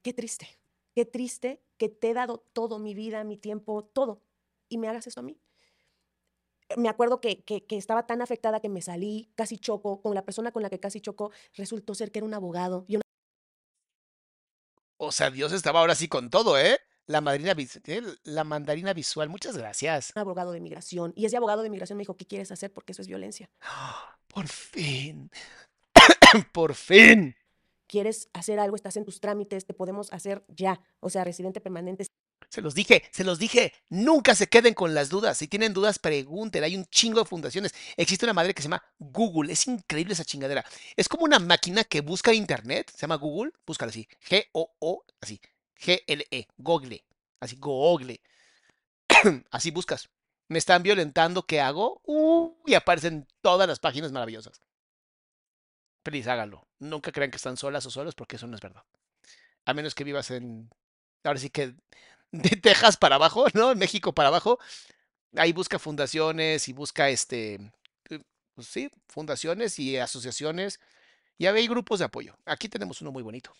qué 0.02 0.12
triste, 0.12 0.48
qué 0.94 1.04
triste 1.04 1.62
que 1.76 1.88
te 1.88 2.10
he 2.10 2.14
dado 2.14 2.38
todo, 2.52 2.78
mi 2.78 2.94
vida, 2.94 3.24
mi 3.24 3.36
tiempo, 3.36 3.84
todo, 3.84 4.22
y 4.68 4.78
me 4.78 4.88
hagas 4.88 5.06
esto 5.06 5.20
a 5.20 5.24
mí. 5.24 5.38
me 6.76 6.88
acuerdo 6.88 7.20
que, 7.20 7.42
que, 7.44 7.64
que 7.66 7.76
estaba 7.76 8.06
tan 8.06 8.22
afectada 8.22 8.60
que 8.60 8.68
me 8.68 8.82
salí, 8.82 9.30
casi 9.34 9.58
choco, 9.58 10.00
con 10.02 10.14
la 10.14 10.24
persona 10.24 10.52
con 10.52 10.62
la 10.62 10.70
que 10.70 10.80
casi 10.80 11.00
choco, 11.00 11.30
resultó 11.54 11.94
ser 11.94 12.10
que 12.12 12.18
era 12.20 12.26
un 12.26 12.34
abogado 12.34 12.84
y 12.88 12.96
un 12.96 13.02
O 14.96 15.12
sea, 15.12 15.30
Dios 15.30 15.52
estaba 15.52 15.80
ahora 15.80 15.94
sí 15.94 16.08
con 16.08 16.30
todo, 16.30 16.58
¿eh? 16.58 16.78
La 17.06 17.20
madrina 17.20 17.52
vis- 17.54 17.80
eh, 17.84 18.02
la 18.24 18.44
mandarina 18.44 18.94
visual, 18.94 19.28
muchas 19.28 19.56
gracias. 19.56 20.14
abogado 20.14 20.52
de 20.52 20.60
migración. 20.60 21.12
Y 21.16 21.26
ese 21.26 21.36
abogado 21.36 21.62
de 21.62 21.70
migración 21.70 21.96
me 21.96 22.02
dijo, 22.02 22.16
¿qué 22.16 22.26
quieres 22.26 22.50
hacer? 22.52 22.72
Porque 22.72 22.92
eso 22.92 23.02
es 23.02 23.08
violencia. 23.08 23.50
Por 24.32 24.48
fin. 24.48 25.30
Por 26.52 26.74
fin. 26.74 27.36
¿Quieres 27.86 28.28
hacer 28.32 28.58
algo? 28.58 28.74
Estás 28.74 28.96
en 28.96 29.04
tus 29.04 29.20
trámites, 29.20 29.66
te 29.66 29.74
podemos 29.74 30.10
hacer 30.12 30.42
ya. 30.48 30.80
O 31.00 31.10
sea, 31.10 31.24
residente 31.24 31.60
permanente. 31.60 32.06
Se 32.48 32.62
los 32.62 32.74
dije, 32.74 33.02
se 33.12 33.24
los 33.24 33.38
dije. 33.38 33.74
Nunca 33.90 34.34
se 34.34 34.46
queden 34.46 34.72
con 34.72 34.94
las 34.94 35.10
dudas. 35.10 35.36
Si 35.36 35.48
tienen 35.48 35.74
dudas, 35.74 35.98
pregunten. 35.98 36.64
Hay 36.64 36.76
un 36.76 36.86
chingo 36.86 37.20
de 37.20 37.26
fundaciones. 37.26 37.74
Existe 37.96 38.24
una 38.24 38.32
madre 38.32 38.54
que 38.54 38.62
se 38.62 38.68
llama 38.68 38.82
Google. 38.98 39.52
Es 39.52 39.66
increíble 39.66 40.14
esa 40.14 40.24
chingadera. 40.24 40.64
Es 40.96 41.08
como 41.08 41.24
una 41.24 41.38
máquina 41.38 41.84
que 41.84 42.00
busca 42.00 42.32
internet. 42.32 42.90
Se 42.90 43.02
llama 43.02 43.16
Google. 43.16 43.52
Búscala 43.66 43.90
así. 43.90 44.08
G-O-O, 44.26 45.04
así. 45.20 45.38
G-L-E. 45.78 46.46
Google. 46.56 47.04
Así, 47.40 47.56
Google. 47.56 48.20
así 49.50 49.70
buscas. 49.70 50.08
Me 50.48 50.58
están 50.58 50.82
violentando. 50.84 51.44
¿Qué 51.46 51.60
hago? 51.60 52.00
Y 52.66 52.74
aparecen 52.74 53.26
todas 53.40 53.66
las 53.68 53.80
páginas 53.80 54.12
maravillosas. 54.12 54.60
Please, 56.02 56.28
háganlo. 56.30 56.66
Nunca 56.78 57.12
crean 57.12 57.30
que 57.30 57.36
están 57.36 57.56
solas 57.56 57.86
o 57.86 57.90
solos 57.90 58.14
porque 58.14 58.36
eso 58.36 58.46
no 58.46 58.56
es 58.56 58.60
verdad. 58.60 58.82
A 59.66 59.74
menos 59.74 59.94
que 59.94 60.04
vivas 60.04 60.30
en. 60.32 60.70
Ahora 61.24 61.40
sí 61.40 61.50
que 61.50 61.74
de 62.32 62.50
Texas 62.50 62.96
para 62.96 63.16
abajo, 63.16 63.46
¿no? 63.54 63.72
En 63.72 63.78
México 63.78 64.14
para 64.14 64.28
abajo. 64.30 64.58
Ahí 65.36 65.52
busca 65.52 65.78
fundaciones 65.78 66.68
y 66.68 66.72
busca 66.74 67.10
este. 67.10 67.54
eh, 68.10 68.20
Pues 68.54 68.68
sí, 68.68 68.90
fundaciones 69.08 69.78
y 69.78 69.98
asociaciones. 69.98 70.80
Y 71.38 71.46
hay 71.46 71.68
grupos 71.68 72.00
de 72.00 72.06
apoyo. 72.06 72.36
Aquí 72.46 72.68
tenemos 72.68 73.02
uno 73.02 73.12
muy 73.12 73.22
bonito. 73.22 73.52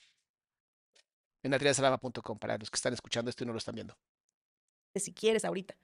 En 1.44 1.54
atriasalama.com 1.54 2.36
para 2.40 2.58
los 2.58 2.68
que 2.68 2.74
están 2.76 2.94
escuchando 2.94 3.28
esto 3.30 3.44
y 3.44 3.46
no 3.46 3.52
lo 3.52 3.58
están 3.58 3.76
viendo. 3.76 3.96
si 4.96 5.12
quieres 5.12 5.44
ahorita. 5.44 5.74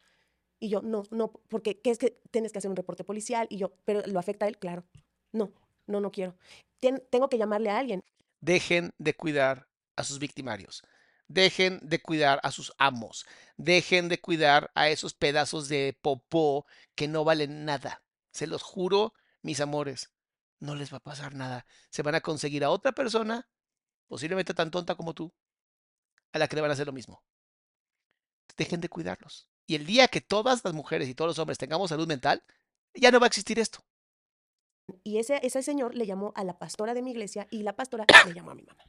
Y 0.60 0.68
yo, 0.68 0.82
no, 0.82 1.04
no, 1.10 1.32
porque 1.48 1.80
¿qué 1.80 1.90
es 1.90 1.98
que 1.98 2.20
tienes 2.30 2.52
que 2.52 2.58
hacer 2.58 2.70
un 2.70 2.76
reporte 2.76 3.04
policial? 3.04 3.46
Y 3.50 3.58
yo, 3.58 3.72
pero 3.84 4.02
¿lo 4.06 4.18
afecta 4.18 4.46
a 4.46 4.48
él? 4.48 4.58
Claro. 4.58 4.84
No, 5.32 5.52
no, 5.86 6.00
no 6.00 6.10
quiero. 6.10 6.36
Tengo 6.80 7.28
que 7.28 7.38
llamarle 7.38 7.70
a 7.70 7.78
alguien. 7.78 8.02
Dejen 8.40 8.92
de 8.98 9.14
cuidar 9.14 9.68
a 9.96 10.04
sus 10.04 10.18
victimarios. 10.18 10.82
Dejen 11.28 11.78
de 11.82 12.00
cuidar 12.00 12.40
a 12.42 12.50
sus 12.50 12.72
amos. 12.78 13.26
Dejen 13.56 14.08
de 14.08 14.20
cuidar 14.20 14.70
a 14.74 14.88
esos 14.88 15.14
pedazos 15.14 15.68
de 15.68 15.98
popó 16.00 16.66
que 16.94 17.08
no 17.08 17.24
valen 17.24 17.64
nada. 17.64 18.02
Se 18.30 18.46
los 18.46 18.62
juro, 18.62 19.12
mis 19.42 19.60
amores, 19.60 20.10
no 20.60 20.74
les 20.74 20.92
va 20.92 20.98
a 20.98 21.02
pasar 21.02 21.34
nada. 21.34 21.66
Se 21.90 22.02
van 22.02 22.14
a 22.14 22.20
conseguir 22.20 22.64
a 22.64 22.70
otra 22.70 22.92
persona, 22.92 23.48
posiblemente 24.06 24.54
tan 24.54 24.70
tonta 24.70 24.94
como 24.94 25.14
tú, 25.14 25.32
a 26.32 26.38
la 26.38 26.48
que 26.48 26.56
le 26.56 26.62
van 26.62 26.70
a 26.70 26.74
hacer 26.74 26.86
lo 26.86 26.92
mismo. 26.92 27.22
Dejen 28.56 28.80
de 28.80 28.88
cuidarlos. 28.88 29.48
Y 29.68 29.74
el 29.74 29.84
día 29.84 30.08
que 30.08 30.22
todas 30.22 30.64
las 30.64 30.72
mujeres 30.72 31.08
y 31.08 31.14
todos 31.14 31.28
los 31.28 31.38
hombres 31.38 31.58
tengamos 31.58 31.90
salud 31.90 32.08
mental, 32.08 32.42
ya 32.94 33.10
no 33.10 33.20
va 33.20 33.26
a 33.26 33.28
existir 33.28 33.58
esto. 33.58 33.80
Y 35.04 35.18
ese, 35.18 35.38
ese 35.42 35.62
señor 35.62 35.94
le 35.94 36.06
llamó 36.06 36.32
a 36.36 36.42
la 36.42 36.58
pastora 36.58 36.94
de 36.94 37.02
mi 37.02 37.10
iglesia 37.10 37.46
y 37.50 37.62
la 37.62 37.76
pastora 37.76 38.06
le 38.26 38.32
llamó 38.32 38.50
a 38.50 38.54
mi 38.54 38.62
mamá. 38.62 38.82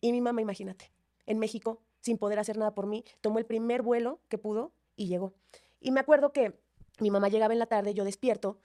Y 0.00 0.10
mi 0.10 0.20
mamá, 0.20 0.42
imagínate, 0.42 0.92
en 1.24 1.38
México, 1.38 1.80
sin 2.00 2.18
poder 2.18 2.40
hacer 2.40 2.58
nada 2.58 2.74
por 2.74 2.88
mí, 2.88 3.04
tomó 3.20 3.38
el 3.38 3.46
primer 3.46 3.82
vuelo 3.82 4.20
que 4.28 4.38
pudo 4.38 4.72
y 4.96 5.06
llegó. 5.06 5.34
Y 5.78 5.92
me 5.92 6.00
acuerdo 6.00 6.32
que 6.32 6.60
mi 6.98 7.12
mamá 7.12 7.28
llegaba 7.28 7.52
en 7.52 7.60
la 7.60 7.66
tarde, 7.66 7.94
yo 7.94 8.02
despierto, 8.02 8.58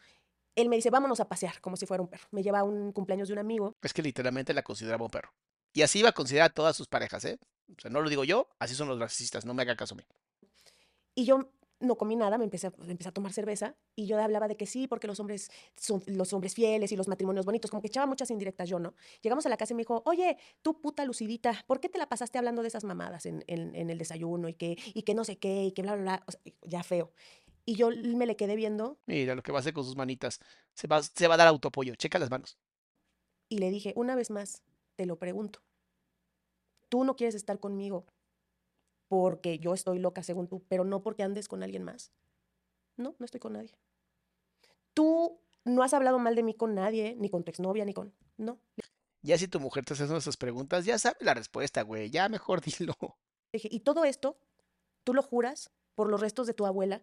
él 0.55 0.69
me 0.69 0.75
dice, 0.75 0.89
vámonos 0.89 1.19
a 1.19 1.29
pasear, 1.29 1.61
como 1.61 1.77
si 1.77 1.85
fuera 1.85 2.01
un 2.01 2.09
perro. 2.09 2.27
Me 2.31 2.41
lleva 2.41 2.61
a 2.61 2.63
un 2.63 2.93
cumpleaños 2.93 3.27
de 3.27 3.33
un 3.33 3.39
amigo 3.39 3.75
Es 3.83 3.93
que 3.93 4.01
literalmente 4.01 4.55
la 4.55 4.63
consideraba 4.63 5.05
un 5.05 5.11
perro. 5.11 5.31
Y 5.71 5.83
así 5.83 5.99
iba 5.99 6.09
a 6.09 6.13
considerar 6.13 6.49
a 6.49 6.53
todas 6.55 6.75
sus 6.75 6.87
parejas, 6.87 7.23
¿eh? 7.25 7.37
O 7.77 7.79
sea, 7.79 7.91
no 7.91 8.01
lo 8.01 8.09
digo 8.09 8.23
yo, 8.23 8.49
así 8.57 8.73
son 8.73 8.87
los 8.87 8.97
narcisistas, 8.97 9.45
no 9.45 9.53
me 9.53 9.61
haga 9.61 9.75
caso 9.75 9.93
a 9.93 9.97
mí. 9.97 10.03
Y 11.17 11.25
yo 11.25 11.49
no 11.79 11.95
comí 11.95 12.15
nada, 12.15 12.37
me 12.37 12.43
empecé, 12.43 12.67
a- 12.67 12.73
empecé 12.87 13.09
a 13.09 13.11
tomar 13.11 13.33
cerveza 13.33 13.75
y 13.95 14.05
yo 14.05 14.19
hablaba 14.21 14.47
de 14.47 14.55
que 14.55 14.67
sí, 14.67 14.87
porque 14.87 15.07
los 15.07 15.19
hombres 15.19 15.49
son 15.75 16.03
los 16.05 16.31
hombres 16.33 16.53
fieles 16.53 16.91
y 16.91 16.95
los 16.95 17.07
matrimonios 17.07 17.43
bonitos, 17.45 17.71
como 17.71 17.81
que 17.81 17.87
echaba 17.87 18.05
muchas 18.05 18.29
indirectas 18.29 18.69
yo, 18.69 18.77
¿no? 18.79 18.93
Llegamos 19.21 19.45
a 19.47 19.49
la 19.49 19.57
casa 19.57 19.73
y 19.73 19.75
me 19.75 19.81
dijo, 19.81 20.03
oye, 20.05 20.37
tú 20.61 20.79
puta 20.79 21.05
lucidita, 21.05 21.63
¿por 21.65 21.79
qué 21.79 21.89
te 21.89 21.97
la 21.97 22.07
pasaste 22.07 22.37
hablando 22.37 22.61
de 22.61 22.67
esas 22.67 22.83
mamadas 22.83 23.25
en, 23.25 23.43
en- 23.47 23.73
en 23.75 23.89
el 23.89 23.97
desayuno 23.97 24.47
y 24.47 24.53
que, 24.53 24.77
y 24.93 25.01
que 25.03 25.15
no 25.15 25.23
sé 25.23 25.37
qué 25.39 25.65
y 25.65 25.71
que 25.71 25.81
bla, 25.81 25.95
bla, 25.95 26.03
bla? 26.03 26.23
O 26.27 26.31
sea, 26.31 26.41
ya 26.63 26.83
feo. 26.83 27.11
Y 27.65 27.75
yo 27.75 27.89
me 27.89 28.25
le 28.27 28.35
quedé 28.35 28.55
viendo 28.55 28.97
Mira 29.07 29.33
lo 29.35 29.41
que 29.43 29.51
va 29.51 29.57
a 29.57 29.61
hacer 29.61 29.73
con 29.73 29.83
sus 29.83 29.95
manitas. 29.97 30.39
Se 30.73 30.87
va, 30.87 31.01
se 31.03 31.27
va 31.27 31.33
a 31.33 31.37
dar 31.37 31.47
autoapoyo. 31.47 31.95
Checa 31.95 32.19
las 32.19 32.29
manos. 32.29 32.57
y 33.49 33.57
le 33.57 33.71
dije, 33.71 33.93
una 33.95 34.15
vez 34.15 34.29
más, 34.29 34.61
te 34.95 35.05
lo 35.05 35.17
pregunto, 35.17 35.61
tú 36.89 37.03
no 37.03 37.15
quieres 37.15 37.35
estar 37.35 37.59
conmigo 37.59 38.05
porque 39.07 39.59
yo 39.59 39.73
estoy 39.73 39.99
loca 39.99 40.23
según 40.23 40.47
tú, 40.47 40.63
pero 40.67 40.83
no 40.83 41.01
porque 41.01 41.23
andes 41.23 41.47
con 41.47 41.63
alguien 41.63 41.83
más. 41.83 42.11
No, 42.95 43.15
no 43.19 43.25
estoy 43.25 43.39
con 43.39 43.53
nadie. 43.53 43.77
Tú 44.93 45.39
no 45.65 45.83
has 45.83 45.93
hablado 45.93 46.19
mal 46.19 46.35
de 46.35 46.43
mí 46.43 46.53
con 46.53 46.75
nadie, 46.75 47.15
ni 47.17 47.29
con 47.29 47.43
tu 47.43 47.51
exnovia, 47.51 47.85
ni 47.85 47.93
con... 47.93 48.13
No. 48.37 48.59
Ya 49.21 49.37
si 49.37 49.47
tu 49.47 49.59
mujer 49.59 49.85
te 49.85 49.93
hace 49.93 50.03
esas 50.05 50.37
preguntas, 50.37 50.85
ya 50.85 50.97
sabe 50.97 51.17
la 51.21 51.33
respuesta, 51.33 51.81
güey. 51.81 52.09
Ya 52.09 52.29
mejor 52.29 52.61
dilo. 52.79 52.95
Dije, 53.53 53.69
y 53.71 53.81
todo 53.81 54.05
esto, 54.05 54.39
tú 55.03 55.13
lo 55.13 55.21
juras 55.21 55.71
por 55.95 56.09
los 56.09 56.21
restos 56.21 56.47
de 56.47 56.53
tu 56.53 56.65
abuela 56.65 57.01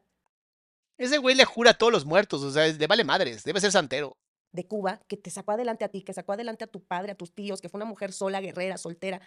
Ese 0.98 1.18
güey 1.18 1.34
le 1.34 1.44
jura 1.44 1.72
a 1.72 1.78
todos 1.78 1.92
los 1.92 2.04
muertos, 2.04 2.42
o 2.42 2.50
sea, 2.50 2.66
le 2.66 2.86
vale 2.86 3.04
madres, 3.04 3.44
debe 3.44 3.60
ser 3.60 3.72
santero. 3.72 4.16
De 4.54 4.66
Cuba, 4.66 5.00
que 5.08 5.16
te 5.16 5.30
sacó 5.30 5.52
adelante 5.52 5.84
a 5.84 5.88
ti, 5.88 6.02
que 6.02 6.14
sacó 6.14 6.32
adelante 6.32 6.62
a 6.64 6.68
tu 6.68 6.82
padre, 6.84 7.12
a 7.12 7.14
tus 7.16 7.34
tíos, 7.34 7.60
que 7.60 7.68
fue 7.68 7.78
una 7.78 7.84
mujer 7.84 8.12
sola, 8.12 8.40
guerrera, 8.40 8.78
soltera. 8.78 9.20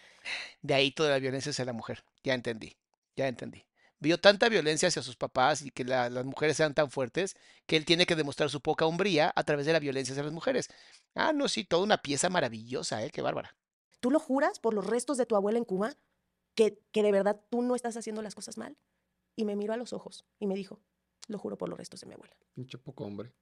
De 0.62 0.74
ahí 0.74 0.92
toda 0.92 1.10
la 1.10 1.20
violencia 1.20 1.50
hacia 1.50 1.66
la 1.66 1.74
mujer. 1.74 2.04
Ya 2.24 2.34
entendí, 2.34 2.78
ya 3.16 3.28
entendí. 3.28 3.66
Vio 4.00 4.20
tanta 4.20 4.48
violencia 4.48 4.88
hacia 4.88 5.02
sus 5.02 5.18
papás 5.18 5.64
y 5.64 5.72
que 5.72 5.84
la- 5.84 6.10
las 6.10 6.24
mujeres 6.24 6.58
eran 6.60 6.74
tan 6.74 6.90
fuertes 6.90 7.36
que 7.66 7.76
él 7.76 7.84
tiene 7.84 8.06
que 8.06 8.16
demostrar 8.16 8.50
su 8.50 8.62
poca 8.62 8.86
hombría 8.86 9.34
a 9.36 9.44
través 9.44 9.66
de 9.66 9.74
la 9.74 9.80
violencia 9.80 10.14
hacia 10.14 10.24
las 10.24 10.32
mujeres. 10.34 10.70
Ah, 11.14 11.34
no, 11.34 11.48
sí, 11.50 11.66
toda 11.66 11.84
una 11.84 12.02
pieza 12.02 12.30
maravillosa, 12.30 13.04
¿eh? 13.04 13.10
Qué 13.12 13.22
bárbara. 13.22 13.58
¿Tú 14.00 14.10
lo 14.12 14.20
juras 14.20 14.60
por 14.60 14.74
los 14.74 14.86
restos 14.88 15.18
de 15.18 15.26
tu 15.26 15.36
abuela 15.36 15.58
en 15.58 15.66
Cuba? 15.66 15.96
Que, 16.56 16.80
que 16.92 17.04
de 17.04 17.12
verdad 17.12 17.42
tú 17.50 17.62
no 17.64 17.76
estás 17.76 17.98
haciendo 17.98 18.22
las 18.22 18.34
cosas 18.36 18.58
mal. 18.58 18.78
Y 19.36 19.44
me 19.46 19.56
miró 19.58 19.74
a 19.74 19.78
los 19.78 19.92
ojos 19.94 20.26
y 20.40 20.48
me 20.48 20.56
dijo, 20.56 20.80
lo 21.28 21.38
juro 21.38 21.58
por 21.58 21.68
los 21.68 21.78
restos 21.78 22.00
de 22.00 22.08
mi 22.08 22.14
abuela. 22.14 22.36
Pinche 22.54 22.78
poco 22.78 23.04
hombre. 23.04 23.34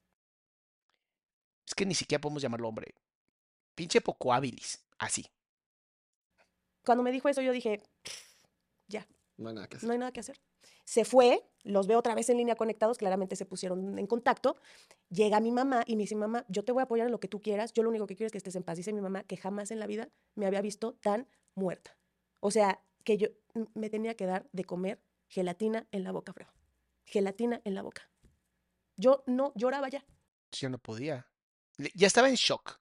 Es 1.76 1.78
que 1.78 1.86
ni 1.86 1.94
siquiera 1.94 2.22
podemos 2.22 2.42
llamarlo 2.42 2.70
hombre. 2.70 2.96
Pinche 3.76 4.00
poco 4.00 4.32
hábilis. 4.34 4.82
Así. 4.98 5.26
Cuando 6.86 7.04
me 7.04 7.12
dijo 7.12 7.28
eso 7.28 7.42
yo 7.42 7.52
dije, 7.52 7.84
ya, 8.88 9.06
No 9.36 9.50
hay 9.50 9.56
nada 9.56 9.68
que 9.68 9.76
hacer. 9.76 9.88
no 9.88 9.92
hay 9.92 10.00
nada 10.00 10.14
que 10.14 10.22
hacer. 10.22 10.40
Se 10.86 11.04
fue, 11.04 11.44
los 11.64 11.86
veo 11.88 12.00
otra 12.00 12.16
vez 12.16 12.30
en 12.30 12.38
línea 12.38 12.56
conectados, 12.56 12.98
claramente 12.98 13.36
se 13.36 13.46
pusieron 13.46 14.00
en 14.00 14.08
contacto. 14.08 14.56
Llega 15.10 15.42
mi 15.42 15.52
mamá 15.52 15.84
y 15.86 15.98
me 15.98 16.04
dice, 16.04 16.16
mamá, 16.16 16.46
yo 16.48 16.64
te 16.64 16.72
voy 16.72 16.80
a 16.80 16.84
apoyar 16.86 17.08
en 17.08 17.12
lo 17.12 17.20
que 17.20 17.28
tú 17.28 17.42
quieras, 17.42 17.74
yo 17.74 17.84
lo 17.84 17.90
único 17.90 18.08
que 18.08 18.16
quiero 18.16 18.28
es 18.28 18.32
que 18.32 18.38
estés 18.38 18.56
en 18.56 18.64
paz. 18.64 18.78
Dice 18.78 18.94
mi 18.94 19.02
mamá 19.02 19.24
que 19.24 19.36
jamás 19.36 19.70
en 19.70 19.80
la 19.80 19.86
vida 19.86 20.08
me 20.36 20.46
había 20.46 20.62
visto 20.62 20.94
tan 20.94 21.28
muerta. 21.56 21.98
O 22.40 22.52
sea, 22.52 22.82
que 23.04 23.18
yo 23.18 23.28
me 23.74 23.90
tenía 23.90 24.16
que 24.16 24.28
dar 24.28 24.48
de 24.54 24.64
comer 24.64 25.02
gelatina 25.28 25.88
en 25.92 26.06
la 26.06 26.14
boca, 26.14 26.32
Fredo. 26.32 26.54
Gelatina 27.04 27.60
en 27.66 27.76
la 27.76 27.82
boca. 27.82 28.10
Yo 28.96 29.26
no 29.28 29.52
lloraba 29.56 29.90
ya. 29.90 30.06
Yo 30.54 30.70
no 30.70 30.78
podía. 30.78 31.28
Ya 31.78 32.08
estaba 32.08 32.30
en 32.30 32.36
shock. 32.36 32.80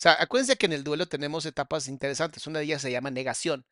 O 0.00 0.02
sea, 0.02 0.16
acuérdense 0.18 0.56
que 0.56 0.66
en 0.66 0.72
el 0.72 0.84
duelo 0.84 1.06
tenemos 1.06 1.44
etapas 1.46 1.88
interesantes. 1.88 2.46
Una 2.46 2.60
de 2.60 2.64
ellas 2.66 2.82
se 2.82 2.90
llama 2.90 3.10
negación. 3.10 3.66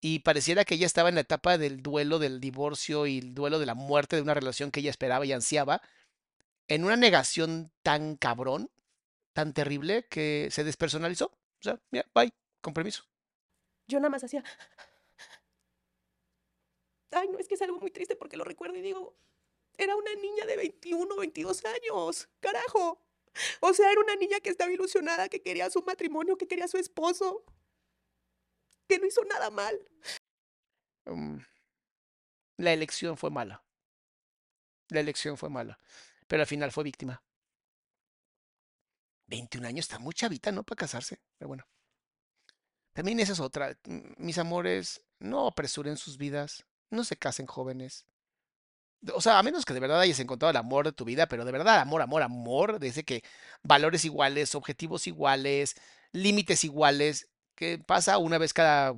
Y 0.00 0.18
pareciera 0.18 0.64
que 0.64 0.74
ella 0.74 0.86
estaba 0.86 1.08
en 1.08 1.14
la 1.14 1.22
etapa 1.22 1.56
del 1.56 1.82
duelo 1.82 2.18
del 2.18 2.40
divorcio 2.40 3.06
y 3.06 3.18
el 3.18 3.34
duelo 3.34 3.58
de 3.58 3.66
la 3.66 3.74
muerte 3.74 4.16
de 4.16 4.22
una 4.22 4.34
relación 4.34 4.70
que 4.70 4.80
ella 4.80 4.90
esperaba 4.90 5.24
y 5.24 5.32
ansiaba. 5.32 5.80
En 6.68 6.84
una 6.84 6.96
negación 6.96 7.72
tan 7.82 8.16
cabrón, 8.16 8.70
tan 9.32 9.54
terrible, 9.54 10.06
que 10.08 10.48
se 10.50 10.64
despersonalizó. 10.64 11.26
O 11.26 11.62
sea, 11.62 11.80
mira, 11.90 12.06
bye, 12.14 12.32
con 12.60 12.74
permiso. 12.74 13.04
Yo 13.86 13.98
nada 14.00 14.10
más 14.10 14.24
hacía. 14.24 14.44
Ay, 17.10 17.28
no, 17.28 17.38
es 17.38 17.48
que 17.48 17.54
es 17.54 17.62
algo 17.62 17.78
muy 17.78 17.90
triste 17.90 18.16
porque 18.16 18.36
lo 18.36 18.44
recuerdo 18.44 18.76
y 18.76 18.82
digo, 18.82 19.16
era 19.78 19.96
una 19.96 20.14
niña 20.16 20.44
de 20.46 20.56
21, 20.56 21.16
22 21.16 21.64
años, 21.64 22.28
carajo. 22.40 23.03
O 23.60 23.72
sea, 23.72 23.90
era 23.90 24.00
una 24.00 24.16
niña 24.16 24.40
que 24.40 24.50
estaba 24.50 24.70
ilusionada, 24.70 25.28
que 25.28 25.42
quería 25.42 25.70
su 25.70 25.82
matrimonio, 25.82 26.36
que 26.36 26.46
quería 26.46 26.68
su 26.68 26.78
esposo, 26.78 27.44
que 28.88 28.98
no 28.98 29.06
hizo 29.06 29.24
nada 29.24 29.50
mal. 29.50 29.78
Mm, 31.06 31.38
la 32.58 32.72
elección 32.72 33.16
fue 33.16 33.30
mala. 33.30 33.64
La 34.88 35.00
elección 35.00 35.36
fue 35.36 35.50
mala. 35.50 35.78
Pero 36.26 36.42
al 36.42 36.46
final 36.46 36.72
fue 36.72 36.84
víctima. 36.84 37.22
21 39.26 39.66
años 39.66 39.84
está 39.86 39.98
muy 39.98 40.14
chavita, 40.14 40.52
¿no? 40.52 40.62
Para 40.62 40.80
casarse. 40.80 41.20
Pero 41.38 41.48
bueno. 41.48 41.64
También 42.92 43.18
esa 43.20 43.32
es 43.32 43.40
otra. 43.40 43.76
Mis 44.18 44.38
amores, 44.38 45.04
no 45.18 45.46
apresuren 45.46 45.96
sus 45.96 46.16
vidas. 46.16 46.64
No 46.90 47.04
se 47.04 47.16
casen 47.16 47.46
jóvenes. 47.46 48.06
O 49.12 49.20
sea, 49.20 49.38
a 49.38 49.42
menos 49.42 49.64
que 49.64 49.74
de 49.74 49.80
verdad 49.80 50.00
hayas 50.00 50.20
encontrado 50.20 50.50
el 50.50 50.56
amor 50.56 50.86
de 50.86 50.92
tu 50.92 51.04
vida, 51.04 51.26
pero 51.26 51.44
de 51.44 51.52
verdad, 51.52 51.80
amor, 51.80 52.00
amor, 52.02 52.22
amor, 52.22 52.80
dice 52.80 53.04
que 53.04 53.22
valores 53.62 54.04
iguales, 54.04 54.54
objetivos 54.54 55.06
iguales, 55.06 55.76
límites 56.12 56.64
iguales, 56.64 57.28
que 57.54 57.78
pasa 57.78 58.18
una 58.18 58.38
vez 58.38 58.54
cada, 58.54 58.94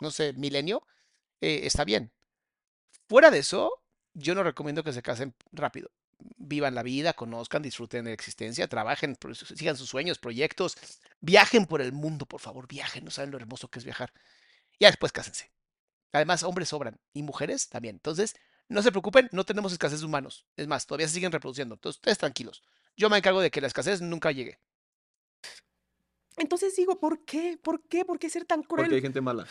no 0.00 0.10
sé, 0.10 0.32
milenio, 0.34 0.86
eh, 1.40 1.62
está 1.64 1.84
bien. 1.84 2.12
Fuera 3.08 3.30
de 3.30 3.38
eso, 3.40 3.82
yo 4.14 4.34
no 4.34 4.42
recomiendo 4.42 4.82
que 4.82 4.92
se 4.92 5.02
casen 5.02 5.34
rápido. 5.52 5.90
Vivan 6.36 6.74
la 6.74 6.82
vida, 6.82 7.12
conozcan, 7.12 7.62
disfruten 7.62 8.04
de 8.04 8.10
la 8.10 8.14
existencia, 8.14 8.68
trabajen, 8.68 9.16
sigan 9.56 9.76
sus 9.76 9.88
sueños, 9.90 10.18
proyectos, 10.18 10.76
viajen 11.20 11.66
por 11.66 11.82
el 11.82 11.92
mundo, 11.92 12.24
por 12.26 12.40
favor, 12.40 12.66
viajen, 12.66 13.04
no 13.04 13.10
saben 13.10 13.30
lo 13.30 13.36
hermoso 13.36 13.68
que 13.68 13.78
es 13.78 13.84
viajar. 13.84 14.12
Ya 14.80 14.88
después 14.88 15.12
cásense. 15.12 15.50
Además, 16.12 16.44
hombres 16.44 16.68
sobran 16.68 16.98
y 17.12 17.22
mujeres 17.22 17.68
también. 17.68 17.96
Entonces, 17.96 18.36
no 18.68 18.82
se 18.82 18.90
preocupen, 18.90 19.28
no 19.32 19.44
tenemos 19.44 19.72
escasez 19.72 20.00
de 20.00 20.06
humanos. 20.06 20.46
Es 20.56 20.66
más, 20.66 20.86
todavía 20.86 21.08
se 21.08 21.14
siguen 21.14 21.32
reproduciendo. 21.32 21.74
Entonces, 21.74 21.98
ustedes 21.98 22.18
tranquilos. 22.18 22.62
Yo 22.96 23.10
me 23.10 23.18
encargo 23.18 23.40
de 23.40 23.50
que 23.50 23.60
la 23.60 23.66
escasez 23.66 24.00
nunca 24.00 24.32
llegue. 24.32 24.58
Entonces 26.36 26.74
digo, 26.76 26.98
¿por 26.98 27.24
qué? 27.24 27.58
¿Por 27.62 27.82
qué? 27.82 28.04
¿Por 28.04 28.18
qué 28.18 28.28
ser 28.28 28.44
tan 28.44 28.62
cruel? 28.62 28.86
Porque 28.86 28.96
hay 28.96 29.02
gente 29.02 29.20
mala. 29.20 29.46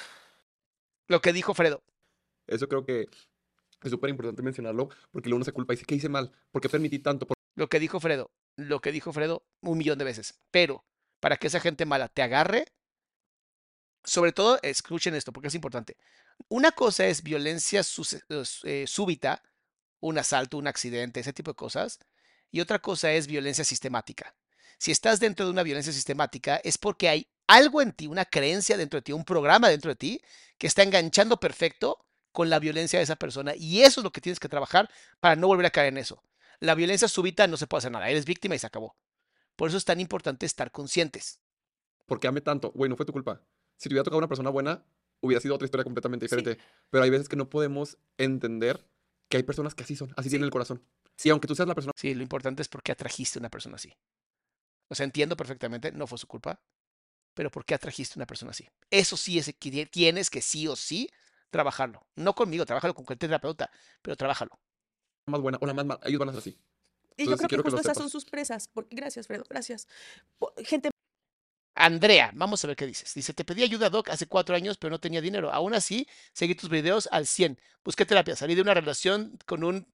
Lo 1.07 1.21
que 1.21 1.33
dijo 1.33 1.53
Fredo. 1.53 1.83
Eso 2.47 2.67
creo 2.67 2.85
que 2.85 3.07
es 3.81 3.91
súper 3.91 4.09
importante 4.09 4.41
mencionarlo, 4.41 4.89
porque 5.11 5.29
luego 5.29 5.37
uno 5.37 5.45
se 5.45 5.51
culpa 5.51 5.73
y 5.73 5.75
dice, 5.75 5.85
¿qué 5.85 5.95
hice 5.95 6.09
mal? 6.09 6.31
¿Por 6.51 6.61
qué 6.61 6.69
permití 6.69 6.99
tanto? 6.99 7.25
¿Por 7.25 7.37
Lo 7.55 7.67
que 7.67 7.79
dijo 7.79 7.99
Fredo. 7.99 8.31
Lo 8.55 8.81
que 8.81 8.91
dijo 8.91 9.13
Fredo 9.13 9.45
un 9.61 9.77
millón 9.77 9.97
de 9.97 10.05
veces. 10.05 10.39
Pero 10.51 10.85
para 11.19 11.37
que 11.37 11.47
esa 11.47 11.59
gente 11.59 11.85
mala 11.85 12.09
te 12.09 12.21
agarre, 12.21 12.65
sobre 14.03 14.31
todo, 14.31 14.59
escuchen 14.61 15.15
esto 15.15 15.31
porque 15.31 15.47
es 15.47 15.55
importante. 15.55 15.97
Una 16.49 16.71
cosa 16.71 17.05
es 17.05 17.23
violencia 17.23 17.81
eh, 18.63 18.85
súbita, 18.87 19.43
un 19.99 20.17
asalto, 20.17 20.57
un 20.57 20.67
accidente, 20.67 21.19
ese 21.19 21.33
tipo 21.33 21.51
de 21.51 21.55
cosas. 21.55 21.99
Y 22.51 22.59
otra 22.59 22.79
cosa 22.79 23.11
es 23.11 23.27
violencia 23.27 23.63
sistemática. 23.63 24.35
Si 24.77 24.91
estás 24.91 25.19
dentro 25.19 25.45
de 25.45 25.51
una 25.51 25.63
violencia 25.63 25.93
sistemática 25.93 26.57
es 26.63 26.77
porque 26.77 27.07
hay 27.09 27.27
algo 27.47 27.81
en 27.81 27.93
ti, 27.93 28.07
una 28.07 28.25
creencia 28.25 28.77
dentro 28.77 28.97
de 28.97 29.03
ti, 29.03 29.11
un 29.13 29.25
programa 29.25 29.69
dentro 29.69 29.89
de 29.89 29.95
ti 29.95 30.21
que 30.57 30.67
está 30.67 30.83
enganchando 30.83 31.39
perfecto 31.39 32.05
con 32.31 32.49
la 32.49 32.59
violencia 32.59 32.99
de 32.99 33.03
esa 33.03 33.15
persona. 33.15 33.53
Y 33.55 33.81
eso 33.83 34.01
es 34.01 34.03
lo 34.03 34.11
que 34.11 34.21
tienes 34.21 34.39
que 34.39 34.49
trabajar 34.49 34.89
para 35.19 35.35
no 35.35 35.47
volver 35.47 35.67
a 35.67 35.71
caer 35.71 35.89
en 35.89 35.99
eso. 35.99 36.21
La 36.59 36.75
violencia 36.75 37.07
súbita 37.07 37.47
no 37.47 37.57
se 37.57 37.67
puede 37.67 37.79
hacer 37.79 37.91
nada. 37.91 38.09
Eres 38.09 38.25
víctima 38.25 38.55
y 38.55 38.59
se 38.59 38.67
acabó. 38.67 38.95
Por 39.55 39.69
eso 39.69 39.77
es 39.77 39.85
tan 39.85 39.99
importante 39.99 40.45
estar 40.45 40.71
conscientes. 40.71 41.39
¿Por 42.05 42.19
qué 42.19 42.27
amé 42.27 42.41
tanto? 42.41 42.71
Güey, 42.71 42.89
no 42.89 42.97
fue 42.97 43.05
tu 43.05 43.13
culpa. 43.13 43.41
Si 43.77 43.89
te 43.89 43.93
hubiera 43.95 44.03
tocado 44.03 44.17
una 44.19 44.27
persona 44.27 44.49
buena, 44.49 44.83
hubiera 45.21 45.41
sido 45.41 45.55
otra 45.55 45.65
historia 45.65 45.83
completamente 45.83 46.27
Sí. 46.27 46.35
diferente. 46.35 46.63
Pero 46.89 47.03
hay 47.03 47.09
veces 47.09 47.29
que 47.29 47.35
no 47.35 47.49
podemos 47.49 47.97
entender 48.17 48.85
que 49.29 49.37
hay 49.37 49.43
personas 49.43 49.73
que 49.75 49.83
así 49.83 49.95
son, 49.95 50.11
así 50.17 50.29
Sí. 50.29 50.33
tienen 50.33 50.45
el 50.45 50.51
corazón. 50.51 50.83
Y 51.23 51.29
aunque 51.29 51.47
tú 51.47 51.55
seas 51.55 51.67
la 51.67 51.75
persona 51.75 51.93
Sí, 51.95 52.13
lo 52.13 52.23
importante 52.23 52.61
es 52.61 52.67
por 52.69 52.81
qué 52.83 52.91
atrajiste 52.91 53.39
a 53.39 53.41
una 53.41 53.49
persona 53.49 53.75
así. 53.75 53.93
O 54.89 54.95
sea, 54.95 55.03
entiendo 55.05 55.35
perfectamente, 55.37 55.91
no 55.91 56.07
fue 56.07 56.17
su 56.17 56.27
culpa, 56.27 56.61
pero 57.33 57.49
por 57.49 57.65
qué 57.65 57.73
atrajiste 57.75 58.13
a 58.15 58.19
una 58.19 58.25
persona 58.27 58.51
así. 58.51 58.67
Eso 58.91 59.17
sí 59.17 59.39
es 59.39 59.53
que 59.57 59.85
tienes 59.87 60.29
que 60.29 60.41
sí 60.41 60.67
o 60.67 60.75
sí 60.75 61.09
trabajarlo. 61.49 62.05
No 62.15 62.33
conmigo, 62.35 62.65
trabájalo 62.65 62.93
con 62.93 63.05
cualquier 63.05 63.29
terapeuta, 63.29 63.71
pero 64.01 64.15
trabájalo. 64.15 64.59
más 65.25 65.39
buena 65.39 65.57
o 65.61 65.65
la 65.65 65.73
más 65.73 65.85
mala, 65.85 66.01
ellos 66.03 66.19
van 66.19 66.29
a 66.29 66.31
ser 66.33 66.39
así. 66.39 66.49
Y 67.15 67.25
yo 67.25 67.31
Entonces, 67.31 67.47
creo 67.47 67.63
que 67.63 67.69
que 67.71 67.79
esas 67.79 67.97
son 67.97 68.09
sus 68.09 68.25
presas. 68.25 68.67
Porque, 68.67 68.95
gracias, 68.95 69.27
Fredo, 69.27 69.45
gracias. 69.49 69.87
Gente 70.65 70.89
Andrea, 71.75 72.31
vamos 72.33 72.63
a 72.63 72.67
ver 72.67 72.75
qué 72.75 72.85
dices. 72.85 73.13
Dice, 73.13 73.33
te 73.33 73.43
pedí 73.43 73.63
ayuda, 73.63 73.89
Doc, 73.89 74.09
hace 74.09 74.27
cuatro 74.27 74.55
años, 74.55 74.77
pero 74.77 74.91
no 74.91 74.99
tenía 74.99 75.21
dinero. 75.21 75.51
Aún 75.51 75.73
así, 75.73 76.07
seguí 76.33 76.55
tus 76.55 76.69
videos 76.69 77.09
al 77.11 77.25
100. 77.25 77.59
Busqué 77.83 78.05
terapia, 78.05 78.35
salí 78.35 78.55
de 78.55 78.61
una 78.61 78.73
relación 78.73 79.37
con 79.45 79.63
un 79.63 79.87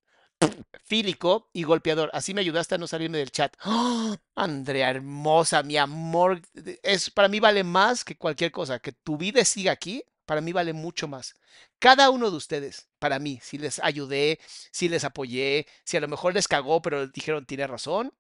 fílico 0.84 1.50
y 1.54 1.64
golpeador. 1.64 2.10
Así 2.14 2.34
me 2.34 2.42
ayudaste 2.42 2.76
a 2.76 2.78
no 2.78 2.88
salirme 2.88 3.18
del 3.18 3.32
chat. 3.32 3.56
¡Oh! 3.66 4.16
Andrea, 4.36 4.90
hermosa, 4.90 5.64
mi 5.64 5.78
amor. 5.78 6.42
Es, 6.84 7.10
para 7.10 7.28
mí 7.28 7.40
vale 7.40 7.64
más 7.64 8.04
que 8.04 8.18
cualquier 8.18 8.52
cosa. 8.52 8.80
Que 8.80 8.92
tu 8.92 9.18
vida 9.18 9.44
siga 9.46 9.72
aquí, 9.72 10.04
para 10.26 10.42
mí 10.42 10.52
vale 10.52 10.74
mucho 10.74 11.08
más. 11.08 11.36
Cada 11.80 12.10
uno 12.10 12.30
de 12.30 12.38
ustedes, 12.38 12.88
para 13.00 13.20
mí, 13.20 13.40
si 13.42 13.58
les 13.58 13.80
ayudé, 13.80 14.40
si 14.72 14.90
les 14.90 15.04
apoyé, 15.04 15.66
si 15.84 15.98
a 15.98 16.02
lo 16.02 16.08
mejor 16.08 16.34
les 16.34 16.48
cagó, 16.48 16.82
pero 16.82 17.08
dijeron, 17.08 17.46
tiene 17.46 17.68
razón. 17.68 18.14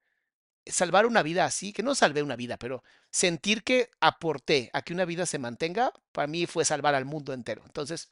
Salvar 0.72 1.06
una 1.06 1.24
vida 1.24 1.46
así, 1.46 1.74
que 1.74 1.84
no 1.84 1.96
salvé 1.96 2.24
una 2.24 2.36
vida, 2.36 2.58
pero 2.58 2.84
sentir 3.12 3.64
que 3.64 3.90
aporté 4.00 4.70
a 4.74 4.82
que 4.84 4.94
una 4.94 5.06
vida 5.06 5.26
se 5.26 5.40
mantenga, 5.40 5.92
para 6.12 6.28
mí 6.28 6.46
fue 6.46 6.66
salvar 6.66 6.96
al 6.96 7.06
mundo 7.06 7.34
entero. 7.34 7.64
Entonces, 7.66 8.12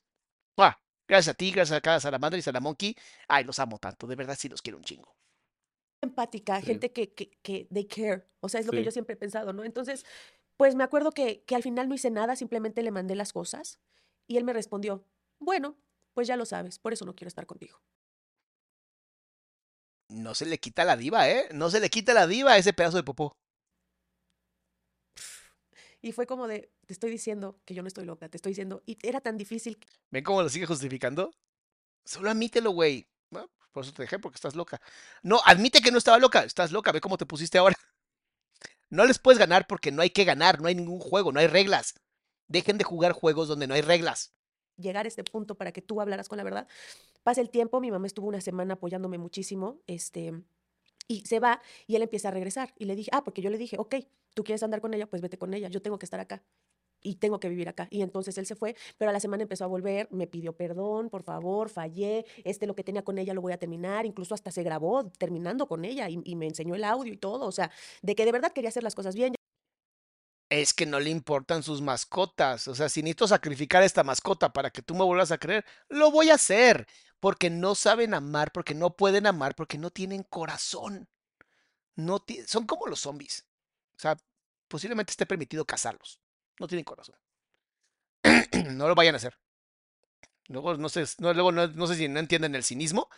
¡mua! 0.57 0.79
gracias 1.07 1.33
a 1.33 1.37
ti, 1.37 1.51
gracias 1.51 1.77
a 1.77 1.81
cada 1.81 1.99
salamandra 1.99 2.39
y 2.39 2.41
salamonkey. 2.43 2.95
Ay, 3.27 3.43
los 3.45 3.59
amo 3.59 3.79
tanto, 3.79 4.07
de 4.07 4.15
verdad 4.15 4.37
sí 4.39 4.49
los 4.49 4.61
quiero 4.61 4.77
un 4.77 4.83
chingo. 4.85 5.15
empática, 6.01 6.61
Sí. 6.61 6.67
gente 6.67 6.91
que, 6.91 7.13
que, 7.13 7.31
que 7.41 7.67
they 7.73 7.85
care. 7.85 8.23
O 8.39 8.49
sea, 8.49 8.59
es 8.59 8.65
lo 8.67 8.73
que 8.73 8.83
yo 8.83 8.91
siempre 8.91 9.13
he 9.13 9.17
pensado, 9.17 9.53
¿no? 9.53 9.63
Entonces, 9.63 10.05
pues 10.57 10.75
me 10.75 10.83
acuerdo 10.83 11.11
que, 11.11 11.43
que 11.43 11.55
al 11.55 11.63
final 11.63 11.89
no 11.89 11.95
hice 11.95 12.11
nada, 12.11 12.35
simplemente 12.35 12.83
le 12.83 12.91
mandé 12.91 13.15
las 13.15 13.33
cosas 13.33 13.79
y 14.27 14.37
él 14.37 14.43
me 14.43 14.53
respondió, 14.53 15.05
bueno, 15.39 15.77
pues 16.13 16.27
ya 16.27 16.35
lo 16.37 16.45
sabes, 16.45 16.79
por 16.79 16.93
eso 16.93 17.05
no 17.05 17.15
quiero 17.15 17.27
estar 17.29 17.45
contigo. 17.45 17.79
No 20.09 20.33
se 20.35 20.45
le 20.45 20.57
quita 20.57 20.85
la 20.85 20.95
diva, 20.95 21.29
¿eh? 21.29 21.49
No 21.53 21.69
se 21.69 21.79
le 21.79 21.89
quita 21.89 22.13
la 22.13 22.27
diva 22.27 22.53
a 22.53 22.57
ese 22.57 22.73
pedazo 22.73 22.97
de 22.97 23.03
popó. 23.03 23.37
Y 26.01 26.11
fue 26.11 26.27
como 26.27 26.47
de, 26.47 26.71
te 26.85 26.93
estoy 26.93 27.09
diciendo 27.11 27.59
que 27.65 27.73
yo 27.73 27.81
no 27.81 27.87
estoy 27.87 28.05
loca, 28.05 28.29
te 28.29 28.37
estoy 28.37 28.51
diciendo, 28.51 28.83
y 28.85 28.97
era 29.01 29.19
tan 29.19 29.37
difícil. 29.37 29.77
¿Ven 30.11 30.23
cómo 30.23 30.41
lo 30.41 30.49
sigue 30.49 30.65
justificando? 30.65 31.31
Solo 32.05 32.29
admítelo, 32.29 32.71
güey. 32.71 33.09
Bueno, 33.29 33.49
por 33.71 33.83
eso 33.83 33.93
te 33.93 34.03
dejé, 34.03 34.19
porque 34.19 34.35
estás 34.35 34.55
loca. 34.55 34.79
No, 35.23 35.41
admite 35.45 35.81
que 35.81 35.91
no 35.91 35.97
estaba 35.97 36.19
loca. 36.19 36.43
Estás 36.43 36.71
loca, 36.71 36.91
ve 36.91 37.01
cómo 37.01 37.17
te 37.17 37.25
pusiste 37.25 37.57
ahora. 37.57 37.75
No 38.89 39.03
les 39.03 39.19
puedes 39.19 39.37
ganar 39.37 39.67
porque 39.67 39.91
no 39.91 40.01
hay 40.01 40.11
que 40.11 40.23
ganar, 40.23 40.61
no 40.61 40.69
hay 40.69 40.75
ningún 40.75 41.01
juego, 41.01 41.33
no 41.33 41.41
hay 41.41 41.47
reglas. 41.47 41.95
Dejen 42.47 42.77
de 42.77 42.85
jugar 42.85 43.11
juegos 43.11 43.49
donde 43.49 43.67
no 43.67 43.73
hay 43.73 43.81
reglas. 43.81 44.31
Llegar 44.77 45.05
a 45.05 45.07
este 45.07 45.23
punto 45.23 45.55
para 45.55 45.71
que 45.71 45.81
tú 45.81 46.01
hablaras 46.01 46.29
con 46.29 46.37
la 46.37 46.43
verdad. 46.43 46.67
Pasa 47.23 47.41
el 47.41 47.49
tiempo, 47.49 47.81
mi 47.81 47.91
mamá 47.91 48.07
estuvo 48.07 48.27
una 48.27 48.41
semana 48.41 48.75
apoyándome 48.75 49.17
muchísimo, 49.17 49.81
este, 49.87 50.33
y 51.07 51.25
se 51.25 51.39
va 51.39 51.61
y 51.87 51.95
él 51.95 52.01
empieza 52.03 52.29
a 52.29 52.31
regresar. 52.31 52.73
Y 52.77 52.85
le 52.85 52.95
dije, 52.95 53.09
ah, 53.13 53.23
porque 53.23 53.41
yo 53.41 53.49
le 53.49 53.57
dije, 53.57 53.77
ok, 53.79 53.95
tú 54.33 54.43
quieres 54.43 54.63
andar 54.63 54.81
con 54.81 54.93
ella, 54.93 55.07
pues 55.07 55.21
vete 55.21 55.37
con 55.37 55.53
ella, 55.53 55.69
yo 55.69 55.81
tengo 55.81 55.99
que 55.99 56.05
estar 56.05 56.19
acá 56.19 56.43
y 57.01 57.15
tengo 57.15 57.39
que 57.39 57.49
vivir 57.49 57.69
acá. 57.69 57.87
Y 57.89 58.01
entonces 58.01 58.37
él 58.37 58.45
se 58.45 58.55
fue, 58.55 58.75
pero 58.97 59.09
a 59.09 59.13
la 59.13 59.19
semana 59.19 59.43
empezó 59.43 59.63
a 59.63 59.67
volver, 59.67 60.07
me 60.11 60.27
pidió 60.27 60.53
perdón, 60.55 61.09
por 61.09 61.23
favor, 61.23 61.69
fallé, 61.69 62.25
este 62.43 62.67
lo 62.67 62.75
que 62.75 62.83
tenía 62.83 63.03
con 63.03 63.17
ella 63.17 63.33
lo 63.33 63.41
voy 63.41 63.53
a 63.53 63.57
terminar, 63.57 64.05
incluso 64.05 64.33
hasta 64.33 64.51
se 64.51 64.63
grabó 64.63 65.09
terminando 65.17 65.67
con 65.67 65.85
ella 65.85 66.09
y, 66.09 66.19
y 66.23 66.35
me 66.35 66.47
enseñó 66.47 66.75
el 66.75 66.83
audio 66.83 67.13
y 67.13 67.17
todo, 67.17 67.45
o 67.45 67.51
sea, 67.51 67.71
de 68.01 68.15
que 68.15 68.25
de 68.25 68.31
verdad 68.31 68.51
quería 68.51 68.69
hacer 68.69 68.83
las 68.83 68.95
cosas 68.95 69.15
bien. 69.15 69.36
Es 70.49 70.73
que 70.73 70.85
no 70.85 70.99
le 70.99 71.09
importan 71.09 71.63
sus 71.63 71.81
mascotas. 71.81 72.67
O 72.67 72.75
sea, 72.75 72.89
si 72.89 73.01
necesito 73.01 73.27
sacrificar 73.27 73.83
esta 73.83 74.03
mascota 74.03 74.53
para 74.53 74.69
que 74.69 74.81
tú 74.81 74.95
me 74.95 75.03
vuelvas 75.03 75.31
a 75.31 75.37
creer, 75.37 75.65
lo 75.89 76.11
voy 76.11 76.29
a 76.29 76.35
hacer. 76.35 76.87
Porque 77.19 77.49
no 77.49 77.75
saben 77.75 78.13
amar, 78.13 78.51
porque 78.51 78.75
no 78.75 78.95
pueden 78.95 79.25
amar, 79.27 79.55
porque 79.55 79.77
no 79.77 79.89
tienen 79.89 80.23
corazón. 80.23 81.09
No 81.95 82.23
son 82.45 82.65
como 82.65 82.87
los 82.87 82.99
zombies. 83.01 83.45
O 83.97 83.99
sea, 83.99 84.17
posiblemente 84.67 85.11
esté 85.11 85.25
permitido 85.25 85.65
cazarlos. 85.65 86.21
No 86.59 86.67
tienen 86.67 86.85
corazón. 86.85 87.15
no 88.71 88.87
lo 88.87 88.95
vayan 88.95 89.15
a 89.15 89.17
hacer. 89.17 89.37
Luego 90.47 90.77
no 90.77 90.89
sé, 90.89 91.03
no, 91.19 91.33
luego 91.33 91.51
no, 91.51 91.67
no 91.67 91.87
sé 91.87 91.95
si 91.95 92.07
no 92.07 92.19
entienden 92.19 92.55
el 92.55 92.63
cinismo, 92.63 93.09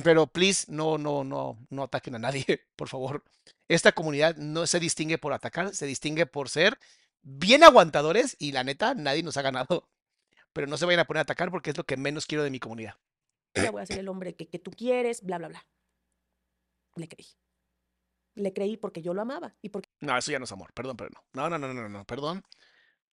pero 0.04 0.26
please 0.26 0.70
no, 0.70 0.98
no, 0.98 1.24
no, 1.24 1.58
no 1.70 1.82
ataquen 1.82 2.14
a 2.14 2.18
nadie, 2.18 2.44
por 2.76 2.88
favor. 2.88 3.24
Esta 3.68 3.92
comunidad 3.92 4.36
no 4.36 4.66
se 4.66 4.80
distingue 4.80 5.18
por 5.18 5.32
atacar, 5.32 5.74
se 5.74 5.86
distingue 5.86 6.26
por 6.26 6.48
ser 6.48 6.78
bien 7.22 7.64
aguantadores 7.64 8.36
y 8.38 8.52
la 8.52 8.64
neta, 8.64 8.94
nadie 8.94 9.22
nos 9.22 9.36
ha 9.36 9.42
ganado. 9.42 9.88
Pero 10.52 10.66
no 10.66 10.76
se 10.76 10.86
vayan 10.86 11.00
a 11.00 11.06
poner 11.06 11.18
a 11.18 11.22
atacar 11.22 11.50
porque 11.50 11.70
es 11.70 11.76
lo 11.76 11.84
que 11.84 11.96
menos 11.96 12.26
quiero 12.26 12.44
de 12.44 12.50
mi 12.50 12.60
comunidad. 12.60 12.94
Ya 13.54 13.70
voy 13.70 13.82
a 13.82 13.86
ser 13.86 13.98
el 13.98 14.08
hombre 14.08 14.34
que, 14.34 14.48
que 14.48 14.58
tú 14.58 14.70
quieres, 14.70 15.22
bla, 15.22 15.38
bla, 15.38 15.48
bla. 15.48 15.66
Le 16.94 17.08
creí. 17.08 17.26
Le 18.34 18.52
creí 18.52 18.76
porque 18.76 19.02
yo 19.02 19.14
lo 19.14 19.22
amaba 19.22 19.56
y 19.62 19.70
porque 19.70 19.88
No, 20.00 20.16
eso 20.16 20.30
ya 20.30 20.38
no 20.38 20.44
es 20.44 20.52
amor, 20.52 20.72
perdón, 20.72 20.96
pero 20.96 21.10
no. 21.10 21.24
No, 21.32 21.50
no, 21.50 21.58
no, 21.58 21.72
no, 21.72 21.82
no, 21.82 21.88
no, 21.88 22.04
perdón. 22.04 22.44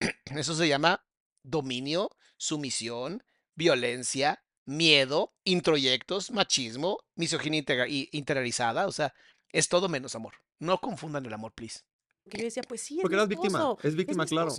Eso 0.37 0.55
se 0.55 0.69
llama 0.69 1.05
dominio, 1.43 2.11
sumisión, 2.37 3.25
violencia, 3.55 4.45
miedo, 4.69 5.33
introyectos, 5.45 6.31
machismo, 6.31 6.99
misoginia 7.15 7.65
interiorizada, 8.13 8.87
o 8.87 8.93
sea, 8.93 9.15
es 9.51 9.69
todo 9.69 9.89
menos 9.89 10.15
amor. 10.15 10.35
No 10.59 10.79
confundan 10.79 11.25
el 11.25 11.33
amor, 11.33 11.53
please. 11.53 11.81
yo 12.27 12.45
decía, 12.45 12.63
pues 12.63 12.83
sí, 12.83 12.97
es 12.97 13.03
Porque 13.03 13.17
mi 13.17 13.21
eras 13.23 13.29
víctima, 13.29 13.77
es 13.83 13.95
víctima, 13.97 14.27
claro. 14.27 14.51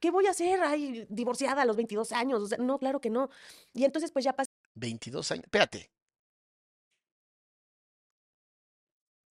¿Qué 0.00 0.10
voy 0.10 0.26
a 0.26 0.30
hacer? 0.30 0.62
Ay, 0.62 1.06
divorciada 1.10 1.60
a 1.60 1.64
los 1.66 1.76
22 1.76 2.12
años. 2.12 2.40
O 2.42 2.46
sea, 2.46 2.56
no, 2.56 2.78
claro 2.78 3.02
que 3.02 3.10
no. 3.10 3.28
Y 3.74 3.84
entonces, 3.84 4.10
pues 4.10 4.24
ya 4.24 4.32
pasé 4.34 4.50
22 4.74 5.30
años. 5.30 5.44
Espérate. 5.44 5.90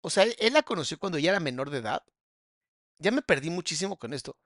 O 0.02 0.10
sea, 0.10 0.24
él- 0.24 0.36
él 0.40 0.54
la 0.54 0.64
conoció 0.64 0.98
cuando 1.00 1.18
ya 1.20 1.32
era 1.32 1.42
menor 1.42 1.70
de 1.70 1.80
edad. 1.80 2.02
Ya 3.00 3.12
me 3.12 3.22
perdí 3.22 3.50
muchísimo 3.50 3.98
con 3.98 4.14
esto. 4.14 4.38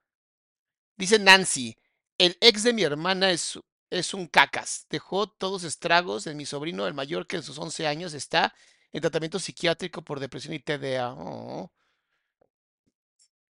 Dice 0.97 1.19
Nancy, 1.19 1.77
el 2.17 2.35
ex 2.41 2.63
de 2.63 2.73
mi 2.73 2.81
hermana 2.81 3.29
es 3.29 3.41
su- 3.41 3.63
es 3.89 4.13
un 4.13 4.27
cacas. 4.27 4.85
Dejó 4.89 5.27
todos 5.29 5.63
estragos 5.63 6.27
en 6.27 6.37
mi 6.37 6.45
sobrino, 6.45 6.87
el 6.87 6.93
mayor 6.93 7.27
que 7.27 7.37
en 7.37 7.43
sus 7.43 7.57
11 7.57 7.87
años 7.87 8.13
está 8.13 8.53
en 8.91 9.01
tratamiento 9.01 9.39
psiquiátrico 9.39 10.01
por 10.03 10.19
depresión 10.19 10.53
y 10.53 10.59
TDA. 10.59 11.13
Oh. 11.13 11.71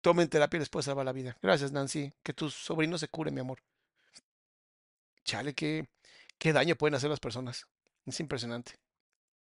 Tomen 0.02 0.30
terapia 0.30 0.58
y 0.58 0.60
les 0.60 0.70
puede 0.70 0.84
salvar 0.84 1.06
la 1.06 1.12
vida. 1.12 1.38
Gracias, 1.42 1.72
Nancy. 1.72 2.14
Que 2.24 2.34
tu 2.34 2.50
sobrino 2.50 2.98
se 2.98 3.08
cure, 3.10 3.32
mi 3.32 3.42
amor. 3.42 3.60
Chale, 5.24 5.54
qué, 5.54 5.90
qué 6.38 6.54
daño 6.54 6.76
pueden 6.76 6.96
hacer 6.96 7.10
las 7.10 7.20
personas. 7.20 7.68
Es 8.06 8.20
impresionante. 8.20 8.74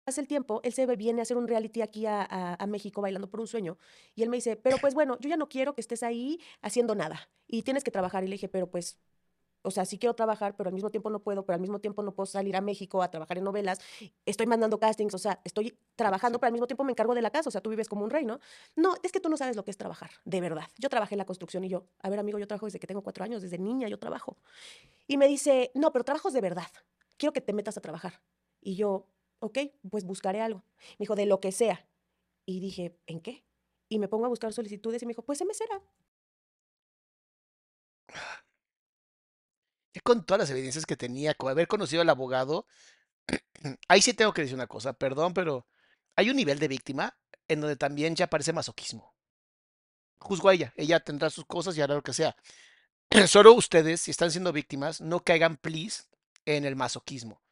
Hace 0.07 0.21
el 0.21 0.29
tiempo, 0.29 0.61
él 0.63 0.73
se 0.73 0.87
viene 0.97 1.21
a 1.21 1.23
hacer 1.23 1.37
un 1.37 1.49
reality 1.49 1.83
aquí 1.83 2.07
a, 2.07 2.23
a- 2.23 2.55
a 2.55 2.67
México 2.67 3.03
bailando 3.03 3.29
por 3.29 3.41
un 3.41 3.49
sueño. 3.49 3.77
Y 4.15 4.23
él 4.23 4.29
me 4.31 4.37
dice, 4.37 4.57
pero 4.57 4.79
pues 4.79 4.95
bueno, 4.95 5.19
yo 5.21 5.29
ya 5.29 5.37
no 5.37 5.49
quiero 5.49 5.75
que 5.75 5.81
estés 5.81 6.03
ahí 6.05 6.41
haciendo 6.63 6.95
nada. 6.95 7.29
Y 7.49 7.63
tienes 7.63 7.83
que 7.83 7.91
trabajar. 7.91 8.23
Y 8.23 8.29
le 8.29 8.35
dije, 8.35 8.49
pero 8.49 8.71
pues, 8.71 8.99
o 9.63 9.71
sea, 9.71 9.85
sí 9.85 9.99
quiero 9.99 10.15
trabajar, 10.15 10.57
pero 10.57 10.69
al 10.69 10.75
mismo 10.75 10.91
tiempo 10.91 11.11
no 11.11 11.21
puedo, 11.21 11.45
pero 11.45 11.55
al 11.55 11.61
mismo 11.61 11.81
tiempo 11.81 12.03
no 12.03 12.15
puedo 12.15 12.27
salir 12.27 12.57
a 12.57 12.61
México 12.61 13.03
a 13.03 13.11
trabajar 13.11 13.39
en 13.39 13.45
novelas. 13.45 13.81
Estoy 14.25 14.47
mandando 14.47 14.79
castings, 14.79 15.15
o 15.15 15.19
sea, 15.19 15.41
estoy 15.45 15.79
trabajando, 15.97 16.39
pero 16.39 16.49
al 16.49 16.53
mismo 16.53 16.67
tiempo 16.67 16.85
me 16.85 16.93
encargo 16.93 17.15
de 17.15 17.23
la 17.23 17.31
casa. 17.31 17.49
O 17.49 17.53
sea, 17.53 17.61
tú 17.61 17.71
vives 17.71 17.89
como 17.89 18.05
un 18.05 18.11
rey, 18.11 18.25
¿no? 18.25 18.41
No, 18.77 18.95
es 19.03 19.13
que 19.13 19.21
tú 19.21 19.29
no 19.29 19.37
sabes 19.37 19.57
lo 19.57 19.65
que 19.65 19.71
es 19.71 19.77
trabajar, 19.77 20.11
de 20.25 20.41
verdad. 20.41 20.69
Yo 20.79 20.89
trabajé 20.89 21.15
en 21.15 21.19
la 21.19 21.27
construcción 21.27 21.65
y 21.65 21.69
yo, 21.69 21.87
a 22.01 22.11
ver, 22.11 22.19
amigo, 22.19 22.39
yo 22.39 22.47
trabajo 22.47 22.67
desde 22.67 22.79
que 22.79 22.87
tengo 22.87 23.03
cuatro 23.03 23.25
años, 23.25 23.43
desde 23.43 23.59
niña 23.59 23.89
yo 23.89 23.99
trabajo. 23.99 24.37
Y 25.07 25.17
me 25.17 25.29
dice, 25.29 25.71
no, 25.75 25.93
pero 25.93 26.05
trabajos 26.05 26.33
de 26.33 26.41
verdad. 26.41 26.71
Quiero 27.17 27.33
que 27.33 27.41
te 27.41 27.53
metas 27.53 27.77
a 27.77 27.81
trabajar. 27.81 28.21
Y 28.61 28.77
yo, 28.77 29.09
ok, 29.41 29.59
pues 29.91 30.05
buscaré 30.05 30.41
algo. 30.41 30.65
Me 30.99 31.05
dijo, 31.05 31.15
de 31.15 31.27
lo 31.27 31.41
que 31.41 31.53
sea. 31.53 31.89
Y 32.45 32.61
dije, 32.61 32.97
¿en 33.07 33.21
qué? 33.21 33.45
Y 33.89 33.99
me 33.99 34.09
pongo 34.09 34.27
a 34.27 34.29
buscar 34.29 34.53
solicitudes 34.53 35.03
y 35.03 35.07
me 35.07 35.11
dijo, 35.11 35.23
pues 35.23 35.41
en 35.41 35.49
mesera. 35.49 35.83
Con 40.07 40.25
todas 40.25 40.39
las 40.39 40.51
evidencias 40.51 40.87
que 40.87 40.97
tenía, 40.97 41.35
con 41.35 41.51
haber 41.51 41.67
conocido 41.67 42.01
al 42.01 42.09
abogado, 42.09 42.65
ahí 43.89 44.01
sí 44.01 44.15
tengo 44.15 44.33
que 44.33 44.43
decir 44.43 44.55
una 44.55 44.69
cosa, 44.69 44.93
perdón, 44.93 45.35
pero 45.35 45.67
hay 46.15 46.31
un 46.31 46.37
nivel 46.37 46.61
de 46.61 46.69
víctima 46.69 47.19
en 47.49 47.61
donde 47.61 47.75
también 47.75 48.15
ya 48.15 48.29
parece 48.29 48.53
masoquismo. 48.53 49.17
Juzgo 50.21 50.49
a 50.49 50.55
ella, 50.55 50.73
ella 50.77 51.01
tendrá 51.01 51.29
sus 51.29 51.45
cosas 51.45 51.77
y 51.77 51.81
hará 51.83 51.97
lo 51.97 52.05
que 52.05 52.13
sea. 52.13 52.37
Solo 53.27 53.53
ustedes, 53.53 54.01
si 54.01 54.13
están 54.13 54.31
siendo 54.31 54.53
víctimas, 54.53 55.01
no 55.01 55.25
caigan, 55.25 55.57
please, 55.57 56.05
en 56.45 56.65
el 56.65 56.77
masoquismo. 56.77 57.43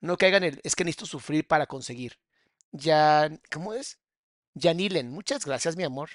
No 0.00 0.16
caigan 0.16 0.42
en 0.44 0.54
el, 0.54 0.60
es 0.64 0.74
que 0.74 0.84
necesito 0.84 1.04
sufrir 1.04 1.46
para 1.46 1.66
conseguir. 1.66 2.18
Ya, 2.72 3.30
¿cómo 3.52 3.74
es? 3.74 3.98
Yanilen, 4.54 5.10
muchas 5.10 5.44
gracias, 5.44 5.76
mi 5.76 5.84
amor. 5.84 6.08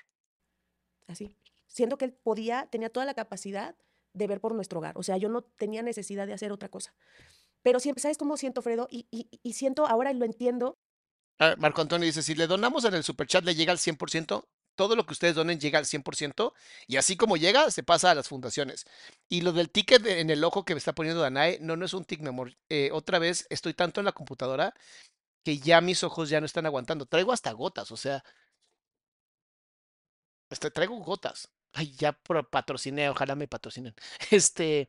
Así. 1.06 1.38
Siento 1.68 2.00
que 2.00 2.06
él 2.06 2.14
podía, 2.14 2.68
tenía 2.72 2.90
toda 2.90 3.06
la 3.06 3.14
capacidad 3.14 3.76
de 4.16 4.28
ver 4.28 4.42
por 4.42 4.56
nuestro 4.56 4.80
hogar. 4.80 4.98
O 4.98 5.04
sea, 5.04 5.18
yo 5.18 5.30
no 5.30 5.44
tenía 5.44 5.84
necesidad 5.84 6.28
de 6.28 6.34
hacer 6.34 6.52
otra 6.52 6.70
cosa. 6.70 6.94
Pero 7.62 7.80
siempre, 7.80 8.02
¿sabes 8.02 8.18
cómo 8.18 8.38
siento, 8.38 8.62
Fredo? 8.62 8.88
Y, 8.90 9.08
y, 9.12 9.28
y 9.44 9.54
siento, 9.54 9.88
ahora 9.88 10.14
lo 10.14 10.26
entiendo, 10.26 10.78
Ah, 11.40 11.56
Marco 11.58 11.82
Antonio 11.82 12.06
dice, 12.06 12.24
si 12.24 12.34
le 12.36 12.48
donamos 12.48 12.86
en 12.86 12.94
el 12.94 13.04
superchat 13.04 13.44
le 13.44 13.56
llega 13.56 13.72
al 13.72 13.78
100%, 13.78 14.48
todo 14.76 14.96
lo 14.96 15.06
que 15.06 15.14
ustedes 15.14 15.36
donen 15.36 15.60
llega 15.60 15.80
al 15.80 15.86
100%, 15.86 16.54
y 16.88 16.98
así 16.98 17.18
como 17.18 17.38
llega, 17.38 17.70
se 17.72 17.84
pasa 17.84 18.12
a 18.12 18.16
las 18.16 18.30
fundaciones. 18.30 18.86
Y 19.30 19.42
lo 19.42 19.52
del 19.52 19.70
ticket 19.70 20.06
en 20.06 20.30
el 20.30 20.44
ojo 20.44 20.64
que 20.66 20.74
me 20.76 20.78
está 20.78 20.94
poniendo 20.96 21.22
Danae, 21.22 21.60
no, 21.62 21.76
no 21.76 21.86
es 21.86 21.94
un 21.94 22.06
tic, 22.06 22.22
mi 22.22 22.30
amor. 22.30 22.56
Eh, 22.70 22.90
otra 22.94 23.20
vez, 23.20 23.48
estoy 23.50 23.74
tanto 23.74 24.00
en 24.02 24.06
la 24.06 24.14
computadora 24.14 24.74
que 25.44 25.60
ya 25.60 25.82
mis 25.82 26.04
ojos 26.04 26.30
ya 26.30 26.40
no 26.40 26.46
están 26.46 26.66
aguantando. 26.66 27.06
Traigo 27.06 27.34
hasta 27.34 27.52
gotas, 27.52 27.92
o 27.92 27.98
sea, 27.98 28.24
hasta 30.50 30.70
traigo 30.72 30.96
gotas. 31.00 31.50
Ay, 31.76 31.92
ya 31.98 32.14
patrociné, 32.14 33.10
ojalá 33.10 33.36
me 33.36 33.48
patrocinen. 33.48 33.94
Este, 34.32 34.88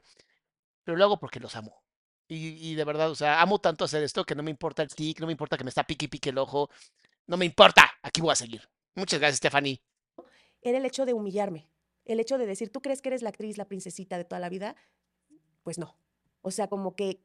pero 0.85 0.97
lo 0.97 1.05
hago 1.05 1.19
porque 1.19 1.41
los 1.41 1.55
amo. 1.57 1.83
Y, 2.29 2.71
y 2.71 2.75
de 2.75 2.85
verdad, 2.85 3.11
o 3.11 3.15
sea, 3.15 3.41
amo 3.43 3.61
tanto 3.61 3.85
hacer 3.85 4.03
esto 4.03 4.25
que 4.25 4.35
no 4.35 4.43
me 4.43 4.51
importa 4.51 4.83
el 4.83 4.89
tic, 4.89 5.21
no 5.21 5.27
me 5.27 5.33
importa 5.33 5.57
que 5.57 5.65
me 5.65 5.71
está 5.71 5.85
pique 5.85 6.07
y 6.07 6.09
pique 6.09 6.31
el 6.31 6.39
ojo. 6.39 6.71
No 7.27 7.37
me 7.37 7.45
importa, 7.45 7.91
aquí 8.03 8.21
voy 8.21 8.33
a 8.33 8.37
seguir. 8.37 8.69
Muchas 8.95 9.19
gracias, 9.21 9.39
Stephanie. 9.39 9.83
era 10.63 10.79
el 10.79 10.85
hecho 10.85 11.05
de 11.07 11.13
humillarme. 11.13 11.69
El 12.05 12.21
hecho 12.21 12.39
de 12.39 12.47
decir, 12.47 12.71
¿tú 12.71 12.81
crees 12.81 13.03
que 13.03 13.09
eres 13.09 13.23
la 13.23 13.31
actriz, 13.31 13.59
la 13.59 13.67
princesita 13.67 14.17
de 14.17 14.25
toda 14.25 14.39
la 14.41 14.49
vida? 14.49 14.77
Pues 15.65 15.77
no. 15.79 15.99
O 16.41 16.51
sea, 16.53 16.69
como 16.69 16.95
que 16.95 17.21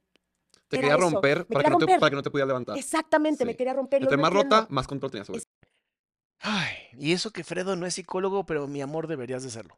Te 0.68 0.80
quería 0.80 0.98
romper 0.98 1.46
para 1.46 1.64
quería 1.64 1.64
que, 1.64 1.70
no 1.70 1.78
te, 1.80 2.00
para 2.00 2.10
que 2.10 2.16
no 2.16 2.24
te 2.24 2.32
pudieras 2.32 2.48
levantar. 2.48 2.78
exactamente 2.78 3.46
me 3.46 3.56
quería 3.56 3.74
romper. 3.74 4.02
y 4.02 4.06
Entre 4.06 4.18
más 4.18 4.34
rota, 4.34 4.66
más 4.70 4.88
control 4.88 5.12
tenías 5.12 5.28
sobre 5.28 5.44
Ay, 6.40 6.81
y 6.98 7.14
eso 7.14 7.32
que 7.32 7.44
Fredo 7.44 7.76
no 7.76 7.86
es 7.86 7.94
psicólogo, 7.96 8.46
pero 8.46 8.68
mi 8.68 8.82
amor 8.82 9.08
deberías 9.08 9.44
de 9.44 9.50
serlo. 9.50 9.78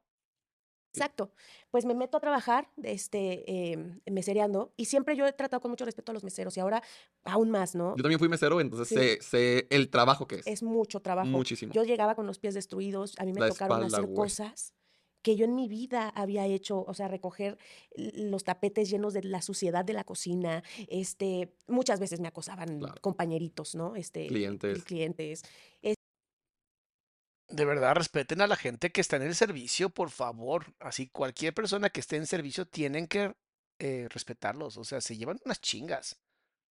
Exacto. 0.96 1.32
Pues 1.72 1.86
me 1.86 1.96
meto 1.96 2.18
a 2.18 2.20
trabajar, 2.20 2.70
este, 2.84 3.72
eh, 3.72 4.00
mesereando, 4.12 4.74
y 4.78 4.86
siempre 4.86 5.16
yo 5.16 5.26
he 5.26 5.34
tratado 5.34 5.60
con 5.60 5.72
mucho 5.72 5.86
respeto 5.86 6.12
a 6.12 6.14
los 6.14 6.24
meseros, 6.24 6.56
y 6.56 6.60
ahora 6.60 6.84
aún 7.24 7.50
más, 7.50 7.74
¿no? 7.74 7.96
Yo 7.98 8.04
también 8.04 8.20
fui 8.20 8.30
mesero, 8.30 8.62
entonces 8.62 8.88
Sí. 8.90 8.96
sé, 8.96 9.22
sé 9.22 9.68
el 9.72 9.90
trabajo 9.90 10.28
que 10.28 10.36
es. 10.36 10.48
Es 10.48 10.62
mucho 10.62 11.00
trabajo. 11.02 11.28
Muchísimo. 11.28 11.74
Yo 11.74 11.84
llegaba 11.84 12.14
con 12.14 12.28
los 12.28 12.38
pies 12.38 12.54
destruidos, 12.54 13.16
a 13.18 13.26
mí 13.26 13.34
me 13.34 13.40
La 13.42 13.50
tocaron 13.50 13.84
espalda, 13.86 13.98
hacer 13.98 14.14
cosas 14.14 14.76
que 15.24 15.36
yo 15.36 15.46
en 15.46 15.56
mi 15.56 15.68
vida 15.70 16.10
había 16.10 16.46
hecho, 16.46 16.84
o 16.84 16.94
sea, 16.94 17.08
recoger 17.08 17.58
los 17.96 18.44
tapetes 18.44 18.90
llenos 18.92 19.14
de 19.14 19.24
la 19.24 19.42
suciedad 19.42 19.84
de 19.86 19.94
la 19.94 20.04
cocina, 20.04 20.64
este, 20.90 21.56
muchas 21.66 22.00
veces 22.02 22.20
me 22.20 22.28
acosaban 22.28 22.80
Claro. 22.80 22.96
compañeritos, 23.02 23.74
¿no? 23.74 23.96
Este, 23.96 24.28
Clientes. 24.28 24.84
clientes. 24.84 25.44
De 27.54 27.66
verdad, 27.66 27.94
respeten 27.94 28.42
a 28.42 28.48
la 28.48 28.56
gente 28.56 28.92
que 28.92 29.00
está 29.00 29.18
en 29.18 29.22
el 29.22 29.36
servicio, 29.36 29.92
por 29.92 30.10
favor. 30.10 30.74
Así, 30.80 31.08
cualquier 31.10 31.54
persona 31.54 31.92
que 31.92 32.00
esté 32.00 32.16
en 32.16 32.26
servicio 32.26 32.66
tienen 32.66 33.06
que 33.08 33.36
eh, 33.78 34.08
respetarlos. 34.10 34.78
O 34.78 34.84
sea, 34.84 35.02
se 35.02 35.16
llevan 35.16 35.40
unas 35.46 35.62
chingas. 35.62 36.20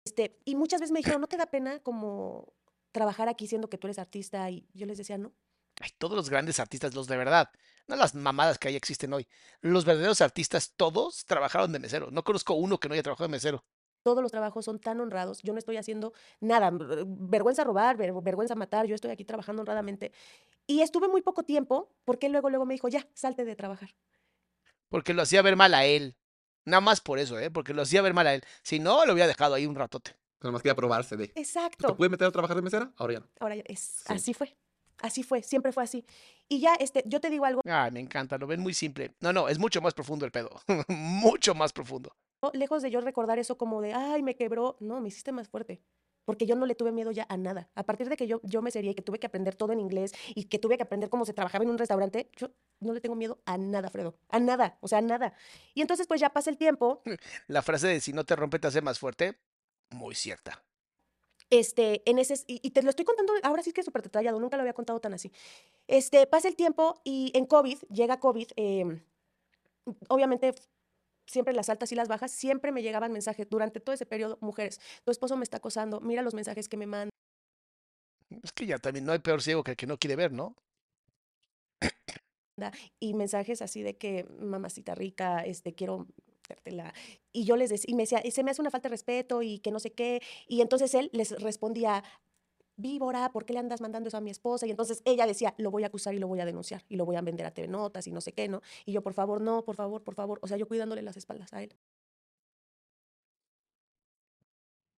Este, 0.04 0.36
y 0.44 0.56
muchas 0.56 0.80
veces 0.80 0.90
me 0.92 0.98
dijeron, 0.98 1.20
¿no 1.20 1.28
te 1.28 1.36
da 1.36 1.46
pena 1.46 1.78
como 1.78 2.52
trabajar 2.90 3.28
aquí 3.28 3.46
siendo 3.46 3.70
que 3.70 3.78
tú 3.78 3.86
eres 3.86 4.00
artista? 4.00 4.50
Y 4.50 4.66
yo 4.74 4.84
les 4.86 4.98
decía, 4.98 5.16
no. 5.16 5.32
Ay, 5.80 5.90
todos 5.96 6.16
los 6.16 6.28
grandes 6.28 6.58
artistas, 6.58 6.92
los 6.94 7.06
de 7.06 7.16
verdad, 7.18 7.50
no 7.86 7.94
las 7.94 8.16
mamadas 8.16 8.58
que 8.58 8.66
ahí 8.66 8.74
existen 8.76 9.12
hoy. 9.12 9.28
Los 9.60 9.84
verdaderos 9.84 10.20
artistas, 10.22 10.72
todos 10.76 11.24
trabajaron 11.24 11.70
de 11.72 11.78
mesero. 11.78 12.10
No 12.10 12.24
conozco 12.24 12.54
uno 12.54 12.78
que 12.80 12.88
no 12.88 12.94
haya 12.94 13.02
trabajado 13.04 13.28
de 13.28 13.32
mesero. 13.32 13.64
Todos 14.04 14.22
los 14.22 14.32
trabajos 14.32 14.66
son 14.66 14.80
tan 14.80 15.00
honrados. 15.00 15.40
Yo 15.42 15.52
no 15.54 15.58
estoy 15.58 15.78
haciendo 15.78 16.12
nada. 16.40 16.70
ver- 16.70 17.04
Vergüenza 17.06 17.64
robar, 17.64 17.96
ver- 17.96 18.12
vergüenza 18.22 18.54
matar. 18.54 18.86
Yo 18.86 18.94
estoy 18.94 19.10
aquí 19.10 19.24
trabajando 19.24 19.62
honradamente. 19.62 20.12
Y 20.66 20.80
estuve 20.80 21.08
muy 21.08 21.22
poco 21.22 21.42
tiempo 21.42 21.94
porque 22.04 22.28
luego, 22.28 22.48
luego 22.50 22.64
me 22.66 22.74
dijo, 22.74 22.88
ya, 22.88 23.06
salte 23.14 23.44
de 23.44 23.56
trabajar. 23.56 23.94
Porque 24.88 25.14
lo 25.14 25.22
hacía 25.22 25.42
ver 25.42 25.56
mal 25.56 25.74
a 25.74 25.84
él. 25.84 26.16
Nada 26.64 26.80
más 26.80 27.00
por 27.00 27.18
eso, 27.18 27.38
¿eh? 27.38 27.50
Porque 27.50 27.74
lo 27.74 27.82
hacía 27.82 28.00
ver 28.00 28.14
mal 28.14 28.26
a 28.26 28.34
él. 28.34 28.42
Si 28.62 28.78
no, 28.78 29.04
lo 29.04 29.12
hubiera 29.12 29.26
dejado 29.28 29.54
ahí 29.54 29.66
un 29.66 29.74
ratote. 29.74 30.16
Nada 30.40 30.52
más 30.52 30.62
quería 30.62 30.74
probarse 30.74 31.16
de. 31.16 31.28
¿Te 31.28 31.40
Exacto. 31.40 31.96
puedes 31.96 32.10
meter 32.10 32.26
a 32.28 32.32
trabajar 32.32 32.56
de 32.56 32.62
mesera? 32.62 32.92
Ahora 32.96 33.14
ya 33.14 33.20
no. 33.20 33.26
Ahora 33.40 33.56
ya 33.56 33.62
es, 33.66 33.80
Sí. 33.80 34.12
así 34.12 34.34
fue. 34.34 34.56
Así 35.02 35.22
fue, 35.22 35.42
siempre 35.42 35.72
fue 35.72 35.82
así. 35.82 36.04
Y 36.48 36.60
ya, 36.60 36.74
este, 36.76 37.02
yo 37.06 37.20
te 37.20 37.28
digo 37.28 37.44
algo, 37.44 37.60
Ay, 37.64 37.90
me 37.90 38.00
encanta, 38.00 38.38
lo 38.38 38.46
ven 38.46 38.60
muy 38.60 38.72
simple. 38.72 39.12
No, 39.20 39.32
no, 39.32 39.48
es 39.48 39.58
mucho 39.58 39.80
más 39.82 39.92
profundo 39.92 40.24
el 40.24 40.30
pedo. 40.30 40.50
mucho 40.88 41.54
más 41.54 41.72
profundo. 41.72 42.14
lejos 42.52 42.82
de 42.82 42.90
yo 42.90 43.00
recordar 43.00 43.38
eso 43.38 43.58
como 43.58 43.80
de, 43.82 43.92
ay, 43.92 44.22
me 44.22 44.36
quebró, 44.36 44.76
no, 44.80 45.00
me 45.00 45.08
hiciste 45.08 45.32
más 45.32 45.48
fuerte. 45.48 45.82
Porque 46.24 46.46
yo 46.46 46.56
no 46.56 46.66
le 46.66 46.74
tuve 46.74 46.92
miedo 46.92 47.10
ya 47.10 47.26
a 47.28 47.36
nada. 47.36 47.68
A 47.74 47.82
partir 47.84 48.08
de 48.08 48.16
que 48.16 48.26
yo, 48.26 48.40
yo 48.44 48.62
me 48.62 48.70
sería 48.70 48.90
y 48.92 48.94
que 48.94 49.02
tuve 49.02 49.18
que 49.18 49.26
aprender 49.26 49.54
todo 49.56 49.72
en 49.72 49.80
inglés 49.80 50.12
y 50.34 50.44
que 50.44 50.58
tuve 50.58 50.76
que 50.76 50.82
aprender 50.84 51.10
cómo 51.10 51.24
se 51.24 51.32
trabajaba 51.34 51.64
en 51.64 51.70
un 51.70 51.78
restaurante, 51.78 52.30
yo 52.36 52.50
no 52.80 52.92
le 52.92 53.00
tengo 53.00 53.14
miedo 53.16 53.40
a 53.46 53.58
nada, 53.58 53.90
Fredo. 53.90 54.16
A 54.28 54.38
nada, 54.40 54.78
o 54.80 54.88
sea, 54.88 54.98
a 54.98 55.02
nada. 55.02 55.34
Y 55.74 55.80
entonces, 55.82 56.06
pues 56.06 56.20
ya 56.20 56.30
pasa 56.30 56.50
el 56.50 56.56
tiempo, 56.58 57.02
La 57.48 57.62
frase 57.62 57.88
de 57.88 58.00
si 58.00 58.12
no 58.12 58.24
te 58.24 58.36
rompe 58.36 58.58
te 58.58 58.66
hace 58.68 58.80
más 58.82 58.98
fuerte, 58.98 59.38
muy 59.90 60.14
cierta. 60.14 60.64
este, 61.50 62.02
en 62.10 62.18
ese, 62.18 62.34
y, 62.46 62.60
y 62.66 62.70
te 62.70 62.82
lo 62.82 62.90
estoy 62.90 63.04
contando, 63.04 63.32
ahora 63.42 63.62
sí 63.62 63.72
que 63.72 63.80
es 63.82 63.84
súper 63.84 64.02
detallado, 64.02 64.40
nunca 64.40 64.56
lo 64.56 64.62
había 64.62 64.72
contado 64.72 65.00
tan 65.00 65.14
así. 65.14 65.30
Este, 65.86 66.26
pasa 66.26 66.48
el 66.48 66.56
tiempo 66.56 67.00
y 67.04 67.30
en 67.34 67.46
COVID, 67.46 67.78
llega 67.90 68.18
COVID, 68.18 68.48
em, 68.56 69.02
obviamente 70.08 70.54
siempre 71.26 71.54
las 71.54 71.68
altas 71.68 71.92
y 71.92 71.94
las 71.94 72.08
bajas, 72.08 72.30
siempre 72.30 72.72
me 72.72 72.82
llegaban 72.82 73.12
mensajes 73.12 73.48
durante 73.48 73.80
todo 73.80 73.94
ese 73.94 74.06
periodo, 74.06 74.38
mujeres, 74.40 74.80
tu 75.04 75.10
esposo 75.10 75.36
me 75.36 75.44
está 75.44 75.58
acosando, 75.58 76.00
mira 76.00 76.22
los 76.22 76.34
mensajes 76.34 76.68
que 76.68 76.76
me 76.76 76.86
mandan. 76.86 77.10
Es 78.42 78.52
que 78.52 78.66
ya 78.66 78.78
también 78.78 79.04
no 79.04 79.12
hay 79.12 79.20
peor 79.20 79.42
ciego 79.42 79.62
que 79.62 79.72
el 79.72 79.76
que 79.76 79.86
no 79.86 79.98
quiere 79.98 80.16
ver, 80.16 80.32
¿no? 80.32 80.54
y 83.00 83.14
mensajes 83.14 83.62
así 83.62 83.82
de 83.82 83.96
que 83.96 84.24
mamacita 84.38 84.94
rica, 84.94 85.40
este, 85.40 85.74
quiero 85.74 86.06
dártela. 86.48 86.92
Y 87.32 87.44
yo 87.44 87.56
les 87.56 87.70
decía, 87.70 87.90
y 87.90 87.94
me 87.94 88.04
decía, 88.04 88.22
se 88.30 88.44
me 88.44 88.50
hace 88.50 88.60
una 88.60 88.70
falta 88.70 88.88
de 88.88 88.94
respeto 88.94 89.42
y 89.42 89.58
que 89.58 89.70
no 89.70 89.80
sé 89.80 89.92
qué. 89.92 90.22
Y 90.46 90.60
entonces 90.60 90.94
él 90.94 91.10
les 91.12 91.30
respondía, 91.40 92.04
víbora, 92.76 93.30
¿por 93.32 93.44
qué 93.44 93.52
le 93.52 93.58
andas 93.60 93.80
mandando 93.80 94.08
eso 94.08 94.16
a 94.16 94.20
mi 94.20 94.30
esposa? 94.30 94.66
Y 94.66 94.70
entonces 94.70 95.02
ella 95.04 95.26
decía, 95.26 95.54
lo 95.58 95.70
voy 95.70 95.84
a 95.84 95.88
acusar 95.88 96.14
y 96.14 96.18
lo 96.18 96.28
voy 96.28 96.40
a 96.40 96.44
denunciar 96.44 96.84
y 96.88 96.96
lo 96.96 97.04
voy 97.04 97.16
a 97.16 97.20
vender 97.20 97.46
a 97.46 97.52
TV 97.52 97.68
Notas 97.68 98.06
y 98.06 98.12
no 98.12 98.20
sé 98.20 98.32
qué, 98.32 98.48
¿no? 98.48 98.62
Y 98.84 98.92
yo, 98.92 99.02
por 99.02 99.14
favor, 99.14 99.40
no, 99.40 99.64
por 99.64 99.76
favor, 99.76 100.02
por 100.02 100.14
favor. 100.14 100.38
O 100.42 100.48
sea, 100.48 100.56
yo 100.56 100.66
cuidándole 100.68 101.02
las 101.02 101.16
espaldas 101.16 101.52
a 101.52 101.62
él. 101.62 101.74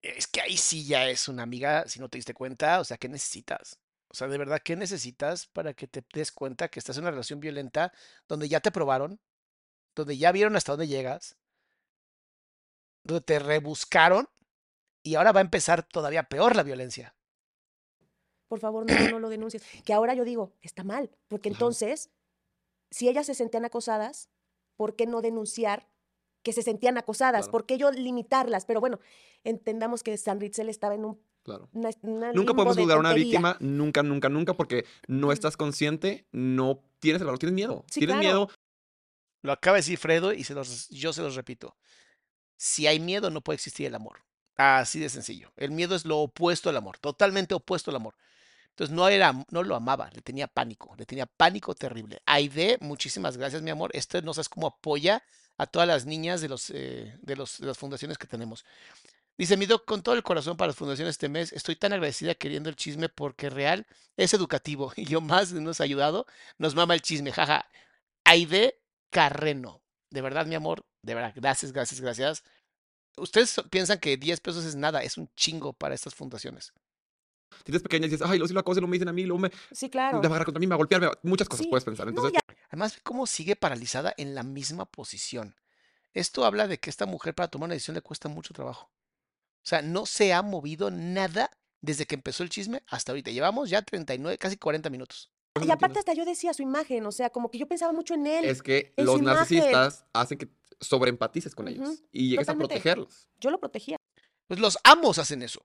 Es 0.02 0.26
que 0.26 0.40
ahí 0.40 0.56
sí 0.56 0.86
ya 0.86 1.08
es 1.08 1.28
una 1.28 1.42
amiga, 1.42 1.86
si 1.88 1.98
no 1.98 2.08
te 2.08 2.18
diste 2.18 2.34
cuenta, 2.34 2.80
o 2.80 2.84
sea, 2.84 2.96
¿qué 2.96 3.08
necesitas? 3.08 3.78
O 4.08 4.14
sea, 4.14 4.28
de 4.28 4.38
verdad, 4.38 4.60
¿qué 4.64 4.76
necesitas 4.76 5.46
para 5.46 5.74
que 5.74 5.88
te 5.88 6.04
des 6.14 6.30
cuenta 6.30 6.68
que 6.68 6.78
estás 6.78 6.96
en 6.96 7.02
una 7.04 7.10
relación 7.10 7.40
violenta 7.40 7.92
donde 8.28 8.48
ya 8.48 8.60
te 8.60 8.70
probaron, 8.70 9.20
donde 9.94 10.16
ya 10.16 10.30
vieron 10.32 10.56
hasta 10.56 10.72
dónde 10.72 10.86
llegas 10.88 11.36
donde 13.06 13.22
te 13.22 13.38
rebuscaron 13.38 14.28
y 15.02 15.14
ahora 15.14 15.32
va 15.32 15.40
a 15.40 15.42
empezar 15.42 15.82
todavía 15.84 16.24
peor 16.24 16.56
la 16.56 16.62
violencia. 16.62 17.15
Por 18.48 18.60
favor, 18.60 18.86
no, 18.90 19.10
no 19.10 19.18
lo 19.18 19.28
denuncies. 19.28 19.62
Que 19.84 19.92
ahora 19.92 20.14
yo 20.14 20.24
digo, 20.24 20.52
está 20.62 20.84
mal, 20.84 21.10
porque 21.28 21.48
Ajá. 21.48 21.56
entonces, 21.56 22.10
si 22.90 23.08
ellas 23.08 23.26
se 23.26 23.34
sentían 23.34 23.64
acosadas, 23.64 24.30
¿por 24.76 24.94
qué 24.96 25.06
no 25.06 25.20
denunciar 25.20 25.88
que 26.42 26.52
se 26.52 26.62
sentían 26.62 26.96
acosadas? 26.98 27.46
Claro. 27.46 27.52
¿Por 27.52 27.66
qué 27.66 27.78
yo 27.78 27.90
limitarlas? 27.90 28.64
Pero 28.64 28.80
bueno, 28.80 29.00
entendamos 29.44 30.02
que 30.02 30.16
San 30.16 30.40
Ritzel 30.40 30.68
estaba 30.68 30.94
en 30.94 31.04
un 31.04 31.20
Claro. 31.46 31.68
una, 31.72 31.90
una 32.02 32.32
Nunca 32.32 32.54
podemos 32.54 32.74
de 32.74 32.82
juzgar 32.82 32.96
a 32.96 33.00
una 33.00 33.12
víctima, 33.12 33.56
nunca, 33.60 34.02
nunca, 34.02 34.28
nunca, 34.28 34.54
porque 34.54 34.84
no 35.06 35.30
estás 35.30 35.56
consciente, 35.56 36.26
no 36.32 36.82
tienes 36.98 37.22
el 37.22 37.26
valor, 37.26 37.38
tienes 37.38 37.54
miedo. 37.54 37.84
Sí, 37.88 38.00
tienes 38.00 38.16
claro. 38.16 38.46
miedo, 38.46 38.50
Lo 39.42 39.52
acaba 39.52 39.76
de 39.76 39.82
decir 39.82 39.96
Fredo 39.96 40.32
y 40.32 40.42
se 40.42 40.54
los, 40.54 40.88
yo 40.88 41.12
se 41.12 41.22
los 41.22 41.36
repito. 41.36 41.76
Si 42.56 42.88
hay 42.88 42.98
miedo, 42.98 43.30
no 43.30 43.42
puede 43.42 43.54
existir 43.54 43.86
el 43.86 43.94
amor. 43.94 44.24
Así 44.56 44.98
de 44.98 45.08
sencillo. 45.08 45.52
El 45.56 45.70
miedo 45.70 45.94
es 45.94 46.04
lo 46.04 46.18
opuesto 46.18 46.68
al 46.68 46.76
amor, 46.76 46.98
totalmente 46.98 47.54
opuesto 47.54 47.92
al 47.92 47.96
amor. 47.96 48.16
Entonces 48.76 48.94
no 48.94 49.08
era, 49.08 49.32
no 49.50 49.62
lo 49.62 49.74
amaba, 49.74 50.10
le 50.12 50.20
tenía 50.20 50.48
pánico, 50.48 50.94
le 50.98 51.06
tenía 51.06 51.24
pánico 51.24 51.74
terrible. 51.74 52.20
Aide, 52.26 52.76
muchísimas 52.82 53.38
gracias, 53.38 53.62
mi 53.62 53.70
amor. 53.70 53.90
Este 53.94 54.20
no 54.20 54.34
sabes 54.34 54.50
cómo 54.50 54.66
apoya 54.66 55.22
a 55.56 55.66
todas 55.66 55.88
las 55.88 56.04
niñas 56.04 56.42
de 56.42 56.48
los, 56.50 56.68
eh, 56.68 57.16
de 57.22 57.36
los 57.36 57.58
de 57.58 57.68
las 57.68 57.78
fundaciones 57.78 58.18
que 58.18 58.26
tenemos. 58.26 58.66
Dice 59.38 59.56
mi 59.56 59.64
doc, 59.64 59.86
con 59.86 60.02
todo 60.02 60.14
el 60.14 60.22
corazón 60.22 60.58
para 60.58 60.66
las 60.68 60.76
fundaciones 60.76 61.12
este 61.12 61.30
mes, 61.30 61.54
estoy 61.54 61.76
tan 61.76 61.94
agradecida 61.94 62.34
queriendo 62.34 62.68
el 62.68 62.76
chisme 62.76 63.08
porque 63.08 63.48
real 63.48 63.86
es 64.18 64.34
educativo 64.34 64.92
y 64.96 65.06
yo 65.06 65.22
más 65.22 65.52
nos 65.52 65.80
ha 65.80 65.84
ayudado, 65.84 66.26
nos 66.58 66.74
mama 66.74 66.92
el 66.92 67.00
chisme, 67.00 67.32
jaja. 67.32 67.66
Aide 68.24 68.78
Carreno, 69.08 69.80
de 70.10 70.20
verdad, 70.20 70.44
mi 70.44 70.54
amor, 70.54 70.84
de 71.00 71.14
verdad, 71.14 71.32
gracias, 71.34 71.72
gracias, 71.72 72.02
gracias. 72.02 72.44
Ustedes 73.16 73.56
piensan 73.70 74.00
que 74.00 74.18
10 74.18 74.40
pesos 74.40 74.66
es 74.66 74.74
nada, 74.76 75.02
es 75.02 75.16
un 75.16 75.30
chingo 75.34 75.72
para 75.72 75.94
estas 75.94 76.14
fundaciones. 76.14 76.74
Tienes 77.64 77.82
pequeñas 77.82 78.08
y 78.08 78.10
dices, 78.12 78.26
ay, 78.26 78.38
luego 78.38 78.48
si 78.48 78.54
lo 78.54 78.60
acoso, 78.60 78.80
lo 78.80 78.86
me 78.88 78.94
dicen 78.94 79.08
a 79.08 79.12
mí, 79.12 79.24
luego 79.24 79.40
me, 79.40 79.50
Sí, 79.72 79.86
me 79.86 79.90
claro. 79.90 80.18
va 80.18 80.22
a 80.24 80.26
agarrar 80.26 80.44
contra 80.46 80.60
mí, 80.60 80.66
me 80.66 80.70
va 80.70 80.76
a 80.76 80.78
golpear, 80.78 81.00
me 81.00 81.06
va- 81.08 81.18
muchas 81.22 81.48
cosas 81.48 81.64
Sí. 81.64 81.70
puedes 81.70 81.84
pensar. 81.84 82.06
No, 82.06 82.10
Entonces, 82.10 82.32
ya- 82.34 82.54
Además, 82.68 82.94
ve 82.96 83.00
cómo 83.04 83.26
sigue 83.26 83.54
paralizada 83.56 84.12
en 84.16 84.34
la 84.34 84.42
misma 84.42 84.84
posición. 84.86 85.54
Esto 86.12 86.44
habla 86.44 86.66
de 86.66 86.78
que 86.78 86.90
esta 86.90 87.06
mujer 87.06 87.34
para 87.34 87.48
tomar 87.48 87.66
una 87.68 87.74
decisión 87.74 87.94
le 87.94 88.00
cuesta 88.02 88.28
mucho 88.28 88.52
trabajo. 88.54 88.90
O 88.90 89.68
sea, 89.68 89.82
no 89.82 90.04
se 90.06 90.32
ha 90.34 90.42
movido 90.42 90.90
nada 90.90 91.50
desde 91.80 92.06
que 92.06 92.14
empezó 92.16 92.42
el 92.42 92.50
chisme 92.50 92.82
hasta 92.88 93.12
ahorita. 93.12 93.30
Llevamos 93.30 93.70
ya 93.70 93.82
39, 93.82 94.36
casi 94.38 94.56
40 94.56 94.90
minutos. 94.90 95.30
no 95.54 95.64
Y 95.64 95.70
aparte 95.70 95.98
hasta 96.00 96.12
yo 96.12 96.24
decía 96.24 96.52
su 96.54 96.62
imagen, 96.62 97.06
o 97.06 97.12
sea, 97.12 97.30
como 97.30 97.50
que 97.50 97.58
yo 97.58 97.66
pensaba 97.66 97.92
mucho 97.92 98.14
en 98.14 98.26
él. 98.26 98.44
es 98.44 98.62
que 98.62 98.92
los 98.96 99.18
imagen. 99.20 99.24
narcisistas 99.24 100.04
hacen 100.12 100.36
que 100.38 100.48
sobreempatices 100.80 101.54
con 101.54 101.68
ellos 101.68 101.88
Ujú, 101.88 102.08
y 102.12 102.30
llegues 102.30 102.46
totalmente. 102.46 102.74
a 102.74 102.76
protegerlos. 102.76 103.28
Yo 103.40 103.50
lo 103.50 103.58
protegía. 103.60 103.96
Pues 104.48 104.60
los 104.60 104.76
amos 104.84 105.18
hacen 105.18 105.42
eso. 105.42 105.64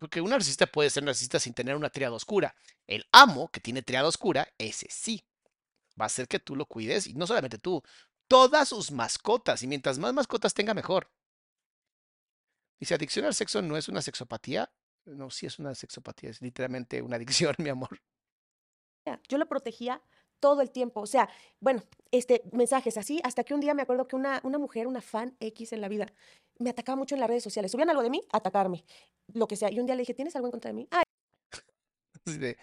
Porque 0.00 0.22
un 0.22 0.30
narcisista 0.30 0.66
puede 0.66 0.88
ser 0.88 1.04
narcisista 1.04 1.38
sin 1.38 1.52
tener 1.52 1.76
una 1.76 1.90
triada 1.90 2.14
oscura. 2.14 2.56
El 2.86 3.06
amo, 3.12 3.50
que 3.50 3.60
tiene 3.60 3.82
triada 3.82 4.08
oscura, 4.08 4.48
ese 4.56 4.86
sí. 4.90 5.22
Va 6.00 6.04
a 6.04 6.06
hacer 6.06 6.26
que 6.26 6.40
tú 6.40 6.56
lo 6.56 6.64
cuides 6.64 7.06
y 7.06 7.12
no 7.12 7.26
solamente 7.26 7.58
tú, 7.58 7.82
todas 8.26 8.70
sus 8.70 8.90
mascotas. 8.90 9.62
Y 9.62 9.66
mientras 9.66 9.98
más 9.98 10.14
mascotas 10.14 10.54
tenga, 10.54 10.72
mejor. 10.72 11.10
Dice, 12.78 12.94
adicción 12.94 13.26
al 13.26 13.34
sexo 13.34 13.60
no 13.60 13.76
es 13.76 13.88
una 13.88 14.00
sexopatía. 14.00 14.72
No, 15.04 15.30
sí 15.30 15.44
es 15.44 15.58
una 15.58 15.74
sexopatía, 15.74 16.30
es 16.30 16.40
literalmente 16.40 17.02
una 17.02 17.16
adicción, 17.16 17.54
mi 17.58 17.68
amor. 17.68 18.00
Yo 19.28 19.36
lo 19.36 19.48
protegía 19.48 20.02
todo 20.40 20.62
el 20.62 20.70
tiempo. 20.70 21.00
O 21.00 21.06
sea, 21.06 21.28
bueno, 21.60 21.82
este, 22.10 22.42
mensajes 22.52 22.96
así, 22.96 23.20
hasta 23.22 23.44
que 23.44 23.54
un 23.54 23.60
día 23.60 23.74
me 23.74 23.82
acuerdo 23.82 24.08
que 24.08 24.16
una, 24.16 24.40
una 24.42 24.58
mujer, 24.58 24.86
una 24.86 25.00
fan 25.00 25.36
X 25.38 25.72
en 25.72 25.80
la 25.80 25.88
vida, 25.88 26.06
me 26.58 26.70
atacaba 26.70 26.96
mucho 26.96 27.14
en 27.14 27.20
las 27.20 27.28
redes 27.28 27.44
sociales. 27.44 27.70
Subían 27.72 27.90
algo 27.90 28.02
de 28.02 28.10
mí, 28.10 28.22
atacarme, 28.32 28.84
lo 29.32 29.46
que 29.46 29.56
sea. 29.56 29.70
Y 29.70 29.78
un 29.78 29.86
día 29.86 29.94
le 29.94 30.02
dije, 30.02 30.14
¿tienes 30.14 30.34
algo 30.36 30.48
en 30.48 30.52
contra 30.52 30.70
de 30.70 30.74
mí? 30.74 30.88
Ay, 30.90 31.04
de, 32.40 32.56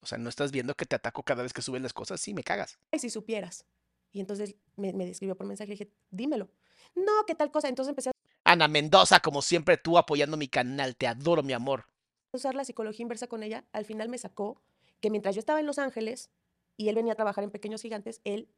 o 0.00 0.06
sea, 0.06 0.18
¿no 0.18 0.28
estás 0.28 0.52
viendo 0.52 0.74
que 0.74 0.86
te 0.86 0.96
ataco 0.96 1.22
cada 1.22 1.42
vez 1.42 1.52
que 1.52 1.62
subes 1.62 1.82
las 1.82 1.92
cosas? 1.92 2.20
Sí, 2.20 2.34
me 2.34 2.42
cagas. 2.42 2.78
si 2.96 3.10
supieras. 3.10 3.64
Y 4.12 4.20
entonces 4.20 4.56
me, 4.76 4.92
me 4.92 5.08
escribió 5.08 5.36
por 5.36 5.46
mensaje 5.46 5.72
y 5.72 5.74
dije, 5.74 5.92
dímelo. 6.10 6.48
No, 6.94 7.12
¿qué 7.26 7.34
tal 7.34 7.50
cosa? 7.50 7.68
Entonces 7.68 7.90
empecé 7.90 8.10
a 8.10 8.12
Ana 8.44 8.66
Mendoza, 8.66 9.20
como 9.20 9.42
siempre, 9.42 9.76
tú 9.76 9.98
apoyando 9.98 10.36
mi 10.36 10.48
canal. 10.48 10.96
Te 10.96 11.06
adoro, 11.06 11.42
mi 11.42 11.52
amor. 11.52 11.84
usar 12.32 12.54
la 12.54 12.64
psicología 12.64 13.02
inversa 13.02 13.26
con 13.26 13.42
ella. 13.42 13.64
Al 13.72 13.84
final 13.84 14.08
me 14.08 14.16
sacó 14.16 14.62
que 15.00 15.10
mientras 15.10 15.34
yo 15.34 15.40
estaba 15.40 15.60
en 15.60 15.66
Los 15.66 15.78
Ángeles 15.78 16.30
y 16.78 16.88
él 16.88 16.94
venía 16.94 17.12
a 17.12 17.16
trabajar 17.16 17.44
en 17.44 17.50
Pequeños 17.50 17.82
Gigantes, 17.82 18.22
él 18.24 18.48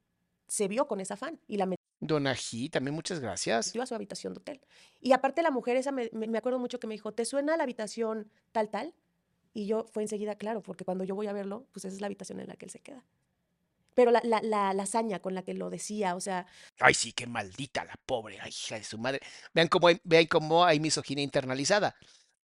se 0.46 0.68
vio 0.68 0.86
con 0.86 1.00
esa 1.00 1.16
fan 1.16 1.40
y 1.48 1.56
la 1.56 1.68
Donají, 2.02 2.70
también 2.70 2.94
muchas 2.94 3.18
gracias. 3.20 3.66
metió 3.68 3.82
a 3.82 3.86
su 3.86 3.94
habitación 3.94 4.32
de 4.34 4.38
hotel. 4.40 4.60
Y 5.00 5.12
aparte 5.12 5.42
la 5.42 5.50
mujer 5.50 5.76
esa, 5.76 5.90
me, 5.92 6.08
me- 6.12 6.28
me 6.28 6.38
acuerdo 6.38 6.58
mucho 6.58 6.78
que 6.80 6.86
me 6.86 6.94
dijo, 6.94 7.12
¿te 7.12 7.24
suena 7.24 7.56
la 7.56 7.64
habitación 7.64 8.30
tal, 8.52 8.70
tal? 8.70 8.94
Y 9.52 9.66
yo 9.66 9.86
fue 9.92 10.02
enseguida, 10.04 10.36
claro, 10.36 10.62
porque 10.62 10.84
cuando 10.84 11.04
yo 11.04 11.14
voy 11.14 11.26
a 11.26 11.32
verlo, 11.32 11.66
pues 11.72 11.84
esa 11.84 11.94
es 11.94 12.00
la 12.00 12.06
habitación 12.06 12.40
en 12.40 12.46
la 12.48 12.56
que 12.56 12.66
él 12.66 12.70
se 12.70 12.78
queda. 12.80 13.04
Pero 13.94 14.10
la, 14.12 14.20
la, 14.24 14.40
la, 14.42 14.72
la 14.72 14.82
hazaña 14.84 15.20
con 15.20 15.34
la 15.34 15.42
que 15.42 15.52
lo 15.52 15.68
decía, 15.68 16.14
o 16.14 16.20
sea, 16.20 16.46
Ay, 16.78 16.94
sí, 16.94 17.12
qué 17.12 17.26
maldita 17.26 17.84
la 17.84 17.96
pobre, 18.06 18.38
ay, 18.40 18.50
hija 18.50 18.76
de 18.76 18.84
su 18.84 18.96
madre. 18.96 19.20
Vean 19.52 19.68
cómo 19.68 19.88
hay, 19.88 20.00
vean 20.04 20.26
cómo 20.26 20.64
hay 20.64 20.80
misoginia 20.80 21.24
internalizada. 21.24 21.96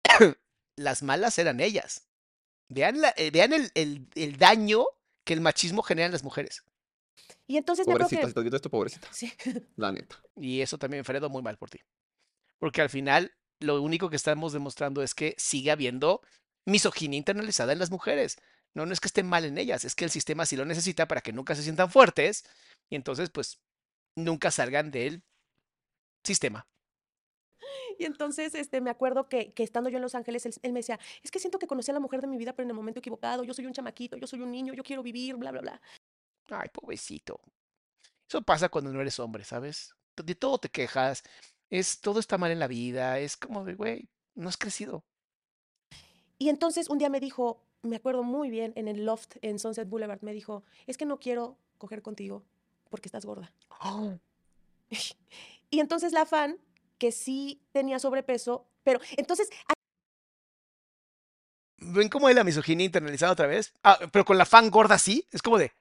Las 0.76 1.02
malas 1.02 1.38
eran 1.38 1.60
ellas. 1.60 2.06
Vean, 2.68 3.00
la- 3.00 3.14
eh, 3.16 3.30
vean 3.30 3.52
el, 3.54 3.70
el- 3.74 4.08
el 4.14 4.36
daño 4.36 4.84
que 5.28 5.34
el 5.34 5.42
machismo 5.42 5.82
genera 5.82 6.06
en 6.06 6.12
las 6.12 6.24
mujeres. 6.24 6.64
y 7.46 7.58
entonces 7.58 7.86
me 7.86 7.92
acuerdo 7.92 8.06
Pobrecita, 8.08 8.28
que... 8.28 8.32
te 8.32 8.44
digo 8.44 8.56
esto, 8.56 8.70
pobrecita, 8.70 9.08
Sí, 9.12 9.30
la 9.76 9.92
neta. 9.92 10.22
Y 10.36 10.62
eso 10.62 10.78
también, 10.78 11.04
Fredo, 11.04 11.28
muy 11.28 11.42
mal 11.42 11.58
por 11.58 11.68
ti. 11.68 11.80
Porque 12.58 12.80
al 12.80 12.88
final, 12.88 13.34
lo 13.60 13.82
único 13.82 14.08
que 14.08 14.16
estamos 14.16 14.54
demostrando 14.54 15.02
es 15.02 15.14
que 15.14 15.34
sigue 15.36 15.70
habiendo 15.70 16.22
misoginia 16.64 17.18
internalizada 17.18 17.74
en 17.74 17.78
las 17.78 17.90
mujeres. 17.90 18.38
No, 18.72 18.86
no 18.86 18.94
es 18.94 19.00
que 19.00 19.08
estén 19.08 19.26
mal 19.26 19.44
en 19.44 19.58
ellas, 19.58 19.84
es 19.84 19.94
que 19.94 20.06
el 20.06 20.10
sistema 20.10 20.46
sí 20.46 20.56
lo 20.56 20.64
necesita 20.64 21.06
para 21.06 21.20
que 21.20 21.34
nunca 21.34 21.54
se 21.54 21.62
sientan 21.62 21.90
fuertes 21.90 22.44
y 22.88 22.96
entonces, 22.96 23.28
pues, 23.28 23.60
nunca 24.16 24.50
salgan 24.50 24.90
del 24.90 25.24
sistema. 26.24 26.66
Y 27.98 28.04
entonces 28.04 28.54
este, 28.54 28.80
me 28.80 28.90
acuerdo 28.90 29.28
que, 29.28 29.52
que 29.52 29.62
estando 29.62 29.90
yo 29.90 29.96
en 29.96 30.02
Los 30.02 30.14
Ángeles, 30.14 30.46
él, 30.46 30.54
él 30.62 30.72
me 30.72 30.80
decía, 30.80 30.98
es 31.22 31.30
que 31.30 31.38
siento 31.38 31.58
que 31.58 31.66
conocí 31.66 31.90
a 31.90 31.94
la 31.94 32.00
mujer 32.00 32.20
de 32.20 32.26
mi 32.26 32.36
vida, 32.36 32.52
pero 32.52 32.64
en 32.64 32.70
el 32.70 32.76
momento 32.76 33.00
equivocado, 33.00 33.44
yo 33.44 33.54
soy 33.54 33.66
un 33.66 33.72
chamaquito, 33.72 34.16
yo 34.16 34.26
soy 34.26 34.40
un 34.40 34.50
niño, 34.50 34.74
yo 34.74 34.82
quiero 34.82 35.02
vivir, 35.02 35.36
bla, 35.36 35.50
bla, 35.50 35.60
bla. 35.60 35.80
Ay, 36.50 36.68
pobrecito. 36.72 37.40
Eso 38.28 38.42
pasa 38.42 38.68
cuando 38.68 38.92
no 38.92 39.00
eres 39.00 39.18
hombre, 39.18 39.44
¿sabes? 39.44 39.94
De 40.16 40.34
todo 40.34 40.58
te 40.58 40.68
quejas, 40.68 41.22
es 41.70 42.00
todo 42.00 42.20
está 42.20 42.38
mal 42.38 42.50
en 42.50 42.58
la 42.58 42.66
vida, 42.66 43.18
es 43.18 43.36
como 43.36 43.64
de, 43.64 43.74
güey, 43.74 44.08
no 44.34 44.48
has 44.48 44.56
crecido. 44.56 45.04
Y 46.38 46.48
entonces 46.48 46.88
un 46.88 46.98
día 46.98 47.08
me 47.08 47.20
dijo, 47.20 47.62
me 47.82 47.96
acuerdo 47.96 48.22
muy 48.22 48.50
bien, 48.50 48.72
en 48.76 48.88
el 48.88 49.04
loft 49.04 49.36
en 49.42 49.58
Sunset 49.58 49.88
Boulevard, 49.88 50.22
me 50.22 50.32
dijo, 50.32 50.64
es 50.86 50.96
que 50.96 51.06
no 51.06 51.18
quiero 51.18 51.56
coger 51.78 52.02
contigo 52.02 52.44
porque 52.90 53.08
estás 53.08 53.24
gorda. 53.24 53.52
Y 55.70 55.80
entonces 55.80 56.12
la 56.12 56.24
fan, 56.24 56.56
que 56.98 57.12
sí 57.12 57.62
tenía 57.72 57.98
sobrepeso, 57.98 58.68
pero 58.82 59.00
entonces 59.16 59.48
¿Ven 61.80 62.08
cómo 62.08 62.26
hay 62.26 62.34
la 62.34 62.44
misoginia 62.44 62.86
internalizada 62.86 63.32
otra 63.32 63.46
vez? 63.46 63.72
Ah, 63.84 63.98
pero 64.12 64.24
con 64.24 64.36
la 64.36 64.44
fan 64.44 64.70
gorda 64.70 64.98
sí, 64.98 65.26
es 65.30 65.42
como 65.42 65.58
de, 65.58 65.72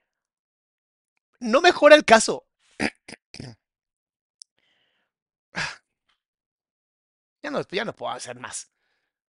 no 1.40 1.62
mejora 1.62 1.96
el 1.96 2.06
caso. 2.06 2.46
Ya 7.44 7.52
no, 7.52 7.62
ya 7.72 7.86
no 7.86 7.96
puedo 7.96 8.12
hacer 8.12 8.40
más. 8.40 8.72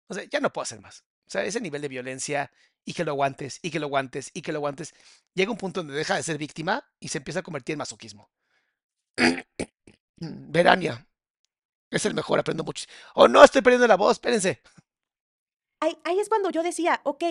O 0.08 0.14
sea, 0.14 0.24
ya 0.24 0.40
no 0.40 0.52
puedo 0.52 0.64
hacer 0.64 0.80
más. 0.80 1.04
O 1.26 1.30
sea, 1.30 1.44
ese 1.44 1.60
nivel 1.60 1.82
de 1.82 1.88
violencia 1.88 2.52
y 2.84 2.94
que 2.94 3.04
lo 3.04 3.12
aguantes, 3.12 3.60
y 3.62 3.70
que 3.70 3.80
lo 3.80 3.86
aguantes, 3.86 4.30
y 4.34 4.42
que 4.42 4.52
lo 4.52 4.58
aguantes, 4.58 4.94
llega 5.34 5.52
un 5.52 5.58
punto 5.58 5.80
donde 5.80 5.94
deja 5.94 6.16
de 6.16 6.22
ser 6.22 6.38
víctima 6.38 6.84
y 7.00 7.08
se 7.08 7.18
empieza 7.18 7.40
a 7.40 7.42
convertir 7.42 7.74
en 7.74 7.78
masoquismo. 7.78 8.30
Verania. 10.16 11.07
Es 11.90 12.04
el 12.06 12.14
mejor, 12.14 12.38
aprendo 12.38 12.64
mucho. 12.64 12.86
Oh, 13.14 13.28
no, 13.28 13.42
estoy 13.42 13.62
perdiendo 13.62 13.86
la 13.86 13.96
voz, 13.96 14.12
espérense. 14.12 14.60
ahí, 15.80 15.96
ahí 16.04 16.18
es 16.18 16.28
cuando 16.28 16.50
yo 16.50 16.62
decía, 16.62 17.00
ok, 17.04 17.24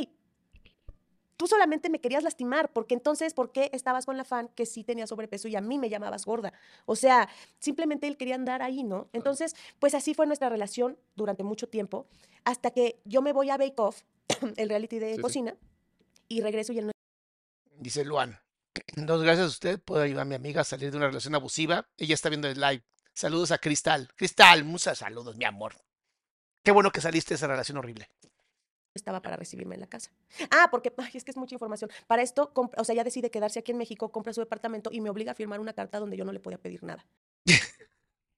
tú 1.36 1.46
solamente 1.48 1.90
me 1.90 2.02
querías 2.02 2.24
lastimar, 2.24 2.74
porque 2.74 2.96
entonces, 2.96 3.34
¿por 3.36 3.52
qué 3.52 3.70
estabas 3.74 4.06
con 4.08 4.18
la 4.18 4.24
fan 4.24 4.50
que 4.56 4.66
sí 4.66 4.84
tenía 4.84 5.06
sobrepeso 5.06 5.48
y 5.48 5.56
a 5.56 5.62
mí 5.62 5.78
me 5.78 5.90
llamabas 5.90 6.26
gorda? 6.26 6.52
O 6.86 6.96
sea, 6.96 7.30
simplemente 7.60 8.08
él 8.08 8.18
quería 8.18 8.36
andar 8.36 8.62
ahí, 8.64 8.84
¿no? 8.84 9.10
Entonces, 9.14 9.56
pues 9.80 9.94
así 9.94 10.14
fue 10.16 10.26
nuestra 10.26 10.50
relación 10.50 10.98
durante 11.16 11.44
mucho 11.44 11.70
tiempo, 11.70 12.08
hasta 12.44 12.72
que 12.72 13.00
yo 13.06 13.22
me 13.22 13.34
voy 13.34 13.52
a 13.52 13.58
Bake 13.58 13.80
Off, 13.80 14.02
el 14.58 14.70
reality 14.70 14.98
de 14.98 15.10
Sí, 15.12 15.16
sí. 15.18 15.22
cocina, 15.22 15.56
y 16.28 16.42
regreso 16.42 16.74
y 16.74 16.80
él 16.80 16.88
no 16.88 16.92
Dice 17.80 18.04
Luan. 18.04 18.40
Dos 18.96 19.22
gracias 19.22 19.46
a 19.46 19.50
usted 19.50 19.80
por 19.80 20.02
ayudar 20.02 20.24
a 20.24 20.26
mi 20.26 20.34
amiga 20.34 20.62
a 20.62 20.64
salir 20.64 20.90
de 20.90 20.98
una 20.98 21.08
relación 21.08 21.36
abusiva. 21.36 21.88
Ella 21.98 22.16
está 22.16 22.30
viendo 22.30 22.48
el 22.48 22.60
live. 22.60 22.84
Saludos 23.18 23.50
a 23.52 23.58
Cristal. 23.58 24.08
Cristal, 24.16 24.64
muchas 24.64 25.00
saludos, 25.00 25.36
mi 25.38 25.46
amor. 25.46 25.74
Qué 26.64 26.70
bueno 26.72 26.92
que 26.92 27.02
saliste 27.02 27.30
de 27.34 27.38
esa 27.38 27.48
relación 27.48 27.76
horrible. 27.80 28.12
estaba 28.94 29.24
para 29.24 29.36
recibirme 29.38 29.74
en 29.74 29.82
la 29.82 29.88
casa. 29.88 30.12
Ah, 30.52 30.68
porque 30.70 30.94
ay, 30.98 31.10
es 31.16 31.24
que 31.24 31.32
es 31.32 31.38
mucha 31.38 31.56
información. 31.56 31.90
Para 32.06 32.22
esto, 32.22 32.52
o 32.54 32.84
sea, 32.84 32.94
ya 32.94 33.04
decide 33.04 33.32
quedarse 33.32 33.58
aquí 33.58 33.72
en 33.72 33.80
México, 33.80 34.12
compra 34.12 34.34
su 34.34 34.42
departamento 34.42 34.92
y 34.94 35.02
me 35.02 35.10
obliga 35.10 35.32
a 35.32 35.36
firmar 35.36 35.60
una 35.60 35.74
carta 35.74 35.98
donde 36.00 36.16
yo 36.16 36.26
no 36.26 36.32
le 36.32 36.40
podía 36.40 36.60
pedir 36.60 36.84
nada. 36.84 37.06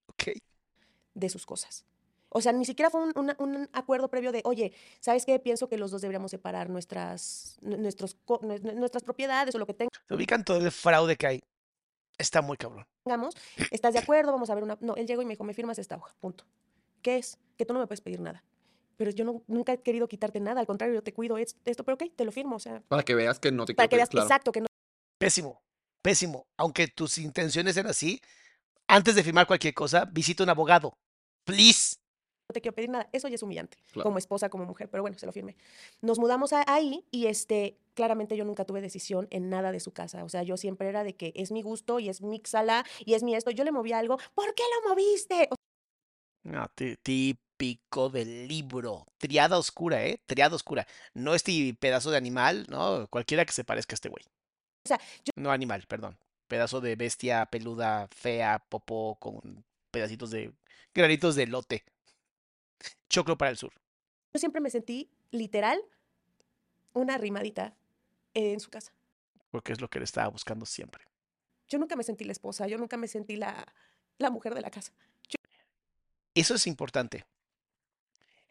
Ok. 0.07 0.33
de 1.13 1.29
sus 1.29 1.45
cosas. 1.45 1.83
O 2.29 2.39
sea, 2.41 2.51
ni 2.53 2.63
siquiera 2.63 2.89
fue 2.89 3.01
un, 3.01 3.35
un 3.37 3.69
acuerdo 3.73 4.09
previo 4.09 4.31
de, 4.31 4.41
oye, 4.45 4.73
¿sabes 5.01 5.25
qué? 5.25 5.39
Pienso 5.39 5.67
que 5.67 5.77
los 5.77 5.91
dos 5.91 6.01
deberíamos 6.01 6.31
separar 6.31 6.69
nuestras, 6.69 7.57
nu- 7.61 7.77
nuestros, 7.77 8.17
nuestras 8.75 9.03
propiedades 9.03 9.55
o 9.55 9.57
lo 9.59 9.65
que 9.65 9.75
Se 10.07 10.13
ubican 10.13 10.43
todo 10.45 10.57
el 10.57 10.71
fraude 10.71 11.15
que 11.17 11.27
hay. 11.27 11.39
Está 12.19 12.41
muy 12.43 12.57
cabrón. 12.57 12.85
tengamos. 13.03 13.35
¿Estás 13.71 13.93
de 13.93 13.99
acuerdo? 13.99 14.31
Vamos 14.31 14.49
a 14.51 14.55
ver 14.55 14.63
una... 14.63 14.77
No, 14.81 14.95
él 14.95 15.07
llegó 15.07 15.21
y 15.21 15.25
me 15.25 15.31
dijo, 15.33 15.43
me 15.43 15.53
firmas 15.55 15.79
esta 15.79 15.95
hoja, 15.95 16.13
punto. 16.19 16.45
¿Qué 17.01 17.17
es? 17.17 17.39
Que 17.57 17.65
tú 17.65 17.73
no 17.73 17.79
me 17.79 17.87
puedes 17.87 18.01
pedir 18.01 18.19
nada. 18.19 18.43
Pero 18.97 19.11
yo 19.11 19.23
no- 19.23 19.41
nunca 19.47 19.71
he 19.73 19.81
querido 19.81 20.07
quitarte 20.09 20.39
nada, 20.41 20.59
al 20.59 20.67
contrario, 20.67 20.95
yo 20.95 21.01
te 21.03 21.13
cuido 21.13 21.37
es- 21.37 21.55
esto, 21.63 21.85
pero 21.85 21.95
ok, 21.95 22.03
te 22.15 22.25
lo 22.25 22.31
firmo, 22.33 22.57
o 22.57 22.59
sea, 22.59 22.81
Para 22.89 23.03
que 23.03 23.15
veas 23.15 23.39
que 23.39 23.51
no 23.51 23.65
te 23.65 23.73
para 23.73 23.87
quiero 23.87 23.89
que 23.89 23.95
veas 23.95 24.09
claro. 24.09 24.27
exacto 24.27 24.51
que 24.51 24.59
no 24.61 24.67
Pésimo, 25.17 25.61
pésimo. 26.01 26.45
Aunque 26.57 26.87
tus 26.89 27.17
intenciones 27.17 27.77
eran 27.77 27.89
así, 27.91 28.21
antes 28.87 29.15
de 29.15 29.23
firmar 29.23 29.47
cualquier 29.47 29.73
cosa, 29.73 30.05
visita 30.05 30.43
un 30.43 30.49
abogado. 30.49 30.93
Please. 31.45 31.95
Te 32.53 32.61
quiero 32.61 32.75
pedir 32.75 32.89
nada. 32.89 33.09
Eso 33.11 33.27
ya 33.27 33.35
es 33.35 33.43
humillante, 33.43 33.77
Claro. 33.91 34.03
como 34.05 34.17
esposa, 34.17 34.49
como 34.49 34.65
mujer, 34.65 34.89
pero 34.89 35.03
bueno, 35.03 35.17
se 35.17 35.25
lo 35.25 35.31
firmé. 35.31 35.55
Nos 36.01 36.19
mudamos 36.19 36.53
a- 36.53 36.63
ahí 36.67 37.05
y 37.11 37.27
este, 37.27 37.77
claramente 37.93 38.35
yo 38.37 38.45
nunca 38.45 38.65
tuve 38.65 38.81
decisión 38.81 39.27
en 39.31 39.49
nada 39.49 39.71
de 39.71 39.79
su 39.79 39.91
casa. 39.91 40.23
O 40.23 40.29
sea, 40.29 40.43
yo 40.43 40.57
siempre 40.57 40.89
era 40.89 41.03
de 41.03 41.15
que 41.15 41.31
es 41.35 41.51
mi 41.51 41.61
gusto 41.61 41.99
y 41.99 42.09
es 42.09 42.21
mi 42.21 42.41
sala 42.45 42.85
y 43.05 43.13
es 43.13 43.23
mi 43.23 43.35
esto. 43.35 43.51
Yo 43.51 43.63
le 43.63 43.71
movía 43.71 43.99
algo, 43.99 44.17
¿por 44.33 44.53
qué 44.55 44.63
lo 44.83 44.89
moviste? 44.89 45.49
No, 46.43 46.67
típico 47.03 48.09
del 48.09 48.47
libro. 48.47 49.05
Triada 49.17 49.57
oscura, 49.57 50.05
¿eh? 50.05 50.21
Triada 50.25 50.55
oscura. 50.55 50.87
No 51.13 51.35
este 51.35 51.75
pedazo 51.79 52.11
de 52.11 52.17
animal, 52.17 52.65
¿no? 52.69 53.07
Cualquiera 53.09 53.45
que 53.45 53.51
se 53.53 53.63
parezca 53.63 53.93
a 53.93 53.95
este 53.95 54.09
güey. 54.09 54.23
O 54.85 54.87
sea, 54.87 54.99
yo- 55.25 55.31
No 55.35 55.51
animal, 55.51 55.85
perdón. 55.87 56.17
Pedazo 56.47 56.81
de 56.81 56.95
bestia 56.95 57.45
peluda, 57.45 58.07
fea, 58.15 58.63
popó, 58.69 59.17
con 59.19 59.63
pedacitos 59.91 60.31
de 60.31 60.51
granitos 60.95 61.35
de 61.35 61.45
lote. 61.47 61.83
Choclo 63.09 63.37
para 63.37 63.51
el 63.51 63.57
sur. 63.57 63.73
yo 64.33 64.39
siempre 64.39 64.61
me 64.61 64.69
sentí 64.69 65.09
literal 65.31 65.79
una 66.93 67.17
rimadita 67.17 67.75
en 68.33 68.59
su 68.59 68.69
casa. 68.69 68.91
Porque 69.51 69.73
es 69.73 69.81
lo 69.81 69.89
que 69.89 69.97
él 69.97 70.03
estaba 70.03 70.27
buscando 70.27 70.65
siempre. 70.65 71.03
Yo 71.67 71.77
nunca 71.79 71.95
me 71.95 72.03
sentí 72.03 72.23
la 72.23 72.31
esposa, 72.31 72.67
yo 72.67 72.77
nunca 72.77 72.97
me 72.97 73.07
sentí 73.07 73.35
la, 73.35 73.65
la 74.17 74.29
mujer 74.29 74.53
de 74.55 74.61
la 74.61 74.69
casa. 74.71 74.91
Eso 76.35 76.55
es 76.55 76.67
importante. 76.67 77.25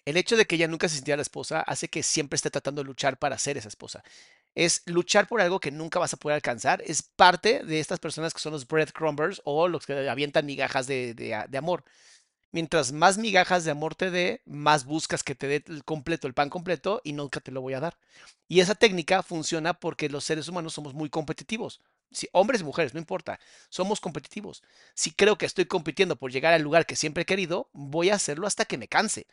El 0.05 0.17
hecho 0.17 0.37
de 0.37 0.47
que 0.47 0.57
ella 0.57 0.69
nunca 0.69 0.89
se 0.89 0.97
sintiera 0.97 1.17
la 1.17 1.23
esposa 1.23 1.61
hace 1.61 1.89
que 1.89 2.03
siempre 2.03 2.37
esté 2.37 2.51
tratando 2.51 2.83
de 2.83 2.87
luchar 2.87 3.19
para 3.19 3.39
ser 3.39 3.59
esa 3.59 3.69
esposa. 3.69 4.03
Es 4.55 4.83
luchar 4.87 5.29
por 5.29 5.41
algo 5.41 5.61
que 5.61 5.71
nunca 5.71 5.99
vas 5.99 6.15
a 6.15 6.17
poder 6.17 6.37
alcanzar. 6.37 6.83
Es 6.87 7.03
parte 7.03 7.63
de 7.63 7.79
estas 7.79 8.01
personas 8.01 8.33
que 8.33 8.41
son 8.41 8.53
los 8.53 8.67
breadcrumbers 8.67 9.43
o 9.45 9.69
los 9.69 9.85
que 9.85 10.09
avientan 10.09 10.47
migajas 10.47 10.87
de, 10.87 11.15
de 11.15 11.59
amor. 11.59 11.85
Mientras 12.51 12.93
más 12.93 13.19
migajas 13.19 13.65
de 13.65 13.71
amor 13.71 13.95
te 13.95 14.11
dé, 14.11 14.43
más 14.47 14.87
buscas 14.87 15.23
que 15.23 15.35
te 15.35 15.47
dé 15.47 15.65
el 15.67 15.85
completo, 15.85 16.27
el 16.27 16.35
pan 16.35 16.49
completo, 16.49 17.03
y 17.05 17.13
nunca 17.13 17.41
te 17.41 17.53
lo 17.53 17.61
voy 17.61 17.75
a 17.75 17.81
dar. 17.81 17.99
Y 18.49 18.61
esa 18.61 18.75
técnica 18.75 19.23
funciona 19.23 19.75
porque 19.75 20.09
los 20.09 20.25
seres 20.25 20.49
humanos 20.49 20.73
somos 20.73 20.95
muy 20.95 21.11
competitivos. 21.11 21.83
Si, 22.11 22.27
hombres 22.33 22.63
y 22.63 22.65
mujeres, 22.65 22.95
no 22.95 23.01
importa, 23.01 23.39
somos 23.69 24.01
competitivos. 24.01 24.63
Si 24.95 25.13
creo 25.13 25.37
que 25.37 25.45
estoy 25.45 25.67
compitiendo 25.67 26.17
por 26.17 26.33
llegar 26.33 26.55
al 26.55 26.63
lugar 26.63 26.87
que 26.87 26.97
siempre 26.97 27.25
he 27.25 27.27
querido, 27.27 27.69
voy 27.75 28.09
a 28.09 28.15
hacerlo 28.15 28.47
hasta 28.47 28.65
que 28.65 28.79
me 28.79 28.89
canse. 28.89 29.27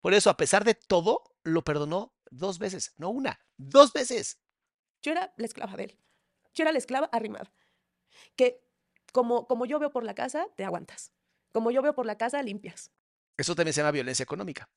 Por 0.00 0.14
eso, 0.14 0.30
a 0.30 0.38
pesar 0.38 0.64
de 0.64 0.74
todo, 0.74 1.22
lo 1.42 1.62
perdonó 1.62 2.14
dos 2.30 2.58
veces, 2.58 2.94
no 2.96 3.10
una, 3.10 3.38
dos 3.58 3.92
veces. 3.92 4.38
Yo 5.02 5.12
era 5.12 5.34
la 5.36 5.44
esclava 5.44 5.76
de 5.76 5.84
él. 5.84 5.98
Yo 6.54 6.64
era 6.64 6.72
la 6.72 6.78
esclava 6.78 7.10
arrimada. 7.12 7.52
Que 8.34 8.64
como, 9.12 9.46
como 9.46 9.66
yo 9.66 9.78
veo 9.78 9.90
por 9.90 10.04
la 10.04 10.14
casa, 10.14 10.46
te 10.56 10.64
aguantas. 10.64 11.12
Como 11.52 11.70
yo 11.70 11.82
veo 11.82 11.94
por 11.94 12.06
la 12.06 12.16
casa, 12.16 12.42
limpias. 12.42 12.90
Eso 13.36 13.54
también 13.54 13.74
se 13.74 13.80
llama 13.80 13.92
violencia 13.92 14.22
económica. 14.22 14.68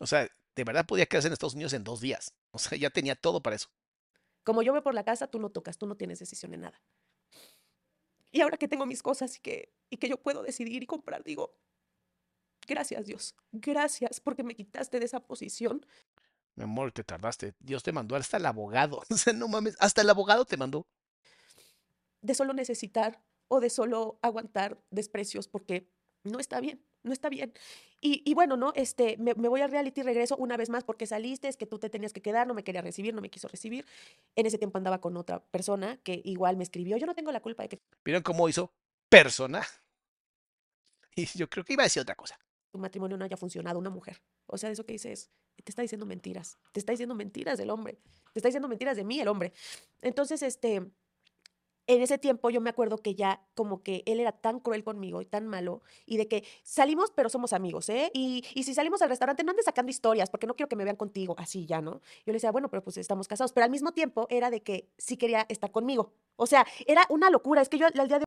O 0.00 0.06
sea, 0.06 0.28
de 0.54 0.64
verdad 0.64 0.86
podía 0.86 1.06
quedarse 1.06 1.28
en 1.28 1.32
Estados 1.32 1.54
Unidos 1.54 1.72
en 1.72 1.84
dos 1.84 2.00
días. 2.00 2.34
O 2.50 2.58
sea, 2.58 2.76
ya 2.78 2.90
tenía 2.90 3.14
todo 3.14 3.42
para 3.42 3.56
eso. 3.56 3.68
Como 4.44 4.62
yo 4.62 4.72
veo 4.72 4.82
por 4.82 4.94
la 4.94 5.04
casa, 5.04 5.28
tú 5.28 5.38
no 5.38 5.50
tocas, 5.50 5.78
tú 5.78 5.86
no 5.86 5.96
tienes 5.96 6.18
decisión 6.18 6.54
en 6.54 6.62
nada. 6.62 6.80
Y 8.30 8.40
ahora 8.40 8.56
que 8.56 8.68
tengo 8.68 8.86
mis 8.86 9.02
cosas 9.02 9.36
y 9.36 9.40
que, 9.40 9.72
y 9.90 9.96
que 9.96 10.08
yo 10.08 10.20
puedo 10.20 10.42
decidir 10.42 10.82
y 10.82 10.86
comprar, 10.86 11.24
digo, 11.24 11.54
gracias 12.66 13.06
Dios, 13.06 13.34
gracias 13.52 14.20
porque 14.20 14.42
me 14.42 14.54
quitaste 14.54 14.98
de 14.98 15.06
esa 15.06 15.20
posición. 15.20 15.84
Mi 16.54 16.64
amor, 16.64 16.92
te 16.92 17.04
tardaste. 17.04 17.54
Dios 17.60 17.82
te 17.82 17.92
mandó 17.92 18.16
hasta 18.16 18.36
el 18.36 18.46
abogado. 18.46 19.02
O 19.10 19.16
sea, 19.16 19.32
no 19.32 19.48
mames, 19.48 19.76
hasta 19.78 20.02
el 20.02 20.10
abogado 20.10 20.44
te 20.44 20.56
mandó. 20.56 20.86
de 22.20 22.34
solo 22.34 22.52
necesitar 22.52 23.22
o 23.48 23.60
de 23.60 23.70
solo 23.70 24.18
aguantar 24.22 24.78
desprecios 24.90 25.48
porque 25.48 25.88
no 26.24 26.38
está 26.38 26.60
bien, 26.60 26.82
no 27.02 27.12
está 27.12 27.28
bien. 27.28 27.52
Y, 28.00 28.22
y 28.24 28.34
bueno, 28.34 28.56
¿no? 28.56 28.72
Este, 28.74 29.16
me, 29.18 29.34
me 29.34 29.48
voy 29.48 29.60
al 29.60 29.70
reality 29.70 30.00
y 30.00 30.04
regreso 30.04 30.36
una 30.36 30.56
vez 30.56 30.68
más 30.68 30.84
porque 30.84 31.06
saliste, 31.06 31.48
es 31.48 31.56
que 31.56 31.66
tú 31.66 31.78
te 31.78 31.90
tenías 31.90 32.12
que 32.12 32.22
quedar, 32.22 32.46
no 32.46 32.54
me 32.54 32.64
quería 32.64 32.82
recibir, 32.82 33.14
no 33.14 33.20
me 33.20 33.30
quiso 33.30 33.48
recibir. 33.48 33.86
En 34.36 34.46
ese 34.46 34.58
tiempo 34.58 34.78
andaba 34.78 35.00
con 35.00 35.16
otra 35.16 35.42
persona 35.46 35.98
que 36.02 36.20
igual 36.24 36.56
me 36.56 36.64
escribió, 36.64 36.96
yo 36.96 37.06
no 37.06 37.14
tengo 37.14 37.32
la 37.32 37.40
culpa 37.40 37.62
de 37.62 37.70
que 37.70 37.80
¿Vieron 38.04 38.22
cómo 38.22 38.48
hizo 38.48 38.72
persona? 39.08 39.62
Y 41.16 41.26
yo 41.36 41.50
creo 41.50 41.64
que 41.64 41.72
iba 41.72 41.82
a 41.82 41.86
decir 41.86 42.00
otra 42.00 42.14
cosa. 42.14 42.38
tu 42.70 42.78
matrimonio 42.78 43.16
no 43.16 43.24
haya 43.24 43.36
funcionado, 43.36 43.80
una 43.80 43.90
mujer. 43.90 44.22
O 44.46 44.56
sea, 44.56 44.70
eso 44.70 44.86
que 44.86 44.92
dices, 44.92 45.32
te 45.64 45.72
está 45.72 45.82
diciendo 45.82 46.06
mentiras, 46.06 46.58
te 46.70 46.78
está 46.78 46.92
diciendo 46.92 47.16
mentiras 47.16 47.58
del 47.58 47.70
hombre, 47.70 47.98
te 48.32 48.38
está 48.38 48.48
diciendo 48.48 48.68
mentiras 48.68 48.96
de 48.96 49.02
mí, 49.02 49.18
el 49.18 49.26
hombre. 49.26 49.52
Entonces, 50.00 50.42
este, 50.42 50.88
en 51.88 52.02
ese 52.02 52.18
tiempo 52.18 52.50
yo 52.50 52.60
me 52.60 52.70
acuerdo 52.70 52.98
que 52.98 53.14
ya 53.14 53.42
como 53.54 53.82
que 53.82 54.02
él 54.06 54.20
era 54.20 54.32
tan 54.32 54.60
cruel 54.60 54.84
conmigo 54.84 55.20
y 55.22 55.26
tan 55.26 55.46
malo 55.48 55.82
y 56.06 56.18
de 56.18 56.28
que 56.28 56.44
salimos 56.62 57.10
pero 57.10 57.28
somos 57.30 57.52
amigos, 57.52 57.88
¿eh? 57.88 58.10
Y, 58.14 58.44
y 58.54 58.62
si 58.64 58.74
salimos 58.74 59.02
al 59.02 59.08
restaurante 59.08 59.42
no 59.42 59.50
andes 59.50 59.64
sacando 59.64 59.90
historias 59.90 60.30
porque 60.30 60.46
no 60.46 60.54
quiero 60.54 60.68
que 60.68 60.76
me 60.76 60.84
vean 60.84 60.96
contigo, 60.96 61.34
así 61.38 61.66
ya, 61.66 61.80
¿no? 61.80 61.94
Yo 61.94 62.26
le 62.26 62.34
decía, 62.34 62.52
bueno, 62.52 62.68
pero 62.70 62.84
pues 62.84 62.98
estamos 62.98 63.26
casados, 63.26 63.52
pero 63.52 63.64
al 63.64 63.70
mismo 63.70 63.92
tiempo 63.92 64.26
era 64.30 64.50
de 64.50 64.62
que 64.62 64.88
sí 64.98 65.16
quería 65.16 65.46
estar 65.48 65.70
conmigo. 65.72 66.12
O 66.36 66.46
sea, 66.46 66.66
era 66.86 67.04
una 67.08 67.30
locura, 67.30 67.62
es 67.62 67.68
que 67.68 67.78
yo 67.78 67.86
al 67.86 68.08
día 68.08 68.18
de 68.18 68.24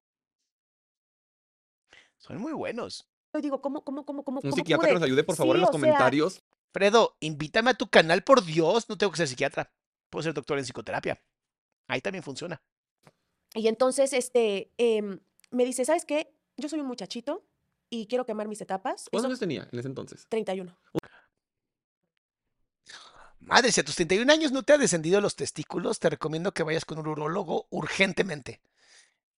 Son 2.17 2.37
muy 2.37 2.53
buenos. 2.53 3.07
hoy 3.33 3.41
digo, 3.41 3.61
¿cómo, 3.61 3.83
cómo, 3.83 4.05
cómo, 4.05 4.23
cómo, 4.23 4.41
Un 4.43 4.49
cómo 4.49 4.55
psiquiatra 4.55 4.87
que 4.87 4.93
pude? 4.93 4.99
nos 4.99 5.03
ayude, 5.03 5.23
por 5.23 5.35
favor, 5.35 5.55
Sí, 5.55 5.57
en 5.57 5.61
los 5.61 5.69
sea, 5.69 5.71
comentarios. 5.71 6.43
Fredo, 6.73 7.15
invítame 7.19 7.71
a 7.71 7.73
tu 7.73 7.89
canal, 7.89 8.23
por 8.23 8.43
Dios. 8.43 8.89
No 8.89 8.97
tengo 8.97 9.11
que 9.11 9.17
ser 9.17 9.27
psiquiatra. 9.27 9.71
Puedo 10.09 10.23
ser 10.23 10.33
doctor 10.33 10.57
en 10.57 10.65
psicoterapia. 10.65 11.21
Ahí 11.87 12.01
también 12.01 12.23
funciona. 12.23 12.61
Y 13.53 13.67
entonces, 13.67 14.13
este, 14.13 14.71
em, 14.77 15.19
me 15.49 15.65
dice, 15.65 15.85
¿sabes 15.85 16.05
qué? 16.05 16.33
Yo 16.57 16.69
soy 16.69 16.79
un 16.79 16.87
muchachito 16.87 17.45
y 17.89 18.07
quiero 18.07 18.25
quemar 18.25 18.47
mis 18.47 18.61
etapas. 18.61 19.09
¿Cuántos 19.11 19.29
años 19.29 19.39
tenía 19.39 19.67
en 19.71 19.79
ese 19.79 19.87
entonces? 19.87 20.25
31. 20.29 20.77
Madre, 23.39 23.71
si 23.71 23.81
a 23.81 23.83
tus 23.83 23.95
31 23.95 24.31
años 24.31 24.51
no 24.51 24.63
te 24.63 24.73
ha 24.73 24.77
descendido 24.77 25.19
los 25.19 25.35
testículos, 25.35 25.99
te 25.99 26.09
recomiendo 26.09 26.53
que 26.53 26.63
vayas 26.63 26.85
con 26.85 26.99
un 26.99 27.07
urólogo 27.07 27.67
urgentemente. 27.69 28.61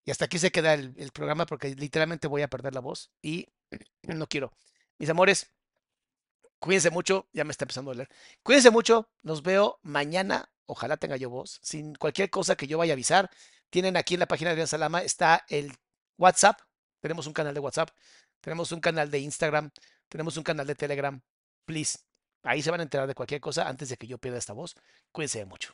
Y 0.05 0.11
hasta 0.11 0.25
aquí 0.25 0.37
se 0.37 0.51
queda 0.51 0.73
el, 0.73 0.93
el 0.97 1.11
programa 1.11 1.45
porque 1.45 1.73
literalmente 1.75 2.27
voy 2.27 2.41
a 2.41 2.49
perder 2.49 2.73
la 2.73 2.81
voz 2.81 3.11
y 3.21 3.47
no 4.03 4.27
quiero. 4.27 4.53
Mis 4.99 5.09
amores, 5.09 5.49
cuídense 6.59 6.91
mucho. 6.91 7.27
Ya 7.33 7.43
me 7.43 7.51
está 7.51 7.63
empezando 7.65 7.91
a 7.91 7.93
doler. 7.93 8.09
Cuídense 8.43 8.69
mucho. 8.69 9.09
Nos 9.21 9.41
veo 9.41 9.79
mañana. 9.81 10.49
Ojalá 10.65 10.97
tenga 10.97 11.17
yo 11.17 11.29
voz. 11.29 11.59
Sin 11.63 11.95
cualquier 11.95 12.29
cosa 12.29 12.55
que 12.55 12.67
yo 12.67 12.77
vaya 12.77 12.93
a 12.93 12.95
avisar, 12.95 13.31
tienen 13.73 13.97
aquí 13.97 14.13
en 14.13 14.19
la 14.19 14.27
página 14.27 14.49
de 14.49 14.51
Adrián 14.51 14.67
Salama 14.67 15.01
está 15.01 15.45
el 15.49 15.73
WhatsApp. 16.19 16.59
Tenemos 17.01 17.25
un 17.25 17.33
canal 17.33 17.55
de 17.55 17.59
WhatsApp. 17.59 17.89
Tenemos 18.39 18.71
un 18.71 18.79
canal 18.79 19.09
de 19.09 19.17
Instagram. 19.17 19.71
Tenemos 20.09 20.37
un 20.37 20.43
canal 20.43 20.67
de 20.67 20.75
Telegram. 20.75 21.19
Please. 21.65 21.97
Ahí 22.43 22.61
se 22.61 22.69
van 22.69 22.81
a 22.81 22.83
enterar 22.83 23.07
de 23.07 23.15
cualquier 23.15 23.41
cosa 23.41 23.67
antes 23.67 23.89
de 23.89 23.97
que 23.97 24.05
yo 24.05 24.19
pierda 24.19 24.37
esta 24.37 24.53
voz. 24.53 24.75
Cuídense 25.11 25.43
mucho. 25.45 25.73